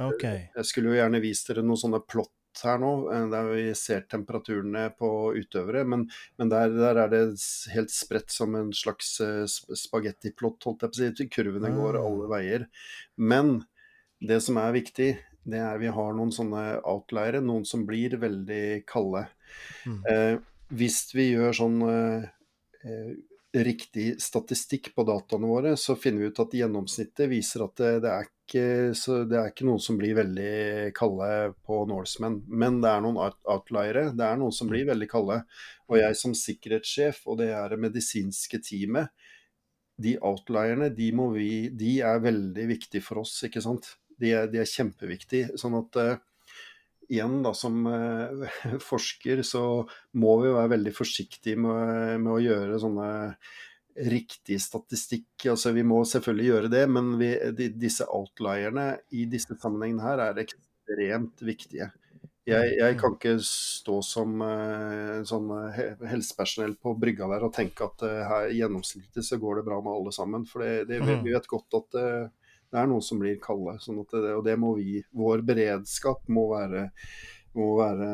Okay. 0.02 0.46
Jeg 0.56 0.68
skulle 0.68 0.92
jo 0.92 1.00
gjerne 1.00 1.20
vist 1.22 1.50
dere 1.50 1.64
noen 1.64 1.80
sånne 1.80 2.02
plott 2.08 2.32
her 2.62 2.80
nå, 2.80 2.92
eh, 3.12 3.26
der 3.32 3.48
vi 3.48 3.64
ser 3.78 4.04
temperaturene 4.10 4.88
på 4.98 5.08
utøvere, 5.38 5.84
men, 5.88 6.06
men 6.40 6.52
der, 6.52 6.72
der, 6.76 7.00
er 7.04 7.12
det 7.12 7.22
helt 7.72 7.92
spredt 7.94 8.32
som 8.34 8.56
en 8.58 8.72
slags 8.76 9.14
uh, 9.24 9.44
spagettiplott, 9.48 10.60
holdt 10.68 10.84
jeg 10.84 10.92
på 10.92 10.98
å 10.98 11.18
si. 11.22 11.28
Kurvene 11.32 11.72
ah. 11.72 11.76
går 11.78 12.00
alle 12.02 12.30
veier. 12.32 12.66
Men 13.16 13.62
det 14.22 14.42
som 14.44 14.60
er 14.60 14.76
viktig, 14.76 15.10
det 15.42 15.58
er 15.58 15.80
vi 15.82 15.90
har 15.90 16.14
noen 16.14 16.32
sånne 16.34 16.62
outliere, 16.88 17.42
noen 17.42 17.64
som 17.66 17.86
blir 17.86 18.14
veldig 18.22 18.84
kalde. 18.88 19.24
Mm. 19.86 19.98
Eh, 20.08 20.34
hvis 20.78 21.00
vi 21.16 21.32
gjør 21.32 21.56
sånn 21.56 21.80
eh, 21.88 22.28
riktig 23.52 24.20
statistikk 24.22 24.94
på 24.96 25.04
dataene 25.04 25.48
våre, 25.48 25.74
så 25.76 25.96
finner 25.98 26.22
vi 26.22 26.30
ut 26.32 26.40
at 26.40 26.54
gjennomsnittet 26.56 27.28
viser 27.28 27.66
at 27.66 27.74
det, 27.76 27.90
det, 28.04 28.12
er 28.12 28.28
ikke, 28.28 28.64
det, 29.28 29.36
er 29.38 29.50
ikke, 29.50 29.66
noen 29.68 29.82
som 29.84 29.98
blir 30.00 30.16
veldig 30.16 30.92
kalde 30.96 31.28
på 31.66 31.82
Norsemen. 31.90 32.40
Men 32.48 32.80
det 32.84 32.90
er 32.92 33.04
noen 33.04 33.20
outliere. 33.20 34.06
Det 34.16 34.24
er 34.24 34.40
noen 34.40 34.56
som 34.56 34.72
blir 34.72 34.88
veldig 34.88 35.08
kalde. 35.10 35.42
Og 35.90 36.00
jeg 36.00 36.18
som 36.18 36.36
sikkerhetssjef 36.38 37.22
og 37.26 37.42
det 37.42 37.50
er 37.52 37.74
det 37.74 37.80
medisinske 37.84 38.62
teamet, 38.64 39.12
de 40.02 40.16
outlierne, 40.24 40.88
de, 40.96 41.10
vi, 41.36 41.52
de 41.78 41.98
er 42.02 42.22
veldig 42.24 42.64
viktige 42.70 43.04
for 43.04 43.20
oss, 43.22 43.36
ikke 43.46 43.60
sant. 43.62 43.92
De 44.18 44.32
er, 44.32 44.48
de 44.50 44.62
er 44.62 44.68
kjempeviktige. 44.68 45.58
Sånn 45.60 45.76
at 45.76 45.98
uh, 46.00 46.14
igjen 47.08 47.40
da, 47.44 47.54
som 47.56 47.86
eh, 47.86 48.46
forsker 48.90 49.42
så 49.46 49.64
må 50.18 50.36
vi 50.42 50.52
være 50.54 50.74
veldig 50.76 50.94
forsiktige 50.96 51.60
med, 51.60 52.20
med, 52.22 52.32
å 52.34 52.42
gjøre 52.42 52.80
sånne 52.82 53.10
riktig 54.08 54.58
statistikk. 54.64 55.48
Altså, 55.52 55.74
vi 55.76 55.84
må 55.84 56.00
selvfølgelig 56.08 56.46
gjøre 56.48 56.70
det, 56.72 56.84
men 56.88 57.16
vi, 57.20 57.32
de, 57.56 57.72
disse 57.76 58.06
outlierne 58.08 58.94
i 59.12 59.26
disse 59.30 59.58
sammenhengene 59.60 60.06
her 60.06 60.22
er 60.30 60.40
ekstremt 60.44 61.44
viktige. 61.44 61.90
Jeg, 62.48 62.72
jeg 62.74 62.96
kan 62.98 63.12
ikke 63.14 63.36
stå 63.46 64.00
som 64.02 64.40
uh, 64.42 65.20
sånn 65.28 65.52
helsepersonell 66.10 66.72
på 66.82 66.96
brygga 66.98 67.28
der 67.30 67.44
og 67.46 67.52
tenke 67.54 67.86
at 67.86 68.02
uh, 68.02 68.16
her 68.26 68.48
gjennomsnittlig 68.56 69.22
så 69.22 69.38
går 69.38 69.60
det 69.60 69.66
bra 69.68 69.78
med 69.84 69.92
alle 69.92 70.14
sammen. 70.16 70.48
For 70.50 70.64
det, 70.64 70.88
det, 70.88 70.98
vi, 71.06 71.20
vi 71.22 71.36
vet 71.36 71.46
godt 71.52 71.78
at 71.78 72.00
uh, 72.00 72.41
det 72.72 72.80
er 72.80 72.88
noen 72.88 73.04
som 73.04 73.20
blir 73.20 73.36
kalde. 73.42 73.76
Sånn 73.84 74.00
det, 74.00 74.32
og 74.32 74.42
det 74.46 74.56
må 74.60 74.72
vi 74.78 75.02
Vår 75.12 75.44
beredskap 75.46 76.24
må 76.32 76.48
være, 76.54 76.88
må 77.58 77.74
være 77.78 78.10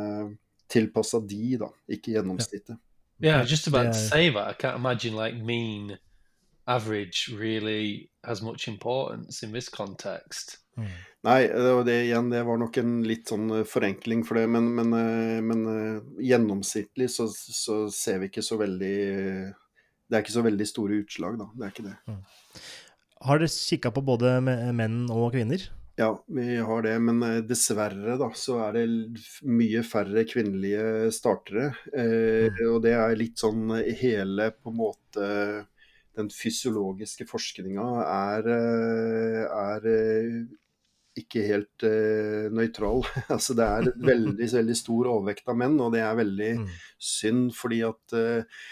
tilpassa 0.69 1.23
de, 1.25 1.57
da, 1.63 1.71
ikke 1.89 2.17
gjennomsnittet. 2.17 2.77
Yeah, 3.21 3.43
just 3.43 3.67
about 3.67 3.93
to 3.93 3.99
say 3.99 4.31
that. 4.31 4.49
I 4.49 4.55
can't 4.55 4.77
imagine 4.77 5.17
like 5.17 5.35
mean 5.35 5.99
average 6.69 7.35
really 7.35 8.11
has 8.25 8.43
much 8.43 8.69
importance 8.69 9.43
in 9.43 9.53
this 9.53 9.69
context. 9.69 10.59
Mm. 10.77 10.87
Nei, 11.21 11.49
det, 11.85 12.05
igjen, 12.05 12.31
det 12.31 12.43
var 12.47 12.59
nok 12.61 12.77
en 12.79 12.99
litt 13.03 13.31
sånn 13.33 13.49
eh, 13.51 13.65
forenkling 13.67 14.23
for 14.27 14.39
det, 14.39 14.45
men, 14.47 14.69
men, 14.77 14.93
eh, 14.95 15.39
men 15.43 15.65
eh, 15.73 16.05
gjennomsnittlig 16.29 17.09
så, 17.11 17.27
så, 17.33 17.81
ser 17.91 18.21
vi 18.23 18.29
ikke 18.31 18.45
så 18.47 18.61
veldig 18.61 18.99
Det 20.07 20.15
er 20.15 20.23
ikke 20.23 20.37
så 20.37 20.45
veldig 20.47 20.69
store 20.69 21.01
utslag, 21.03 21.41
da. 21.41 21.49
Det 21.57 21.67
er 21.67 21.75
ikke 21.75 21.89
det. 21.89 21.97
Mm. 22.07 22.21
Har 23.27 23.41
dere 23.41 23.51
kikka 23.51 23.91
på 23.95 24.05
både 24.07 24.39
menn 24.45 25.05
og 25.11 25.33
kvinner? 25.35 25.65
Ja, 25.99 26.13
vi 26.27 26.57
har 26.57 26.83
det. 26.83 26.95
Men 27.03 27.23
eh, 27.27 27.41
dessverre 27.47 28.15
da, 28.21 28.29
så 28.39 28.61
er 28.69 28.77
det 28.77 28.85
mye 29.51 29.83
færre 29.87 30.23
kvinnelige 30.31 31.11
startere. 31.15 31.73
Eh, 31.91 32.47
mm. 32.47 32.63
Og 32.71 32.79
det 32.85 32.95
er 32.95 33.19
litt 33.19 33.43
sånn 33.43 33.73
hele 33.99 34.53
på 34.55 34.73
en 34.73 34.79
måte 34.85 35.33
Den 36.19 36.31
fysiologiske 36.35 37.29
forskninga 37.31 37.85
er, 38.05 38.49
eh, 38.55 39.43
er 39.47 39.85
eh, 39.91 40.39
ikke 41.19 41.45
helt 41.47 41.85
uh, 41.87 42.47
nøytral. 42.55 43.05
altså 43.35 43.55
det 43.59 43.67
er 43.67 43.89
veldig, 44.13 44.49
veldig 44.53 44.77
stor 44.79 45.11
overvekt 45.17 45.51
av 45.51 45.59
menn, 45.59 45.79
og 45.83 45.95
det 45.95 46.03
er 46.07 46.19
veldig 46.19 46.51
mm. 46.61 46.67
synd 47.11 47.49
fordi 47.59 47.81
at 47.87 48.15
uh, 48.15 48.67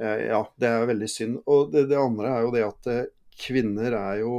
Ja, 0.00 0.40
det 0.60 0.68
er 0.68 0.88
veldig 0.88 1.08
synd. 1.08 1.40
Og 1.52 1.72
det, 1.72 1.86
det, 1.92 2.00
andre 2.00 2.32
er 2.32 2.46
jo 2.46 2.52
det 2.56 2.64
at 2.64 2.88
kvinner 3.38 3.96
er 3.98 4.20
jo 4.22 4.36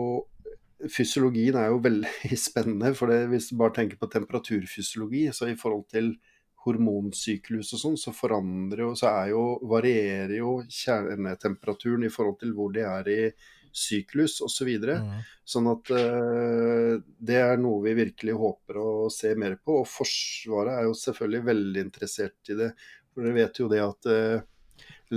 Fysiologien 0.91 1.55
er 1.55 1.69
jo 1.71 1.79
veldig 1.79 2.37
spennende. 2.47 2.93
for 2.97 3.07
det, 3.07 3.29
Hvis 3.31 3.49
du 3.51 3.57
bare 3.59 3.75
tenker 3.77 3.99
på 3.99 4.09
temperaturfysiologi, 4.11 5.29
så 5.31 5.47
i 5.47 5.55
forhold 5.55 5.85
til 5.87 6.13
hormonsyklus 6.65 7.73
og 7.75 7.79
sånn, 7.79 7.97
så 7.99 8.13
forandrer 8.15 8.85
jo, 8.85 8.91
så 8.95 9.11
er 9.11 9.31
jo, 9.33 9.43
varierer 9.67 10.37
jo 10.37 10.57
kjernetemperaturen 10.67 12.05
i 12.07 12.11
forhold 12.11 12.39
til 12.39 12.53
hvor 12.55 12.71
de 12.75 12.85
er 12.87 13.09
i 13.11 13.19
syklus 13.73 14.37
osv. 14.41 14.55
Så 14.55 14.67
videre. 14.67 14.99
mm. 15.01 15.21
Sånn 15.53 15.67
at 15.71 15.91
uh, 15.91 16.93
det 17.01 17.39
er 17.41 17.59
noe 17.59 17.81
vi 17.83 17.95
virkelig 17.97 18.37
håper 18.39 18.79
å 18.79 18.89
se 19.11 19.33
mer 19.39 19.57
på. 19.59 19.81
Og 19.81 19.89
Forsvaret 19.89 20.77
er 20.77 20.87
jo 20.87 20.97
selvfølgelig 20.99 21.47
veldig 21.49 21.85
interessert 21.89 22.53
i 22.53 22.59
det. 22.59 22.71
For 23.11 23.25
dere 23.25 23.37
vet 23.41 23.59
jo 23.59 23.69
det 23.71 23.81
at 23.83 24.11
uh, 24.11 24.45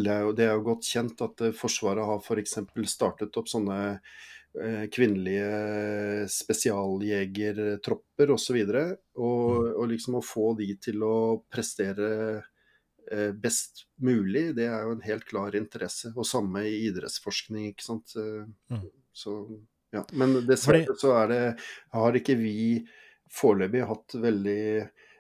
det 0.05 0.12
er, 0.12 0.20
jo, 0.26 0.32
det 0.36 0.44
er 0.47 0.53
jo 0.57 0.64
godt 0.66 0.84
kjent 0.88 1.22
at 1.24 1.40
eh, 1.47 1.55
Forsvaret 1.57 2.05
har 2.09 2.18
f.eks. 2.20 2.55
startet 2.90 3.36
opp 3.38 3.49
sånne 3.51 3.78
eh, 3.92 4.84
kvinnelige 4.92 6.26
spesialjegertropper 6.32 8.30
osv. 8.34 8.59
Og, 8.59 8.70
og, 9.16 9.16
mm. 9.16 9.72
og 9.76 9.84
liksom 9.92 10.12
å 10.18 10.24
få 10.24 10.47
de 10.61 10.68
til 10.88 10.99
å 11.07 11.16
prestere 11.53 12.09
eh, 13.12 13.32
best 13.32 13.72
mulig, 14.03 14.44
det 14.59 14.66
er 14.68 14.80
jo 14.84 14.90
en 14.97 15.07
helt 15.07 15.26
klar 15.28 15.51
interesse. 15.59 16.09
Og 16.16 16.26
samme 16.28 16.61
i 16.68 16.86
idrettsforskning, 16.90 17.64
ikke 17.72 17.86
sant. 17.86 18.09
Mm. 18.16 18.86
Så, 19.16 19.30
ja. 19.94 20.03
Men 20.12 20.28
dessverre 20.49 20.97
så 21.01 21.09
er 21.22 21.26
det, 21.32 21.42
har 21.97 22.12
ikke 22.20 22.36
vi 22.40 22.59
foreløpig 23.32 23.82
hatt 23.88 24.11
veldig 24.22 24.62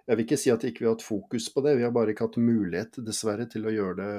jeg 0.06 0.14
vil 0.14 0.22
ikke 0.22 0.36
si 0.38 0.50
at 0.52 0.62
ikke 0.62 0.84
vi 0.84 0.86
har 0.86 0.94
hatt 0.94 1.02
fokus 1.02 1.48
på 1.50 1.62
det, 1.64 1.72
vi 1.80 1.82
har 1.82 1.90
bare 1.94 2.12
ikke 2.12 2.28
hatt 2.28 2.36
mulighet, 2.38 3.00
dessverre, 3.02 3.42
til 3.50 3.64
å 3.66 3.72
gjøre 3.74 3.96
det 3.98 4.12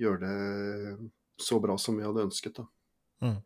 gjøre 0.00 0.20
det 0.24 1.10
så 1.40 1.58
bra 1.62 1.76
som 1.80 1.98
vi 1.98 2.06
hadde 2.06 2.24
ønsket. 2.28 2.60
da. 2.60 2.66
Mm. 3.24 3.40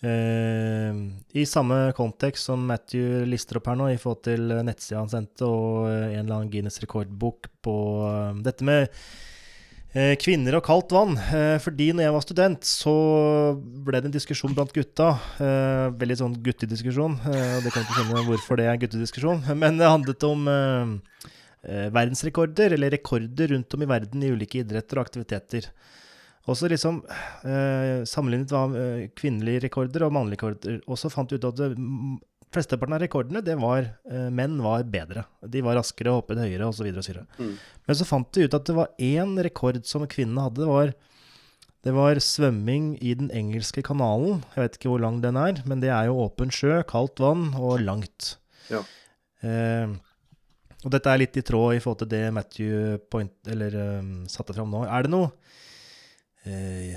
Uh, 0.00 0.96
I 1.36 1.42
samme 1.44 1.90
kontekst 1.92 2.48
som 2.48 2.62
Matthew 2.64 3.26
lister 3.28 3.58
opp 3.60 3.68
her 3.68 3.76
nå, 3.76 3.90
i 3.92 3.98
forhold 4.00 4.22
til 4.24 4.54
nettsida 4.64 5.02
han 5.02 5.12
sendte, 5.12 5.44
og 5.44 5.90
en 5.90 6.22
eller 6.22 6.38
annen 6.38 6.52
Guinness 6.52 6.80
rekordbok 6.80 7.50
på 7.60 7.74
uh, 8.06 8.38
dette 8.40 8.64
med 8.64 8.88
uh, 8.88 10.14
kvinner 10.22 10.56
og 10.56 10.64
kaldt 10.64 10.94
vann. 10.96 11.18
fordi 11.60 11.90
når 11.92 12.06
jeg 12.06 12.14
var 12.16 12.24
student, 12.24 12.64
så 12.64 12.94
ble 13.84 14.00
det 14.00 14.08
en 14.08 14.16
diskusjon 14.16 14.56
blant 14.56 14.72
gutta. 14.72 15.12
veldig 16.00 16.16
sånn 16.16 16.38
guttediskusjon. 16.48 17.18
det 17.20 17.72
kan 17.72 17.84
ikke 17.84 17.98
skjønne 17.98 18.24
hvorfor 18.30 18.56
det 18.56 18.70
er 18.70 18.80
guttediskusjon. 18.80 19.44
Men 19.62 19.76
det 19.76 19.90
handlet 19.90 20.24
om 20.24 20.48
eh, 20.48 20.96
verdensrekorder, 21.62 22.72
eller 22.72 22.94
rekorder 22.94 23.50
rundt 23.52 23.74
om 23.76 23.82
i 23.84 23.88
verden 23.90 24.22
i 24.24 24.30
ulike 24.32 24.62
idretter 24.62 24.96
og 24.96 25.08
aktiviteter. 25.08 25.66
Også 26.48 26.70
liksom 26.72 27.02
eh, 27.44 28.00
sammenlignet 28.08 28.52
hva 28.54 28.64
eh, 28.78 29.02
kvinnelige 29.18 29.66
rekorder 29.66 30.06
og 30.06 30.14
mannlige 30.16 30.40
rekorder. 30.40 30.80
Og 30.88 30.98
så 30.98 31.10
fant 31.12 31.30
vi 31.30 31.36
ut 31.36 31.46
at 31.46 31.58
det, 31.60 31.68
flesteparten 32.54 32.96
av 32.96 33.02
rekordene, 33.04 33.42
det 33.44 33.56
var 33.60 33.84
eh, 33.84 34.28
menn 34.34 34.56
var 34.64 34.86
bedre. 34.90 35.26
De 35.46 35.62
var 35.66 35.78
raskere, 35.78 36.14
hoppet 36.16 36.40
høyere 36.40 36.70
osv. 36.70 36.88
Mm. 36.90 37.54
Men 37.58 37.98
så 37.98 38.08
fant 38.08 38.40
vi 38.40 38.48
ut 38.48 38.56
at 38.56 38.66
det 38.66 38.76
var 38.78 38.90
én 38.96 39.36
rekord 39.44 39.82
som 39.88 40.08
kvinnene 40.10 40.48
hadde. 40.48 40.64
Det 40.64 40.70
var, 40.70 40.94
det 41.86 41.96
var 41.96 42.22
svømming 42.24 42.94
i 42.98 43.14
Den 43.20 43.30
engelske 43.36 43.84
kanalen. 43.86 44.40
Jeg 44.56 44.64
vet 44.64 44.80
ikke 44.80 44.94
hvor 44.94 45.04
lang 45.04 45.20
den 45.22 45.38
er, 45.40 45.60
men 45.68 45.84
det 45.84 45.92
er 45.94 46.08
jo 46.08 46.22
åpen 46.24 46.52
sjø, 46.54 46.80
kaldt 46.88 47.22
vann 47.22 47.50
og 47.60 47.84
langt. 47.84 48.34
Ja. 48.72 48.82
Eh, 49.44 49.92
og 50.84 50.92
dette 50.94 51.12
er 51.12 51.20
litt 51.20 51.36
i 51.36 51.44
tråd 51.44 51.76
i 51.76 51.80
forhold 51.82 52.04
til 52.04 52.12
det 52.14 52.26
Matthew 52.32 53.00
point, 53.12 53.34
eller, 53.52 53.74
um, 54.00 54.12
satte 54.30 54.56
fram 54.56 54.70
nå. 54.72 54.84
Er 54.88 55.04
det 55.04 55.12
noe 55.12 55.28
eh, 56.48 56.96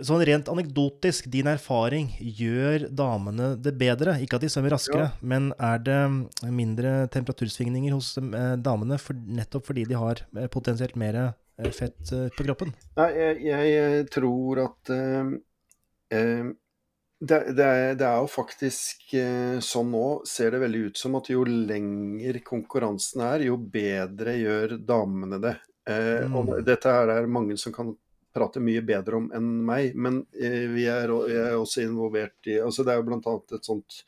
Sånn 0.00 0.22
rent 0.24 0.48
anekdotisk, 0.48 1.26
din 1.28 1.48
erfaring, 1.50 2.06
gjør 2.16 2.86
damene 2.88 3.50
det 3.60 3.74
bedre? 3.76 4.14
Ikke 4.24 4.38
at 4.38 4.46
de 4.46 4.48
svømmer 4.48 4.72
raskere, 4.72 5.10
ja. 5.10 5.18
men 5.20 5.50
er 5.60 5.82
det 5.84 5.98
mindre 6.48 6.94
temperatursvingninger 7.12 7.92
hos 7.92 8.14
eh, 8.22 8.54
damene 8.64 8.96
for, 9.02 9.12
nettopp 9.12 9.68
fordi 9.68 9.84
de 9.90 9.98
har 10.00 10.22
eh, 10.38 10.48
potensielt 10.48 10.96
mer 10.96 11.18
eh, 11.20 11.68
fett 11.68 12.14
eh, 12.16 12.30
på 12.32 12.46
kroppen? 12.48 12.72
Nei, 12.96 13.10
jeg, 13.44 13.68
jeg 13.74 14.08
tror 14.14 14.62
at 14.64 14.94
eh, 14.96 16.48
Det, 17.24 17.38
det, 17.56 17.64
er, 17.64 17.94
det, 17.96 18.04
er, 18.04 18.20
jo 18.20 18.28
faktisk 18.28 19.14
eh, 19.16 19.56
sånn 19.64 19.92
nå, 19.94 20.06
ser 20.28 20.52
det 20.52 20.60
veldig 20.64 20.80
ut 20.90 21.00
som 21.00 21.14
at 21.16 21.30
jo 21.32 21.44
lenger 21.48 22.40
konkurransen 22.44 23.22
er, 23.24 23.46
jo 23.48 23.56
bedre 23.56 24.36
gjør 24.36 24.76
damene 24.84 25.40
det. 25.42 25.54
Eh, 25.88 26.26
mm. 26.28 26.36
Og 26.36 26.52
dette 26.66 26.92
er 26.92 27.10
det 27.12 27.32
mange 27.32 27.56
som 27.60 27.74
kan 27.74 27.94
prate 28.34 28.60
mye 28.62 28.82
bedre 28.84 29.20
om 29.20 29.30
enn 29.36 29.50
meg, 29.66 29.94
men 29.94 30.22
eh, 30.34 30.64
vi 30.72 30.88
er, 30.90 31.12
er, 31.30 31.56
også 31.56 31.84
involvert 31.84 32.50
i 32.50 32.58
altså 32.60 32.84
Det 32.84 32.94
er 32.94 33.00
jo 33.00 33.08
bl.a. 33.08 33.34
et 33.56 33.68
sånt 33.68 34.00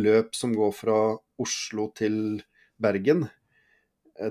løp 0.00 0.34
som 0.38 0.54
går 0.54 0.72
fra 0.74 0.98
Oslo 1.40 1.90
til 1.96 2.40
Bergen. 2.80 3.28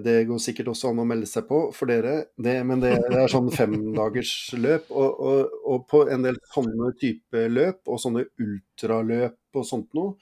Det 0.03 0.15
går 0.29 0.41
sikkert 0.43 0.69
også 0.73 0.91
an 0.91 1.01
å 1.01 1.05
melde 1.09 1.25
seg 1.29 1.47
på 1.49 1.61
for 1.73 1.89
dere, 1.89 2.29
det, 2.37 2.55
men 2.67 2.81
det, 2.83 2.91
det 3.09 3.23
er 3.23 3.31
sånn 3.31 3.49
femdagersløp. 3.53 4.91
Og, 4.93 5.23
og, 5.29 5.55
og 5.73 5.87
på 5.89 6.03
en 6.13 6.27
del 6.27 6.37
sånne 6.53 6.91
type 6.99 7.45
løp, 7.49 7.81
og 7.89 8.01
sånne 8.01 8.27
ultraløp 8.43 9.57
og 9.57 9.65
sånt 9.65 9.89
noe, 9.97 10.13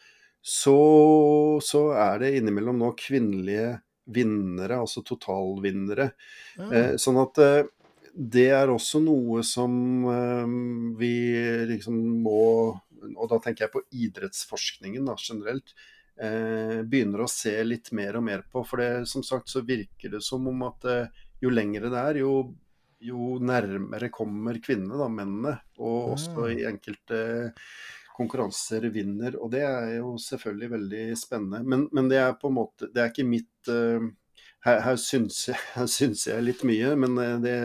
så, 0.48 0.78
så 1.64 1.82
er 2.00 2.22
det 2.22 2.36
innimellom 2.38 2.80
nå 2.80 2.94
kvinnelige 3.00 3.74
vinnere, 4.16 4.80
altså 4.80 5.04
totalvinnere. 5.04 6.12
Mm. 6.60 6.72
Eh, 6.72 6.94
sånn 7.02 7.20
at 7.20 7.42
eh, 7.44 7.68
det 8.18 8.48
er 8.56 8.72
også 8.72 9.02
noe 9.04 9.44
som 9.46 9.74
eh, 10.10 10.54
vi 10.98 11.14
liksom 11.70 11.98
må 12.24 12.40
Og 13.18 13.28
da 13.30 13.38
tenker 13.38 13.68
jeg 13.68 13.74
på 13.76 13.84
idrettsforskningen 13.94 15.06
da, 15.06 15.14
generelt 15.22 15.76
begynner 16.18 17.24
å 17.24 17.30
se 17.30 17.54
litt 17.66 17.92
mer 17.96 18.18
og 18.18 18.26
mer 18.26 18.46
på. 18.52 18.64
For 18.66 18.82
det, 18.82 19.08
som 19.10 19.26
sagt 19.26 19.52
så 19.52 19.62
virker 19.66 20.16
det 20.16 20.24
som 20.26 20.48
om 20.50 20.64
at 20.68 20.88
eh, 20.90 21.26
jo 21.44 21.52
lengre 21.54 21.92
det 21.94 22.02
er, 22.02 22.22
jo, 22.24 22.34
jo 23.04 23.38
nærmere 23.44 24.10
kommer 24.14 24.60
kvinnene, 24.64 24.98
da, 24.98 25.10
mennene. 25.12 25.58
Og 25.78 26.16
også 26.16 26.50
i 26.56 26.64
enkelte 26.70 27.22
konkurranser 28.18 28.88
vinner. 28.94 29.38
Og 29.38 29.52
det 29.54 29.64
er 29.68 29.98
jo 30.00 30.16
selvfølgelig 30.22 30.72
veldig 30.74 31.04
spennende. 31.20 31.62
Men, 31.66 31.86
men 31.94 32.10
det 32.10 32.22
er 32.24 32.40
på 32.40 32.50
en 32.50 32.58
måte 32.58 32.90
Det 32.94 33.04
er 33.04 33.12
ikke 33.12 33.28
mitt 33.28 33.70
uh, 33.70 34.08
her, 34.66 34.82
her, 34.86 34.98
syns 35.02 35.44
jeg, 35.52 35.60
her, 35.78 35.90
syns 35.92 36.26
jeg, 36.30 36.46
litt 36.46 36.64
mye, 36.68 36.96
men 37.00 37.18
eh, 37.22 37.36
det, 37.44 37.58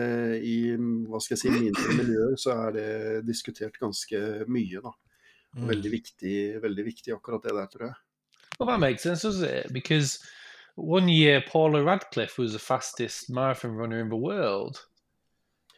i 0.45 0.57
hva 1.09 1.21
skal 1.23 1.35
jeg 1.35 1.43
si, 1.43 1.53
mine 1.53 1.97
miljøer 1.97 2.37
så 2.39 2.57
er 2.67 2.77
det 2.77 2.91
diskutert 3.27 3.79
ganske 3.81 4.21
mye. 4.47 4.83
da. 4.83 4.93
Veldig 5.53 5.89
mm. 5.89 5.95
viktig, 5.97 6.37
veldig 6.63 6.85
viktig 6.87 7.13
akkurat 7.15 7.45
det 7.45 7.57
der, 7.57 7.69
tror 7.73 7.87
jeg. 7.89 7.97
Well, 8.59 8.67
that 8.67 8.79
makes 8.79 9.03
sense, 9.03 9.21
doesn't 9.21 9.49
it? 9.49 9.73
Because 9.73 10.19
one 10.75 11.07
year 11.07 11.43
Paula 11.45 11.83
Radcliffe 11.83 12.37
was 12.37 12.53
the 12.53 12.59
fastest 12.59 13.29
marathon 13.29 13.73
runner 13.73 13.99
in 13.99 14.09
the 14.09 14.15
world. 14.15 14.85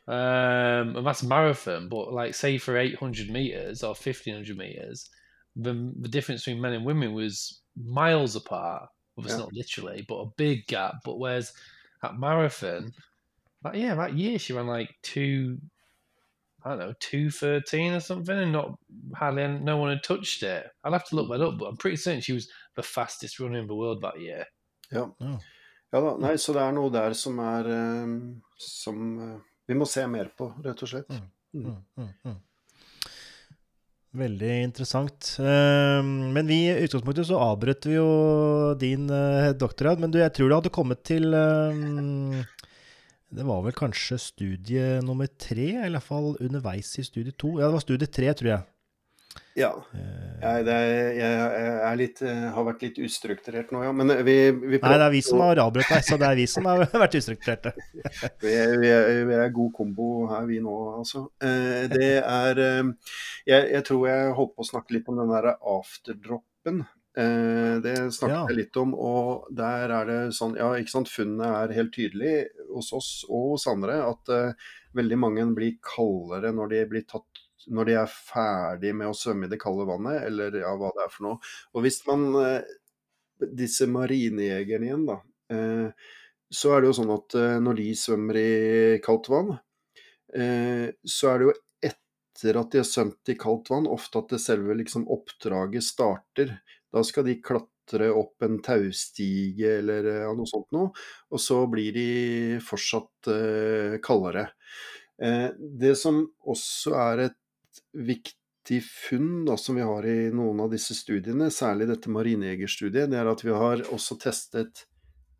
Um, 0.08 0.96
and 0.96 1.06
that's 1.06 1.24
marathon, 1.24 1.90
but 1.90 2.14
like 2.14 2.36
say 2.36 2.58
for 2.58 2.78
800 2.78 3.30
meters 3.30 3.84
or 3.84 3.90
1500 3.90 4.56
meters, 4.56 5.10
the, 5.56 5.92
the 6.00 6.10
difference 6.10 6.46
between 6.46 6.62
men 6.62 6.74
and 6.74 6.86
women 6.86 7.14
was 7.14 7.62
miles 7.76 8.36
apart. 8.36 8.88
It's 9.18 9.30
yeah. 9.30 9.38
not 9.38 9.54
literally, 9.54 10.06
but 10.08 10.16
a 10.16 10.32
big 10.38 10.68
gap. 10.68 10.96
But 11.04 11.18
whereas 11.18 11.54
at 12.04 12.20
marathon, 12.20 12.92
like, 13.64 13.76
yeah, 13.76 13.96
that 13.96 14.14
year 14.14 14.38
she 14.38 14.54
ran 14.54 14.68
like 14.68 14.94
two 15.02 15.58
I 16.64 16.70
don't 16.70 16.80
know, 16.80 16.94
two 17.00 17.30
thirteen 17.30 17.94
or 17.94 18.00
something, 18.00 18.38
and 18.38 18.52
not 18.52 18.78
hardly 19.16 19.48
no 19.48 19.78
one 19.78 19.92
had 19.92 20.04
touched 20.04 20.42
it. 20.42 20.68
I'll 20.84 20.94
have 20.94 21.08
to 21.10 21.16
look 21.16 21.30
that 21.30 21.42
up, 21.42 21.60
but 21.60 21.66
I'm 21.66 21.78
pretty 21.78 21.98
certain 21.98 22.22
she 22.22 22.34
was 22.34 22.50
the 22.76 22.86
fastest 22.86 23.40
runner 23.40 23.62
in 23.64 23.68
the 23.70 23.78
world 23.78 24.02
that 24.04 24.20
year. 24.22 24.48
Ja. 24.92 25.10
Ja 25.94 26.02
da, 26.02 26.16
nei, 26.20 26.34
så 26.42 26.56
det 26.56 26.64
er 26.64 26.74
noe 26.76 26.92
der 26.92 27.14
som 27.16 27.38
er 27.40 27.70
um, 27.72 28.16
som 28.60 29.06
uh, 29.22 29.38
vi 29.70 29.78
må 29.78 29.88
se 29.90 30.04
mer 30.12 30.32
på, 30.38 30.50
rett 30.66 30.82
og 30.84 30.92
slett. 30.92 31.14
Mm. 31.14 31.30
Mm. 31.56 31.70
Mm, 31.70 31.80
mm, 32.02 32.10
mm. 32.28 32.42
Veldig 34.16 34.52
interessant. 34.64 35.30
Uh, 35.40 36.02
men 36.04 36.50
vi 36.52 36.66
i 36.68 36.76
utgangspunktet 36.84 37.30
så 37.30 37.40
avbrøt 37.52 37.88
vi 37.88 37.96
jo 37.96 38.10
din 38.80 39.08
uh, 39.12 39.54
doktorgrad. 39.56 40.04
Men 40.04 40.12
du, 40.12 40.20
jeg 40.20 40.36
tror 40.36 40.52
du 40.52 40.58
hadde 40.58 40.76
kommet 40.76 41.04
til 41.08 41.32
uh, 41.32 42.44
det 43.36 43.44
var 43.44 43.64
vel 43.66 43.76
kanskje 43.76 44.20
studie 44.22 45.00
nummer 45.04 45.28
tre, 45.28 45.72
i 45.74 45.92
hvert 45.92 46.06
fall 46.06 46.36
underveis 46.44 46.94
i 47.02 47.08
studie 47.08 47.36
to. 47.36 47.58
Ja, 47.60 47.68
det 47.68 47.76
var 47.80 47.84
studie 47.84 48.08
tre, 48.08 48.32
tror 48.38 48.52
jeg. 48.52 48.68
Ja. 49.56 49.72
Eh. 49.96 50.24
Jeg, 50.42 50.66
er, 50.68 51.14
jeg 51.16 51.98
litt, 52.00 52.20
eh, 52.28 52.42
har 52.54 52.66
vært 52.68 52.82
litt 52.84 52.98
ustrukturert 53.06 53.72
nå, 53.74 53.86
ja. 53.86 53.94
Men 53.96 54.12
eh, 54.12 54.24
vi, 54.28 54.36
vi 54.52 54.80
Nei, 54.82 54.98
det 55.00 55.06
er 55.08 55.14
vi 55.14 55.22
som 55.26 55.44
har 55.46 55.62
avbrutt 55.64 55.94
deg, 55.94 56.04
så 56.06 56.18
det 56.20 56.28
er 56.28 56.40
vi 56.42 56.48
som 56.52 56.68
har 56.68 56.84
vært 57.06 57.16
ustrukturerte. 57.22 57.72
vi, 58.44 58.52
er, 58.52 58.76
vi, 58.82 58.92
er, 58.92 59.22
vi 59.30 59.38
er 59.40 59.56
god 59.56 59.72
kombo 59.78 60.10
her, 60.34 60.44
vi 60.50 60.60
nå, 60.64 60.76
altså. 61.00 61.26
Det 61.40 62.12
er 62.20 62.60
Jeg, 62.60 63.64
jeg 63.72 63.82
tror 63.88 64.06
jeg 64.10 64.36
holdt 64.36 64.54
på 64.58 64.66
å 64.66 64.70
snakke 64.74 64.98
litt 64.98 65.10
om 65.12 65.24
den 65.24 65.32
derre 65.32 65.56
afterdroppen. 65.76 66.84
Det 67.16 67.94
snakket 68.12 68.34
ja. 68.34 68.42
jeg 68.50 68.58
litt 68.58 68.78
om, 68.82 68.92
og 69.00 69.46
der 69.56 69.94
er 70.02 70.10
det 70.10 70.18
sånn 70.36 70.58
Ja, 70.60 70.74
ikke 70.76 70.92
sant, 70.92 71.08
funnet 71.08 71.48
er 71.48 71.76
helt 71.78 71.94
tydelig 71.96 72.34
hos 72.74 72.92
oss 72.98 73.12
og 73.30 73.54
hos 73.54 73.70
andre 73.72 74.02
at 74.04 74.34
veldig 75.00 75.20
mange 75.22 75.46
blir 75.56 75.78
kaldere 75.80 76.52
når 76.56 76.74
de 76.74 76.82
blir 76.92 77.08
tatt 77.08 77.35
når 77.68 77.90
de 77.90 77.96
er 78.02 78.12
ferdig 78.12 78.92
med 78.98 79.10
å 79.10 79.18
svømme 79.18 79.48
i 79.48 79.52
det 79.52 79.60
kalde 79.62 79.88
vannet, 79.90 80.22
eller 80.28 80.60
ja, 80.62 80.74
hva 80.78 80.92
det 80.96 81.06
er 81.06 81.14
for 81.14 81.28
noe. 81.28 81.54
Og 81.74 81.86
hvis 81.86 82.02
man 82.10 82.28
uh, 82.38 82.76
Disse 83.36 83.84
marinejegerne 83.92 84.88
igjen, 84.88 85.02
da. 85.10 85.18
Uh, 85.52 85.90
så 86.56 86.72
er 86.72 86.82
det 86.82 86.88
jo 86.88 86.96
sånn 87.02 87.12
at 87.12 87.36
når 87.66 87.78
de 87.82 87.86
svømmer 88.00 88.38
i 88.40 88.52
kaldt 89.04 89.28
vann, 89.34 89.50
så 90.30 91.32
er 91.32 91.42
det 91.42 91.48
jo 91.48 91.54
etter 91.90 92.60
at 92.62 92.70
de 92.72 92.80
har 92.80 92.88
svømt 92.88 93.32
i 93.34 93.36
kaldt 93.42 93.72
vann, 93.74 93.90
ofte 93.92 94.22
at 94.22 94.36
det 94.36 94.40
selve 94.44 94.78
liksom, 94.78 95.08
oppdraget 95.12 95.84
starter. 95.84 96.54
Da 96.94 97.04
skal 97.04 97.26
de 97.28 97.36
klatre 97.44 98.12
opp 98.14 98.46
en 98.46 98.62
taustige 98.64 99.74
eller 99.82 100.08
noe 100.38 100.48
sånt 100.48 100.70
noe, 100.78 100.94
og 101.34 101.42
så 101.42 101.60
blir 101.72 101.98
de 101.98 102.08
fortsatt 102.64 103.32
kaldere. 104.06 104.46
Det 105.18 105.96
som 106.00 106.22
også 106.46 106.96
er 107.10 107.26
et 107.26 107.40
viktig 107.94 108.82
funn 108.86 109.46
da, 109.46 109.58
som 109.58 109.78
vi 109.78 109.86
har 109.86 110.08
i 110.10 110.32
noen 110.34 110.64
av 110.66 110.74
disse 110.74 110.98
studiene, 110.98 111.52
særlig 111.54 111.90
dette 111.92 112.12
marinejegerstudiet, 112.14 113.12
det 113.12 113.22
er 113.22 113.30
at 113.30 113.44
vi 113.46 113.54
har 113.54 113.84
også 113.94 114.18
testet 114.22 114.86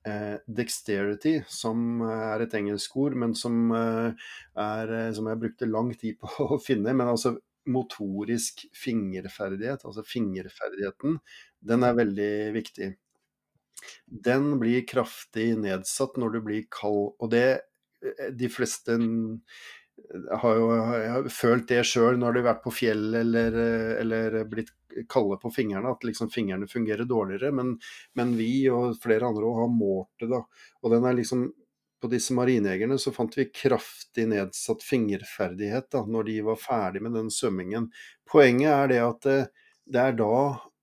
eh, 0.08 0.38
dexterity, 0.48 1.40
som 1.50 2.04
er 2.08 2.46
et 2.46 2.56
engelsk 2.58 2.96
ord, 3.02 3.18
men 3.24 3.36
som, 3.38 3.72
eh, 3.76 4.30
er, 4.62 4.96
som 5.18 5.32
jeg 5.32 5.42
brukte 5.42 5.70
lang 5.70 5.92
tid 5.98 6.20
på 6.22 6.30
å 6.56 6.62
finne. 6.62 6.94
Men 6.94 7.14
altså 7.16 7.36
motorisk 7.66 8.68
fingerferdighet, 8.78 9.86
altså 9.86 10.06
fingerferdigheten, 10.06 11.18
den 11.66 11.86
er 11.86 11.98
veldig 11.98 12.34
viktig. 12.56 12.92
Den 14.06 14.56
blir 14.62 14.86
kraftig 14.88 15.52
nedsatt 15.62 16.18
når 16.22 16.36
du 16.36 16.44
blir 16.46 16.68
kald, 16.74 17.16
og 17.20 17.32
det 17.34 17.48
eh, 18.06 18.30
De 18.38 18.50
fleste 18.52 18.98
har 20.42 20.58
jo 20.60 20.70
har 20.70 21.30
følt 21.32 21.68
det 21.70 21.84
sjøl 21.88 22.20
når 22.20 22.34
de 22.34 22.42
har 22.42 22.50
vært 22.52 22.64
på 22.66 22.74
fjell 22.74 23.06
eller, 23.22 23.58
eller, 24.02 24.42
blitt 24.50 24.74
kalde 25.12 25.38
på 25.42 25.52
fingrene, 25.52 25.92
at 25.92 26.06
liksom 26.08 26.30
fingrene 26.32 26.68
fungerer 26.72 27.08
dårligere. 27.08 27.52
Men, 27.56 27.76
men 28.16 28.34
vi 28.40 28.68
og 28.72 28.96
flere 29.04 29.28
andre 29.28 29.54
har 29.58 29.72
målt 29.72 30.12
det, 30.22 30.30
da. 30.32 30.42
Og 30.84 30.94
den 30.94 31.08
er 31.08 31.18
liksom 31.18 31.50
på 32.02 32.12
disse 32.12 32.36
marinejegerne 32.38 32.98
så 33.02 33.12
fant 33.16 33.34
vi 33.38 33.48
kraftig 33.50 34.28
nedsatt 34.30 34.84
fingerferdighet 34.86 35.90
da, 35.96 36.04
når 36.06 36.30
de 36.30 36.38
var 36.46 36.60
ferdig 36.62 37.02
med 37.04 37.16
den 37.18 37.32
svømmingen. 37.34 37.90
Poenget 38.30 38.72
er 38.72 38.92
det 38.92 39.02
at 39.04 39.28
det, 39.28 39.42
eh, 39.42 39.52
det 39.86 40.02
er 40.02 40.16
da 40.18 40.38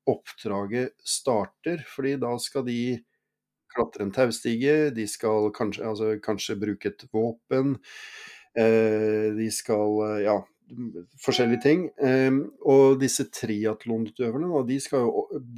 oppdraget 0.07 0.93
starter, 1.07 1.81
fordi 1.91 2.13
da 2.23 2.37
skal 2.39 2.63
de 2.67 3.01
klatre 3.73 4.05
en 4.05 4.13
taustige, 4.15 4.93
de 4.95 5.07
skal 5.11 5.49
kanskje, 5.57 5.89
altså, 5.89 6.13
kanskje 6.23 6.59
bruke 6.61 6.93
et 6.93 7.03
våpen, 7.15 7.77
de 8.57 9.47
skal 9.55 10.01
eh, 10.07 10.19
ja, 10.27 10.37
forskjellige 11.23 11.63
ting. 11.65 11.85
Um, 12.01 12.41
og 12.69 12.99
disse 13.03 13.27
triatlonutøverne, 13.33 14.49
de, 14.69 14.79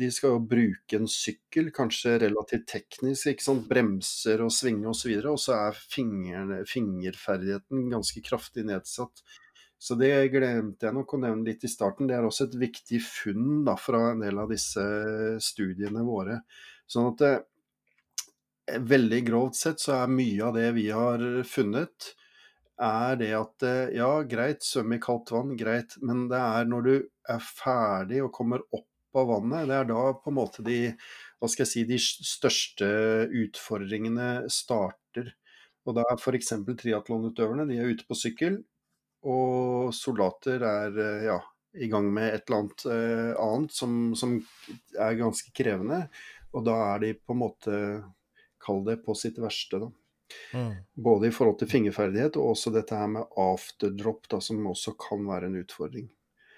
de, 0.00 0.10
skal 0.14 0.34
jo 0.34 0.42
bruke 0.50 0.98
en 0.98 1.08
sykkel, 1.10 1.70
kanskje 1.74 2.18
relativt 2.26 2.66
teknisk, 2.70 3.30
ikke 3.30 3.46
sant? 3.46 3.66
bremser 3.70 4.44
og 4.44 4.52
svinge 4.54 4.90
osv. 4.90 5.14
Og 5.30 5.40
så 5.40 5.56
er 5.58 5.80
fingerne, 5.96 6.62
fingerferdigheten 6.70 7.88
ganske 7.92 8.24
kraftig 8.26 8.66
nedsatt. 8.68 9.24
Så 9.84 9.98
det 10.00 10.12
glemte 10.32 10.86
jeg 10.86 10.96
nok 10.96 11.12
å 11.12 11.20
nevne 11.20 11.50
litt 11.50 11.64
i 11.66 11.68
starten. 11.68 12.08
Det 12.08 12.16
er 12.16 12.24
også 12.24 12.46
et 12.48 12.60
viktig 12.60 13.02
funn 13.04 13.64
da, 13.66 13.74
fra 13.76 14.06
en 14.12 14.22
del 14.24 14.38
av 14.40 14.52
disse 14.52 14.84
studiene 15.44 16.04
våre. 16.06 16.40
Sånn 16.88 17.10
at 17.10 17.24
eh, 17.28 18.78
veldig 18.80 19.20
grovt 19.26 19.58
sett 19.60 19.82
så 19.82 19.98
er 19.98 20.12
mye 20.12 20.40
av 20.46 20.56
det 20.56 20.70
vi 20.78 20.88
har 20.94 21.20
funnet, 21.48 22.14
er 22.80 23.18
det 23.20 23.30
at 23.38 23.66
eh, 23.66 23.94
ja, 23.98 24.10
greit, 24.28 24.64
svøm 24.66 24.96
i 24.96 25.00
kaldt 25.02 25.30
vann, 25.34 25.54
greit, 25.58 25.94
men 26.02 26.26
det 26.30 26.40
er 26.40 26.66
når 26.68 26.88
du 26.88 26.94
er 27.30 27.46
ferdig 27.46 28.22
og 28.24 28.32
kommer 28.34 28.64
opp 28.74 28.88
av 29.14 29.30
vannet, 29.30 29.68
det 29.70 29.78
er 29.78 29.88
da 29.88 30.02
på 30.18 30.32
en 30.32 30.38
måte 30.40 30.64
de 30.66 30.78
hva 31.38 31.50
skal 31.50 31.66
jeg 31.66 31.70
si, 31.70 31.82
de 31.86 31.98
største 32.00 32.86
utfordringene 33.28 34.46
starter. 34.52 35.34
Og 35.84 35.98
da 35.98 36.04
er 36.08 36.16
f.eks. 36.16 36.54
triatlonutøverne 36.80 37.66
de 37.68 37.76
er 37.78 37.90
ute 37.92 38.06
på 38.08 38.16
sykkel, 38.16 38.62
og 39.28 39.92
soldater 39.96 40.64
er 40.64 40.96
eh, 41.00 41.26
ja, 41.28 41.38
i 41.74 41.88
gang 41.92 42.08
med 42.12 42.30
et 42.30 42.48
eller 42.48 42.62
annet 42.62 42.86
eh, 42.92 43.30
annet 43.40 43.76
som, 43.76 43.98
som 44.18 44.38
er 45.00 45.20
ganske 45.20 45.52
krevende. 45.56 46.06
Og 46.54 46.64
da 46.66 46.76
er 46.94 47.04
de 47.04 47.12
på 47.18 47.34
en 47.34 47.42
måte, 47.42 47.78
kall 48.62 48.84
det, 48.86 49.00
på 49.04 49.16
sitt 49.18 49.40
verste, 49.42 49.82
da. 49.82 49.90
Mm. 50.54 50.74
Både 51.06 51.28
i 51.28 51.34
forhold 51.34 51.58
til 51.60 51.70
fingerferdighet 51.70 52.36
og 52.40 52.52
også 52.54 52.72
dette 52.74 52.98
her 52.98 53.10
med 53.10 53.38
afterdrop, 53.40 54.28
da, 54.30 54.40
som 54.44 54.66
også 54.70 54.94
kan 55.00 55.24
være 55.28 55.50
en 55.50 55.58
utfordring. 55.62 56.10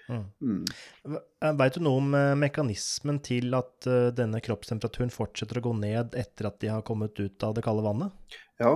Mm. 0.07 0.23
Mm. 0.39 1.17
Veit 1.59 1.75
du 1.75 1.83
noe 1.83 1.99
om 1.99 2.13
eh, 2.15 2.33
mekanismen 2.39 3.19
til 3.25 3.51
at 3.57 3.87
eh, 3.89 4.09
denne 4.15 4.39
kroppstemperaturen 4.43 5.11
fortsetter 5.11 5.59
å 5.59 5.65
gå 5.67 5.73
ned 5.81 6.15
etter 6.15 6.47
at 6.47 6.61
de 6.63 6.71
har 6.71 6.85
kommet 6.87 7.19
ut 7.19 7.43
av 7.43 7.57
det 7.57 7.65
kalde 7.65 7.83
vannet? 7.83 8.37
Ja, 8.61 8.73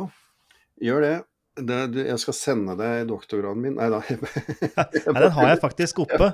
gjør 0.84 1.06
det. 1.06 1.16
Det 1.60 2.06
jeg 2.08 2.20
skal 2.22 2.36
sende 2.36 2.76
deg 2.80 3.10
doktorgraden 3.10 3.64
min. 3.64 3.74
Nei 3.76 3.89
da. 3.91 3.99
Nei, 4.78 4.86
den 5.04 5.34
har 5.36 5.49
jeg 5.49 5.60
faktisk 5.60 5.99
oppe. 6.06 6.30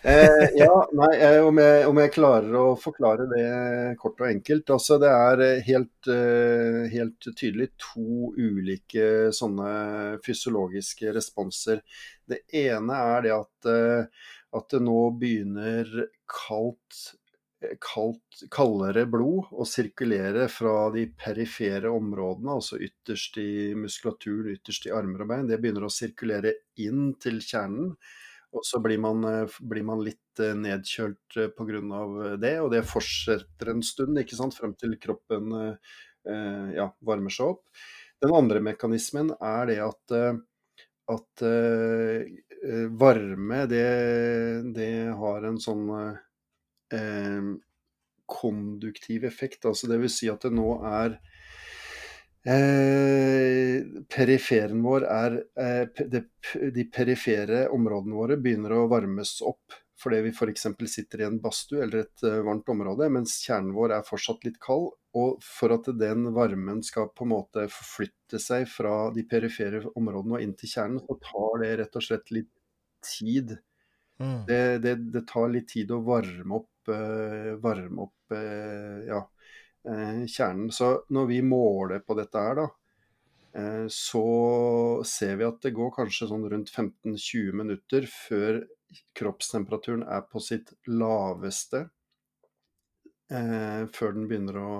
eh, 0.00 0.46
ja, 0.56 0.70
nei, 0.96 1.10
eh, 1.18 1.40
om 1.44 1.60
jeg, 1.60 1.82
om 1.90 2.00
jeg, 2.00 2.12
klarer 2.14 2.56
å 2.56 2.64
forklare 2.80 3.26
det 3.30 3.44
kort 4.00 4.22
og 4.22 4.30
enkelt. 4.30 4.72
Altså, 4.76 4.98
det 5.02 5.10
er 5.12 5.44
helt, 5.66 6.08
uh, 6.08 6.84
helt 6.92 7.28
tydelig 7.36 7.72
to 7.80 8.32
ulike 8.38 9.34
sånne 9.36 10.16
fysiologiske 10.24 11.12
responser. 11.14 11.84
Det 12.24 12.46
ene 12.56 13.02
er 13.14 13.26
det 13.26 13.34
at, 13.36 13.74
at 14.56 14.72
det 14.72 14.80
nå 14.80 15.00
begynner 15.20 15.90
kaldt 16.30 17.12
kaldt, 17.82 18.44
kaldere 18.52 19.04
blod 19.10 19.52
å 19.52 19.66
sirkulere 19.68 20.46
fra 20.52 20.90
de 20.94 21.06
perifere 21.18 21.90
områdene, 21.92 22.56
altså 22.58 22.78
ytterst 22.82 23.38
i 23.42 23.74
muskulaturen, 23.78 24.54
ytterst 24.56 24.88
i 24.88 24.92
armer 24.94 25.24
og 25.24 25.32
bein. 25.32 25.48
Det 25.48 25.58
begynner 25.62 25.86
å 25.86 25.92
sirkulere 25.92 26.54
inn 26.82 27.14
til 27.22 27.40
kjernen. 27.44 27.94
Og 28.54 28.62
så 28.62 28.78
blir 28.78 29.00
man, 29.02 29.24
blir 29.66 29.86
man 29.86 30.02
litt 30.06 30.38
nedkjølt 30.38 31.38
pga. 31.56 31.80
det, 32.38 32.54
og 32.62 32.70
det 32.70 32.84
fortsetter 32.86 33.72
en 33.72 33.82
stund, 33.82 34.18
ikke 34.20 34.38
sant, 34.38 34.54
frem 34.54 34.76
til 34.78 34.94
kroppen 35.02 35.50
ja, 36.24 36.86
varmer 37.02 37.34
seg 37.34 37.56
opp. 37.56 37.64
Den 38.22 38.34
andre 38.34 38.62
mekanismen 38.62 39.32
er 39.42 39.66
det 39.72 39.80
at, 39.82 40.14
at 41.10 41.44
varme, 42.94 43.58
det, 43.70 43.88
det 44.78 44.92
har 45.18 45.48
en 45.50 45.58
sånn 45.60 45.90
eh, 46.92 47.54
konduktiv 48.26 49.24
effekt. 49.24 49.64
Altså 49.64 49.88
vil 49.94 50.12
si 50.12 50.28
at 50.32 50.44
det 50.44 50.52
nå 50.56 50.68
er 50.88 51.16
eh, 52.48 53.80
Periferen 54.10 54.82
vår 54.84 55.08
er 55.08 55.38
eh, 55.60 56.04
de, 56.12 56.24
De 56.74 56.84
perifere 56.92 57.66
områdene 57.74 58.20
våre 58.20 58.40
begynner 58.40 58.76
å 58.76 58.86
varmes 58.92 59.38
opp 59.44 59.80
fordi 60.04 60.20
vi 60.20 60.32
f.eks. 60.34 60.66
sitter 60.90 61.20
i 61.22 61.26
en 61.28 61.38
badstue 61.40 61.82
eller 61.84 62.02
et 62.04 62.24
uh, 62.26 62.40
varmt 62.44 62.68
område, 62.68 63.08
mens 63.14 63.38
kjernen 63.44 63.72
vår 63.76 63.94
er 63.96 64.06
fortsatt 64.06 64.42
litt 64.44 64.58
kald. 64.62 64.90
Og 65.14 65.38
for 65.46 65.72
at 65.76 65.86
den 65.96 66.26
varmen 66.34 66.82
skal 66.84 67.12
på 67.14 67.24
en 67.24 67.30
måte 67.30 67.68
forflytte 67.70 68.40
seg 68.42 68.66
fra 68.68 69.12
de 69.14 69.22
perifere 69.30 69.84
områdene 69.94 70.40
og 70.40 70.44
inn 70.44 70.56
til 70.58 70.72
kjernen, 70.72 70.98
så 71.04 71.16
tar 71.22 71.62
det 71.62 71.70
rett 71.80 72.00
og 72.00 72.06
slett 72.08 72.34
litt 72.34 72.50
tid. 73.06 73.54
Mm. 74.22 74.40
Det, 74.46 74.60
det, 74.78 74.94
det, 75.14 75.24
tar 75.26 75.48
litt 75.50 75.68
tid 75.72 75.90
å 75.90 76.02
varme 76.06 76.60
opp 76.60 76.90
uh, 76.92 77.54
varme 77.62 78.04
opp 78.06 78.34
uh, 78.36 79.00
ja, 79.08 79.20
uh, 79.88 80.20
kjernen. 80.26 80.70
Så 80.72 80.92
når 81.14 81.30
vi 81.32 81.40
måler 81.42 82.04
på 82.06 82.16
dette 82.18 82.46
her, 82.46 82.62
da, 82.62 82.70
så 83.86 84.20
ser 85.06 85.36
vi 85.38 85.44
at 85.46 85.60
det 85.62 85.70
går 85.76 85.92
kanskje 85.94 86.26
sånn 86.26 86.42
rundt 86.50 86.72
15-20 86.74 87.52
minutter 87.54 88.08
før 88.10 88.56
kroppstemperaturen 89.14 90.02
er 90.10 90.24
på 90.26 90.42
sitt 90.42 90.72
laveste. 90.90 91.84
Eh, 93.32 93.84
før 93.94 94.12
den 94.12 94.26
begynner 94.28 94.58
å 94.60 94.72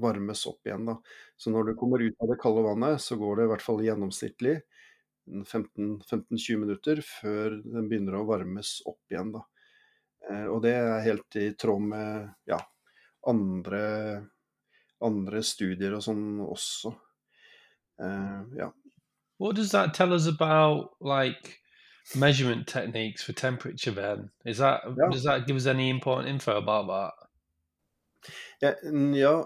varmes 0.00 0.46
opp 0.48 0.66
igjen. 0.66 0.86
Da. 0.88 0.96
Så 1.36 1.52
når 1.52 1.70
du 1.70 1.74
kommer 1.78 2.02
ut 2.02 2.16
av 2.22 2.32
det 2.32 2.38
kalde 2.40 2.64
vannet, 2.64 3.02
så 3.02 3.18
går 3.20 3.36
det 3.36 3.46
i 3.46 3.50
hvert 3.52 3.64
fall 3.64 3.82
gjennomsnittlig 3.84 4.56
15-20 5.26 6.58
minutter 6.60 7.02
før 7.04 7.58
den 7.62 7.88
begynner 7.90 8.18
å 8.18 8.26
varmes 8.28 8.78
opp 8.88 9.12
igjen. 9.12 9.32
Da. 9.36 9.44
Eh, 10.30 10.46
og 10.46 10.62
det 10.64 10.74
er 10.78 11.06
helt 11.06 11.38
i 11.40 11.50
tråd 11.58 11.86
med 11.92 12.28
ja, 12.50 12.58
andre, 13.30 13.84
andre 15.04 15.42
studier 15.46 15.96
og 15.96 16.04
sånn 16.04 16.26
også. 16.44 16.94
Uh, 18.00 18.44
ja. 18.56 18.70
What 19.38 19.56
does 19.56 19.72
that 19.72 19.92
tell 19.94 20.12
us 20.12 20.26
about 20.26 20.96
like 21.00 21.60
measurement 22.14 22.66
techniques 22.66 23.22
for 23.22 23.32
temperature 23.32 23.90
then? 23.90 24.30
Is 24.44 24.58
that 24.58 24.80
yeah. 24.86 25.10
does 25.10 25.24
that 25.24 25.46
give 25.46 25.56
us 25.56 25.66
any 25.66 25.90
important 25.90 26.28
info 26.28 26.56
about 26.56 26.86
that? 26.88 27.29
Ja, 28.60 29.36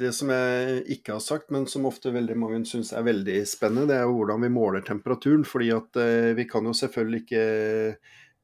det 0.00 0.12
som 0.16 0.30
jeg 0.32 0.78
ikke 0.94 1.18
har 1.18 1.20
sagt, 1.20 1.50
men 1.52 1.66
som 1.68 1.84
ofte 1.90 2.12
veldig 2.14 2.36
mange 2.40 2.62
syns 2.68 2.94
er 2.96 3.04
veldig 3.04 3.42
spennende, 3.48 3.90
det 3.90 3.98
er 3.98 4.06
jo 4.08 4.14
hvordan 4.22 4.46
vi 4.46 4.52
måler 4.52 4.86
temperaturen. 4.86 5.44
fordi 5.44 5.68
at 5.76 6.00
eh, 6.00 6.32
vi 6.38 6.48
kan 6.48 6.64
jo 6.64 6.76
selvfølgelig 6.76 7.22
ikke 7.26 7.44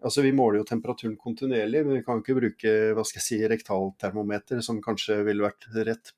Altså, 0.04 0.20
Vi 0.20 0.32
måler 0.36 0.58
jo 0.58 0.64
temperaturen 0.68 1.16
kontinuerlig, 1.16 1.80
men 1.86 1.94
vi 1.96 2.02
kan 2.04 2.18
ikke 2.20 2.34
bruke 2.36 2.72
hva 2.92 3.04
skal 3.08 3.22
jeg 3.22 3.24
si, 3.24 3.38
rektaltermometer, 3.48 4.60
som 4.60 4.82
kanskje 4.84 5.22
ville 5.24 5.46
vært 5.46 5.64
rett 5.72 6.12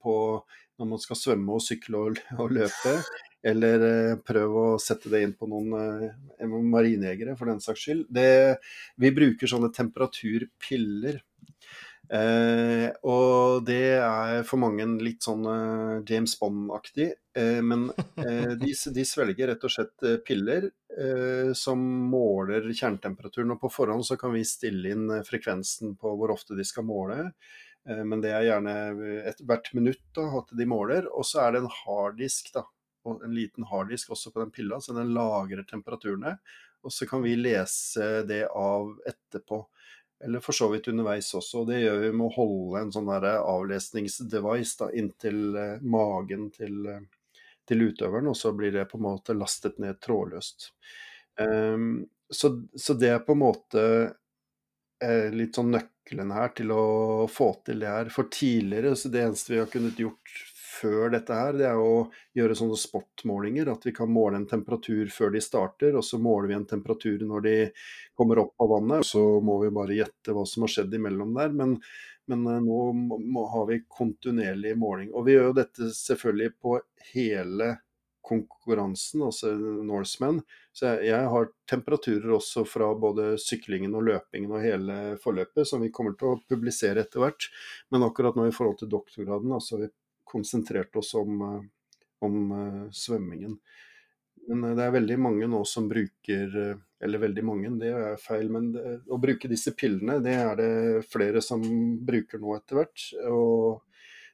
på 0.00 0.14
når 0.80 0.88
man 0.88 1.02
skal 1.02 1.18
svømme 1.20 1.52
og 1.52 1.60
sykle 1.60 2.00
og, 2.00 2.20
og 2.40 2.54
løpe. 2.56 2.94
Eller 3.44 3.84
eh, 3.84 4.14
prøve 4.24 4.64
å 4.70 4.80
sette 4.80 5.12
det 5.12 5.20
inn 5.24 5.36
på 5.36 5.50
noen 5.52 5.76
eh, 5.76 6.48
marinejegere, 6.48 7.36
for 7.36 7.52
den 7.52 7.60
saks 7.60 7.84
skyld. 7.84 8.06
Det, 8.08 8.56
vi 9.00 9.12
bruker 9.16 9.52
sånne 9.52 9.68
temperaturpiller 9.76 11.20
Eh, 12.10 12.88
og 13.06 13.62
det 13.68 14.00
er 14.02 14.40
for 14.42 14.58
mange 14.58 14.82
litt 14.98 15.22
sånn 15.22 15.44
eh, 15.46 16.00
James 16.08 16.34
Bond-aktig. 16.40 17.12
Eh, 17.38 17.60
men 17.62 17.86
eh, 18.18 18.56
de, 18.58 18.72
de, 18.74 19.04
svelger 19.06 19.52
rett 19.52 19.66
og 19.66 19.72
slett 19.72 20.06
eh, 20.06 20.18
piller 20.26 20.66
eh, 20.70 21.52
som 21.54 21.82
måler 22.10 22.66
kjernetemperaturen. 22.72 23.54
Og 23.54 23.62
på 23.62 23.70
forhånd 23.76 24.06
så 24.08 24.18
kan 24.20 24.34
vi 24.34 24.42
stille 24.48 24.94
inn 24.94 25.20
frekvensen 25.26 25.94
på 26.00 26.16
hvor 26.18 26.34
ofte 26.34 26.58
de 26.58 26.66
skal 26.66 26.88
måle. 26.88 27.30
men 27.86 28.20
det 28.20 28.28
er 28.36 28.42
gjerne 28.44 28.72
et, 29.24 29.38
hvert 29.48 29.70
minutt 29.72 30.02
da, 30.14 30.26
at 30.42 30.50
de 30.52 30.66
måler. 30.68 31.06
Og 31.14 31.24
så 31.26 31.46
er 31.46 31.54
det 31.54 31.62
en 31.62 31.74
harddisk, 31.84 32.50
da. 32.56 32.66
Og 33.08 33.22
en 33.24 33.32
liten 33.32 33.64
harddisk 33.64 34.10
også 34.12 34.34
på 34.34 34.42
den 34.42 34.50
pilla, 34.52 34.80
så 34.82 34.92
den 34.92 35.14
lagrer 35.14 35.62
temperaturene. 35.64 36.34
Og 36.84 36.92
så 36.92 37.06
kan 37.08 37.22
vi 37.22 37.36
lese 37.38 38.22
det 38.28 38.46
av 38.50 38.92
etterpå. 39.08 39.62
Eller 40.24 40.40
for 40.40 40.52
så 40.52 40.68
vidt 40.68 40.88
underveis 40.88 41.34
også. 41.34 41.62
og 41.62 41.70
Det 41.70 41.80
gjør 41.80 41.98
vi 42.02 42.12
med 42.12 42.26
å 42.26 42.34
holde 42.34 42.82
en 42.82 42.92
sånn 42.92 43.08
avlesningsdevice 43.08 44.76
da, 44.82 44.90
inntil 44.92 45.56
eh, 45.56 45.76
magen 45.80 46.50
til, 46.52 46.80
eh, 46.92 47.38
til, 47.68 47.86
utøveren, 47.88 48.28
og 48.28 48.36
så 48.36 48.52
blir 48.56 48.74
det 48.74 48.88
på 48.90 49.00
en 49.00 49.06
måte 49.06 49.36
lastet 49.36 49.80
ned 49.80 50.00
trådløst. 50.04 50.72
Um, 51.40 52.04
så, 52.28 52.52
så, 52.76 52.94
det 53.00 53.14
er 53.14 53.22
på 53.24 53.32
en 53.32 53.40
måte 53.40 53.82
eh, 55.00 55.30
litt 55.32 55.56
sånn 55.56 55.72
nøkkelen 55.72 56.34
her 56.36 56.52
til 56.58 56.74
å 56.74 56.84
få 57.30 57.54
til 57.64 57.80
det 57.80 57.88
her. 57.88 58.12
For 58.12 58.28
tidligere, 58.28 58.92
så 59.00 59.08
det 59.08 59.24
eneste 59.24 59.54
vi 59.54 59.62
har 59.62 59.72
kunnet 59.72 59.98
gjort 60.04 60.36
før 60.80 61.12
dette 61.14 61.36
her, 61.36 61.56
det 61.56 61.66
er 61.68 61.80
å 61.80 62.06
gjøre 62.36 62.56
sånne 62.58 62.78
spot-målinger. 62.80 63.70
At 63.72 63.84
vi 63.86 63.94
kan 63.96 64.12
måle 64.12 64.40
en 64.40 64.48
temperatur 64.50 65.10
før 65.12 65.34
de 65.34 65.42
starter, 65.44 65.98
og 65.98 66.06
så 66.06 66.20
måler 66.22 66.50
vi 66.50 66.56
en 66.58 66.68
temperatur 66.70 67.26
når 67.26 67.44
de 67.46 67.56
kommer 68.18 68.42
opp 68.44 68.54
av 68.64 68.72
vannet. 68.74 69.06
Så 69.06 69.22
må 69.44 69.60
vi 69.64 69.74
bare 69.74 69.98
gjette 70.00 70.36
hva 70.36 70.46
som 70.48 70.66
har 70.66 70.74
skjedd 70.74 70.96
imellom 70.96 71.36
der. 71.36 71.52
Men, 71.56 71.76
men 72.30 72.48
nå 72.48 72.64
nå 72.64 72.80
må, 73.20 73.44
har 73.52 73.68
vi 73.70 73.82
kontinuerlig 73.88 74.74
måling. 74.80 75.14
Og 75.14 75.28
vi 75.28 75.36
gjør 75.36 75.50
jo 75.50 75.60
dette 75.60 75.92
selvfølgelig 76.00 76.56
på 76.62 76.80
hele 77.12 77.76
konkurransen, 78.30 79.22
altså 79.26 79.52
Norseman. 79.84 80.40
Så 80.72 80.86
jeg, 80.86 81.08
jeg, 81.10 81.30
har 81.32 81.48
temperaturer 81.70 82.36
også 82.36 82.64
fra 82.68 82.92
både 82.98 83.32
syklingen 83.42 83.96
og 83.98 84.06
løpingen 84.06 84.52
og 84.54 84.62
hele 84.62 84.98
forløpet, 85.22 85.66
som 85.68 85.82
vi 85.82 85.90
kommer 85.94 86.14
til 86.18 86.34
å 86.34 86.40
publisere 86.50 87.02
etter 87.02 87.24
hvert. 87.24 87.48
Men 87.90 88.06
akkurat 88.06 88.38
nå 88.38 88.46
i 88.48 88.54
forhold 88.54 88.78
til 88.82 88.92
doktorgraden, 88.92 89.56
altså 89.56 89.80
vi 89.82 89.90
konsentrert 90.30 90.96
oss 90.96 91.14
om, 91.18 91.42
eh, 91.42 91.60
om 92.26 92.52
uh, 92.52 92.86
svømmingen. 92.92 93.58
Men 94.48 94.64
uh, 94.64 94.72
det 94.76 94.86
er 94.86 94.96
veldig 94.96 95.18
mange 95.20 95.50
nå 95.50 95.60
som 95.68 95.88
bruker 95.90 96.56
uh, 96.56 96.80
Eller 97.00 97.22
veldig 97.22 97.44
mange, 97.46 97.70
det 97.80 97.92
er 97.96 98.18
feil, 98.20 98.50
men 98.52 98.72
det, 98.74 98.98
å 99.08 99.20
bruke 99.20 99.48
disse 99.48 99.72
pillene, 99.72 100.18
det 100.24 100.34
er 100.36 100.58
det 100.58 100.72
flere 101.08 101.40
som 101.44 101.62
bruker 102.04 102.42
nå 102.42 102.52
etter 102.58 102.76
hvert. 102.76 103.06
Og 103.30 103.86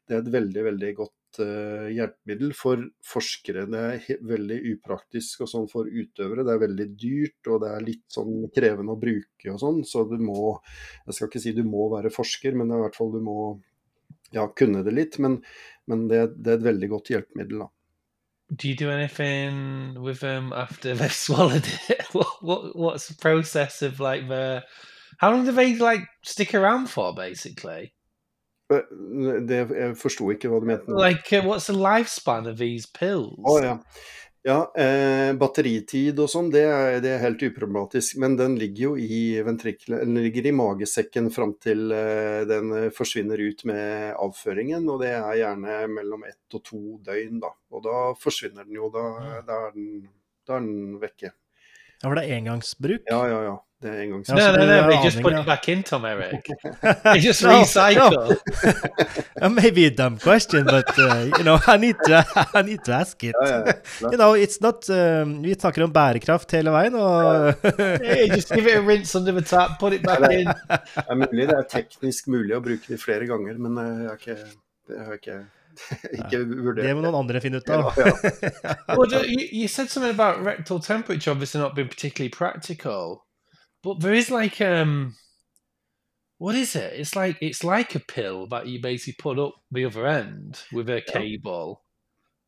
det 0.06 0.16
er 0.16 0.24
et 0.24 0.34
veldig, 0.34 0.64
veldig 0.72 0.90
godt 0.98 1.12
hjelpemiddel 1.36 2.54
for 2.56 2.80
forskere. 3.04 3.66
Det 3.70 3.80
er 3.84 4.20
veldig 4.24 4.56
upraktisk 4.72 5.44
og 5.44 5.50
sånn 5.52 5.66
for 5.70 5.86
utøvere. 5.86 6.46
Det 6.46 6.54
er 6.54 6.62
veldig 6.62 6.86
dyrt, 6.96 7.50
og 7.52 7.60
det 7.62 7.70
er 7.70 7.86
litt 7.86 8.04
sånn 8.10 8.48
krevende 8.56 8.96
å 8.96 9.00
bruke 9.02 9.52
og 9.52 9.60
sånn. 9.62 9.82
Så 9.86 10.06
du 10.10 10.16
må 10.18 10.56
Jeg 11.04 11.18
skal 11.18 11.30
ikke 11.30 11.44
si 11.44 11.54
du 11.54 11.62
må 11.68 11.90
være 11.92 12.14
forsker, 12.14 12.56
men 12.58 12.72
i 12.72 12.82
hvert 12.82 12.98
fall 12.98 13.14
du 13.14 13.20
må 13.22 13.38
ja, 14.34 14.46
kunne 14.56 14.82
det 14.86 14.94
litt. 14.96 15.18
Men, 15.22 15.40
men 15.86 16.06
det, 16.10 16.22
det, 16.36 16.52
er 16.52 16.60
et 16.60 16.68
veldig 16.70 16.92
godt 16.96 17.12
hjelpemiddel. 17.14 17.66
da. 17.66 17.72
do 18.54 18.68
you 18.68 18.76
do 18.76 18.90
anything 18.90 20.00
with 20.00 20.20
them 20.20 20.52
after 20.52 20.94
they've 20.94 21.12
swallowed 21.26 21.66
it? 21.88 22.02
what, 22.12 22.42
what 22.42 22.76
what's 22.76 23.08
the 23.08 23.14
process 23.14 23.82
of 23.82 24.00
like 24.00 24.28
the? 24.28 24.64
How 25.18 25.30
long 25.30 25.44
do 25.44 25.52
they 25.52 25.74
like 25.74 26.02
stick 26.22 26.54
around 26.54 26.88
for, 26.90 27.14
basically? 27.14 27.92
Det, 28.68 29.70
jeg 29.70 29.96
forsto 29.96 30.26
ikke 30.30 30.50
hva 30.50 30.60
du 30.60 30.66
mente. 30.66 30.90
Like, 30.90 31.32
uh, 31.32 31.42
what's 31.46 31.66
the 31.66 31.72
lifespan 31.72 32.48
of 32.50 32.58
these 32.58 32.84
pills? 32.84 33.38
Å 33.46 33.62
ja. 33.62 33.76
Ja, 34.46 34.60
eh, 34.78 35.32
batteritid 35.34 36.20
og 36.22 36.28
sånn, 36.30 36.52
det, 36.54 36.60
det 37.02 37.10
er 37.16 37.22
helt 37.24 37.40
uproblematisk. 37.42 38.14
Men 38.22 38.36
den 38.38 38.54
ligger 38.60 38.84
jo 38.84 38.92
i 38.94 39.40
ventriklet, 39.42 40.04
ligger 40.06 40.46
i 40.46 40.52
magesekken 40.54 41.32
fram 41.34 41.56
til 41.58 41.90
eh, 41.90 42.44
den 42.46 42.70
forsvinner 42.94 43.42
ut 43.42 43.64
med 43.66 44.12
avføringen. 44.14 44.86
Og 44.92 45.02
det 45.02 45.10
er 45.16 45.40
gjerne 45.40 45.80
mellom 45.96 46.22
ett 46.30 46.58
og 46.60 46.62
to 46.62 46.78
døgn, 47.08 47.40
da. 47.42 47.50
Og 47.74 47.82
da 47.88 47.96
forsvinner 48.22 48.68
den 48.68 48.78
jo. 48.78 48.92
Da, 48.94 49.08
da, 49.48 49.58
er, 49.66 49.74
den, 49.74 50.06
da 50.46 50.60
er 50.60 50.68
den 50.68 51.00
vekke. 51.02 51.32
Ja, 52.02 52.08
for 52.10 52.18
det 52.18 52.26
er 52.28 52.36
engangsbruk? 52.40 53.06
Ja, 53.10 53.22
ja, 53.30 53.38
ja. 53.50 53.54
Det 53.84 53.90
er 53.92 53.98
engangsbruk. 54.06 54.38
Nei, 54.38 54.44
no, 54.46 54.52
nei, 54.56 54.66
no, 54.66 54.72
du 54.72 54.72
no. 54.72 54.76
er 54.76 54.90
They 54.90 55.04
just 55.04 55.18
put 55.22 55.34
it 55.36 55.46
back 55.46 55.66
in, 55.68 55.82
Tom 55.84 56.04
Eric. 56.08 56.46
they 57.04 57.20
just 57.20 57.42
No, 57.44 57.58
recycle. 57.60 58.36
no. 59.42 59.48
maybe 59.50 59.84
a 59.84 59.90
dumb 59.90 60.16
question, 60.18 60.64
but 60.64 60.88
uh, 60.98 61.28
you 61.36 61.44
know, 61.44 61.58
I 61.66 61.76
need 61.76 61.96
to, 62.06 62.24
I 62.54 62.62
need 62.62 62.84
to 62.84 62.92
ask 62.96 63.22
it. 63.22 63.34
You 64.12 64.16
know, 64.16 64.32
it's 64.34 64.60
not 64.62 64.88
um, 64.88 65.42
Vi 65.44 65.54
snakker 65.54 65.84
om 65.84 65.92
bærekraft 65.92 66.52
hele 66.56 66.72
veien, 66.72 66.94
og 66.94 67.52
Hey, 68.06 68.28
just 68.32 68.48
give 68.54 68.66
it 68.66 68.78
a 68.78 68.82
rinse 68.82 69.14
under 69.18 69.32
the 69.32 69.42
tap, 69.44 69.78
put 69.78 69.92
it 69.92 70.02
back 70.08 70.20
Nei, 70.24 70.40
in. 70.40 70.48
Det 70.48 71.04
er 71.10 71.20
mulig, 71.20 71.48
det 71.52 71.58
er 71.58 71.68
teknisk 71.76 72.28
mulig 72.32 72.56
å 72.56 72.62
bruke 72.64 72.88
de 72.88 72.98
flere 73.00 73.28
ganger, 73.28 73.60
men 73.60 73.76
eh, 73.82 73.92
jeg 74.06 74.08
har 74.08 74.20
ikke, 74.22 74.38
jeg 74.96 75.04
har 75.10 75.20
ikke, 75.20 75.38
ikke 76.18 76.40
vurdert 76.48 76.84
det 76.86 76.94
må 76.96 77.02
noen 77.04 77.18
andre 77.22 77.40
finne 77.44 77.60
ut 77.62 77.70
av. 77.70 77.92
Ja, 77.98 78.06
ja. 78.06 78.74
Well, 78.96 79.24
you, 79.26 79.48
you 79.52 79.68
said 79.68 79.90
something 79.90 80.10
about 80.14 80.42
rectal 80.44 80.80
temperature 80.80 81.30
obviously 81.30 81.60
not 81.60 81.74
being 81.74 81.88
particularly 81.88 82.30
practical, 82.30 83.24
but 83.82 84.00
there 84.00 84.14
is 84.14 84.30
like 84.30 84.60
um, 84.60 85.14
what 86.38 86.54
is 86.54 86.76
it? 86.76 86.92
It's 86.94 87.16
like 87.16 87.36
it's 87.40 87.64
like 87.64 87.94
a 87.94 88.00
pill 88.00 88.46
that 88.48 88.66
you 88.66 88.80
basically 88.80 89.16
put 89.18 89.38
up 89.38 89.54
the 89.70 89.84
other 89.86 90.06
end 90.06 90.60
with 90.72 90.88
a 90.90 91.02
Yeah. 91.06 91.12
cable. 91.12 91.82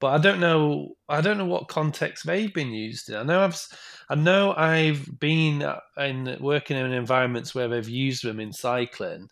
But 0.01 0.13
I 0.15 0.19
don't 0.19 0.39
know. 0.39 0.95
I 1.09 1.21
don't 1.21 1.39
know 1.39 1.47
what 1.47 1.67
context 1.67 2.25
they've 2.25 2.55
been 2.55 2.71
used 2.73 3.09
in. 3.11 3.17
I 3.17 3.25
know 3.25 3.41
I've, 3.43 3.51
s- 3.55 3.75
I 4.09 4.15
know 4.15 4.55
I've 4.57 5.05
been 5.19 5.63
uh, 5.63 5.81
in 5.97 6.37
working 6.41 6.77
in 6.77 6.93
environments 6.93 7.53
where 7.53 7.67
they've 7.67 7.89
used 7.89 8.23
them 8.23 8.39
in 8.39 8.53
cycling, 8.53 9.27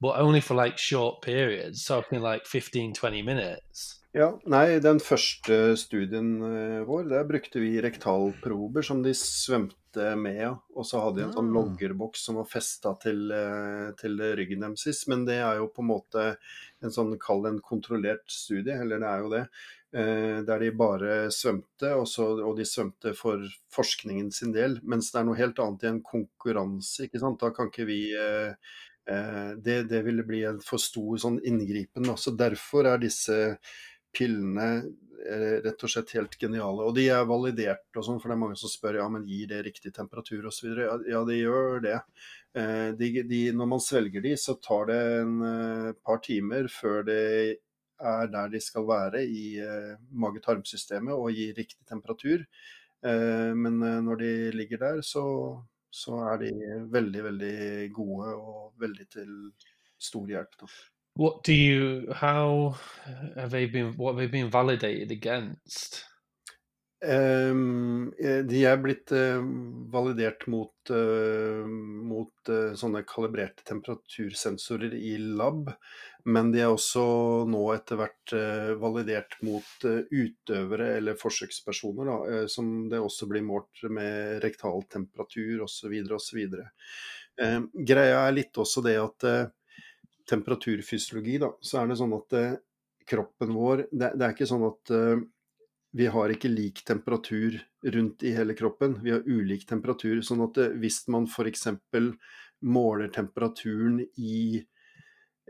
but 0.00 0.18
only 0.20 0.40
for 0.40 0.54
like 0.54 0.78
short 0.78 1.22
periods, 1.22 1.84
talking 1.84 2.20
like 2.20 2.46
15, 2.46 2.92
20 2.94 3.22
minutes. 3.22 3.92
Ja, 4.16 4.30
nei, 4.48 4.78
den 4.80 4.96
første 5.04 5.76
studien 5.76 6.38
eh, 6.40 6.82
vår, 6.88 7.02
der 7.10 7.24
brukte 7.28 7.60
vi 7.60 7.74
rektalprober 7.84 8.82
som 8.86 9.02
de 9.04 9.12
svømte 9.12 10.14
med. 10.16 10.54
Og 10.72 10.86
så 10.88 11.02
hadde 11.02 11.20
de 11.20 11.24
en 11.26 11.34
sånn 11.34 11.50
Ah. 11.50 11.56
loggerboks 11.58 12.22
som 12.24 12.38
var 12.40 12.46
festa 12.48 12.94
til, 13.02 13.26
eh, 13.32 13.90
til 14.00 14.16
ryggen 14.38 14.64
deres. 14.64 15.02
Men 15.08 15.26
det 15.28 15.36
er 15.44 15.56
jo 15.60 15.68
på 15.68 15.84
en 15.84 15.90
måte 15.90 16.24
en 16.82 16.90
sånn, 16.90 17.12
kall 17.20 17.42
det 17.44 17.52
en 17.54 17.60
kontrollert 17.60 18.24
studie, 18.32 18.72
eller 18.72 18.98
det 19.04 19.10
er 19.10 19.20
jo 19.20 19.28
det. 19.34 19.44
eh, 19.92 20.42
Der 20.48 20.58
de 20.64 20.70
bare 20.72 21.28
svømte, 21.30 21.92
og, 21.96 22.06
så, 22.08 22.40
og 22.44 22.56
de 22.56 22.64
svømte 22.64 23.14
for 23.16 23.38
forskningen 23.72 24.32
sin 24.32 24.52
del. 24.52 24.80
Mens 24.82 25.10
det 25.12 25.20
er 25.20 25.24
noe 25.28 25.36
helt 25.36 25.58
annet 25.60 25.84
i 25.84 25.86
en 25.92 26.02
konkurranse, 26.02 27.04
ikke 27.04 27.20
sant. 27.20 27.38
Da 27.40 27.50
kan 27.50 27.68
ikke 27.68 27.86
vi 27.86 28.00
det, 29.06 29.74
det 29.86 30.00
ville 30.02 30.24
bli 30.26 30.40
en 30.48 30.56
for 30.64 30.82
stor 30.82 31.20
sånn 31.22 31.36
inngripen. 31.46 32.08
Så 32.18 32.32
derfor 32.34 32.88
er 32.90 32.98
disse 32.98 33.36
pillene 34.16 34.68
eh, 35.26 35.58
rett 35.64 35.84
og 35.84 35.90
slett 35.90 36.14
helt 36.16 36.36
geniale. 36.40 36.86
Og 36.86 36.94
de 36.96 37.06
er 37.12 37.28
validert 37.28 37.98
og 37.98 38.06
sånn, 38.06 38.20
for 38.22 38.30
det 38.30 38.36
er 38.36 38.42
mange 38.42 38.58
som 38.60 38.72
spør 38.72 39.00
ja, 39.00 39.10
men 39.12 39.26
gir 39.28 39.50
det 39.50 39.62
riktig 39.66 39.92
temperatur 39.96 40.48
osv. 40.50 40.72
Ja, 41.10 41.22
de 41.28 41.38
gjør 41.38 41.84
det. 41.84 42.00
Eh, 42.56 42.88
de, 42.98 43.12
de, 43.28 43.42
når 43.56 43.70
man 43.74 43.84
svelger 43.84 44.24
de, 44.24 44.34
så 44.40 44.56
tar 44.62 44.90
det 44.90 44.98
en 45.20 45.36
eh, 45.50 45.92
par 46.06 46.22
timer 46.24 46.70
før 46.72 47.06
det 47.08 47.22
er 47.96 48.28
der 48.28 48.50
de 48.52 48.60
skal 48.60 48.84
være 48.88 49.22
i 49.24 49.46
eh, 49.64 49.94
mage-tarmsystemet 50.12 51.16
og 51.16 51.32
gir 51.36 51.56
riktig 51.56 51.84
temperatur. 51.88 52.44
Eh, 53.04 53.52
men 53.56 53.80
eh, 53.82 54.02
når 54.04 54.22
de 54.22 54.34
ligger 54.56 54.84
der, 54.84 55.00
så, 55.04 55.24
så 55.90 56.18
er 56.32 56.42
de 56.44 56.50
veldig, 56.92 57.24
veldig 57.24 57.56
gode 57.94 58.34
og 58.34 58.74
veldig 58.80 59.06
til 59.12 59.32
stor 59.98 60.26
hjelp. 60.28 60.60
Da. 60.60 60.66
What 61.16 61.46
do 61.46 61.52
you? 61.52 62.12
How 62.12 62.74
have 63.36 63.50
they 63.50 63.66
been? 63.66 63.94
What 63.96 64.14
have 64.14 64.20
they 64.20 64.28
been 64.28 64.52
validated 64.52 65.10
against? 65.10 66.04
Ehm, 67.04 68.12
eh, 68.18 68.38
de 68.48 68.62
er 68.64 68.78
blitt 68.80 69.12
eh, 69.12 69.42
validert 69.92 70.46
mot, 70.48 70.72
eh, 70.90 71.66
mot 71.68 72.50
sånne 72.78 73.02
kalibrerte 73.04 73.66
temperatursensorer 73.68 74.94
i 74.96 75.16
lab, 75.18 75.68
men 76.24 76.52
de 76.54 76.62
er 76.64 76.72
også 76.72 77.02
nå 77.50 77.60
etter 77.74 78.00
hvert 78.00 78.34
validert 78.80 79.36
mot 79.46 79.84
utøvere 79.84 80.88
eller 80.96 81.18
forsøkspersoner, 81.20 82.08
da, 82.08 82.40
som 82.50 82.88
det 82.90 83.02
også 83.02 83.28
blir 83.30 83.44
målt 83.46 83.84
med 83.90 84.40
rektal 84.42 84.82
temperatur 84.90 85.66
osv. 85.66 85.94
osv. 86.16 86.40
Eh, 87.42 87.60
greia 87.92 88.24
er 88.24 88.34
litt 88.38 88.62
også 88.62 88.82
det 88.86 88.96
at 89.02 89.28
temperaturfysiologi, 90.30 91.38
da, 91.44 91.52
så 91.60 91.82
er 91.82 91.92
det 91.92 92.00
sånn 92.00 92.16
at 92.16 92.40
kroppen 93.06 93.52
vår 93.54 93.84
det, 93.92 94.14
det 94.18 94.24
er 94.24 94.32
ikke 94.34 94.48
sånn 94.50 94.64
at 94.66 94.90
vi 95.96 96.06
har 96.12 96.28
ikke 96.32 96.50
lik 96.52 96.82
temperatur 96.84 97.56
rundt 97.94 98.22
i 98.26 98.34
hele 98.36 98.54
kroppen. 98.54 98.98
Vi 99.02 99.10
har 99.14 99.22
ulik 99.24 99.66
temperatur. 99.68 100.20
Sånn 100.24 100.42
at 100.44 100.58
eh, 100.60 100.74
hvis 100.82 101.08
man 101.12 101.24
f.eks. 101.30 101.68
måler 102.66 103.08
temperaturen 103.14 104.00
i 104.20 104.66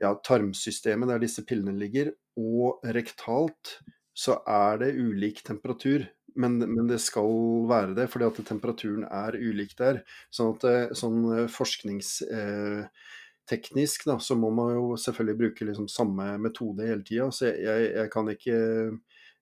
ja, 0.01 0.14
tarmsystemet 0.14 1.09
der 1.11 1.18
disse 1.24 1.42
pillene 1.49 1.80
ligger, 1.80 2.12
og 2.36 2.80
rektalt, 2.92 3.80
så 4.16 4.32
er 4.47 4.78
det 4.84 4.99
ulik 5.01 5.42
temperatur. 5.47 6.07
Men, 6.36 6.59
men 6.61 6.86
det 6.90 6.99
skal 7.01 7.30
være 7.66 7.94
det, 7.97 8.11
fordi 8.12 8.24
at 8.28 8.47
temperaturen 8.47 9.05
er 9.09 9.36
ulik 9.40 9.72
der. 9.78 10.05
Sånn 10.30 10.55
at 10.55 10.64
eh, 10.68 10.92
sånn 10.94 11.32
eh, 11.32 11.49
forskningsteknisk 11.51 14.05
da, 14.12 14.18
så 14.20 14.34
må 14.38 14.51
man 14.55 14.74
jo 14.76 14.97
selvfølgelig 15.01 15.38
bruke 15.42 15.64
liksom 15.70 15.88
samme 15.90 16.38
metode 16.44 16.86
hele 16.86 17.03
tida. 17.09 17.30
Så 17.32 17.47
jeg, 17.51 17.90
jeg, 17.97 18.11
kan 18.12 18.28
ikke 18.30 18.57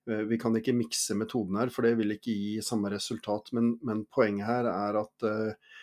Vi 0.05 0.37
kan 0.37 0.55
ikke 0.57 0.75
mikse 0.77 1.15
metoden 1.17 1.57
her, 1.57 1.71
for 1.73 1.85
det 1.85 1.95
vil 1.99 2.13
ikke 2.13 2.33
gi 2.33 2.61
samme 2.65 2.91
resultat. 2.93 3.51
Men, 3.57 3.75
men 3.85 4.03
poenget 4.13 4.45
her 4.47 4.69
er 4.69 4.99
at, 5.01 5.25
eh, 5.25 5.77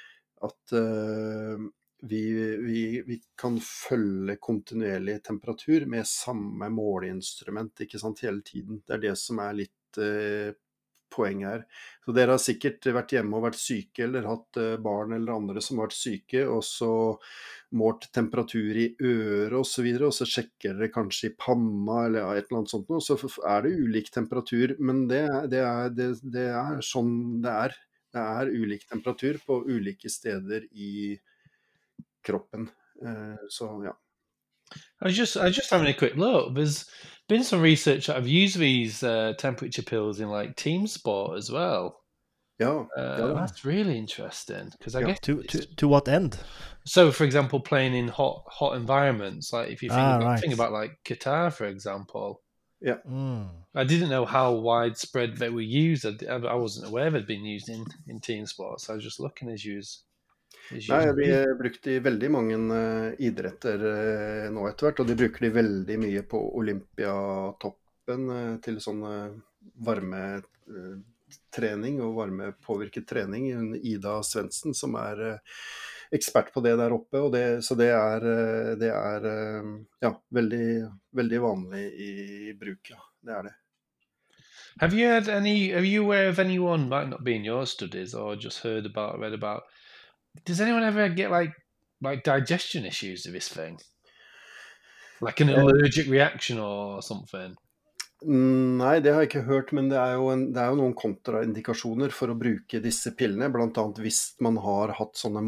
at 0.47 0.75
eh, 0.79 1.65
vi, 2.07 2.23
vi, 2.63 2.83
vi 3.07 3.19
kan 3.39 3.59
følge 3.63 4.37
kontinuerlig 4.43 5.21
temperatur 5.27 5.87
med 5.91 6.07
samme 6.07 6.71
måleinstrument 6.71 7.83
hele 8.23 8.43
tiden. 8.43 8.83
Det 8.87 8.99
er 8.99 9.05
det 9.09 9.17
som 9.19 9.43
er 9.43 9.59
litt 9.63 9.99
poenget 11.13 11.49
her. 11.49 11.65
Så 12.05 12.15
dere 12.17 12.35
har 12.35 12.43
sikkert 12.43 12.89
vært 12.97 13.15
hjemme 13.15 13.39
og 13.39 13.45
vært 13.47 13.61
syke, 13.61 14.07
eller 14.07 14.27
hatt 14.27 14.59
eh, 14.61 14.75
barn 14.83 15.15
eller 15.17 15.37
andre 15.37 15.63
som 15.63 15.79
har 15.79 15.91
vært 15.91 15.99
syke, 15.99 16.43
og 16.49 16.65
så 16.67 16.93
målt 17.79 18.09
temperatur 18.13 18.81
i 18.83 18.89
øret 18.99 19.57
osv., 19.61 19.87
og, 19.95 20.09
og 20.09 20.17
så 20.17 20.29
sjekker 20.29 20.77
dere 20.77 20.91
kanskje 20.93 21.31
i 21.31 21.35
panna 21.39 22.03
eller 22.09 22.37
et 22.37 22.49
eller 22.49 22.63
annet 22.63 22.75
sånt 22.75 22.93
noe, 22.93 23.05
så 23.05 23.17
er 23.49 23.65
det 23.67 23.75
ulik 23.79 24.13
temperatur. 24.15 24.77
Men 24.81 25.07
det, 25.11 25.25
det, 25.53 25.65
er, 25.65 25.95
det, 25.97 26.13
det 26.35 26.49
er 26.53 26.85
sånn 26.87 27.15
det 27.45 27.57
er. 27.67 27.81
Det 28.13 28.21
er 28.21 28.51
ulik 28.53 28.83
temperatur 28.91 29.39
på 29.47 29.63
ulike 29.73 30.11
steder 30.13 30.67
i 30.77 31.17
kroppen. 32.27 32.69
Eh, 33.01 33.49
Så 33.49 33.73
ja. 33.87 33.95
I 35.01 35.07
was 35.07 35.17
just 35.17 35.37
I 35.37 35.45
was 35.47 35.57
just 35.57 35.71
having 35.71 35.89
a 35.89 35.95
quick 35.95 36.17
look. 36.17 36.55
There's 36.55 36.85
been 37.29 37.45
some 37.45 37.61
research 37.61 38.07
that 38.07 38.17
I've 38.17 38.29
used 38.29 38.59
these 38.59 39.03
uh, 39.03 39.33
temperature 39.39 39.83
pills 39.83 40.21
in 40.21 40.29
like 40.29 40.57
team 40.57 40.87
sport 40.87 41.39
as 41.39 41.51
well. 41.51 41.99
Yeah, 42.59 42.85
Uh, 42.97 43.17
ja. 43.19 43.35
That's 43.35 43.65
really 43.65 43.99
interesting 43.99 44.71
because 44.79 44.95
I 44.95 45.01
Yeah. 45.01 45.07
guess 45.09 45.21
To, 45.21 45.43
to, 45.43 45.75
to 45.77 45.89
what 45.89 46.07
end? 46.09 46.39
so. 46.85 47.11
For 47.11 47.25
example, 47.25 47.59
playing 47.61 47.95
in 47.95 48.09
hot 48.09 48.45
hot 48.47 48.77
environments, 48.77 49.53
like 49.53 49.71
if 49.71 49.83
you 49.83 49.89
think, 49.89 50.01
Ah, 50.01 50.17
about, 50.17 50.27
right. 50.27 50.41
think 50.41 50.55
about 50.55 50.73
like 50.73 50.93
Qatar, 51.05 51.53
for 51.53 51.65
example. 51.67 52.43
Mm. 52.85 53.49
I 53.75 53.85
didn't 53.85 54.11
know 54.11 54.25
how 54.27 54.53
widespread 54.53 55.37
they 55.37 55.49
were 55.49 55.61
used. 55.61 56.05
I, 56.05 56.35
I 56.35 56.55
wasn't 56.55 56.89
aware 56.89 57.11
they'd 57.11 57.27
been 57.27 57.45
used 57.45 57.69
in, 57.69 57.85
in 58.09 58.21
team 58.21 58.45
sports. 58.47 58.91
I 58.91 58.95
was 58.95 59.05
just 59.05 59.21
looking 59.21 59.49
as 59.49 59.65
you 59.65 59.77
was. 59.77 60.03
Nei, 60.73 61.13
de 61.17 61.25
er 61.29 61.55
brukt 61.59 61.87
i 61.91 61.99
veldig 62.01 62.31
mange 62.33 62.57
eh, 62.77 63.15
idretter 63.29 63.83
eh, 63.89 64.51
nå 64.53 64.69
etter 64.69 64.87
hvert, 64.89 65.01
og 65.03 65.09
de 65.09 65.21
bruker 65.21 65.41
de 65.47 65.51
veldig 65.57 65.97
mye 66.01 66.23
på 66.29 66.39
Olympiatoppen 66.61 68.21
eh, 68.37 68.55
til 68.65 68.77
sånn 68.81 69.03
eh, 69.09 69.33
varmetrening 69.85 71.95
og 72.05 72.17
varmepåvirket 72.21 73.07
trening. 73.09 73.45
Hun 73.57 73.71
Ida 73.77 74.23
Svendsen 74.27 74.75
som 74.77 74.95
er 75.01 75.17
eh, 75.29 75.39
ekspert 76.13 76.53
på 76.55 76.61
det 76.65 76.77
der 76.81 76.93
oppe, 76.93 77.19
og 77.21 77.33
det, 77.37 77.63
så 77.65 77.75
det 77.79 77.91
er, 77.97 78.21
eh, 78.33 78.73
det 78.81 78.91
er 78.93 79.21
eh, 79.33 79.63
ja, 80.05 80.11
veldig, 80.41 80.69
veldig 81.21 81.41
vanlig 81.45 81.85
i 82.07 82.09
bruk, 82.59 82.83
ja. 82.95 83.01
Det 83.23 83.33
er 83.37 83.43
det. 83.47 83.55
Have 84.81 84.95
you 84.97 85.07
had 85.07 85.29
any? 85.29 85.75
Are 85.75 85.85
you 85.85 86.05
aware 86.05 86.29
of 86.29 86.39
anyone, 86.39 86.89
might 86.89 87.09
not 87.09 87.23
be 87.23 87.37
in 87.37 87.45
your 87.45 87.67
studies 87.67 88.15
or 88.15 88.37
just 88.37 88.65
heard 88.65 88.87
about, 88.87 89.21
read 89.21 89.35
about? 89.35 89.63
Does 90.45 90.61
anyone 90.61 90.85
ever 90.85 91.09
get 91.09 91.31
like 91.31 91.53
like 92.01 92.25
digestion 92.25 92.85
issues 92.85 93.27
of 93.27 93.33
this 93.33 93.49
thing? 93.49 93.79
Like 95.21 95.41
an 95.41 95.51
allergic 95.51 96.09
reaction 96.09 96.59
or 96.59 97.01
something? 97.03 97.55
Mm, 98.27 98.79
Nei, 98.79 99.01
det 99.03 99.13
har 99.13 99.23
jeg 99.23 99.31
ikke 99.31 99.47
hørt, 99.49 99.73
men 99.75 99.89
det 99.91 99.99
er 99.99 100.15
jo, 100.15 100.29
en, 100.31 100.45
det 100.55 100.63
er 100.63 100.71
jo 100.71 100.79
noen 100.79 100.95
kontraindikasjoner 100.99 102.13
for 102.15 102.31
å 102.31 102.39
bruke 102.39 102.81
disse 102.83 103.15
pillene. 103.19 103.49
Bl.a. 103.51 103.87
hvis 104.03 104.21
man 104.43 104.59
har 104.63 104.95
hatt 104.99 105.19
sånne 105.19 105.43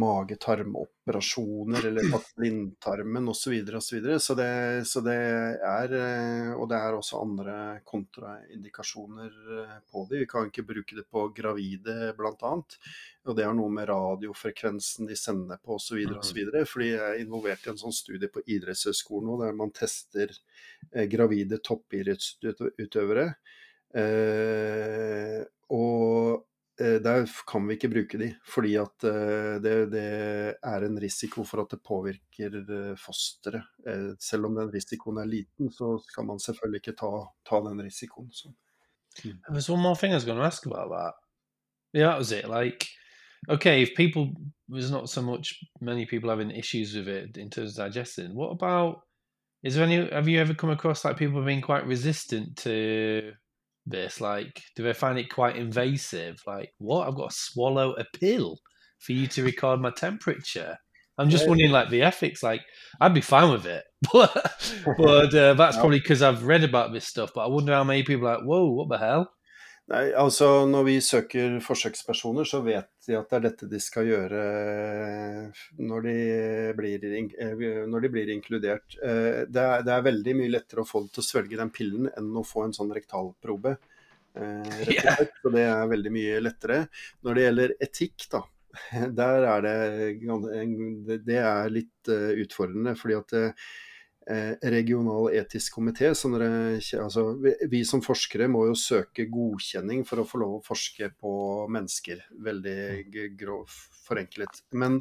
mage-tarmoperasjoner 1.04 1.86
eller 1.86 2.10
tatt 2.10 2.34
blindtarmen 2.36 3.28
osv. 3.28 3.44
Så, 3.44 3.50
videre, 3.50 3.76
og 3.76 3.82
så, 3.82 3.94
videre. 3.96 4.20
så, 4.20 4.34
det, 4.34 4.86
så 4.86 5.00
det 5.00 5.14
er 5.14 5.92
eh, 5.92 6.52
Og 6.54 6.68
det 6.68 6.76
er 6.78 6.94
også 6.94 7.20
andre 7.20 7.80
kontraindikasjoner 7.84 9.30
eh, 9.60 9.76
på 9.90 10.06
det. 10.10 10.18
Vi 10.18 10.26
kan 10.26 10.46
ikke 10.48 10.62
bruke 10.62 10.96
det 10.96 11.06
på 11.10 11.28
gravide 11.36 12.14
bl.a. 12.16 12.54
Og 13.24 13.36
det 13.36 13.44
har 13.44 13.54
noe 13.54 13.70
med 13.72 13.88
radiofrekvensen 13.88 15.06
de 15.06 15.16
sender 15.16 15.60
på 15.62 15.76
osv. 15.76 16.00
osv. 16.18 16.40
Fordi 16.66 16.90
jeg 16.90 17.02
er 17.02 17.20
involvert 17.20 17.66
i 17.66 17.70
en 17.70 17.80
sånn 17.80 17.94
studie 17.94 18.28
på 18.28 18.44
idrettshøyskolen 18.46 19.28
nå, 19.28 19.38
der 19.44 19.54
man 19.56 19.74
tester 19.74 20.32
eh, 20.92 21.06
gravide 21.10 21.60
toppidrettsutøvere. 21.64 23.28
Eh, 23.94 25.44
og 25.74 26.44
der 26.78 27.28
kan 27.46 27.68
vi 27.68 27.76
ikke 27.76 27.88
bruke 27.88 28.18
de, 28.18 28.28
fordi 28.50 28.74
at 28.74 29.04
eh, 29.06 29.60
det, 29.62 29.74
det, 29.92 30.06
er 30.58 30.86
en 30.86 30.98
risiko 31.02 31.44
for 31.44 31.62
at 31.62 31.70
det 31.70 31.80
påvirker 31.86 32.56
eh, 32.62 32.96
fosteret. 32.98 33.62
Eh, 33.86 34.10
selv 34.20 34.46
om 34.46 34.56
den 34.58 34.72
risikoen 34.74 35.18
er 35.22 35.30
liten, 35.30 35.70
så 35.70 35.98
skal 36.08 36.26
man 36.26 36.40
selvfølgelig 36.42 36.80
ikke 36.82 36.96
ta, 36.98 37.12
ta 37.46 37.62
den 37.68 37.82
risikoen. 37.82 38.32
Så. 38.32 38.50
There's 39.48 39.70
one 39.70 39.82
more 39.82 39.94
thing 39.94 40.12
I 40.12 40.16
was 40.16 40.24
going 40.24 40.38
to 40.38 40.44
ask 40.46 40.66
about 40.66 40.90
that. 40.90 41.14
Yeah, 41.92 42.08
that 42.08 42.18
was 42.18 42.32
it. 42.32 42.48
Like, 42.48 42.88
okay, 43.48 43.82
if 43.82 43.90
people 43.96 44.34
there's 44.68 44.90
not 44.90 45.08
so 45.08 45.22
much 45.22 45.54
many 45.80 46.06
people 46.06 46.30
having 46.30 46.50
issues 46.50 46.94
with 46.96 47.08
it 47.08 47.36
in 47.36 47.50
terms 47.50 47.78
of 47.78 47.86
digesting. 47.86 48.34
What 48.34 48.50
about 48.50 49.02
is 49.62 49.76
there 49.76 49.84
any? 49.84 50.10
Have 50.10 50.28
you 50.28 50.40
ever 50.40 50.54
come 50.54 50.70
across 50.70 51.04
like 51.04 51.16
people 51.16 51.44
being 51.44 51.60
quite 51.60 51.86
resistant 51.86 52.56
to 52.64 53.32
this? 53.86 54.20
Like, 54.20 54.62
do 54.76 54.82
they 54.82 54.92
find 54.92 55.18
it 55.18 55.30
quite 55.30 55.56
invasive? 55.56 56.40
Like, 56.46 56.72
what? 56.78 57.06
I've 57.08 57.16
got 57.16 57.30
to 57.30 57.36
swallow 57.36 57.92
a 57.94 58.04
pill 58.18 58.58
for 58.98 59.12
you 59.12 59.26
to 59.28 59.44
record 59.44 59.80
my 59.80 59.90
temperature. 59.90 60.76
I'm 61.18 61.30
just 61.30 61.44
Yeah. 61.44 61.48
wondering, 61.48 61.70
like 61.70 61.90
the 61.90 62.02
ethics. 62.02 62.42
Like, 62.42 62.62
I'd 63.00 63.14
be 63.14 63.20
fine 63.20 63.50
with 63.50 63.66
it, 63.66 63.84
but 64.12 64.32
but 64.96 65.34
uh, 65.34 65.54
that's 65.54 65.76
probably 65.80 66.00
because 66.00 66.22
I've 66.22 66.44
read 66.44 66.64
about 66.64 66.92
this 66.92 67.06
stuff. 67.06 67.30
But 67.34 67.44
I 67.44 67.48
wonder 67.48 67.72
how 67.72 67.84
many 67.84 68.02
people 68.02 68.26
are 68.28 68.36
like, 68.38 68.44
whoa, 68.46 68.70
what 68.70 68.88
the 68.88 68.98
hell? 68.98 69.30
Nei, 69.92 70.04
altså 70.16 70.46
Når 70.64 70.84
vi 70.86 70.94
søker 71.04 71.58
forsøkspersoner, 71.64 72.46
så 72.48 72.62
vet 72.64 72.88
de 73.04 73.18
at 73.18 73.28
det 73.28 73.36
er 73.36 73.42
dette 73.44 73.66
de 73.68 73.80
skal 73.84 74.06
gjøre 74.08 74.44
eh, 74.44 75.64
når 75.84 76.06
de 76.06 76.14
blir, 76.78 77.04
eh, 77.12 77.66
når 77.92 78.06
de 78.06 78.10
blir 78.14 78.32
inkludert. 78.32 78.96
Eh, 79.04 79.42
Det 79.44 79.60
er, 79.66 79.84
det 79.84 79.92
er 79.92 80.06
veldig 80.08 80.36
mye 80.40 80.54
lettere 80.54 80.84
å 80.84 80.88
få 80.88 81.02
dem 81.04 81.10
til 81.12 81.20
å 81.20 81.26
svelge 81.26 81.60
den 81.60 81.72
pillen 81.74 82.08
enn 82.16 82.32
å 82.40 82.46
få 82.48 82.64
en 82.64 82.72
sånn 82.76 82.94
rektalprobe. 82.96 83.76
rett. 84.34 85.36
Så 85.42 85.52
det 85.54 85.66
er 85.68 85.86
veldig 85.92 86.10
mye 86.16 86.40
lettere. 86.42 86.80
Når 87.22 87.34
det 87.36 87.44
gjelder 87.44 87.74
etikk, 87.86 88.24
da, 88.32 88.40
der 89.20 89.44
er 89.52 89.66
det, 89.68 89.76
det- 91.28 91.42
er 91.44 91.68
litt 91.70 92.08
utfordrende. 92.40 92.96
fordi 92.96 93.20
at 93.20 93.36
regional 94.24 95.26
etisk 95.36 95.74
komité. 95.76 96.14
Så 96.16 96.30
når 96.32 96.44
det, 96.44 96.50
altså, 97.02 97.26
vi, 97.68 97.82
som 97.84 98.00
forskere 98.04 98.48
må 98.48 98.66
jo 98.70 98.76
søke 98.78 99.26
godkjenning 99.28 100.04
for 100.08 100.22
å 100.22 100.28
få 100.28 100.40
lov 100.40 100.54
å 100.58 100.62
forske 100.64 101.10
på 101.20 101.34
mennesker. 101.74 102.22
Veldig 102.46 102.78
grovt 103.12 103.44
grov 103.44 103.76
forenklet. 104.04 104.62
Men, 104.70 105.00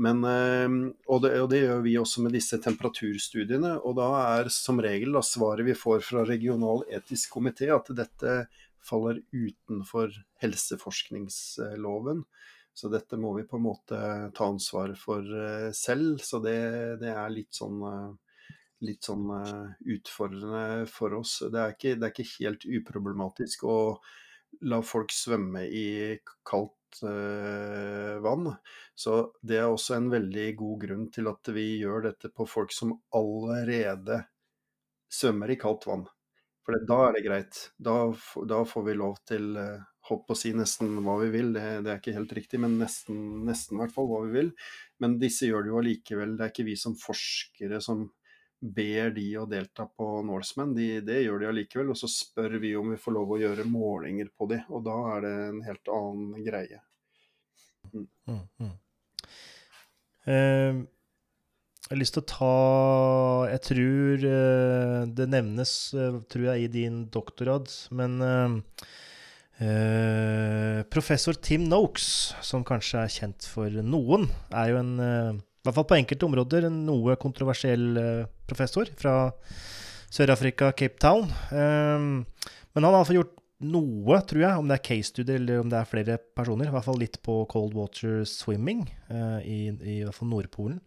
men 0.00 0.24
eh, 0.24 0.68
og, 1.06 1.22
det, 1.24 1.34
og 1.42 1.50
det 1.52 1.62
gjør 1.64 1.84
vi 1.84 1.96
også 2.00 2.24
med 2.24 2.34
disse 2.36 2.60
temperaturstudiene. 2.62 3.76
Og 3.84 3.96
da 4.00 4.10
er 4.22 4.52
som 4.54 4.80
regel 4.82 5.16
da, 5.16 5.24
svaret 5.26 5.66
vi 5.66 5.76
får 5.76 6.04
fra 6.06 6.24
regional 6.28 6.84
etisk 6.90 7.36
komité 7.38 7.70
at 7.74 7.90
dette 7.96 8.42
faller 8.84 9.20
utenfor 9.32 10.14
helseforskningsloven. 10.40 12.24
Så 12.72 12.88
dette 12.88 13.18
må 13.20 13.34
vi 13.36 13.44
på 13.44 13.58
en 13.58 13.66
måte 13.66 14.00
ta 14.36 14.48
ansvar 14.48 14.94
for 14.98 15.20
eh, 15.20 15.70
selv. 15.76 16.22
Så 16.24 16.40
det, 16.44 16.58
det 17.02 17.12
er 17.12 17.32
litt 17.34 17.52
sånn 17.56 17.82
eh, 17.84 18.10
litt 18.86 19.06
sånn 19.06 19.28
eh, 19.36 19.70
utfordrende 19.96 20.88
for 20.90 21.16
oss. 21.20 21.38
Det 21.46 21.60
er, 21.60 21.76
ikke, 21.76 21.96
det 21.98 22.08
er 22.08 22.14
ikke 22.14 22.44
helt 22.44 22.66
uproblematisk 22.80 23.64
å 23.68 23.78
la 24.66 24.80
folk 24.82 25.12
svømme 25.14 25.64
i 25.66 26.18
kaldt 26.46 27.02
eh, 27.06 28.16
vann. 28.24 28.50
Så 28.94 29.20
det 29.42 29.60
er 29.60 29.68
også 29.68 29.96
en 29.98 30.10
veldig 30.12 30.46
god 30.58 30.86
grunn 30.86 31.10
til 31.14 31.30
at 31.30 31.52
vi 31.54 31.66
gjør 31.82 32.08
dette 32.10 32.32
på 32.34 32.48
folk 32.48 32.74
som 32.74 32.96
allerede 33.16 34.22
svømmer 35.10 35.52
i 35.52 35.60
kaldt 35.60 35.86
vann. 35.90 36.08
For 36.66 36.76
da 36.86 36.98
er 37.06 37.16
det 37.16 37.24
greit. 37.24 37.60
Da, 37.82 37.94
da 38.48 38.60
får 38.68 38.84
vi 38.86 38.98
lov 38.98 39.16
til 39.28 39.56
eh, 39.58 39.80
holdt 40.10 40.26
på 40.28 40.36
å 40.36 40.38
si 40.38 40.52
nesten 40.56 40.96
hva 41.04 41.16
vi 41.22 41.30
vil, 41.32 41.52
det, 41.54 41.64
det 41.84 41.92
er 41.92 42.00
ikke 42.00 42.16
helt 42.16 42.32
riktig, 42.36 42.60
men 42.62 42.78
nesten, 42.80 43.44
nesten 43.46 43.80
hva 43.80 44.20
vi 44.24 44.32
vil. 44.34 44.50
Men 45.02 45.18
disse 45.20 45.48
gjør 45.48 45.66
det 45.66 45.72
jo 45.72 45.80
allikevel. 45.80 46.36
Det 46.36 46.46
er 46.46 46.54
ikke 46.54 46.68
vi 46.68 46.76
som 46.80 46.96
forskere 46.98 47.80
som 47.84 48.08
ber 48.60 49.10
de 49.16 49.26
å 49.40 49.46
delta 49.48 49.86
på 49.88 50.06
Norseman. 50.26 50.74
De, 50.76 51.00
det 51.04 51.22
gjør 51.24 51.42
de 51.42 51.50
allikevel. 51.50 51.92
Og 51.94 51.98
så 51.98 52.10
spør 52.12 52.58
vi 52.62 52.74
om 52.78 52.92
vi 52.92 53.00
får 53.00 53.16
lov 53.16 53.34
å 53.34 53.40
gjøre 53.40 53.66
målinger 53.68 54.30
på 54.36 54.50
de, 54.52 54.60
og 54.68 54.84
da 54.86 54.96
er 55.16 55.26
det 55.26 55.34
en 55.48 55.60
helt 55.66 55.92
annen 55.96 56.46
greie. 56.46 56.80
Mm, 57.90 58.06
mm. 58.60 58.72
Eh, 60.28 60.80
jeg 61.80 61.96
har 61.96 61.98
lyst 61.98 62.12
til 62.14 62.22
å 62.22 62.28
ta 62.28 62.56
Jeg 63.50 63.62
tror 63.66 64.24
eh, 64.28 64.98
det 65.16 65.26
nevnes, 65.32 65.72
eh, 65.96 66.18
tror 66.30 66.44
jeg, 66.50 66.66
i 66.66 66.72
din 66.80 67.04
doktorgrad, 67.10 67.72
men 67.96 68.20
Professor 70.88 71.36
Tim 71.36 71.66
Noakes, 71.68 72.32
som 72.40 72.62
kanskje 72.64 73.02
er 73.02 73.10
kjent 73.12 73.44
for 73.44 73.74
noen, 73.84 74.30
er 74.56 74.70
jo 74.70 74.78
en 74.80 75.40
I 75.60 75.68
hvert 75.68 75.76
fall 75.76 75.88
på 75.90 75.98
enkelte 75.98 76.24
områder 76.24 76.66
en 76.70 76.78
noe 76.86 77.18
kontroversiell 77.20 77.88
eh, 78.00 78.28
professor 78.48 78.88
fra 78.96 79.16
Sør-Afrika, 80.10 80.70
Cape 80.72 80.96
Town. 81.02 81.28
Eh, 81.52 82.06
men 82.72 82.86
han 82.86 82.88
har 82.88 83.02
iallfall 83.02 83.20
gjort 83.20 83.36
noe, 83.60 84.20
tror 84.24 84.40
jeg, 84.40 84.56
om 84.56 84.68
det 84.70 84.78
er 84.78 84.86
case-studier 84.88 85.40
eller 85.40 85.60
om 85.60 85.70
det 85.70 85.80
er 85.80 85.88
flere 85.88 86.16
personer. 86.36 86.70
I 86.70 86.74
hvert 86.74 86.86
fall 86.86 87.00
litt 87.00 87.18
på 87.26 87.42
cold 87.52 87.76
water 87.76 88.22
swimming 88.28 88.86
eh, 89.12 89.40
i, 89.44 89.58
i 89.68 89.96
hvert 90.06 90.16
fall 90.16 90.30
Nordpolen. 90.32 90.80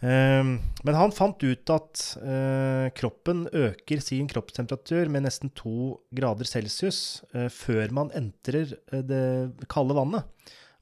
Eh, 0.00 0.50
men 0.50 0.98
han 0.98 1.14
fant 1.14 1.38
ut 1.44 1.74
at 1.74 2.04
eh, 2.24 2.88
kroppen 2.98 3.46
øker 3.54 4.02
sin 4.02 4.26
kroppstemperatur 4.30 5.12
med 5.14 5.28
nesten 5.28 5.54
to 5.54 6.00
grader 6.10 6.48
celsius 6.48 7.20
før 7.54 7.94
man 7.94 8.10
entrer 8.18 8.74
det 8.90 9.68
kalde 9.70 9.94
vannet. 9.98 10.26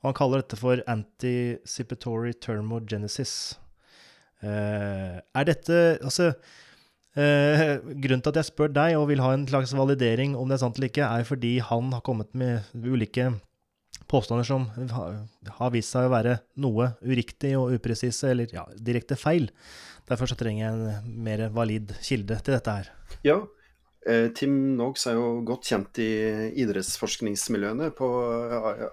Og 0.01 0.11
han 0.11 0.18
kaller 0.18 0.42
dette 0.42 0.59
for 0.61 0.82
anticipatory 0.86 2.34
thermogenesis. 2.38 3.59
Uh, 4.38 5.18
er 5.18 5.46
dette 5.49 5.78
Altså 5.99 6.28
uh, 6.30 7.62
grunnen 7.99 8.22
til 8.22 8.30
at 8.30 8.38
jeg 8.38 8.46
spør 8.53 8.70
deg 8.70 8.94
og 8.94 9.09
vil 9.11 9.22
ha 9.24 9.32
en 9.34 9.49
slags 9.51 9.74
validering 9.74 10.36
om 10.38 10.46
det 10.46 10.55
er 10.55 10.62
sant 10.62 10.78
eller 10.78 10.92
ikke, 10.92 11.09
er 11.09 11.26
fordi 11.26 11.57
han 11.59 11.90
har 11.90 12.05
kommet 12.07 12.30
med 12.38 12.62
ulike 12.78 13.32
påstander 14.09 14.46
som 14.46 14.68
har 15.59 15.74
vist 15.74 15.92
seg 15.92 16.07
å 16.07 16.12
være 16.14 16.38
noe 16.62 16.92
uriktig 17.03 17.53
og 17.59 17.74
upresise, 17.76 18.30
eller 18.30 18.55
ja, 18.55 18.64
direkte 18.78 19.18
feil. 19.18 19.51
Derfor 20.09 20.30
så 20.30 20.38
trenger 20.38 20.64
jeg 20.64 20.78
en 20.78 21.18
mer 21.26 21.49
valid 21.53 21.92
kilde 22.01 22.38
til 22.40 22.57
dette 22.57 22.76
her. 22.78 22.88
Ja, 23.26 23.42
Tim 24.34 24.76
Noggs 24.78 25.07
er 25.11 25.18
jo 25.18 25.40
godt 25.44 25.66
kjent 25.68 25.99
i 26.01 26.11
idrettsforskningsmiljøene 26.62 27.90
på, 27.99 28.09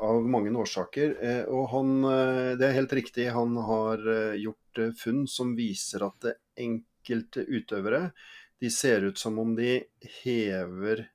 av 0.02 0.26
mange 0.28 0.52
årsaker. 0.58 1.14
eh, 1.22 1.44
Og 1.46 1.70
han, 1.72 1.92
eh, 2.10 2.56
det 2.58 2.68
er 2.68 2.80
helt 2.80 2.96
riktig, 2.98 3.30
han 3.32 3.56
har 3.56 4.02
eh, 4.02 4.40
gjort 4.42 4.82
eh, 4.82 4.92
funn 4.98 5.28
som 5.30 5.54
viser 5.56 6.04
at 6.08 6.32
enkelte 6.58 7.46
utøvere 7.46 8.12
de 8.60 8.70
ser 8.72 9.06
ut 9.06 9.18
som 9.20 9.38
om 9.40 9.54
de 9.56 9.84
hever 10.24 11.06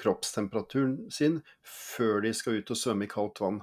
kroppstemperaturen 0.00 1.10
sin 1.12 1.38
før 1.62 2.24
de 2.24 2.32
skal 2.34 2.58
ut 2.58 2.74
og 2.74 2.80
svømme 2.80 3.06
i 3.06 3.12
kaldt 3.12 3.40
vann. 3.44 3.62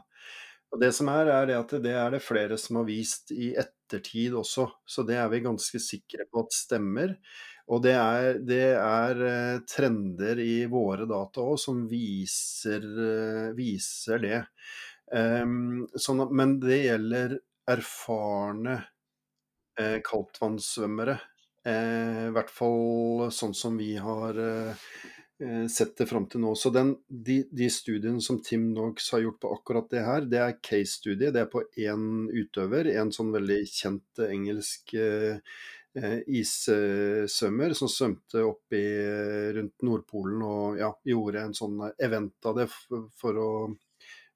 Og 0.72 0.80
Det 0.80 0.94
som 0.96 1.10
er, 1.12 1.28
er 1.28 1.52
at 1.58 1.74
det 1.84 1.92
er 1.92 2.14
det 2.14 2.24
flere 2.24 2.58
som 2.58 2.80
har 2.80 2.86
vist 2.88 3.34
i 3.36 3.52
ettertid 3.60 4.38
også, 4.40 4.70
så 4.88 5.04
det 5.04 5.18
er 5.20 5.28
vi 5.34 5.42
ganske 5.44 5.82
sikre 5.84 6.24
på 6.32 6.46
at 6.46 6.56
stemmer. 6.56 7.18
Og 7.70 7.84
det 7.86 7.94
er, 7.98 8.40
det 8.42 8.64
er 8.78 9.22
eh, 9.28 9.60
trender 9.70 10.42
i 10.42 10.66
våre 10.72 11.06
data 11.10 11.44
òg 11.44 11.60
som 11.62 11.86
viser, 11.90 12.88
eh, 13.06 13.52
viser 13.58 14.24
det. 14.24 14.42
Um, 15.12 15.90
sånn 16.00 16.24
at, 16.24 16.30
men 16.32 16.56
det 16.64 16.86
gjelder 16.86 17.36
erfarne 17.72 18.78
eh, 19.80 20.00
kaldtvannssvømmere. 20.08 21.18
Eh, 21.68 22.28
I 22.30 22.36
hvert 22.36 22.54
fall 22.54 23.28
sånn 23.34 23.54
som 23.58 23.76
vi 23.78 23.94
har 24.02 24.38
eh, 24.42 24.88
eh, 25.44 25.66
sett 25.70 25.94
det 26.00 26.08
fram 26.10 26.26
til 26.32 26.44
nå. 26.46 26.56
Så 26.58 26.72
den, 26.74 26.96
de, 27.08 27.42
de, 27.52 27.70
studiene 27.74 28.24
som 28.24 28.42
Tim 28.44 28.72
Knox 28.74 29.12
har 29.14 29.26
gjort 29.26 29.42
på 29.44 29.54
akkurat 29.58 29.92
det 29.94 30.06
her, 30.08 30.26
det 30.32 30.42
er 30.42 30.58
case-studie. 30.64 31.34
Det 31.34 31.44
er 31.44 31.52
på 31.52 31.66
én 31.78 32.26
utøver, 32.32 32.90
en 32.96 33.14
sånn 33.14 33.34
veldig 33.36 33.62
kjent 33.70 34.26
engelsk 34.26 34.96
eh, 34.98 35.38
eh 35.98 36.20
issvømmer 36.40 37.74
som 37.78 37.90
svømte 37.92 38.44
opp 38.48 38.74
i, 38.78 38.86
rundt 39.58 39.84
Nordpolen 39.84 40.44
og 40.48 40.80
ja, 40.80 40.92
gjorde 41.04 41.46
en 41.46 41.56
sånn 41.58 41.82
event 42.00 42.52
av 42.52 42.62
det 42.62 42.68
for, 42.72 43.08
for 43.20 43.42
å 43.42 43.52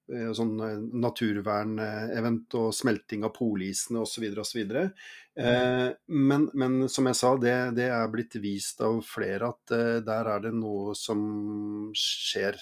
Eh, 0.06 0.32
sånn 0.38 0.60
eh, 0.61 0.82
naturvernevent 1.02 2.53
og 2.60 2.68
smelting 2.77 3.23
av 3.26 3.32
polisene 3.34 4.03
osv. 4.03 4.27
osv. 4.38 4.60
Eh, 4.69 5.88
men, 6.06 6.45
men 6.53 6.76
som 6.94 7.10
jeg 7.10 7.18
sa, 7.18 7.32
det, 7.41 7.56
det, 7.80 7.88
er 7.90 8.11
blitt 8.14 8.38
vist 8.44 8.84
av 8.86 8.99
flere 9.07 9.49
at 9.56 9.73
eh, 9.73 10.03
der 10.06 10.30
er 10.36 10.45
det 10.45 10.53
noe 10.53 10.94
som 10.99 11.90
skjer. 11.98 12.60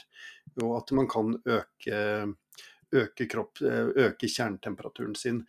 Og 0.61 0.77
at 0.77 0.95
man 0.95 1.09
kan 1.11 1.35
øke, 1.43 1.99
øke, 3.01 3.27
kropp, 3.29 3.61
eh, 3.65 3.89
øke 4.07 4.29
kjernetemperaturen 4.29 5.15
sin 5.17 5.43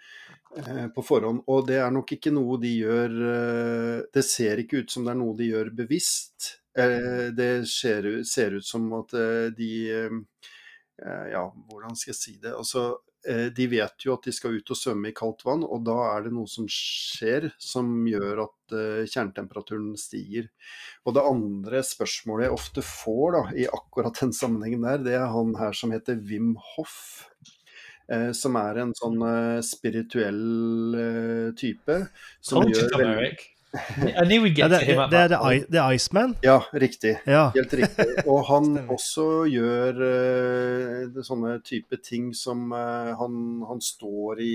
eh, 0.56 0.88
på 0.94 1.04
forhånd. 1.04 1.44
Og 1.52 1.66
det 1.68 1.78
er 1.82 1.94
nok 1.94 2.16
ikke 2.16 2.32
noe 2.34 2.58
de 2.62 2.74
gjør 2.80 3.16
Det 4.14 4.24
ser 4.24 4.62
ikke 4.62 4.84
ut 4.84 4.90
som 4.90 5.06
det 5.06 5.14
er 5.14 5.20
noe 5.20 5.36
de 5.38 5.50
gjør 5.52 5.72
bevisst. 5.74 6.60
det 6.74 7.68
ser, 7.70 8.24
ser 8.26 8.56
ut 8.58 8.66
som 8.66 8.88
at 8.98 9.12
de 9.54 9.70
Eh, 11.02 11.26
ja, 11.32 11.42
hvordan 11.68 11.96
skal 11.98 12.12
jeg 12.12 12.20
si 12.20 12.36
det? 12.42 12.52
Altså, 12.54 12.84
eh, 12.94 13.13
de 13.56 13.66
vet 13.72 14.04
jo 14.04 14.14
at 14.16 14.26
de 14.26 14.32
skal 14.34 14.58
ut 14.58 14.70
og 14.74 14.78
svømme 14.78 15.08
i 15.10 15.14
kaldt 15.16 15.44
vann, 15.46 15.64
og 15.64 15.84
da 15.86 15.96
er 16.10 16.26
det 16.26 16.32
noe 16.36 16.50
som 16.50 16.66
skjer 16.70 17.48
som 17.60 18.04
gjør 18.08 18.42
at 18.44 18.74
uh, 18.76 19.04
kjernetemperaturen 19.08 19.94
stiger. 20.00 20.50
Og 21.08 21.16
det 21.16 21.24
andre 21.24 21.80
spørsmålet 21.86 22.48
jeg 22.48 22.56
ofte 22.58 22.84
får 22.84 23.36
da, 23.36 23.42
i 23.64 23.68
akkurat 23.70 24.20
den 24.20 24.34
sammenhengen 24.36 24.84
der, 24.84 25.00
det 25.06 25.16
er 25.18 25.32
han 25.32 25.56
her 25.60 25.76
som 25.76 25.94
heter 25.96 26.20
Wim 26.20 26.54
Hoff. 26.74 27.00
Uh, 28.12 28.30
som 28.36 28.60
er 28.60 28.82
en 28.82 28.92
sånn 28.98 29.22
spirituell 29.64 31.54
type. 31.56 32.00
Som 32.44 32.68
gjør 32.68 32.92
veldig, 33.00 33.34
I 33.74 34.24
knew 34.24 34.42
we'd 34.42 34.54
get 34.54 34.58
ja, 34.58 34.68
det, 34.68 34.78
to 34.78 34.84
him 34.84 35.10
det, 35.10 35.28
det, 35.28 35.38
er 35.38 35.64
The 35.70 35.94
Iceman? 35.94 36.34
Ja, 36.42 36.64
riktig. 36.72 37.16
Ja. 37.26 37.50
Helt 37.54 37.74
riktig. 37.74 38.06
Og 38.26 38.44
han 38.46 38.76
også 38.96 39.26
gjør 39.50 39.98
uh, 39.98 41.22
sånne 41.26 41.56
type 41.66 41.98
ting 42.04 42.30
som 42.38 42.68
uh, 42.70 43.10
han, 43.18 43.36
han, 43.66 43.82
står 43.84 44.42
i 44.44 44.54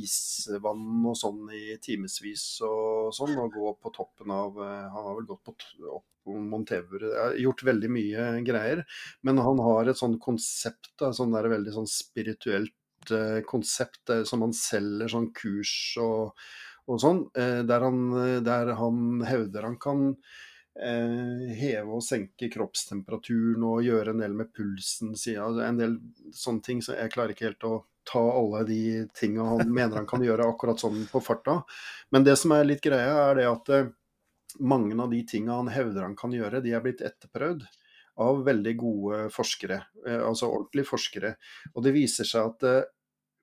isvann 0.00 1.06
og 1.06 1.16
sånn 1.18 1.46
i 1.54 1.78
timevis 1.82 2.46
og 2.66 3.14
sånn, 3.14 3.36
og 3.38 3.54
går 3.54 3.78
på 3.78 3.94
toppen 3.94 4.34
av 4.34 4.58
uh, 4.58 4.88
Han 4.90 5.06
har 5.06 5.18
vel 5.20 5.30
gått 5.30 5.44
på 5.46 5.56
opp 5.94 6.06
Montever. 6.28 7.06
Gjort 7.40 7.62
veldig 7.64 7.88
mye 7.88 8.24
greier. 8.44 8.82
Men 9.24 9.38
han 9.40 9.62
har 9.64 9.88
et 9.88 9.96
sånn 9.96 10.18
konsept, 10.20 10.90
da, 11.00 11.08
sånn 11.16 11.32
der 11.32 11.48
veldig 11.54 11.72
sånn 11.78 11.88
spirituelt 11.88 12.74
konsept 13.48 14.10
som 14.28 14.42
han 14.44 14.52
selger 14.52 15.08
sånn 15.08 15.30
kurs 15.32 15.70
og 16.02 16.34
og 16.88 17.00
sånn, 17.02 17.24
eh, 17.36 17.60
der 17.68 17.84
han, 17.84 18.04
der 18.44 18.72
han 18.78 19.20
hevder 19.28 19.66
han 19.68 19.76
kan 19.80 20.06
eh, 20.80 21.52
heve 21.58 21.98
og 21.98 22.04
senke 22.04 22.48
kroppstemperaturen 22.52 23.66
og 23.68 23.84
gjøre 23.84 24.14
en 24.14 24.24
del 24.24 24.36
med 24.38 24.52
pulsen 24.56 25.12
en 25.12 25.80
del 25.80 25.98
sånne 26.32 26.64
ting. 26.64 26.82
Så 26.82 26.96
jeg 26.96 27.12
klarer 27.12 27.34
ikke 27.34 27.50
helt 27.50 27.68
å 27.68 27.74
ta 28.08 28.22
alle 28.24 28.64
de 28.64 28.82
tinga 29.12 29.44
han 29.50 29.68
mener 29.68 30.00
han 30.00 30.08
kan 30.08 30.24
gjøre 30.24 30.48
akkurat 30.48 30.80
sånn 30.80 31.04
på 31.12 31.20
farta. 31.20 31.60
Men 32.10 32.24
det 32.24 32.38
som 32.40 32.56
er 32.56 32.64
litt 32.64 32.84
greia, 32.84 33.28
er 33.28 33.40
det 33.40 33.48
at 33.50 33.74
eh, 33.74 33.90
mange 34.64 34.96
av 34.96 35.12
de 35.12 35.20
tinga 35.28 35.60
han 35.60 35.68
hevder 35.68 36.06
han 36.08 36.16
kan 36.16 36.32
gjøre, 36.32 36.62
de 36.64 36.72
er 36.72 36.84
blitt 36.84 37.04
etterprøvd 37.04 37.66
av 38.18 38.40
veldig 38.46 38.72
gode 38.80 39.18
forskere. 39.30 39.76
Altså 40.08 40.48
ordentlige 40.48 40.88
forskere. 40.88 41.28
Og 41.76 41.84
det 41.84 41.92
viser 41.94 42.26
seg 42.26 42.48
at 42.48 42.88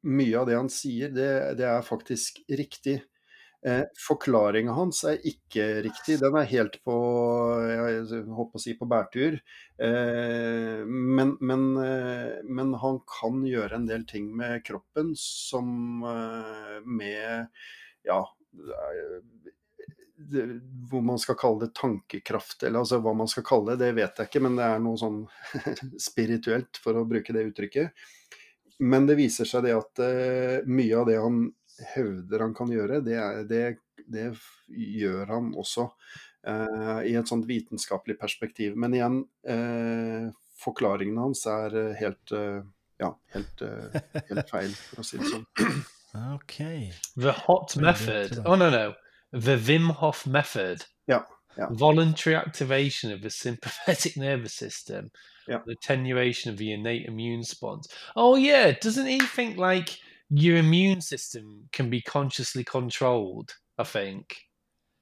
mye 0.04 0.42
av 0.42 0.50
det 0.50 0.58
han 0.58 0.68
sier, 0.68 1.14
det, 1.16 1.30
det 1.62 1.70
er 1.70 1.86
faktisk 1.86 2.42
riktig. 2.52 2.98
Eh, 3.66 3.84
Forklaringa 3.98 4.76
hans 4.78 5.04
er 5.08 5.22
ikke 5.26 5.68
riktig. 5.86 6.20
Den 6.22 6.38
er 6.40 6.50
helt 6.50 6.78
på 6.86 6.96
jeg 7.66 8.24
håper 8.28 8.60
å 8.60 8.62
si 8.62 8.76
på 8.78 8.88
bærtur. 8.90 9.40
Eh, 9.78 10.84
men, 10.86 11.36
men, 11.40 11.66
eh, 11.82 12.42
men, 12.46 12.76
han 12.82 13.02
kan 13.10 13.42
gjøre 13.48 13.80
en 13.80 13.88
del 13.90 14.06
ting 14.10 14.30
med 14.38 14.64
kroppen 14.68 15.16
som 15.20 16.04
eh, 16.06 16.78
med 16.86 17.48
ja 18.06 18.22
hvor 20.90 21.02
man 21.02 21.20
skal 21.20 21.36
kalle 21.36 21.66
det 21.66 21.76
tankekraft, 21.76 22.64
eller 22.64 22.82
altså 22.82 23.02
hva 23.04 23.14
man 23.18 23.28
skal 23.28 23.44
kalle 23.46 23.76
det, 23.76 23.84
det 23.84 23.98
vet 23.98 24.20
jeg 24.20 24.30
ikke, 24.30 24.42
men 24.46 24.56
det 24.58 24.68
er 24.68 24.84
noe 24.84 25.00
sånn 25.00 25.20
spirituelt, 26.08 26.80
for 26.82 26.98
å 26.98 27.08
bruke 27.10 27.36
det 27.36 27.44
uttrykket. 27.50 28.06
Men 28.80 29.08
det 29.08 29.18
viser 29.20 29.48
seg 29.48 29.68
det 29.68 29.76
at 29.76 30.02
uh, 30.04 30.64
mye 30.68 30.96
av 31.00 31.06
det 31.08 31.20
han 31.24 31.44
hevder 31.96 32.46
han 32.46 32.54
kan 32.56 32.72
gjøre, 32.72 33.02
det, 33.06 33.20
det, 33.50 33.64
det 34.12 34.30
gjør 34.70 35.34
han 35.34 35.52
også 35.58 35.90
Eh, 36.48 37.00
i 37.10 37.16
et 37.18 37.28
sånt 37.28 37.48
vitenskapelig 37.50 38.20
perspektiv. 38.22 38.76
Men 38.78 38.94
igjen, 38.94 39.24
eh, 39.50 40.30
forklaringen 40.62 41.18
hans 41.18 41.46
er 41.50 41.74
helt, 42.00 42.32
uh, 42.32 42.62
ja, 43.02 43.10
helt, 43.34 43.62
helt, 44.30 44.50
feil, 44.50 44.76
for 44.92 45.02
å 45.02 45.06
si 45.06 45.20
det 45.22 45.32
sånn. 45.34 45.46
Okay. 46.16 46.94
The 47.18 47.34
hot 47.34 47.76
method. 47.76 48.38
Oh, 48.46 48.56
no, 48.56 48.70
no. 48.70 48.94
The 49.34 49.58
Wim 49.58 49.90
Hof 50.00 50.26
method. 50.26 50.86
Ja. 51.12 51.26
Yeah. 51.58 51.68
Voluntary 51.72 52.38
activation 52.38 53.12
of 53.12 53.22
the 53.22 53.30
sympathetic 53.30 54.16
nervous 54.24 54.54
system, 54.54 55.12
yeah. 55.46 55.60
the 55.66 55.74
attenuation 55.74 56.54
of 56.54 56.58
the 56.58 56.72
innate 56.72 57.06
immune 57.06 57.40
response. 57.40 57.90
Oh 58.16 58.38
yeah, 58.38 58.72
doesn't 58.72 59.08
he 59.08 59.20
think 59.20 59.58
like 59.58 60.00
your 60.30 60.58
immune 60.58 61.02
system 61.02 61.70
can 61.72 61.90
be 61.90 62.02
consciously 62.02 62.64
controlled. 62.64 63.52
I 63.78 63.84
think. 63.84 64.26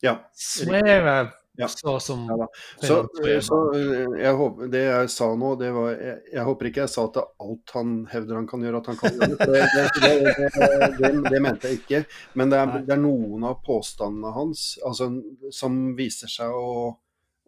Ja. 0.02 0.30
Swear 0.34 1.08
I've 1.08 1.34
ja. 1.58 1.68
saw 1.68 2.00
some. 2.00 2.38
Ja, 2.38 2.48
så, 2.88 3.08
så 3.41 3.74
jeg 4.18 4.34
håper, 4.34 4.68
det 4.68 4.82
jeg 4.84 5.12
sa 5.14 5.28
nå, 5.36 5.54
det 5.56 5.70
var 5.72 5.91
jeg, 5.94 6.18
jeg, 6.34 6.45
håper 6.48 6.70
ikke 6.70 6.82
jeg 6.84 6.91
sa 6.91 7.06
at 7.08 7.20
alt 7.22 7.76
han 7.76 7.94
hevder 8.12 8.40
han 8.40 8.48
kan 8.50 8.66
gjøre, 8.66 8.82
at 8.82 8.90
han 8.91 9.00
kan 9.00 9.20
gjøre. 9.20 9.38
Det, 9.38 9.62
det, 10.02 10.50
det, 10.98 11.14
det 11.30 11.41
mente 11.45 11.70
jeg 11.70 11.82
ikke. 11.84 12.04
Men 12.34 12.52
det 12.52 12.60
er, 12.60 12.76
det 12.90 12.98
er 12.98 13.04
noen 13.04 13.45
av 13.48 13.62
påstandene 13.66 14.34
hans 14.34 14.66
altså, 14.86 15.12
som 15.54 15.80
viser 15.98 16.32
seg 16.32 16.52
å 16.52 16.95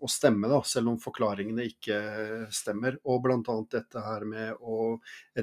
å 0.06 0.11
stemme, 0.11 0.49
da, 0.52 0.61
selv 0.65 0.94
om 0.94 0.99
forklaringene 1.02 1.65
ikke 1.72 1.99
stemmer. 2.53 2.99
Og 3.10 3.23
bl.a. 3.26 3.56
dette 3.72 4.03
her 4.06 4.26
med 4.30 4.61
å 4.61 4.95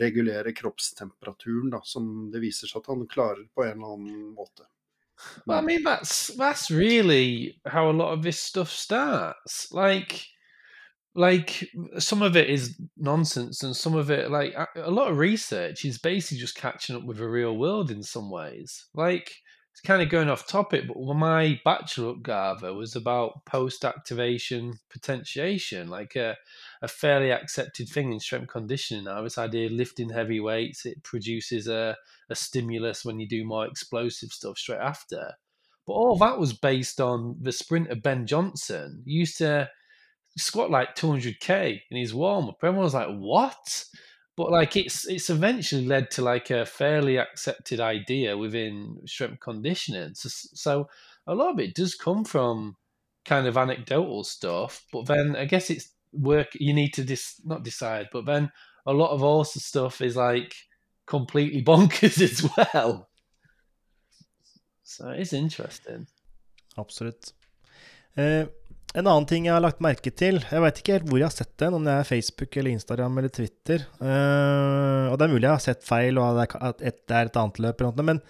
regulere 0.02 0.54
kroppstemperaturen, 0.56 1.72
da, 1.74 1.82
som 1.84 2.30
det 2.32 2.42
viser 2.44 2.70
seg 2.70 2.82
at 2.82 2.92
han 2.92 3.08
klarer 3.10 3.44
på 3.52 3.66
en 3.66 3.74
eller 3.76 3.96
annen 3.96 4.30
måte. 4.36 4.68
Well, 5.46 5.58
I 5.58 5.60
mean, 5.62 5.84
that's 5.84 6.28
that's 6.36 6.70
really 6.70 7.60
how 7.66 7.90
a 7.90 7.92
lot 7.92 8.12
of 8.12 8.22
this 8.22 8.40
stuff 8.40 8.70
starts. 8.70 9.70
Like, 9.72 10.26
like 11.14 11.68
some 11.98 12.22
of 12.22 12.36
it 12.36 12.48
is 12.50 12.80
nonsense, 12.96 13.62
and 13.62 13.76
some 13.76 13.94
of 13.94 14.10
it, 14.10 14.30
like 14.30 14.54
a 14.76 14.90
lot 14.90 15.10
of 15.10 15.18
research, 15.18 15.84
is 15.84 15.98
basically 15.98 16.38
just 16.38 16.56
catching 16.56 16.96
up 16.96 17.04
with 17.04 17.18
the 17.18 17.28
real 17.28 17.56
world 17.56 17.90
in 17.90 18.02
some 18.02 18.30
ways. 18.30 18.86
Like, 18.94 19.32
it's 19.72 19.80
kind 19.80 20.02
of 20.02 20.10
going 20.10 20.28
off 20.28 20.46
topic, 20.46 20.84
but 20.86 21.00
my 21.14 21.58
bachelor 21.64 22.12
Gava 22.14 22.74
was 22.76 22.94
about 22.94 23.44
post 23.46 23.86
activation 23.86 24.74
potentiation, 24.90 25.88
like 25.88 26.14
a, 26.14 26.36
a, 26.82 26.88
fairly 26.88 27.32
accepted 27.32 27.88
thing 27.88 28.12
in 28.12 28.20
strength 28.20 28.48
conditioning 28.48 29.04
now. 29.04 29.22
This 29.22 29.38
idea 29.38 29.66
of 29.66 29.72
lifting 29.72 30.10
heavy 30.10 30.40
weights, 30.40 30.84
it 30.84 31.02
produces 31.02 31.68
a, 31.68 31.96
a 32.28 32.34
stimulus 32.34 33.02
when 33.02 33.18
you 33.18 33.26
do 33.26 33.46
more 33.46 33.66
explosive 33.66 34.30
stuff 34.30 34.58
straight 34.58 34.80
after. 34.80 35.32
But 35.86 35.94
all 35.94 36.18
that 36.18 36.38
was 36.38 36.52
based 36.52 37.00
on 37.00 37.36
the 37.40 37.50
sprinter 37.50 37.96
Ben 37.96 38.26
Johnson 38.26 39.02
he 39.06 39.12
used 39.12 39.38
to 39.38 39.70
squat 40.36 40.70
like 40.70 40.96
200k 40.96 41.80
in 41.90 41.96
his 41.96 42.14
warm 42.14 42.50
up. 42.50 42.58
Everyone 42.62 42.84
was 42.84 42.94
like, 42.94 43.08
"What?" 43.08 43.84
But 44.42 44.50
like 44.50 44.76
it's 44.76 45.06
it's 45.06 45.30
eventually 45.30 45.86
led 45.86 46.10
to 46.10 46.20
like 46.20 46.50
a 46.50 46.66
fairly 46.66 47.16
accepted 47.16 47.78
idea 47.78 48.36
within 48.36 48.98
shrimp 49.06 49.38
conditioning. 49.38 50.14
So, 50.14 50.28
so 50.28 50.88
a 51.28 51.34
lot 51.34 51.52
of 51.52 51.60
it 51.60 51.76
does 51.76 51.94
come 51.94 52.24
from 52.24 52.76
kind 53.24 53.46
of 53.46 53.56
anecdotal 53.56 54.24
stuff, 54.24 54.84
but 54.92 55.06
then 55.06 55.36
I 55.36 55.44
guess 55.44 55.70
it's 55.70 55.90
work 56.12 56.48
you 56.54 56.74
need 56.74 56.92
to 56.94 57.04
dis 57.04 57.40
not 57.44 57.62
decide, 57.62 58.08
but 58.12 58.26
then 58.26 58.50
a 58.84 58.92
lot 58.92 59.12
of 59.12 59.22
also 59.22 59.60
stuff 59.60 60.00
is 60.00 60.16
like 60.16 60.56
completely 61.06 61.62
bonkers 61.70 62.20
as 62.20 62.50
well. 62.56 63.08
So 64.82 65.10
it's 65.10 65.32
interesting. 65.32 66.08
Absolutt. 66.76 67.32
Uh, 68.16 68.46
En 68.92 69.06
annen 69.06 69.24
ting 69.28 69.46
jeg 69.48 69.54
har 69.54 69.62
lagt 69.64 69.80
merke 69.80 70.10
til 70.12 70.42
Jeg 70.44 70.60
veit 70.60 70.78
ikke 70.82 70.96
helt 70.98 71.06
hvor 71.08 71.20
jeg 71.20 71.28
har 71.30 71.34
sett 71.34 71.52
den, 71.62 71.76
om 71.78 71.86
det 71.86 71.94
er 71.96 72.08
Facebook 72.08 72.56
eller 72.60 72.74
Instagram 72.76 73.18
eller 73.22 73.32
Twitter. 73.32 73.86
Uh, 73.96 75.08
og 75.08 75.16
det 75.16 75.24
er 75.24 75.32
mulig 75.32 75.46
jeg 75.46 75.54
har 75.54 75.64
sett 75.64 75.86
feil, 75.86 76.20
og 76.20 76.42
at 76.44 76.82
det 76.82 77.16
er 77.16 77.30
et 77.30 77.38
annet 77.40 77.60
løp, 77.64 77.80
eller 77.80 77.96
noe, 77.96 78.08
men 78.10 78.20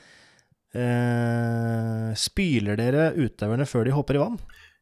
uh, 0.79 2.13
spyler 2.19 2.79
dere 2.79 3.09
utøverne 3.19 3.67
før 3.67 3.89
de 3.89 3.97
hopper 3.97 4.21
i 4.21 4.23
vann? 4.23 4.39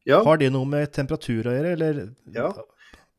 Ja. 0.08 0.20
Har 0.26 0.40
det 0.40 0.50
noe 0.52 0.68
med 0.68 0.92
temperatur 0.96 1.48
å 1.48 1.54
gjøre, 1.56 1.72
eller? 1.78 2.02
Ja. 2.34 2.50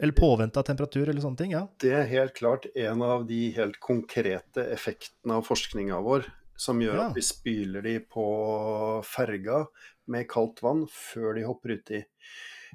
Eller 0.01 0.17
påvente 0.17 0.57
av 0.61 0.65
temperatur 0.65 1.09
eller 1.09 1.21
sånne 1.21 1.38
ting? 1.38 1.51
Ja. 1.53 1.65
Det 1.81 1.91
er 1.93 2.07
helt 2.09 2.33
klart 2.38 2.65
en 2.73 3.03
av 3.05 3.27
de 3.29 3.41
helt 3.57 3.77
konkrete 3.81 4.63
effektene 4.73 5.38
av 5.38 5.45
forskninga 5.45 5.99
vår 6.01 6.25
som 6.57 6.81
gjør 6.81 6.97
Ja. 6.97 7.09
at 7.09 7.17
vi 7.17 7.25
spyler 7.25 7.85
de 7.85 7.99
på 8.05 8.25
ferga 9.05 9.63
med 10.09 10.27
kaldt 10.29 10.61
vann 10.65 10.88
før 10.89 11.38
de 11.38 11.45
hopper 11.45 11.77
uti. 11.77 12.01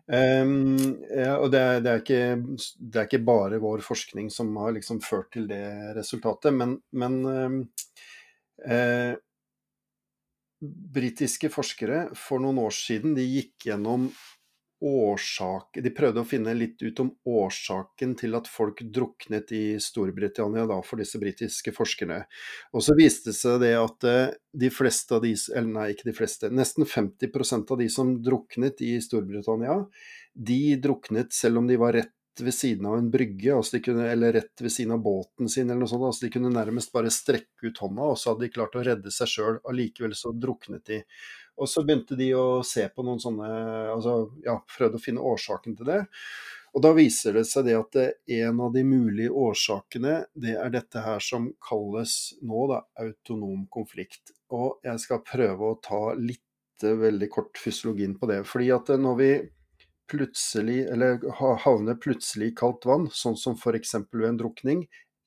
Um, 0.06 0.76
ja, 1.10 1.32
og 1.40 1.50
det 1.50 1.60
er, 1.60 1.80
det, 1.82 1.92
er 1.92 2.02
ikke, 2.02 2.58
det 2.78 3.00
er 3.00 3.08
ikke 3.08 3.24
bare 3.26 3.58
vår 3.62 3.82
forskning 3.82 4.28
som 4.30 4.52
har 4.60 4.76
liksom 4.76 5.00
ført 5.02 5.32
til 5.34 5.48
det 5.50 5.64
resultatet, 5.96 6.54
men, 6.54 6.76
men 6.94 7.16
um, 7.26 7.56
eh, 8.62 9.16
britiske 10.96 11.50
forskere 11.52 12.06
for 12.16 12.42
noen 12.42 12.60
år 12.62 12.74
siden 12.76 13.16
de 13.18 13.26
gikk 13.26 13.68
gjennom 13.70 14.06
årsak 14.84 15.78
De 15.82 15.90
prøvde 15.94 16.20
å 16.20 16.28
finne 16.28 16.52
litt 16.56 16.82
ut 16.82 17.00
om 17.00 17.10
årsaken 17.24 18.12
til 18.20 18.36
at 18.36 18.48
folk 18.50 18.82
druknet 18.92 19.52
i 19.56 19.78
Storbritannia 19.80 20.66
da, 20.68 20.80
for 20.84 21.00
disse 21.00 21.20
britiske 21.20 21.72
forskerne. 21.76 22.18
Og 22.76 22.84
så 22.84 22.96
viste 22.98 23.32
det 23.32 23.38
seg 23.38 23.64
at 23.70 24.08
eh, 24.08 24.34
de 24.52 24.70
fleste 24.72 25.16
av 25.16 25.24
de 25.24 25.32
Eller 25.32 25.72
nei, 25.72 25.88
ikke 25.94 26.10
de 26.10 26.16
fleste. 26.16 26.52
Nesten 26.52 26.84
50% 26.84 27.72
av 27.72 27.80
de 27.80 27.88
som 27.92 28.12
druknet 28.22 28.82
i 28.84 28.96
Storbritannia, 29.00 29.80
de 30.36 30.76
druknet 30.82 31.32
selv 31.32 31.62
om 31.62 31.70
de 31.70 31.80
var 31.80 31.96
rett 31.96 32.12
ved 32.40 32.54
siden 32.54 32.86
av 32.86 32.98
en 32.98 33.10
brygge, 33.10 33.54
altså 33.54 33.80
kunne, 33.80 34.08
eller 34.12 34.34
rett 34.36 34.60
ved 34.60 34.72
siden 34.72 34.92
av 34.96 35.02
båten 35.04 35.48
sin, 35.48 35.70
eller 35.70 35.80
noe 35.84 35.90
sånt. 35.90 36.04
Altså 36.04 36.26
de 36.26 36.32
kunne 36.34 36.52
nærmest 36.52 36.92
bare 36.92 37.12
strekke 37.12 37.70
ut 37.70 37.80
hånda, 37.80 38.10
og 38.12 38.18
så 38.20 38.32
hadde 38.32 38.46
de 38.46 38.52
klart 38.52 38.76
å 38.76 38.84
redde 38.84 39.12
seg 39.14 39.30
sjøl. 39.32 39.60
Allikevel 39.68 40.16
så 40.18 40.34
druknet 40.36 40.84
de. 40.88 41.00
Og 41.56 41.70
så 41.70 41.82
begynte 41.86 42.18
de 42.18 42.32
å 42.36 42.62
se 42.66 42.84
på 42.92 43.04
noen 43.06 43.22
sånne 43.22 43.48
altså 43.94 44.18
ja, 44.44 44.58
prøvde 44.76 45.00
å 45.00 45.02
finne 45.02 45.24
årsaken 45.24 45.76
til 45.78 45.88
det. 45.88 46.02
Og 46.76 46.82
da 46.84 46.90
viser 46.92 47.38
det 47.38 47.46
seg 47.48 47.70
det 47.70 47.76
at 47.78 47.96
en 48.36 48.58
av 48.60 48.74
de 48.74 48.82
mulige 48.84 49.32
årsakene, 49.32 50.18
det 50.36 50.58
er 50.60 50.72
dette 50.74 51.00
her 51.00 51.22
som 51.24 51.48
kalles 51.64 52.34
nå 52.44 52.66
da 52.68 52.82
autonom 53.00 53.62
konflikt. 53.72 54.34
Og 54.52 54.84
jeg 54.84 55.00
skal 55.00 55.24
prøve 55.24 55.70
å 55.70 55.78
ta 55.80 56.00
litt 56.20 56.84
eh, 56.84 56.98
veldig 57.00 57.30
kort 57.32 57.56
fysiologien 57.56 58.18
på 58.20 58.28
det. 58.28 58.42
Fordi 58.44 58.68
at 58.76 58.92
eh, 58.92 59.00
når 59.00 59.16
vi 59.22 59.30
plutselig, 60.12 60.82
eller 60.92 61.24
havner 61.64 61.96
plutselig 61.98 62.52
i 62.52 62.56
kaldt 62.60 62.84
vann, 62.86 63.08
sånn 63.08 63.40
som 63.40 63.56
f.eks. 63.56 63.96
ved 64.12 64.28
en 64.28 64.40
drukning, 64.44 64.84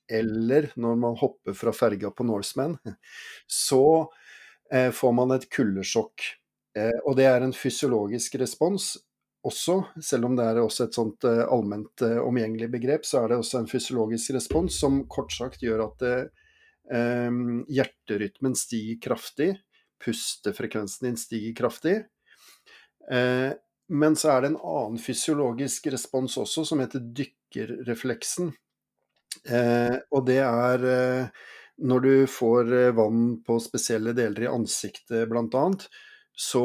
eller 0.10 0.70
når 0.80 1.02
man 1.02 1.18
hopper 1.18 1.58
fra 1.58 1.74
ferga 1.74 2.14
på 2.14 2.30
Norseman, 2.30 2.78
så 3.66 3.84
eh, 4.06 4.19
får 4.94 5.14
man 5.18 5.32
et 5.34 5.48
kuldesjokk. 5.50 6.26
Eh, 6.78 6.98
og 7.06 7.16
det 7.18 7.28
er 7.30 7.44
en 7.44 7.56
fysiologisk 7.56 8.38
respons 8.42 8.96
også, 9.48 9.80
selv 10.04 10.28
om 10.28 10.36
det 10.36 10.46
er 10.46 10.60
også 10.62 10.88
et 10.88 10.98
sånt 10.98 11.26
eh, 11.28 11.46
allment 11.48 12.04
eh, 12.06 12.20
omgjengelig 12.22 12.70
begrep, 12.74 13.08
så 13.08 13.24
er 13.24 13.32
det 13.32 13.40
også 13.40 13.62
en 13.62 13.72
fysiologisk 13.72 14.36
respons 14.36 14.80
som 14.82 15.02
kort 15.12 15.34
sagt 15.34 15.64
gjør 15.64 15.86
at 15.88 16.04
det, 16.04 16.18
eh, 16.92 17.40
hjerterytmen 17.72 18.58
stiger 18.60 19.00
kraftig, 19.10 19.54
pustefrekvensen 20.04 21.10
din 21.10 21.20
stiger 21.20 21.56
kraftig. 21.58 21.98
Eh, 23.12 23.52
men 23.90 24.18
så 24.20 24.36
er 24.36 24.44
det 24.44 24.52
en 24.52 24.62
annen 24.62 25.00
fysiologisk 25.02 25.88
respons 25.90 26.36
også, 26.38 26.66
som 26.68 26.84
heter 26.84 27.02
dykkerrefleksen. 27.02 28.52
Eh, 29.50 29.96
og 30.14 30.28
det 30.28 30.42
er 30.44 30.86
eh, 30.90 31.48
når 31.82 32.00
du 32.06 32.14
får 32.28 32.74
eh, 32.74 32.92
vann 32.96 33.40
på 33.46 33.60
spesielle 33.64 34.14
deler 34.18 34.46
i 34.46 34.52
ansiktet 34.52 35.30
bl.a., 35.30 35.66
så 36.40 36.64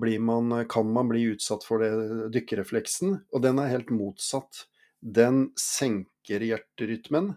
man, 0.00 0.52
kan 0.68 0.92
man 0.92 1.08
bli 1.10 1.26
utsatt 1.34 1.64
for 1.64 1.82
det 1.82 2.30
dykkerefleksen, 2.32 3.18
og 3.36 3.42
den 3.44 3.58
er 3.60 3.68
helt 3.68 3.90
motsatt. 3.92 4.62
Den 5.04 5.50
senker 5.60 6.40
hjerterytmen, 6.40 7.34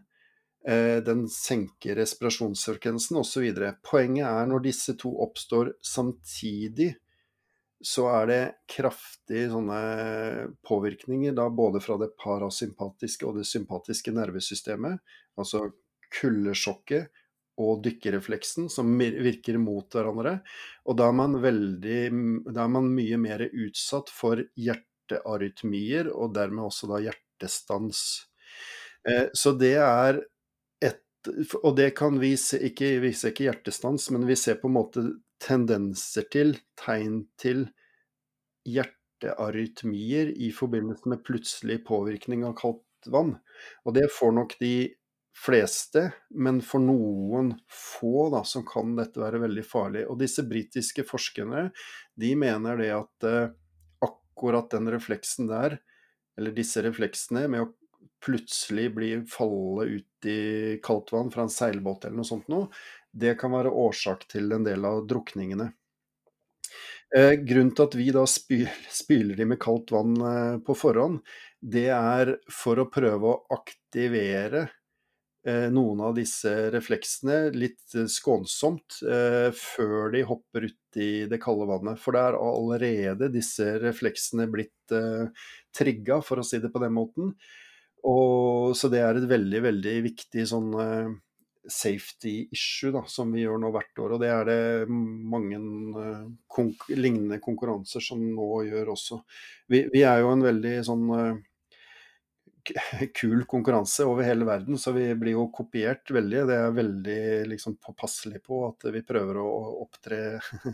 eh, 0.64 1.04
den 1.04 1.26
senker 1.28 2.00
respirasjonsfrekvensen 2.00 3.20
osv. 3.20 3.50
Poenget 3.84 4.30
er 4.30 4.48
når 4.48 4.64
disse 4.64 4.96
to 4.96 5.12
oppstår 5.26 5.74
samtidig, 5.84 6.94
så 7.84 8.08
er 8.16 8.30
det 8.32 8.44
kraftige 8.72 9.50
sånne 9.52 9.82
påvirkninger 10.66 11.36
da 11.36 11.50
både 11.52 11.84
fra 11.84 12.00
det 12.00 12.14
parasympatiske 12.16 13.28
og 13.28 13.42
det 13.42 13.46
sympatiske 13.50 14.16
nervesystemet, 14.16 15.04
altså 15.36 15.68
kuldesjokket 16.14 17.12
og 17.58 17.82
dykkerrefleksen 17.86 18.70
som 18.70 18.92
virker 18.98 19.58
mot 19.62 19.90
hverandre. 19.94 20.38
Og 20.86 20.98
da 21.00 21.10
er 21.10 21.18
man 21.18 21.38
veldig 21.42 22.02
Da 22.54 22.64
er 22.64 22.74
man 22.74 22.92
mye 22.94 23.18
mer 23.18 23.44
utsatt 23.48 24.12
for 24.14 24.44
hjertearytmier, 24.56 26.12
og 26.14 26.36
dermed 26.38 26.68
også 26.68 26.90
da 26.92 27.02
hjertestans. 27.08 28.02
Eh, 29.08 29.28
så 29.34 29.54
det 29.58 29.78
er 29.82 30.22
et 30.82 31.02
Og 31.64 31.76
det 31.76 31.96
kan 31.98 32.20
vi 32.22 32.36
se, 32.38 32.60
ikke, 32.70 33.00
vi 33.04 33.12
ser 33.14 33.34
ikke 33.34 33.50
hjertestans, 33.50 34.12
men 34.12 34.28
vi 34.28 34.36
ser 34.36 34.62
på 34.62 34.70
en 34.70 34.78
måte 34.78 35.02
tendenser 35.44 36.24
til, 36.32 36.56
tegn 36.80 37.26
til 37.42 37.66
hjertearytmier 38.68 40.32
i 40.38 40.52
forbindelse 40.56 41.10
med 41.10 41.26
plutselig 41.28 41.82
påvirkning 41.88 42.46
av 42.48 42.56
kaldt 42.62 43.10
vann. 43.12 43.36
Og 43.86 43.98
det 43.98 44.08
får 44.14 44.34
nok 44.38 44.56
de 44.62 44.74
fleste, 45.38 46.12
men 46.30 46.62
for 46.66 46.82
noen 46.82 47.54
få 47.70 48.28
da, 48.34 48.44
så 48.48 48.64
kan 48.68 48.96
dette 48.98 49.22
være 49.22 49.42
veldig 49.44 49.64
farlig. 49.66 50.06
Og 50.10 50.20
disse 50.22 50.46
britiske 50.48 51.06
forskerne 51.08 51.68
de 52.18 52.34
mener 52.40 52.80
det 52.82 52.92
at 52.96 53.28
eh, 53.28 53.52
akkurat 54.08 54.72
den 54.74 54.90
refleksen 54.94 55.50
der, 55.50 55.78
eller 56.38 56.54
disse 56.56 56.82
refleksene 56.86 57.48
med 57.50 57.66
å 57.66 57.74
plutselig 58.24 58.88
bli 58.96 59.12
falle 59.30 59.86
ut 60.00 60.30
i 60.30 60.78
kaldt 60.84 61.14
vann 61.14 61.30
fra 61.34 61.46
en 61.46 61.54
seilbåt 61.54 62.08
eller 62.08 62.18
noe 62.18 62.28
sånt 62.28 62.48
noe, 62.50 62.72
det 63.14 63.36
kan 63.42 63.54
være 63.54 63.74
årsak 63.74 64.26
til 64.32 64.52
en 64.54 64.66
del 64.66 64.86
av 64.90 65.06
drukningene. 65.10 65.70
Eh, 67.16 67.38
grunnen 67.40 67.72
til 67.72 67.86
at 67.88 67.96
vi 67.96 68.08
da 68.12 68.26
spyl, 68.28 68.66
spyler 68.92 69.38
de 69.38 69.46
med 69.54 69.62
kaldt 69.64 69.94
vann 69.96 70.18
eh, 70.18 70.58
på 70.66 70.76
forhånd, 70.76 71.22
det 71.62 71.88
er 71.94 72.34
for 72.54 72.82
å 72.82 72.90
prøve 72.92 73.32
å 73.32 73.58
aktivere 73.58 74.68
noen 75.72 76.02
av 76.04 76.16
disse 76.18 76.52
refleksene 76.74 77.52
litt 77.56 77.96
eh, 77.96 78.08
skånsomt 78.12 79.00
eh, 79.08 79.50
før 79.56 80.12
de 80.16 80.24
hopper 80.28 80.68
ut 80.68 81.00
i 81.00 81.12
det 81.30 81.40
kalde 81.44 81.68
vannet. 81.70 82.02
For 82.02 82.16
det 82.16 82.24
er 82.26 82.40
allerede 82.40 83.30
disse 83.32 83.78
refleksene 83.84 84.50
blitt 84.52 84.96
eh, 84.96 85.30
trigga, 85.78 86.20
for 86.26 86.42
å 86.42 86.48
si 86.48 86.60
det 86.64 86.74
på 86.74 86.82
den 86.84 86.96
måten. 86.98 87.32
Og, 88.08 88.76
så 88.78 88.90
det 88.92 89.02
er 89.04 89.20
et 89.20 89.30
veldig, 89.30 89.64
veldig 89.68 89.96
viktig 90.06 90.46
sånn 90.50 90.70
eh, 90.84 91.16
safety 91.68 92.48
issue 92.52 92.94
da, 92.96 93.04
som 93.08 93.32
vi 93.34 93.44
gjør 93.44 93.60
nå 93.62 93.72
hvert 93.76 94.04
år. 94.04 94.16
Og 94.16 94.24
det 94.24 94.32
er 94.32 94.48
det 94.48 94.62
mange 94.92 95.60
eh, 96.04 96.24
konk 96.52 96.88
lignende 96.94 97.42
konkurranser 97.44 98.04
som 98.04 98.24
nå 98.24 98.64
gjør 98.70 98.94
også. 98.96 99.22
Vi, 99.72 99.86
vi 99.94 100.04
er 100.08 100.24
jo 100.24 100.34
en 100.34 100.46
veldig 100.48 100.76
sånn 100.88 101.08
eh, 101.18 101.38
kul 103.14 103.44
konkurranse 103.50 104.06
over 104.06 104.24
hele 104.28 104.46
verden, 104.46 104.78
så 104.78 104.92
vi 104.96 105.08
blir 105.16 105.38
jo 105.38 105.48
kopiert 105.54 106.12
veldig. 106.12 106.44
Det 106.50 106.58
er 106.58 106.76
veldig 106.76 107.22
liksom 107.52 107.78
påpasselig 107.84 108.42
på 108.46 108.62
at 108.68 108.88
vi 108.94 109.04
prøver 109.06 109.40
å 109.42 109.48
opptre 109.84 110.20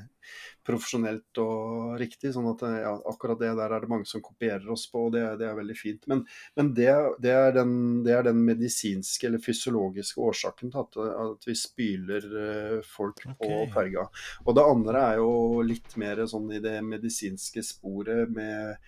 profesjonelt 0.67 1.41
og 1.43 1.95
riktig. 1.99 2.33
sånn 2.33 2.49
at 2.51 2.63
ja, 2.81 2.93
akkurat 3.11 3.39
det 3.41 3.51
der 3.59 3.75
er 3.75 3.83
det 3.83 3.91
mange 3.91 4.07
som 4.09 4.23
kopierer 4.23 4.69
oss 4.73 4.85
på, 4.91 5.07
og 5.07 5.15
det, 5.15 5.23
det 5.41 5.49
er 5.49 5.57
veldig 5.59 5.77
fint. 5.77 6.07
Men, 6.11 6.23
men 6.59 6.73
det, 6.77 6.91
det, 7.23 7.33
er 7.33 7.57
den, 7.57 7.75
det 8.05 8.15
er 8.17 8.27
den 8.29 8.43
medisinske 8.47 9.29
eller 9.29 9.43
fysiologiske 9.43 10.21
årsaken 10.23 10.73
til 10.73 10.83
at, 10.85 11.01
at 11.27 11.49
vi 11.49 11.57
spyler 11.59 12.29
eh, 12.45 12.77
folk 12.87 13.25
på 13.27 13.49
okay. 13.49 13.73
ferga. 13.75 14.07
Og 14.45 14.55
det 14.57 14.69
andre 14.75 15.09
er 15.09 15.23
jo 15.23 15.33
litt 15.65 15.97
mer 16.01 16.25
sånn 16.29 16.49
i 16.55 16.63
det 16.63 16.79
medisinske 16.85 17.63
sporet 17.65 18.31
med 18.33 18.79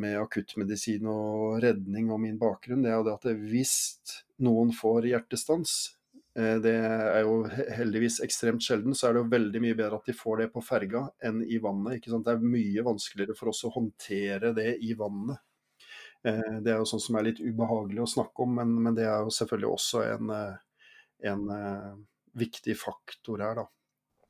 med 0.00 0.16
akuttmedisin 0.20 1.06
og 1.10 1.58
redning 1.62 2.10
og 2.14 2.20
min 2.22 2.38
bakgrunn, 2.40 2.82
det 2.84 2.90
er 2.92 2.98
jo 3.00 3.06
det 3.08 3.14
at 3.18 3.28
hvis 3.50 3.74
noen 4.46 4.70
får 4.76 5.08
hjertestans, 5.10 5.72
eh, 6.38 6.56
det 6.62 6.74
er 6.78 7.20
jo 7.26 7.40
heldigvis 7.76 8.20
ekstremt 8.24 8.62
sjelden, 8.64 8.94
så 8.94 9.08
er 9.08 9.16
det 9.18 9.22
jo 9.24 9.32
veldig 9.34 9.62
mye 9.64 9.78
bedre 9.78 9.98
at 10.00 10.06
de 10.10 10.14
får 10.16 10.42
det 10.44 10.48
på 10.54 10.62
ferga 10.64 11.04
enn 11.24 11.42
i 11.44 11.58
vannet. 11.62 11.98
ikke 11.98 12.10
sant? 12.14 12.24
Det 12.28 12.36
er 12.36 12.52
mye 12.56 12.84
vanskeligere 12.86 13.36
for 13.38 13.50
oss 13.52 13.64
å 13.66 13.72
håndtere 13.74 14.52
det 14.56 14.76
i 14.82 14.94
vannet. 14.98 15.38
Eh, 16.24 16.60
Det 16.62 16.72
er 16.72 16.78
jo 16.78 16.86
sånn 16.90 17.00
som 17.02 17.16
er 17.18 17.28
litt 17.30 17.40
ubehagelig 17.40 18.02
å 18.02 18.12
snakke 18.14 18.42
om, 18.46 18.54
men, 18.60 18.76
men 18.82 18.94
det 18.94 19.04
er 19.06 19.22
jo 19.26 19.34
selvfølgelig 19.34 19.72
også 19.74 20.04
en, 20.14 20.30
eh, 20.30 20.56
en 21.32 22.06
viktig 22.38 22.76
faktor 22.78 23.38
her, 23.42 23.54
da. 23.64 23.66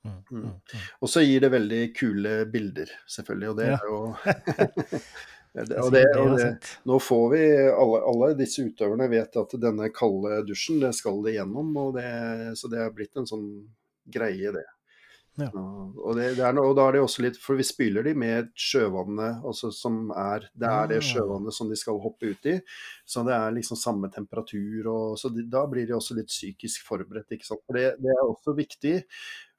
Mm, 0.07 0.13
Mm. 0.31 0.43
mm, 0.45 0.45
mm. 0.45 0.83
Og 1.03 1.09
så 1.11 1.21
gir 1.21 1.41
det 1.43 1.51
veldig 1.53 1.81
kule 1.99 2.31
bilder, 2.49 2.87
selvfølgelig, 3.11 3.49
og 3.51 3.57
det 3.59 3.67
Ja. 3.67 3.75
er 3.77 3.89
jo 3.89 3.99
det, 5.67 5.81
og 5.83 5.93
det, 5.93 6.05
og 6.21 6.37
det, 6.39 6.49
nå 6.89 6.99
får 7.03 7.27
vi 7.35 7.43
alle, 7.73 8.01
alle 8.13 8.31
disse 8.39 8.63
utøverne 8.63 9.09
vet 9.11 9.39
at 9.41 9.55
denne 9.61 9.91
kalde 9.95 10.43
dusjen, 10.49 10.81
det 10.83 10.95
skal 10.97 11.23
de 11.25 11.37
gjennom, 11.39 11.77
så 12.55 12.71
det 12.73 12.83
er 12.85 12.95
blitt 12.95 13.19
en 13.19 13.29
sånn 13.29 13.49
greie, 14.09 14.53
det. 14.55 14.67
Ja. 15.39 15.49
Og, 15.55 16.17
det, 16.19 16.33
det 16.35 16.43
er, 16.43 16.57
og 16.59 16.73
da 16.75 16.89
er 16.89 16.97
det 16.97 17.03
også 17.05 17.23
litt 17.23 17.37
For 17.39 17.55
vi 17.55 17.63
spyler 17.67 18.03
de 18.03 18.11
med 18.19 18.49
sjøvannet, 18.59 19.45
altså 19.47 19.71
som 19.71 20.09
er 20.11 20.49
Det 20.51 20.67
er 20.67 20.89
det 20.91 20.99
Ah. 20.99 21.07
sjøvannet 21.13 21.55
som 21.55 21.69
de 21.71 21.79
skal 21.79 22.01
hoppe 22.03 22.33
ut 22.33 22.49
i. 22.51 22.57
Så 23.07 23.23
det 23.27 23.37
er 23.37 23.55
liksom 23.55 23.79
samme 23.79 24.11
temperatur, 24.11 24.89
og 24.91 25.19
så 25.21 25.31
de, 25.31 25.47
da 25.47 25.63
blir 25.71 25.87
de 25.87 25.95
også 25.95 26.17
litt 26.19 26.33
psykisk 26.33 26.83
forberedt, 26.89 27.31
ikke 27.31 27.47
sant. 27.47 27.63
For 27.67 27.79
det, 27.79 27.93
det 28.03 28.11
er 28.11 28.25
også 28.25 28.57
viktig. 28.59 28.97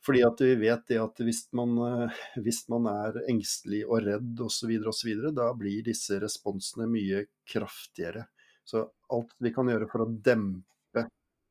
Fordi 0.05 0.21
at 0.23 0.41
vi 0.41 0.55
vet 0.61 0.85
det 0.88 0.99
at 1.01 1.21
hvis 1.26 1.41
man, 1.57 1.76
eh, 1.84 2.19
hvis 2.45 2.63
man 2.71 2.88
er 2.91 3.19
engstelig 3.31 3.84
og 3.88 4.05
redd 4.07 4.41
osv., 4.45 4.71
osv., 4.88 5.13
da 5.35 5.51
blir 5.57 5.84
disse 5.85 6.19
responsene 6.21 6.88
mye 6.89 7.26
kraftigere. 7.49 8.26
Så 8.63 8.85
alt 9.11 9.34
vi 9.43 9.51
kan 9.53 9.67
gjøre 9.67 9.89
for 9.91 10.05
å 10.05 10.11
dempe 10.23 10.63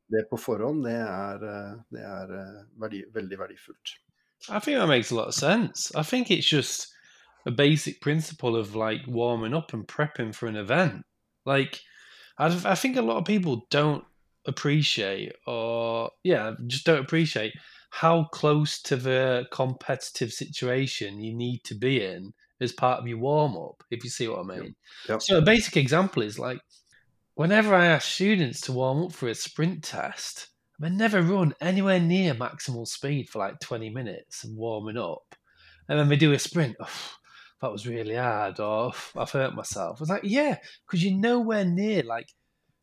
det 0.09 0.23
på 0.29 0.39
forhånd, 0.41 0.87
det 0.87 0.95
er, 0.97 1.43
eh, 1.45 1.73
det 1.93 2.01
er 2.01 2.31
eh, 2.33 2.61
verdi, 2.81 3.03
veldig 3.13 3.37
verdifullt. 3.37 3.97
I 4.49 4.59
think 4.59 4.79
that 4.79 4.87
makes 4.87 5.11
a 5.11 5.15
lot 5.15 5.27
of 5.27 5.35
sense. 5.35 5.91
I 5.95 6.01
think 6.01 6.31
it's 6.31 6.47
just 6.47 6.87
a 7.45 7.51
basic 7.51 8.01
principle 8.01 8.55
of 8.55 8.75
like 8.75 9.01
warming 9.05 9.53
up 9.53 9.73
and 9.73 9.87
prepping 9.87 10.33
for 10.33 10.47
an 10.47 10.55
event. 10.55 11.05
Like, 11.45 11.81
I, 12.39 12.47
I 12.65 12.75
think 12.75 12.97
a 12.97 13.01
lot 13.01 13.17
of 13.17 13.25
people 13.25 13.67
don't 13.69 14.03
appreciate, 14.45 15.33
or 15.45 16.09
yeah, 16.23 16.53
just 16.67 16.85
don't 16.85 17.03
appreciate 17.03 17.53
how 17.89 18.25
close 18.25 18.81
to 18.83 18.95
the 18.95 19.47
competitive 19.51 20.31
situation 20.31 21.21
you 21.21 21.33
need 21.33 21.63
to 21.65 21.75
be 21.75 22.03
in 22.03 22.33
as 22.61 22.71
part 22.71 22.99
of 22.99 23.07
your 23.07 23.17
warm 23.17 23.55
up, 23.57 23.83
if 23.89 24.03
you 24.03 24.09
see 24.09 24.27
what 24.27 24.39
I 24.39 24.43
mean. 24.43 24.75
Yep. 25.07 25.21
So, 25.21 25.37
a 25.37 25.41
basic 25.41 25.77
example 25.77 26.21
is 26.21 26.37
like 26.37 26.59
whenever 27.35 27.73
I 27.73 27.85
ask 27.87 28.07
students 28.07 28.61
to 28.61 28.73
warm 28.73 29.03
up 29.05 29.13
for 29.13 29.29
a 29.29 29.35
sprint 29.35 29.83
test, 29.83 30.49
they 30.79 30.89
never 30.89 31.21
run 31.21 31.53
anywhere 31.61 31.99
near 31.99 32.33
maximal 32.33 32.87
speed 32.87 33.29
for 33.29 33.39
like 33.39 33.59
20 33.59 33.89
minutes 33.89 34.43
and 34.43 34.57
warming 34.57 34.97
up. 34.97 35.35
And 35.87 35.97
then 35.97 36.09
they 36.09 36.15
do 36.15 36.33
a 36.33 36.39
sprint. 36.39 36.75
"Oh, 36.79 37.11
that 37.61 37.71
was 37.71 37.87
really 37.87 38.15
hard. 38.15 38.59
Or 38.59 38.91
"Oh, 38.93 39.21
I've 39.21 39.31
hurt 39.31 39.55
myself. 39.55 39.97
I 39.97 40.01
was 40.01 40.09
like, 40.09 40.23
yeah, 40.23 40.57
because 40.85 41.03
you're 41.03 41.17
nowhere 41.17 41.65
near 41.65 42.03
like 42.03 42.29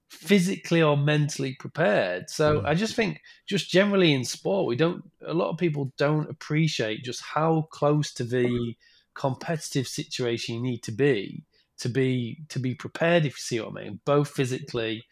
physically 0.09 0.83
or 0.83 0.97
mentally 0.97 1.55
prepared. 1.59 2.31
So 2.31 2.61
Mm. 2.61 2.67
I 2.67 2.75
just 2.75 2.95
think, 2.95 3.21
just 3.47 3.71
generally 3.71 4.13
in 4.13 4.25
sport, 4.25 4.67
we 4.67 4.77
don't, 4.77 5.03
a 5.27 5.35
lot 5.35 5.51
of 5.51 5.59
people 5.59 5.93
don't 5.99 6.31
appreciate 6.31 7.05
just 7.05 7.23
how 7.23 7.69
close 7.71 8.13
to 8.15 8.25
the 8.25 8.77
competitive 9.15 9.89
situation 9.89 10.57
you 10.57 10.63
need 10.63 10.83
to 10.83 10.93
be 10.93 11.43
to 11.79 11.89
be 11.89 12.39
to 12.49 12.59
be 12.59 12.75
prepared 12.75 13.25
if 13.25 13.33
you 13.33 13.41
see 13.41 13.61
what 13.61 13.71
I 13.71 13.85
mean, 13.85 14.01
both 14.05 14.31
physically 14.31 15.05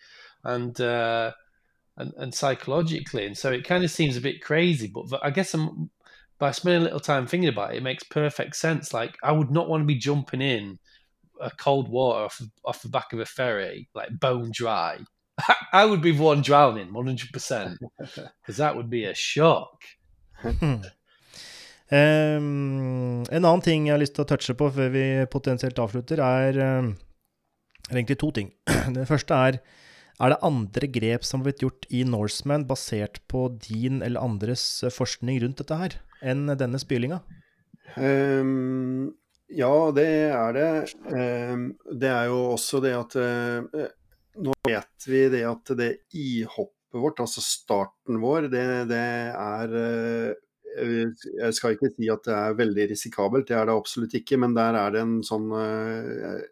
and 0.45 0.79
uh, 0.81 1.33
and, 1.97 2.13
and 2.17 2.35
psychologically. 2.35 3.27
And 3.27 3.37
so 3.37 3.53
it 3.53 3.65
kind 3.65 3.85
of 3.85 3.91
seems 3.91 4.17
a 4.17 4.21
bit 4.21 4.43
crazy, 4.43 4.89
but 4.89 5.07
I 5.23 5.31
guess 5.31 5.55
I'm, 5.55 5.91
by 6.39 6.51
spending 6.51 6.83
a 6.83 6.85
little 6.85 7.01
time 7.01 7.27
thinking 7.27 7.49
about 7.49 7.75
it, 7.75 7.79
it 7.79 7.83
makes 7.83 8.03
perfect 8.05 8.57
sense. 8.57 8.93
Like 8.93 9.17
I 9.23 9.33
would 9.33 9.51
not 9.51 9.69
want 9.69 9.83
to 9.83 9.87
be 9.87 9.95
jumping 9.95 10.43
in 10.43 10.79
a 11.45 11.51
cold 11.63 11.89
water 11.89 12.25
off 12.25 12.41
off 12.65 12.83
the 12.83 12.89
back 12.89 13.13
of 13.13 13.21
a 13.21 13.27
ferry, 13.27 13.89
like 13.95 14.19
bone 14.21 14.51
dry. 14.53 14.99
I 15.73 15.85
would 15.85 16.01
be 16.01 16.13
one 16.13 16.43
drowning, 16.43 16.93
one 16.93 17.07
hundred 17.07 17.33
percent, 17.33 17.79
because 17.99 18.57
that 18.57 18.77
would 18.77 18.91
be 18.91 19.05
a 19.05 19.15
shock. 19.15 19.85
Ehm, 21.93 23.23
en 23.29 23.45
annen 23.45 23.63
ting 23.63 23.87
jeg 23.87 23.95
har 23.95 24.01
lyst 24.03 24.15
til 24.17 24.25
å 24.25 24.29
touche 24.29 24.55
på 24.59 24.71
før 24.73 24.93
vi 24.95 25.07
potensielt 25.31 25.79
avslutter, 25.79 26.21
er, 26.21 26.59
er 26.59 27.97
egentlig 27.97 28.19
to 28.21 28.31
ting. 28.35 28.53
Det 28.97 29.09
første 29.09 29.41
er 29.49 29.61
er 30.23 30.31
det 30.31 30.43
andre 30.47 30.87
grep 30.95 31.25
som 31.27 31.41
har 31.41 31.49
blitt 31.49 31.63
gjort 31.65 31.87
i 31.91 32.05
Norseman 32.07 32.67
basert 32.69 33.19
på 33.31 33.49
din 33.65 34.03
eller 34.05 34.23
andres 34.23 34.63
eh, 34.87 34.93
forskning 34.95 35.41
rundt 35.43 35.59
dette 35.63 35.79
her, 35.81 35.97
enn 36.23 36.47
denne 36.55 36.79
spylinga? 36.79 37.19
Ehm, 37.99 39.11
ja, 39.53 39.91
det 39.93 40.07
er 40.33 40.57
det. 40.57 40.71
Ehm, 41.13 41.67
det 41.93 42.11
er 42.11 42.31
jo 42.31 42.41
også 42.55 42.81
det 42.85 42.95
at 42.97 43.19
eh, 43.21 43.91
Nå 44.45 44.55
vet 44.67 45.05
vi 45.07 45.21
det 45.31 45.45
at 45.47 45.71
det 45.79 45.91
ihoppet 46.19 46.99
vårt, 46.99 47.21
altså 47.23 47.43
starten 47.43 48.19
vår, 48.23 48.49
det, 48.51 48.65
det 48.91 49.05
er 49.31 49.77
eh, 49.79 51.13
Jeg 51.39 51.55
skal 51.55 51.77
ikke 51.77 51.93
si 51.93 52.09
at 52.11 52.25
det 52.27 52.35
er 52.35 52.57
veldig 52.59 52.89
risikabelt, 52.91 53.47
det 53.47 53.55
er 53.59 53.69
det 53.69 53.77
absolutt 53.77 54.17
ikke, 54.19 54.41
men 54.43 54.57
der 54.57 54.75
er 54.81 54.95
det 54.95 55.05
en 55.05 55.21
sånn 55.27 55.47
eh, 55.55 56.43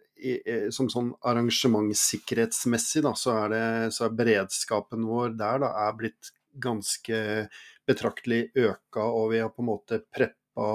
som 0.71 0.87
sånn 0.93 1.11
arrangementssikkerhetsmessig, 1.27 3.03
da, 3.03 3.17
så 3.19 3.35
er, 3.41 3.49
det, 3.51 3.65
så 3.97 4.07
er 4.07 4.15
beredskapen 4.21 5.09
vår 5.09 5.35
der 5.41 5.65
da, 5.65 5.73
er 5.89 5.99
blitt 5.99 6.31
ganske 6.63 7.49
betraktelig 7.89 8.45
øka, 8.55 9.03
og 9.03 9.33
vi 9.33 9.43
har 9.43 9.51
på 9.51 9.65
en 9.65 9.71
måte 9.73 9.99
preppa 10.15 10.71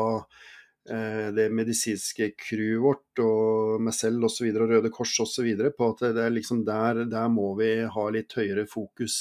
det 0.87 1.45
medisinske 1.51 2.29
crewet 2.39 2.81
vårt 2.83 3.21
og 3.23 3.81
meg 3.83 3.95
selv 3.95 4.27
osv. 4.27 4.47
og 4.53 4.69
Røde 4.71 4.91
Kors 4.93 5.15
osv. 5.19 5.47
på 5.75 5.89
at 5.91 6.03
det 6.15 6.23
er 6.23 6.33
liksom 6.33 6.63
der, 6.67 7.03
der 7.11 7.27
må 7.33 7.49
vi 7.59 7.71
ha 7.91 8.05
litt 8.13 8.35
høyere 8.37 8.67
fokus. 8.71 9.17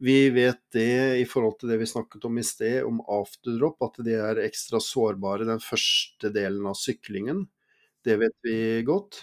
Vi 0.00 0.30
vet 0.34 0.62
det 0.74 1.20
i 1.20 1.26
forhold 1.28 1.58
til 1.60 1.72
det 1.72 1.80
vi 1.82 1.90
snakket 1.90 2.24
om 2.28 2.38
i 2.40 2.46
sted, 2.46 2.80
om 2.84 3.02
afterdrop, 3.04 3.76
at 3.84 4.00
de 4.06 4.16
er 4.18 4.42
ekstra 4.44 4.80
sårbare 4.82 5.46
den 5.48 5.62
første 5.62 6.32
delen 6.34 6.66
av 6.70 6.78
syklingen. 6.80 7.46
Det 8.04 8.18
vet 8.20 8.36
vi 8.44 8.58
godt. 8.84 9.22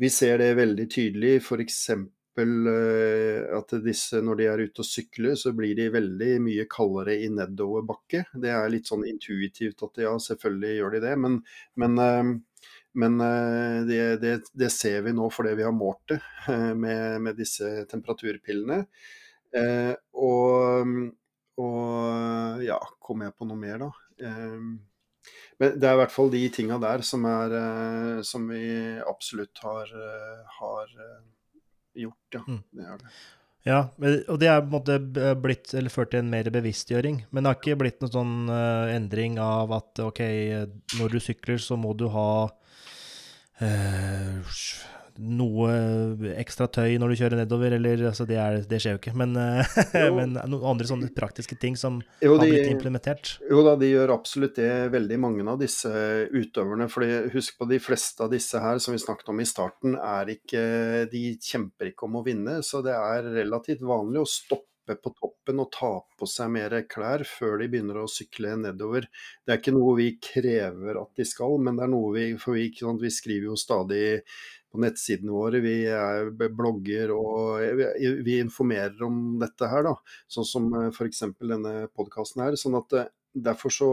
Vi 0.00 0.08
ser 0.12 0.38
det 0.40 0.54
veldig 0.56 0.86
tydelig 0.90 1.34
f.eks. 1.42 1.80
at 2.40 3.74
disse, 3.84 4.20
når 4.24 4.38
de 4.38 4.46
er 4.48 4.62
ute 4.64 4.82
og 4.82 4.88
sykler, 4.88 5.34
så 5.36 5.52
blir 5.56 5.74
de 5.76 5.90
veldig 5.92 6.30
mye 6.44 6.64
kaldere 6.70 7.18
i 7.20 7.28
nedoverbakke. 7.32 8.24
Det 8.40 8.52
er 8.52 8.70
litt 8.72 8.88
sånn 8.88 9.04
intuitivt 9.08 9.82
at 9.84 10.00
ja, 10.04 10.12
selvfølgelig 10.16 10.76
gjør 10.78 10.94
de 10.96 11.02
det, 11.04 11.16
men, 11.20 11.40
men, 11.76 11.98
eh, 12.00 12.30
men 13.02 13.18
eh, 13.26 13.80
det, 13.88 14.00
det, 14.22 14.36
det 14.64 14.70
ser 14.72 15.02
vi 15.06 15.12
nå 15.16 15.28
fordi 15.32 15.56
vi 15.58 15.66
har 15.66 15.74
målt 15.76 16.14
det 16.14 16.20
eh, 16.48 16.70
med, 16.72 17.18
med 17.26 17.36
disse 17.36 17.84
temperaturpillene. 17.90 18.84
Eh, 19.52 19.92
og, 20.16 20.96
og 21.60 22.64
ja, 22.64 22.80
kommer 23.04 23.28
jeg 23.28 23.36
på 23.36 23.50
noe 23.50 23.60
mer, 23.60 23.84
da? 23.84 23.92
Eh, 24.24 24.72
men 25.60 25.76
det 25.78 25.86
er 25.86 25.94
i 25.94 26.00
hvert 26.00 26.14
fall 26.14 26.32
de 26.32 26.40
tinga 26.50 26.78
der 26.82 27.04
som, 27.06 27.24
er, 27.28 27.52
eh, 27.54 28.22
som 28.26 28.48
vi 28.50 28.64
absolutt 29.06 29.60
har, 29.62 29.92
eh, 29.94 30.56
har 30.58 30.96
eh, 30.96 31.20
gjort, 31.98 32.36
ja. 32.36 32.42
Mm. 32.48 32.60
Det 32.72 32.88
er 32.88 33.00
det. 33.00 33.14
Ja, 33.62 33.76
og 34.02 34.40
det 34.42 34.48
er 34.50 34.58
på 34.58 34.66
en 34.66 34.72
måte 34.74 35.34
blitt, 35.38 35.70
eller 35.78 35.92
ført 35.94 36.10
til 36.10 36.24
en 36.24 36.30
mer 36.32 36.48
bevisstgjøring. 36.50 37.20
Men 37.30 37.44
det 37.44 37.52
har 37.52 37.60
ikke 37.60 37.78
blitt 37.78 38.00
noen 38.02 38.14
sånn 38.16 38.34
uh, 38.50 38.90
endring 38.90 39.38
av 39.38 39.70
at 39.76 40.02
ok, 40.02 40.20
eh, 40.26 40.64
når 40.98 41.14
du 41.14 41.22
sykler, 41.22 41.62
så 41.62 41.78
må 41.78 41.92
du 41.94 42.08
ha 42.10 42.32
eh, 43.62 44.56
noe 45.20 45.72
ekstra 46.40 46.68
tøy 46.72 46.96
når 47.00 47.12
du 47.12 47.18
kjører 47.20 47.40
nedover, 47.42 47.76
eller 47.76 48.04
altså 48.10 48.26
det, 48.28 48.38
er, 48.40 48.58
det 48.68 48.80
skjer 48.82 48.96
jo 48.96 49.00
ikke. 49.00 49.14
Men, 49.18 49.36
eh, 49.36 49.76
Jo. 50.02 50.14
men 50.16 50.34
noen 50.36 50.66
andre 50.72 50.88
sånne 50.88 51.10
praktiske 51.16 51.58
ting 51.60 51.76
som 51.78 52.00
Jo, 52.22 52.36
har 52.36 52.46
blitt 52.46 52.70
implementert. 52.72 53.36
Jo 53.50 53.62
da, 53.66 53.76
de 53.80 53.92
gjør 53.92 54.14
absolutt 54.16 54.58
det, 54.60 54.72
veldig 54.94 55.20
mange 55.22 55.46
av 55.50 55.60
disse 55.60 55.92
utøverne. 56.32 56.88
For 56.92 57.06
husk 57.34 57.60
på 57.60 57.68
de 57.70 57.80
fleste 57.82 58.26
av 58.26 58.32
disse 58.32 58.60
her 58.62 58.82
som 58.82 58.96
vi 58.96 59.02
snakket 59.02 59.32
om 59.32 59.42
i 59.42 59.48
starten, 59.48 59.96
er 59.98 60.34
ikke, 60.36 60.66
de 61.12 61.24
kjemper 61.42 61.92
ikke 61.92 62.08
om 62.08 62.20
å 62.20 62.26
vinne. 62.26 62.60
Så 62.66 62.84
det 62.84 62.96
er 62.96 63.32
relativt 63.42 63.84
vanlig 63.86 64.22
å 64.22 64.28
stoppe 64.28 64.68
på 64.98 65.12
toppen 65.14 65.60
og 65.62 65.70
ta 65.74 65.92
på 66.18 66.26
seg 66.26 66.50
mer 66.54 66.74
klær 66.90 67.22
før 67.28 67.60
de 67.60 67.68
begynner 67.70 68.00
å 68.02 68.08
sykle 68.10 68.56
nedover. 68.58 69.06
Det 69.44 69.54
er 69.54 69.60
ikke 69.60 69.74
noe 69.76 69.94
vi 69.98 70.08
krever 70.22 70.98
at 71.00 71.12
de 71.18 71.26
skal, 71.28 71.54
men 71.62 71.78
det 71.78 71.86
er 71.86 71.92
noe 71.92 72.10
vi 72.16 72.24
For 72.40 72.58
vi, 72.58 72.66
vi 73.02 73.12
skriver 73.14 73.52
jo 73.52 73.58
stadig 73.58 74.02
på 74.72 74.80
nettsidene 74.82 75.34
våre, 75.34 75.60
vi 75.64 75.76
er 75.86 76.30
blogger 76.32 77.12
og 77.14 77.62
vi, 77.78 78.12
vi 78.24 78.38
informerer 78.40 79.04
om 79.06 79.38
dette 79.42 79.68
her, 79.68 79.84
da. 79.86 79.96
Sånn 80.32 80.48
som 80.48 80.70
f.eks. 80.88 81.26
denne 81.40 81.74
podkasten 81.92 82.46
her. 82.46 82.56
sånn 82.60 82.80
at 82.80 82.96
eh, 82.98 83.10
Derfor 83.32 83.72
så 83.72 83.86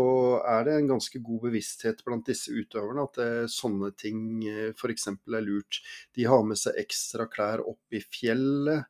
er 0.43 0.65
det 0.67 0.73
en 0.75 0.89
ganske 0.89 1.19
god 1.23 1.45
bevissthet 1.45 2.01
blant 2.03 2.27
disse 2.27 2.51
utøverne 2.51 3.05
at 3.07 3.19
eh, 3.23 3.45
sånne 3.47 3.93
ting 3.95 4.43
f.eks. 4.73 5.07
er 5.15 5.45
lurt. 5.45 5.79
De 6.17 6.25
har 6.27 6.43
med 6.43 6.59
seg 6.59 6.75
ekstra 6.81 7.29
klær 7.31 7.63
opp 7.63 7.95
i 7.95 8.01
fjellet 8.03 8.83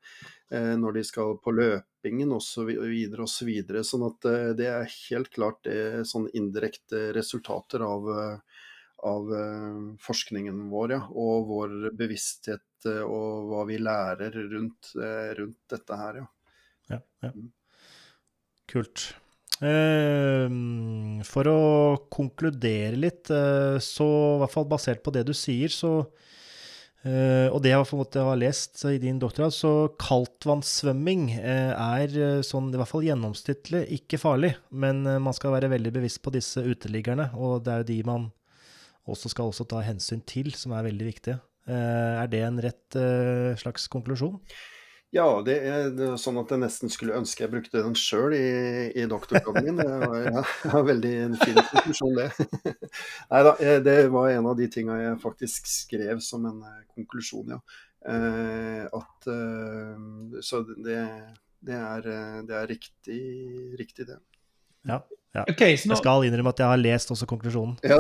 eh, 0.49 0.74
når 0.82 0.98
de 0.98 1.03
skal 1.06 1.36
på 1.44 1.53
løpingen 1.53 2.34
osv. 2.34 2.72
osv. 3.22 3.52
Sånn 3.86 4.07
at 4.10 4.30
eh, 4.32 4.49
det 4.57 4.72
er 4.72 4.95
helt 4.95 5.30
klart 5.38 5.70
sånn 6.10 6.26
indirekte 6.34 7.11
resultater 7.14 7.86
av, 7.86 8.10
eh, 8.10 8.49
av 9.06 9.32
eh, 9.36 9.80
forskningen 10.04 10.68
vår 10.72 10.96
ja, 10.96 11.00
og 11.10 11.48
vår 11.50 11.78
bevissthet 11.98 12.90
eh, 12.90 13.02
og 13.04 13.50
hva 13.52 13.64
vi 13.70 13.80
lærer 13.82 14.36
rundt, 14.52 14.92
eh, 15.00 15.32
rundt 15.40 15.60
dette 15.72 16.00
her. 16.02 16.22
Ja. 16.22 16.28
Ja, 16.90 17.02
ja. 17.26 17.34
Mm. 17.36 17.52
Kult. 18.70 19.10
Eh, 19.60 20.48
for 21.28 21.52
å 21.52 21.60
konkludere 22.12 22.98
litt, 22.98 23.30
så 23.84 24.10
i 24.10 24.40
hvert 24.44 24.56
fall 24.56 24.70
basert 24.72 25.04
på 25.06 25.14
det 25.14 25.28
du 25.28 25.36
sier, 25.38 25.74
så 25.74 25.94
Uh, 27.00 27.48
og 27.56 27.62
det 27.64 27.72
jeg 27.72 28.24
har 28.28 28.36
lest 28.36 28.82
i 28.90 28.98
din 29.00 29.22
doktorgrad, 29.22 29.54
så 29.56 29.72
kaldtvannssvømming 30.04 31.30
uh, 31.38 31.72
er 31.96 32.12
uh, 32.12 32.42
sånn 32.44 32.74
i 32.74 32.80
hvert 32.80 32.92
fall 32.92 33.06
gjennomsnittlig 33.08 33.86
ikke 34.02 34.20
farlig. 34.20 34.52
Men 34.70 35.06
man 35.08 35.36
skal 35.36 35.56
være 35.56 35.72
veldig 35.72 35.94
bevisst 35.96 36.20
på 36.26 36.34
disse 36.36 36.60
uteliggerne, 36.60 37.30
og 37.40 37.64
det 37.64 37.72
er 37.72 37.86
jo 37.86 37.90
de 37.94 37.98
man 38.10 38.28
også 39.08 39.32
skal 39.32 39.52
også 39.52 39.68
ta 39.70 39.84
hensyn 39.86 40.24
til, 40.28 40.52
som 40.58 40.74
er 40.76 40.90
veldig 40.90 41.06
viktige. 41.08 41.40
er 41.70 42.28
det 42.28 42.42
en 42.42 42.60
rett 42.62 42.98
slags 43.62 43.88
konklusjon? 43.88 44.40
Ja, 45.10 45.26
det 45.42 45.56
er, 45.66 45.88
sånn 46.22 46.38
at 46.38 46.52
jeg 46.54 46.62
nesten 46.62 46.92
skulle 46.94 47.16
ønske 47.18 47.42
jeg 47.42 47.50
brukte 47.50 47.82
den 47.82 47.96
sjøl 47.98 48.36
i, 48.38 48.50
i 48.94 49.08
doktorgraden 49.10 49.66
min. 49.66 49.82
Det 49.82 50.44
var 50.70 50.84
veldig 50.86 51.14
en 51.24 51.38
fin 51.42 51.58
konklusjon, 51.58 52.20
det. 52.20 52.28
Nei 53.32 53.42
da, 53.48 53.54
det 53.88 53.96
var 54.14 54.30
en 54.36 54.50
av 54.52 54.60
de 54.60 54.68
tinga 54.70 55.00
jeg 55.02 55.16
faktisk 55.24 55.70
skrev 55.72 56.22
som 56.22 56.46
en 56.46 56.62
eh, 56.62 56.84
konklusjon, 56.94 57.56
ja. 57.56 57.60
Eh, 58.06 58.86
at 58.86 59.30
eh, 59.34 60.44
Så 60.46 60.62
det, 60.70 61.02
det, 61.58 61.80
er, 61.80 62.12
det 62.46 62.60
er 62.62 62.70
riktig, 62.70 63.22
riktig, 63.82 64.12
det. 64.12 64.20
Ja. 64.88 65.00
Ja. 65.36 65.44
Okay, 65.46 65.78
not... 65.86 65.86
Jeg 65.86 65.98
skal 65.98 66.26
innrømme 66.26 66.50
at 66.50 66.60
jeg 66.60 66.68
har 66.68 66.76
lest 66.82 67.12
også 67.12 67.26
konklusjonen. 67.30 67.78
Ja, 67.84 67.98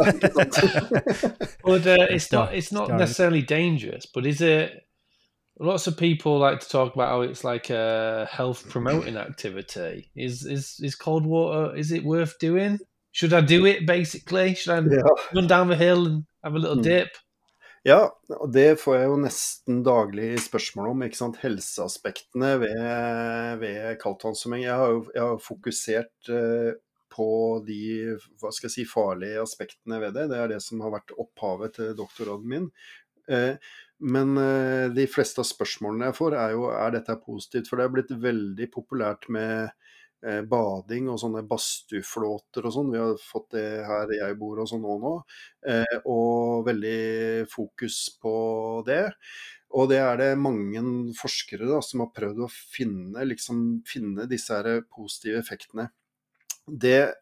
but 1.63 1.85
uh, 1.85 2.07
it's 2.15 2.31
not, 2.31 2.49
it's 2.53 2.71
not 2.73 2.89
necessarily 2.89 3.41
dangerous, 3.41 4.07
but 4.13 4.25
is 4.25 4.41
it 4.41 4.71
lots 5.59 5.87
of 5.87 5.97
people 5.97 6.39
like 6.39 6.59
to 6.61 6.69
talk 6.69 6.95
about 6.95 7.09
how 7.09 7.21
it's 7.21 7.43
like 7.43 7.69
a 7.69 8.27
health 8.31 8.67
promoting 8.69 9.17
activity. 9.17 10.09
Is 10.15 10.45
is 10.45 10.79
is 10.81 10.95
cold 10.95 11.25
water? 11.25 11.75
Is 11.75 11.91
it 11.91 12.03
worth 12.03 12.39
doing? 12.39 12.79
Should 13.11 13.33
I 13.33 13.41
do 13.41 13.65
it? 13.65 13.85
Basically, 13.85 14.55
should 14.55 14.73
I 14.73 14.95
ja. 14.95 15.01
run 15.33 15.47
down 15.47 15.67
the 15.67 15.75
hill 15.75 16.05
and 16.05 16.23
have 16.43 16.55
a 16.55 16.59
little 16.59 16.77
mm. 16.77 16.83
dip? 16.83 17.09
Ja, 17.87 18.09
og 18.35 18.51
det 18.51 18.81
får 18.81 18.97
jeg 18.97 19.07
jo 19.07 19.17
nesten 19.23 19.81
daglig 19.87 20.33
spørsmål 20.43 20.91
om. 20.91 21.03
ikke 21.05 21.19
sant? 21.19 21.39
Helseaspektene 21.39 22.53
ved, 22.59 22.79
ved 23.61 23.99
kaldtvannssvømming. 24.01 24.65
Jeg 24.65 24.75
har 24.81 24.95
jo 25.15 25.27
fokusert 25.43 26.31
uh, 26.33 26.73
på 27.13 27.29
de 27.67 27.81
hva 28.41 28.51
skal 28.51 28.67
jeg 28.67 28.75
si, 28.75 28.87
farlige 28.89 29.43
aspektene 29.43 30.01
ved 30.03 30.17
det. 30.17 30.27
Det 30.31 30.41
er 30.41 30.51
det 30.51 30.59
som 30.65 30.83
har 30.83 30.97
vært 30.97 31.15
opphavet 31.15 31.77
til 31.79 31.95
doktorgraden 31.99 32.51
min. 32.51 32.67
Uh, 33.31 33.55
men 33.99 34.35
uh, 34.35 34.91
de 34.91 35.07
fleste 35.11 35.39
av 35.39 35.47
spørsmålene 35.47 36.11
jeg 36.11 36.19
får, 36.19 36.35
er 36.35 36.57
jo 36.57 36.67
er 36.75 36.97
dette 36.97 37.15
positivt. 37.23 37.71
For 37.71 37.79
det 37.79 37.87
er 37.87 37.95
blitt 37.95 38.15
veldig 38.27 38.69
populært 38.75 39.31
med 39.31 39.71
bading 40.19 41.07
og 41.13 41.19
sånne 41.21 41.45
badstueflåter 41.47 42.65
og 42.67 42.73
sånn. 42.75 42.89
Vi 42.91 42.99
har 42.99 43.13
fått 43.23 43.53
det 43.55 43.67
her 43.87 44.11
jeg 44.17 44.35
bor 44.39 44.59
og 44.59 44.67
sånn 44.71 44.83
nå 44.83 44.97
nå. 44.99 45.13
Uh, 45.63 45.95
og 46.11 46.65
veldig 46.67 47.47
fokus 47.51 48.01
på 48.21 48.33
det. 48.87 49.05
Og 49.77 49.91
det 49.91 49.99
er 50.01 50.17
det 50.17 50.31
mange 50.41 50.81
forskere 51.17 51.67
da, 51.69 51.77
som 51.85 52.01
har 52.03 52.13
prøvd 52.15 52.41
å 52.41 52.49
finne, 52.49 53.25
liksom, 53.27 53.81
finne 53.87 54.25
disse 54.29 54.55
her 54.55 54.81
positive 54.89 55.43
effektene. 55.43 55.89
Det 56.65 57.13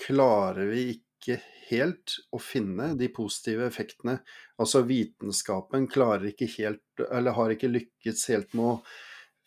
klarer 0.00 0.70
vi 0.72 0.86
ikke 0.94 1.36
helt 1.68 2.16
å 2.32 2.40
finne 2.40 2.94
de 2.98 3.10
positive 3.12 3.68
effektene. 3.68 4.18
Altså 4.60 4.82
vitenskapen 4.88 5.86
klarer 5.92 6.30
ikke 6.32 6.48
helt, 6.56 6.84
eller 7.10 7.36
har 7.36 7.52
ikke 7.54 7.70
lykkes 7.70 8.26
helt 8.32 8.56
med 8.56 8.72
å 8.72 8.74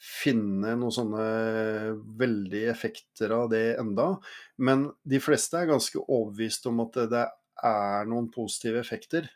finne 0.03 0.73
noen 0.75 0.91
sånne 0.91 1.25
veldige 2.19 2.71
effekter 2.73 3.31
av 3.35 3.47
det 3.53 3.77
enda. 3.79 4.09
Men 4.59 4.89
de 5.07 5.21
fleste 5.23 5.61
er 5.61 5.71
ganske 5.71 6.01
overbevist 6.03 6.67
om 6.71 6.83
at 6.83 6.99
det 7.13 7.23
er 7.63 8.09
noen 8.11 8.27
positive 8.33 8.81
effekter. 8.83 9.29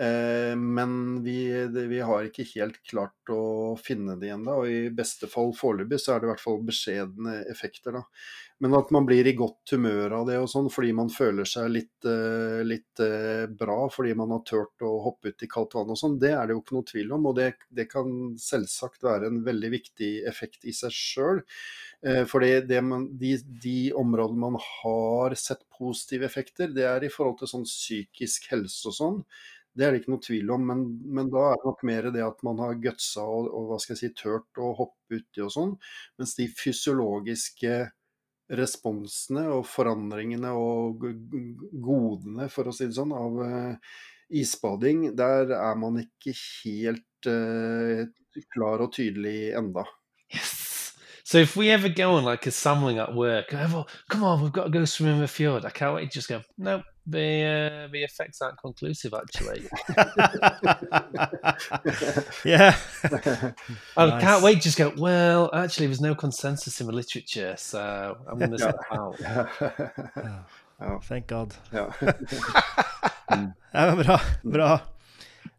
Eh, 0.00 0.56
men 0.56 1.22
vi, 1.22 1.66
vi, 1.88 2.00
har 2.00 2.26
ikke 2.28 2.44
helt 2.54 2.76
klart 2.86 3.30
å 3.34 3.74
finne 3.82 4.14
det 4.14 4.28
igjen, 4.28 4.44
da. 4.46 4.60
Og 4.60 4.70
i 4.70 4.92
beste 4.94 5.26
fall 5.30 5.50
foreløpig 5.58 5.98
så 5.98 6.14
er 6.14 6.20
det 6.20 6.28
i 6.28 6.30
hvert 6.30 6.44
fall 6.44 6.60
beskjedne 6.68 7.40
effekter, 7.50 7.98
da. 7.98 8.04
Men 8.62 8.76
at 8.78 8.92
man 8.94 9.06
blir 9.06 9.26
i 9.26 9.34
godt 9.38 9.72
humør 9.74 10.14
av 10.20 10.24
det 10.26 10.36
og 10.42 10.48
sånn 10.50 10.66
fordi 10.70 10.90
man 10.94 11.10
føler 11.14 11.46
seg 11.46 11.68
litt, 11.70 12.06
eh, 12.10 12.62
litt 12.66 13.02
eh, 13.02 13.44
bra 13.50 13.84
fordi 13.94 14.16
man 14.18 14.34
har 14.34 14.42
turt 14.46 14.86
å 14.86 14.96
hoppe 15.04 15.30
ut 15.30 15.44
i 15.46 15.50
kaldt 15.50 15.76
vann 15.78 15.92
og 15.94 15.98
sånn, 15.98 16.16
det 16.18 16.32
er 16.34 16.46
det 16.46 16.56
jo 16.56 16.62
ikke 16.64 16.78
noe 16.78 16.88
tvil 16.92 17.12
om. 17.18 17.28
Og 17.30 17.36
det, 17.38 17.50
det 17.74 17.90
kan 17.90 18.14
selvsagt 18.38 19.02
være 19.06 19.32
en 19.32 19.42
veldig 19.46 19.74
viktig 19.74 20.14
effekt 20.30 20.66
i 20.66 20.74
seg 20.74 20.94
sjøl. 20.94 21.44
For 22.30 22.44
de, 22.46 22.78
de, 23.58 23.78
områdene 23.98 24.38
man 24.38 24.58
har 24.62 25.34
sett 25.34 25.64
positive 25.74 26.28
effekter, 26.28 26.70
det 26.70 26.84
er 26.86 27.02
i 27.02 27.10
forhold 27.10 27.40
til 27.40 27.50
sånn 27.50 27.66
psykisk 27.66 28.46
helse 28.52 28.92
og 28.92 28.94
sånn. 28.94 29.16
Det 29.78 29.86
er 29.86 29.94
det 29.94 30.00
ikke 30.02 30.10
noe 30.10 30.24
tvil 30.24 30.50
om, 30.50 30.64
men, 30.66 30.80
men 31.14 31.28
da 31.30 31.44
er 31.52 31.60
det 31.60 31.68
nok 31.68 31.84
mer 31.86 32.08
det 32.14 32.24
at 32.26 32.40
man 32.46 32.58
har 32.64 32.80
gutsa 32.82 33.22
og, 33.22 33.46
og 33.54 33.68
hva 33.70 33.78
skal 33.82 33.94
jeg 33.94 34.00
si, 34.00 34.10
turt 34.18 34.58
å 34.58 34.72
hoppe 34.80 35.20
uti 35.20 35.44
og 35.44 35.52
sånn. 35.54 35.74
Mens 36.18 36.34
de 36.38 36.48
fysiologiske 36.50 37.76
responsene 38.58 39.44
og 39.52 39.66
forandringene 39.68 40.50
og 40.56 41.04
godene, 41.84 42.48
for 42.50 42.70
å 42.70 42.74
si 42.74 42.88
det 42.88 42.96
sånn, 42.96 43.12
av 43.14 43.38
uh, 43.44 43.98
isbading, 44.28 45.12
der 45.18 45.52
er 45.56 45.78
man 45.78 46.00
ikke 46.02 46.34
helt 46.64 47.28
uh, 47.30 48.02
klar 48.54 48.82
og 48.82 48.92
tydelig 48.96 49.52
enda. 49.58 49.84
Yes. 50.34 50.94
So 51.28 51.38
if 51.38 51.56
we 51.56 51.68
ever 51.70 51.90
go 51.90 52.12
on 52.16 52.24
like 52.24 52.46
a 52.46 52.50
at 52.50 53.14
work, 53.14 53.48
come 53.48 54.24
on, 54.24 54.42
we've 54.42 54.52
got 54.52 54.64
to 54.64 54.70
go 54.70 54.86
swim 54.86 55.10
in 55.10 55.20
the 55.20 55.28
fjord. 55.28 55.66
I 55.66 55.70
can't 55.70 55.94
wait. 55.94 56.10
Just 56.10 56.28
go. 56.28 56.40
No, 56.56 56.82
the 57.10 57.86
uh, 57.86 57.92
the 57.92 58.04
effects 58.04 58.42
aren't 58.42 58.58
conclusive 58.58 59.14
actually. 59.14 59.62
yeah. 62.44 62.76
I 63.96 64.06
nice. 64.06 64.22
can't 64.22 64.42
wait. 64.42 64.60
Just 64.60 64.78
go. 64.78 64.92
Well, 64.96 65.50
actually, 65.52 65.86
there's 65.86 66.00
no 66.00 66.14
consensus 66.14 66.80
in 66.80 66.86
the 66.86 66.92
literature, 66.92 67.54
so 67.56 68.16
I'm 68.28 68.38
going 68.38 68.52
to 68.52 68.58
step 68.58 68.76
out. 68.90 69.20
oh, 70.80 70.98
thank 71.02 71.26
God. 71.26 71.54
Ja. 71.72 71.92
ja, 73.72 73.94
bra. 73.94 74.20
Bra. 74.42 74.80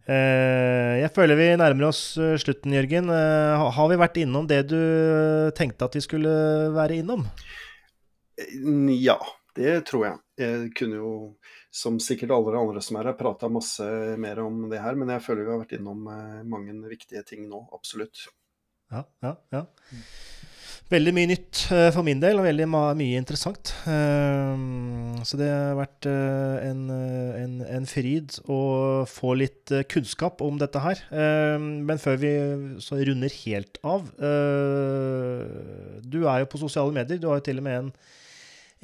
Eh, 0.09 0.95
jeg 1.03 1.11
føler 1.13 1.38
vi 1.38 1.49
nærmer 1.59 1.91
oss 1.91 2.01
eh, 2.17 2.38
slutten, 2.41 2.73
Jørgen. 2.73 3.11
Eh, 3.13 3.65
har 3.76 3.89
vi 3.91 3.99
vært 4.01 4.17
innom 4.17 4.47
det 4.49 4.63
du 4.71 4.80
tenkte 5.57 5.85
at 5.85 5.97
vi 5.97 6.01
skulle 6.01 6.31
være 6.73 6.97
innom? 7.03 7.27
Ja, 8.95 9.19
det 9.60 9.76
tror 9.90 10.06
jeg. 10.07 10.19
Jeg 10.40 10.73
kunne 10.80 10.99
jo, 11.02 11.14
som 11.72 11.99
sikkert 12.02 12.34
alle 12.36 12.56
andre 12.57 12.84
som 12.84 12.98
er 12.99 13.11
her, 13.11 13.19
prata 13.19 13.52
masse 13.52 13.86
mer 14.22 14.41
om 14.45 14.65
det 14.72 14.81
her, 14.81 14.95
men 14.95 15.11
jeg 15.14 15.26
føler 15.26 15.45
vi 15.45 15.53
har 15.53 15.64
vært 15.65 15.77
innom 15.80 16.07
mange 16.48 16.76
viktige 16.88 17.26
ting 17.27 17.49
nå. 17.52 17.65
Absolutt. 17.76 18.30
Ja, 18.90 19.06
ja, 19.22 19.36
ja. 19.53 19.65
Veldig 20.90 21.11
mye 21.14 21.30
nytt 21.30 21.68
uh, 21.69 21.91
for 21.94 22.02
min 22.06 22.22
del, 22.22 22.40
og 22.41 22.48
veldig 22.48 22.65
mye 22.72 23.19
interessant. 23.19 23.76
Uh, 23.86 25.19
så 25.22 25.38
det 25.38 25.49
har 25.52 25.77
vært 25.77 26.07
en, 26.10 26.88
en, 26.90 27.60
en, 27.61 27.86
fryd 27.90 28.40
å 28.49 28.60
få 29.10 29.36
litt 29.38 29.73
kunnskap 29.91 30.41
om 30.45 30.57
dette 30.61 30.81
her. 30.81 31.02
men 31.60 31.99
før 31.99 32.15
vi 32.22 32.31
så 32.81 32.95
runder 32.95 33.34
helt 33.44 33.77
av 33.84 34.06
Du 36.07 36.22
er 36.23 36.40
jo 36.40 36.49
på 36.49 36.61
sosiale 36.61 36.95
medier. 36.95 37.19
Du 37.19 37.27
har 37.27 37.41
jo 37.41 37.45
til 37.49 37.60
og 37.60 37.68
med 37.68 37.81
en 37.81 37.91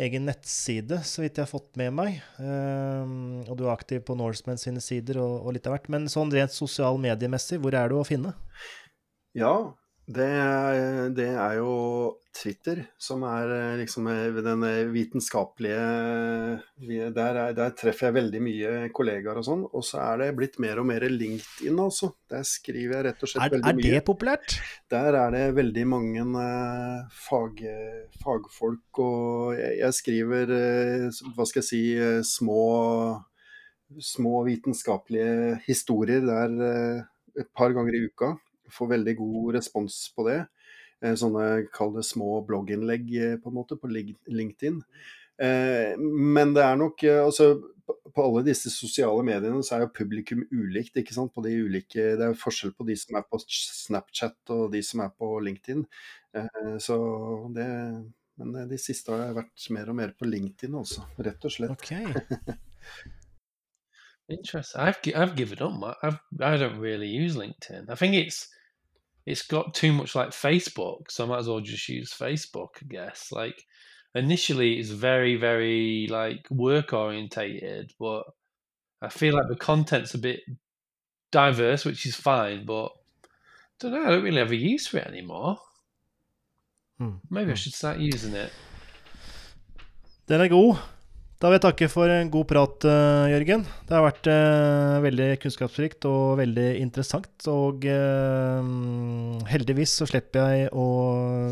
egen 0.02 0.26
nettside, 0.28 1.00
så 1.08 1.24
vidt 1.24 1.38
jeg 1.40 1.46
har 1.46 1.52
fått 1.52 1.78
med 1.80 1.94
meg. 1.96 2.18
og 2.40 3.54
du 3.56 3.64
er 3.66 3.72
aktiv 3.72 4.02
på 4.04 4.18
Norsemen 4.20 4.60
sine 4.60 4.84
sider 4.84 5.22
og, 5.24 5.46
og 5.46 5.56
litt 5.56 5.70
av 5.70 5.78
hvert. 5.78 5.88
Men 5.94 6.10
sånn 6.12 6.34
rent 6.36 6.52
sosial 6.56 7.00
mediemessig, 7.00 7.62
hvor 7.64 7.78
er 7.78 7.92
du 7.92 8.00
å 8.02 8.08
finne? 8.08 8.34
Ja, 9.36 9.56
det, 10.06 10.26
det, 11.18 11.32
er 11.34 11.56
jo 11.58 11.72
Twitter 12.36 12.84
som 13.02 13.24
er 13.26 13.50
eh, 13.56 13.78
liksom 13.80 14.06
eh, 14.12 14.36
den 14.46 14.62
vitenskapelige 14.94 15.80
der, 17.16 17.40
der, 17.58 17.72
treffer 17.74 18.12
jeg 18.12 18.18
veldig 18.20 18.42
mye 18.46 18.74
kollegaer 18.94 19.40
og 19.42 19.48
sånn. 19.48 19.64
Og 19.66 19.82
så 19.88 20.04
er 20.04 20.22
det 20.22 20.28
blitt 20.38 20.60
mer 20.62 20.84
og 20.84 20.88
mer 20.92 21.08
LinkedIn, 21.10 21.82
altså. 21.82 22.12
Der 22.30 22.46
skriver 22.46 23.00
jeg 23.00 23.08
rett 23.08 23.26
og 23.26 23.34
slett 23.34 23.48
er, 23.48 23.56
veldig 23.56 23.74
mye. 23.80 23.88
Er 23.90 23.98
det 23.98 24.04
populært? 24.06 24.60
Der 24.94 25.20
er 25.24 25.34
det 25.34 25.44
veldig 25.58 25.88
mange 25.90 26.46
fag, 27.26 27.66
fagfolk, 28.22 29.02
og 29.02 29.58
jeg, 29.58 29.74
jeg, 29.82 30.00
skriver, 30.04 30.56
hva 31.34 31.50
skal 31.50 31.64
jeg 31.64 31.70
si, 31.72 31.84
små, 32.30 32.62
små 34.14 34.46
vitenskapelige 34.46 35.58
historier 35.66 36.22
der 36.30 36.58
et 37.36 37.50
par 37.58 37.74
ganger 37.76 37.98
i 37.98 38.06
uka 38.06 38.36
får 38.74 38.94
veldig 38.96 39.16
god 39.20 39.60
respons 39.60 40.00
på 40.16 40.26
det. 40.30 40.40
Eh, 41.04 41.16
sånne 41.20 41.66
kall 41.76 41.94
det 41.98 42.06
små 42.08 42.40
blogginnlegg 42.48 43.14
eh, 43.20 43.38
på 43.42 43.52
en 43.52 43.58
måte 43.58 43.78
på 43.80 43.90
LinkedIn. 43.92 44.82
Eh, 45.42 45.94
men 46.00 46.54
det 46.56 46.64
er 46.64 46.78
nok 46.80 47.04
altså, 47.04 47.50
På 48.16 48.24
alle 48.24 48.46
disse 48.46 48.72
sosiale 48.72 49.26
mediene 49.28 49.60
så 49.66 49.76
er 49.76 49.84
jo 49.84 49.96
publikum 49.98 50.46
ulikt. 50.52 50.96
ikke 50.98 51.14
sant? 51.14 51.34
På 51.36 51.44
de 51.46 51.52
ulike, 51.68 52.16
det 52.18 52.30
er 52.30 52.40
forskjell 52.40 52.74
på 52.78 52.88
de 52.88 52.96
som 52.98 53.20
er 53.20 53.26
på 53.28 53.42
Snapchat 53.46 54.54
og 54.56 54.72
de 54.74 54.82
som 54.86 55.04
er 55.06 55.12
på 55.14 55.36
LinkedIn. 55.44 55.84
Så 56.82 56.96
det, 57.56 57.68
men 58.40 58.56
de 58.72 58.80
siste 58.82 59.14
har 59.14 59.28
jeg 59.28 59.38
vært 59.38 59.68
mer 59.76 59.92
og 59.92 60.00
mer 60.00 60.16
på 60.18 60.28
LinkedIn 60.28 60.80
også, 60.82 61.06
rett 61.28 61.46
og 61.46 61.54
slett. 61.54 61.76
Okay. 61.76 62.08
Interesting. 64.30 64.82
I've 64.82 64.98
I've 65.14 65.36
given 65.36 65.62
up. 65.62 65.98
I've 66.02 66.20
I 66.42 66.58
don't 66.58 66.80
really 66.80 67.08
use 67.08 67.36
LinkedIn. 67.36 67.90
I 67.90 67.96
think 67.96 68.16
it's 68.16 68.48
it's 69.26 69.42
got 69.42 69.74
too 69.74 69.92
much 69.92 70.16
like 70.16 70.30
Facebook, 70.30 71.10
so 71.10 71.24
I 71.24 71.28
might 71.28 71.40
as 71.40 71.48
well 71.48 71.60
just 71.62 71.90
use 71.90 72.14
Facebook. 72.14 72.70
I 72.82 72.86
guess. 72.88 73.32
Like 73.32 73.66
initially, 74.14 74.80
it's 74.80 74.90
very 74.90 75.36
very 75.36 76.08
like 76.10 76.48
work 76.50 76.94
orientated, 76.94 77.94
but 78.00 78.24
I 79.02 79.10
feel 79.10 79.34
like 79.34 79.48
the 79.50 79.56
content's 79.56 80.14
a 80.14 80.20
bit 80.20 80.42
diverse, 81.32 81.86
which 81.86 82.06
is 82.06 82.16
fine. 82.16 82.66
But 82.66 82.88
I 82.88 83.28
don't 83.80 83.92
know. 83.92 84.04
I 84.04 84.10
don't 84.12 84.24
really 84.24 84.40
have 84.40 84.52
a 84.52 84.56
use 84.56 84.88
for 84.88 84.98
it 84.98 85.08
anymore. 85.08 85.60
Mm. 87.00 87.20
Maybe 87.30 87.52
I 87.52 87.54
Mm. 87.54 87.58
should 87.58 87.74
start 87.74 88.00
using 88.00 88.34
it. 88.36 88.52
Den 90.28 90.42
er 90.42 90.48
god. 90.48 90.95
Da 91.36 91.50
vil 91.50 91.58
jeg 91.58 91.66
takke 91.66 91.88
for 91.92 92.08
en 92.08 92.30
god 92.32 92.46
prat, 92.48 92.86
eh, 92.88 93.26
Jørgen. 93.34 93.66
Det 93.90 93.92
har 93.92 94.06
vært 94.06 94.28
uh, 94.32 95.02
veldig 95.04 95.26
kunnskapsrikt 95.44 96.08
og 96.08 96.38
veldig 96.40 96.68
interessant. 96.80 97.28
Og 97.52 97.84
uh, 97.92 99.44
heldigvis 99.52 99.98
så 100.00 100.08
slipper 100.08 100.48
jeg 100.56 100.70
å 100.72 100.86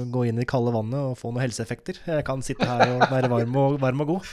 gå 0.08 0.24
inn 0.30 0.40
i 0.40 0.46
det 0.46 0.48
kalde 0.48 0.72
vannet 0.72 1.02
og 1.02 1.18
få 1.20 1.34
noen 1.34 1.44
helseeffekter. 1.44 2.00
Jeg 2.08 2.24
kan 2.30 2.46
sitte 2.46 2.70
her 2.70 2.96
og 2.96 3.04
være 3.12 3.32
varm 3.34 3.60
og, 3.60 3.76
varm 3.84 4.06
og 4.06 4.14
god. 4.14 4.32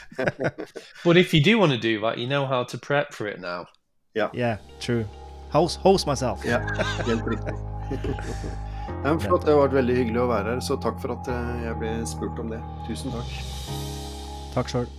But 1.05 1.19
if 1.19 1.35
you 1.35 1.43
do 1.43 1.59
want 1.59 1.75
to 1.75 1.83
do 1.83 1.99
that, 2.07 2.23
you 2.23 2.31
know 2.31 2.47
how 2.47 2.63
to 2.63 2.79
prep 2.79 3.13
for 3.13 3.27
it 3.27 3.43
now. 3.43 3.67
Yeah, 4.15 4.59
true. 4.79 5.05
House, 5.51 5.75
host 5.83 6.07
myself. 6.07 6.47
Ja, 6.47 6.63
helt 7.07 7.27
riktig. 7.27 7.55
Ja, 9.01 9.15
flott, 9.17 9.47
Det 9.47 9.55
har 9.55 9.63
vært 9.63 9.79
veldig 9.79 9.95
hyggelig 9.97 10.21
å 10.21 10.27
være 10.29 10.55
her, 10.55 10.61
så 10.61 10.77
takk 10.83 10.99
for 11.01 11.15
at 11.15 11.31
jeg 11.65 11.73
ble 11.81 11.95
spurt 12.11 12.43
om 12.43 12.53
det. 12.53 12.61
Tusen 12.85 13.15
takk. 13.15 13.39
Takk 14.53 14.75
sjøl. 14.75 14.91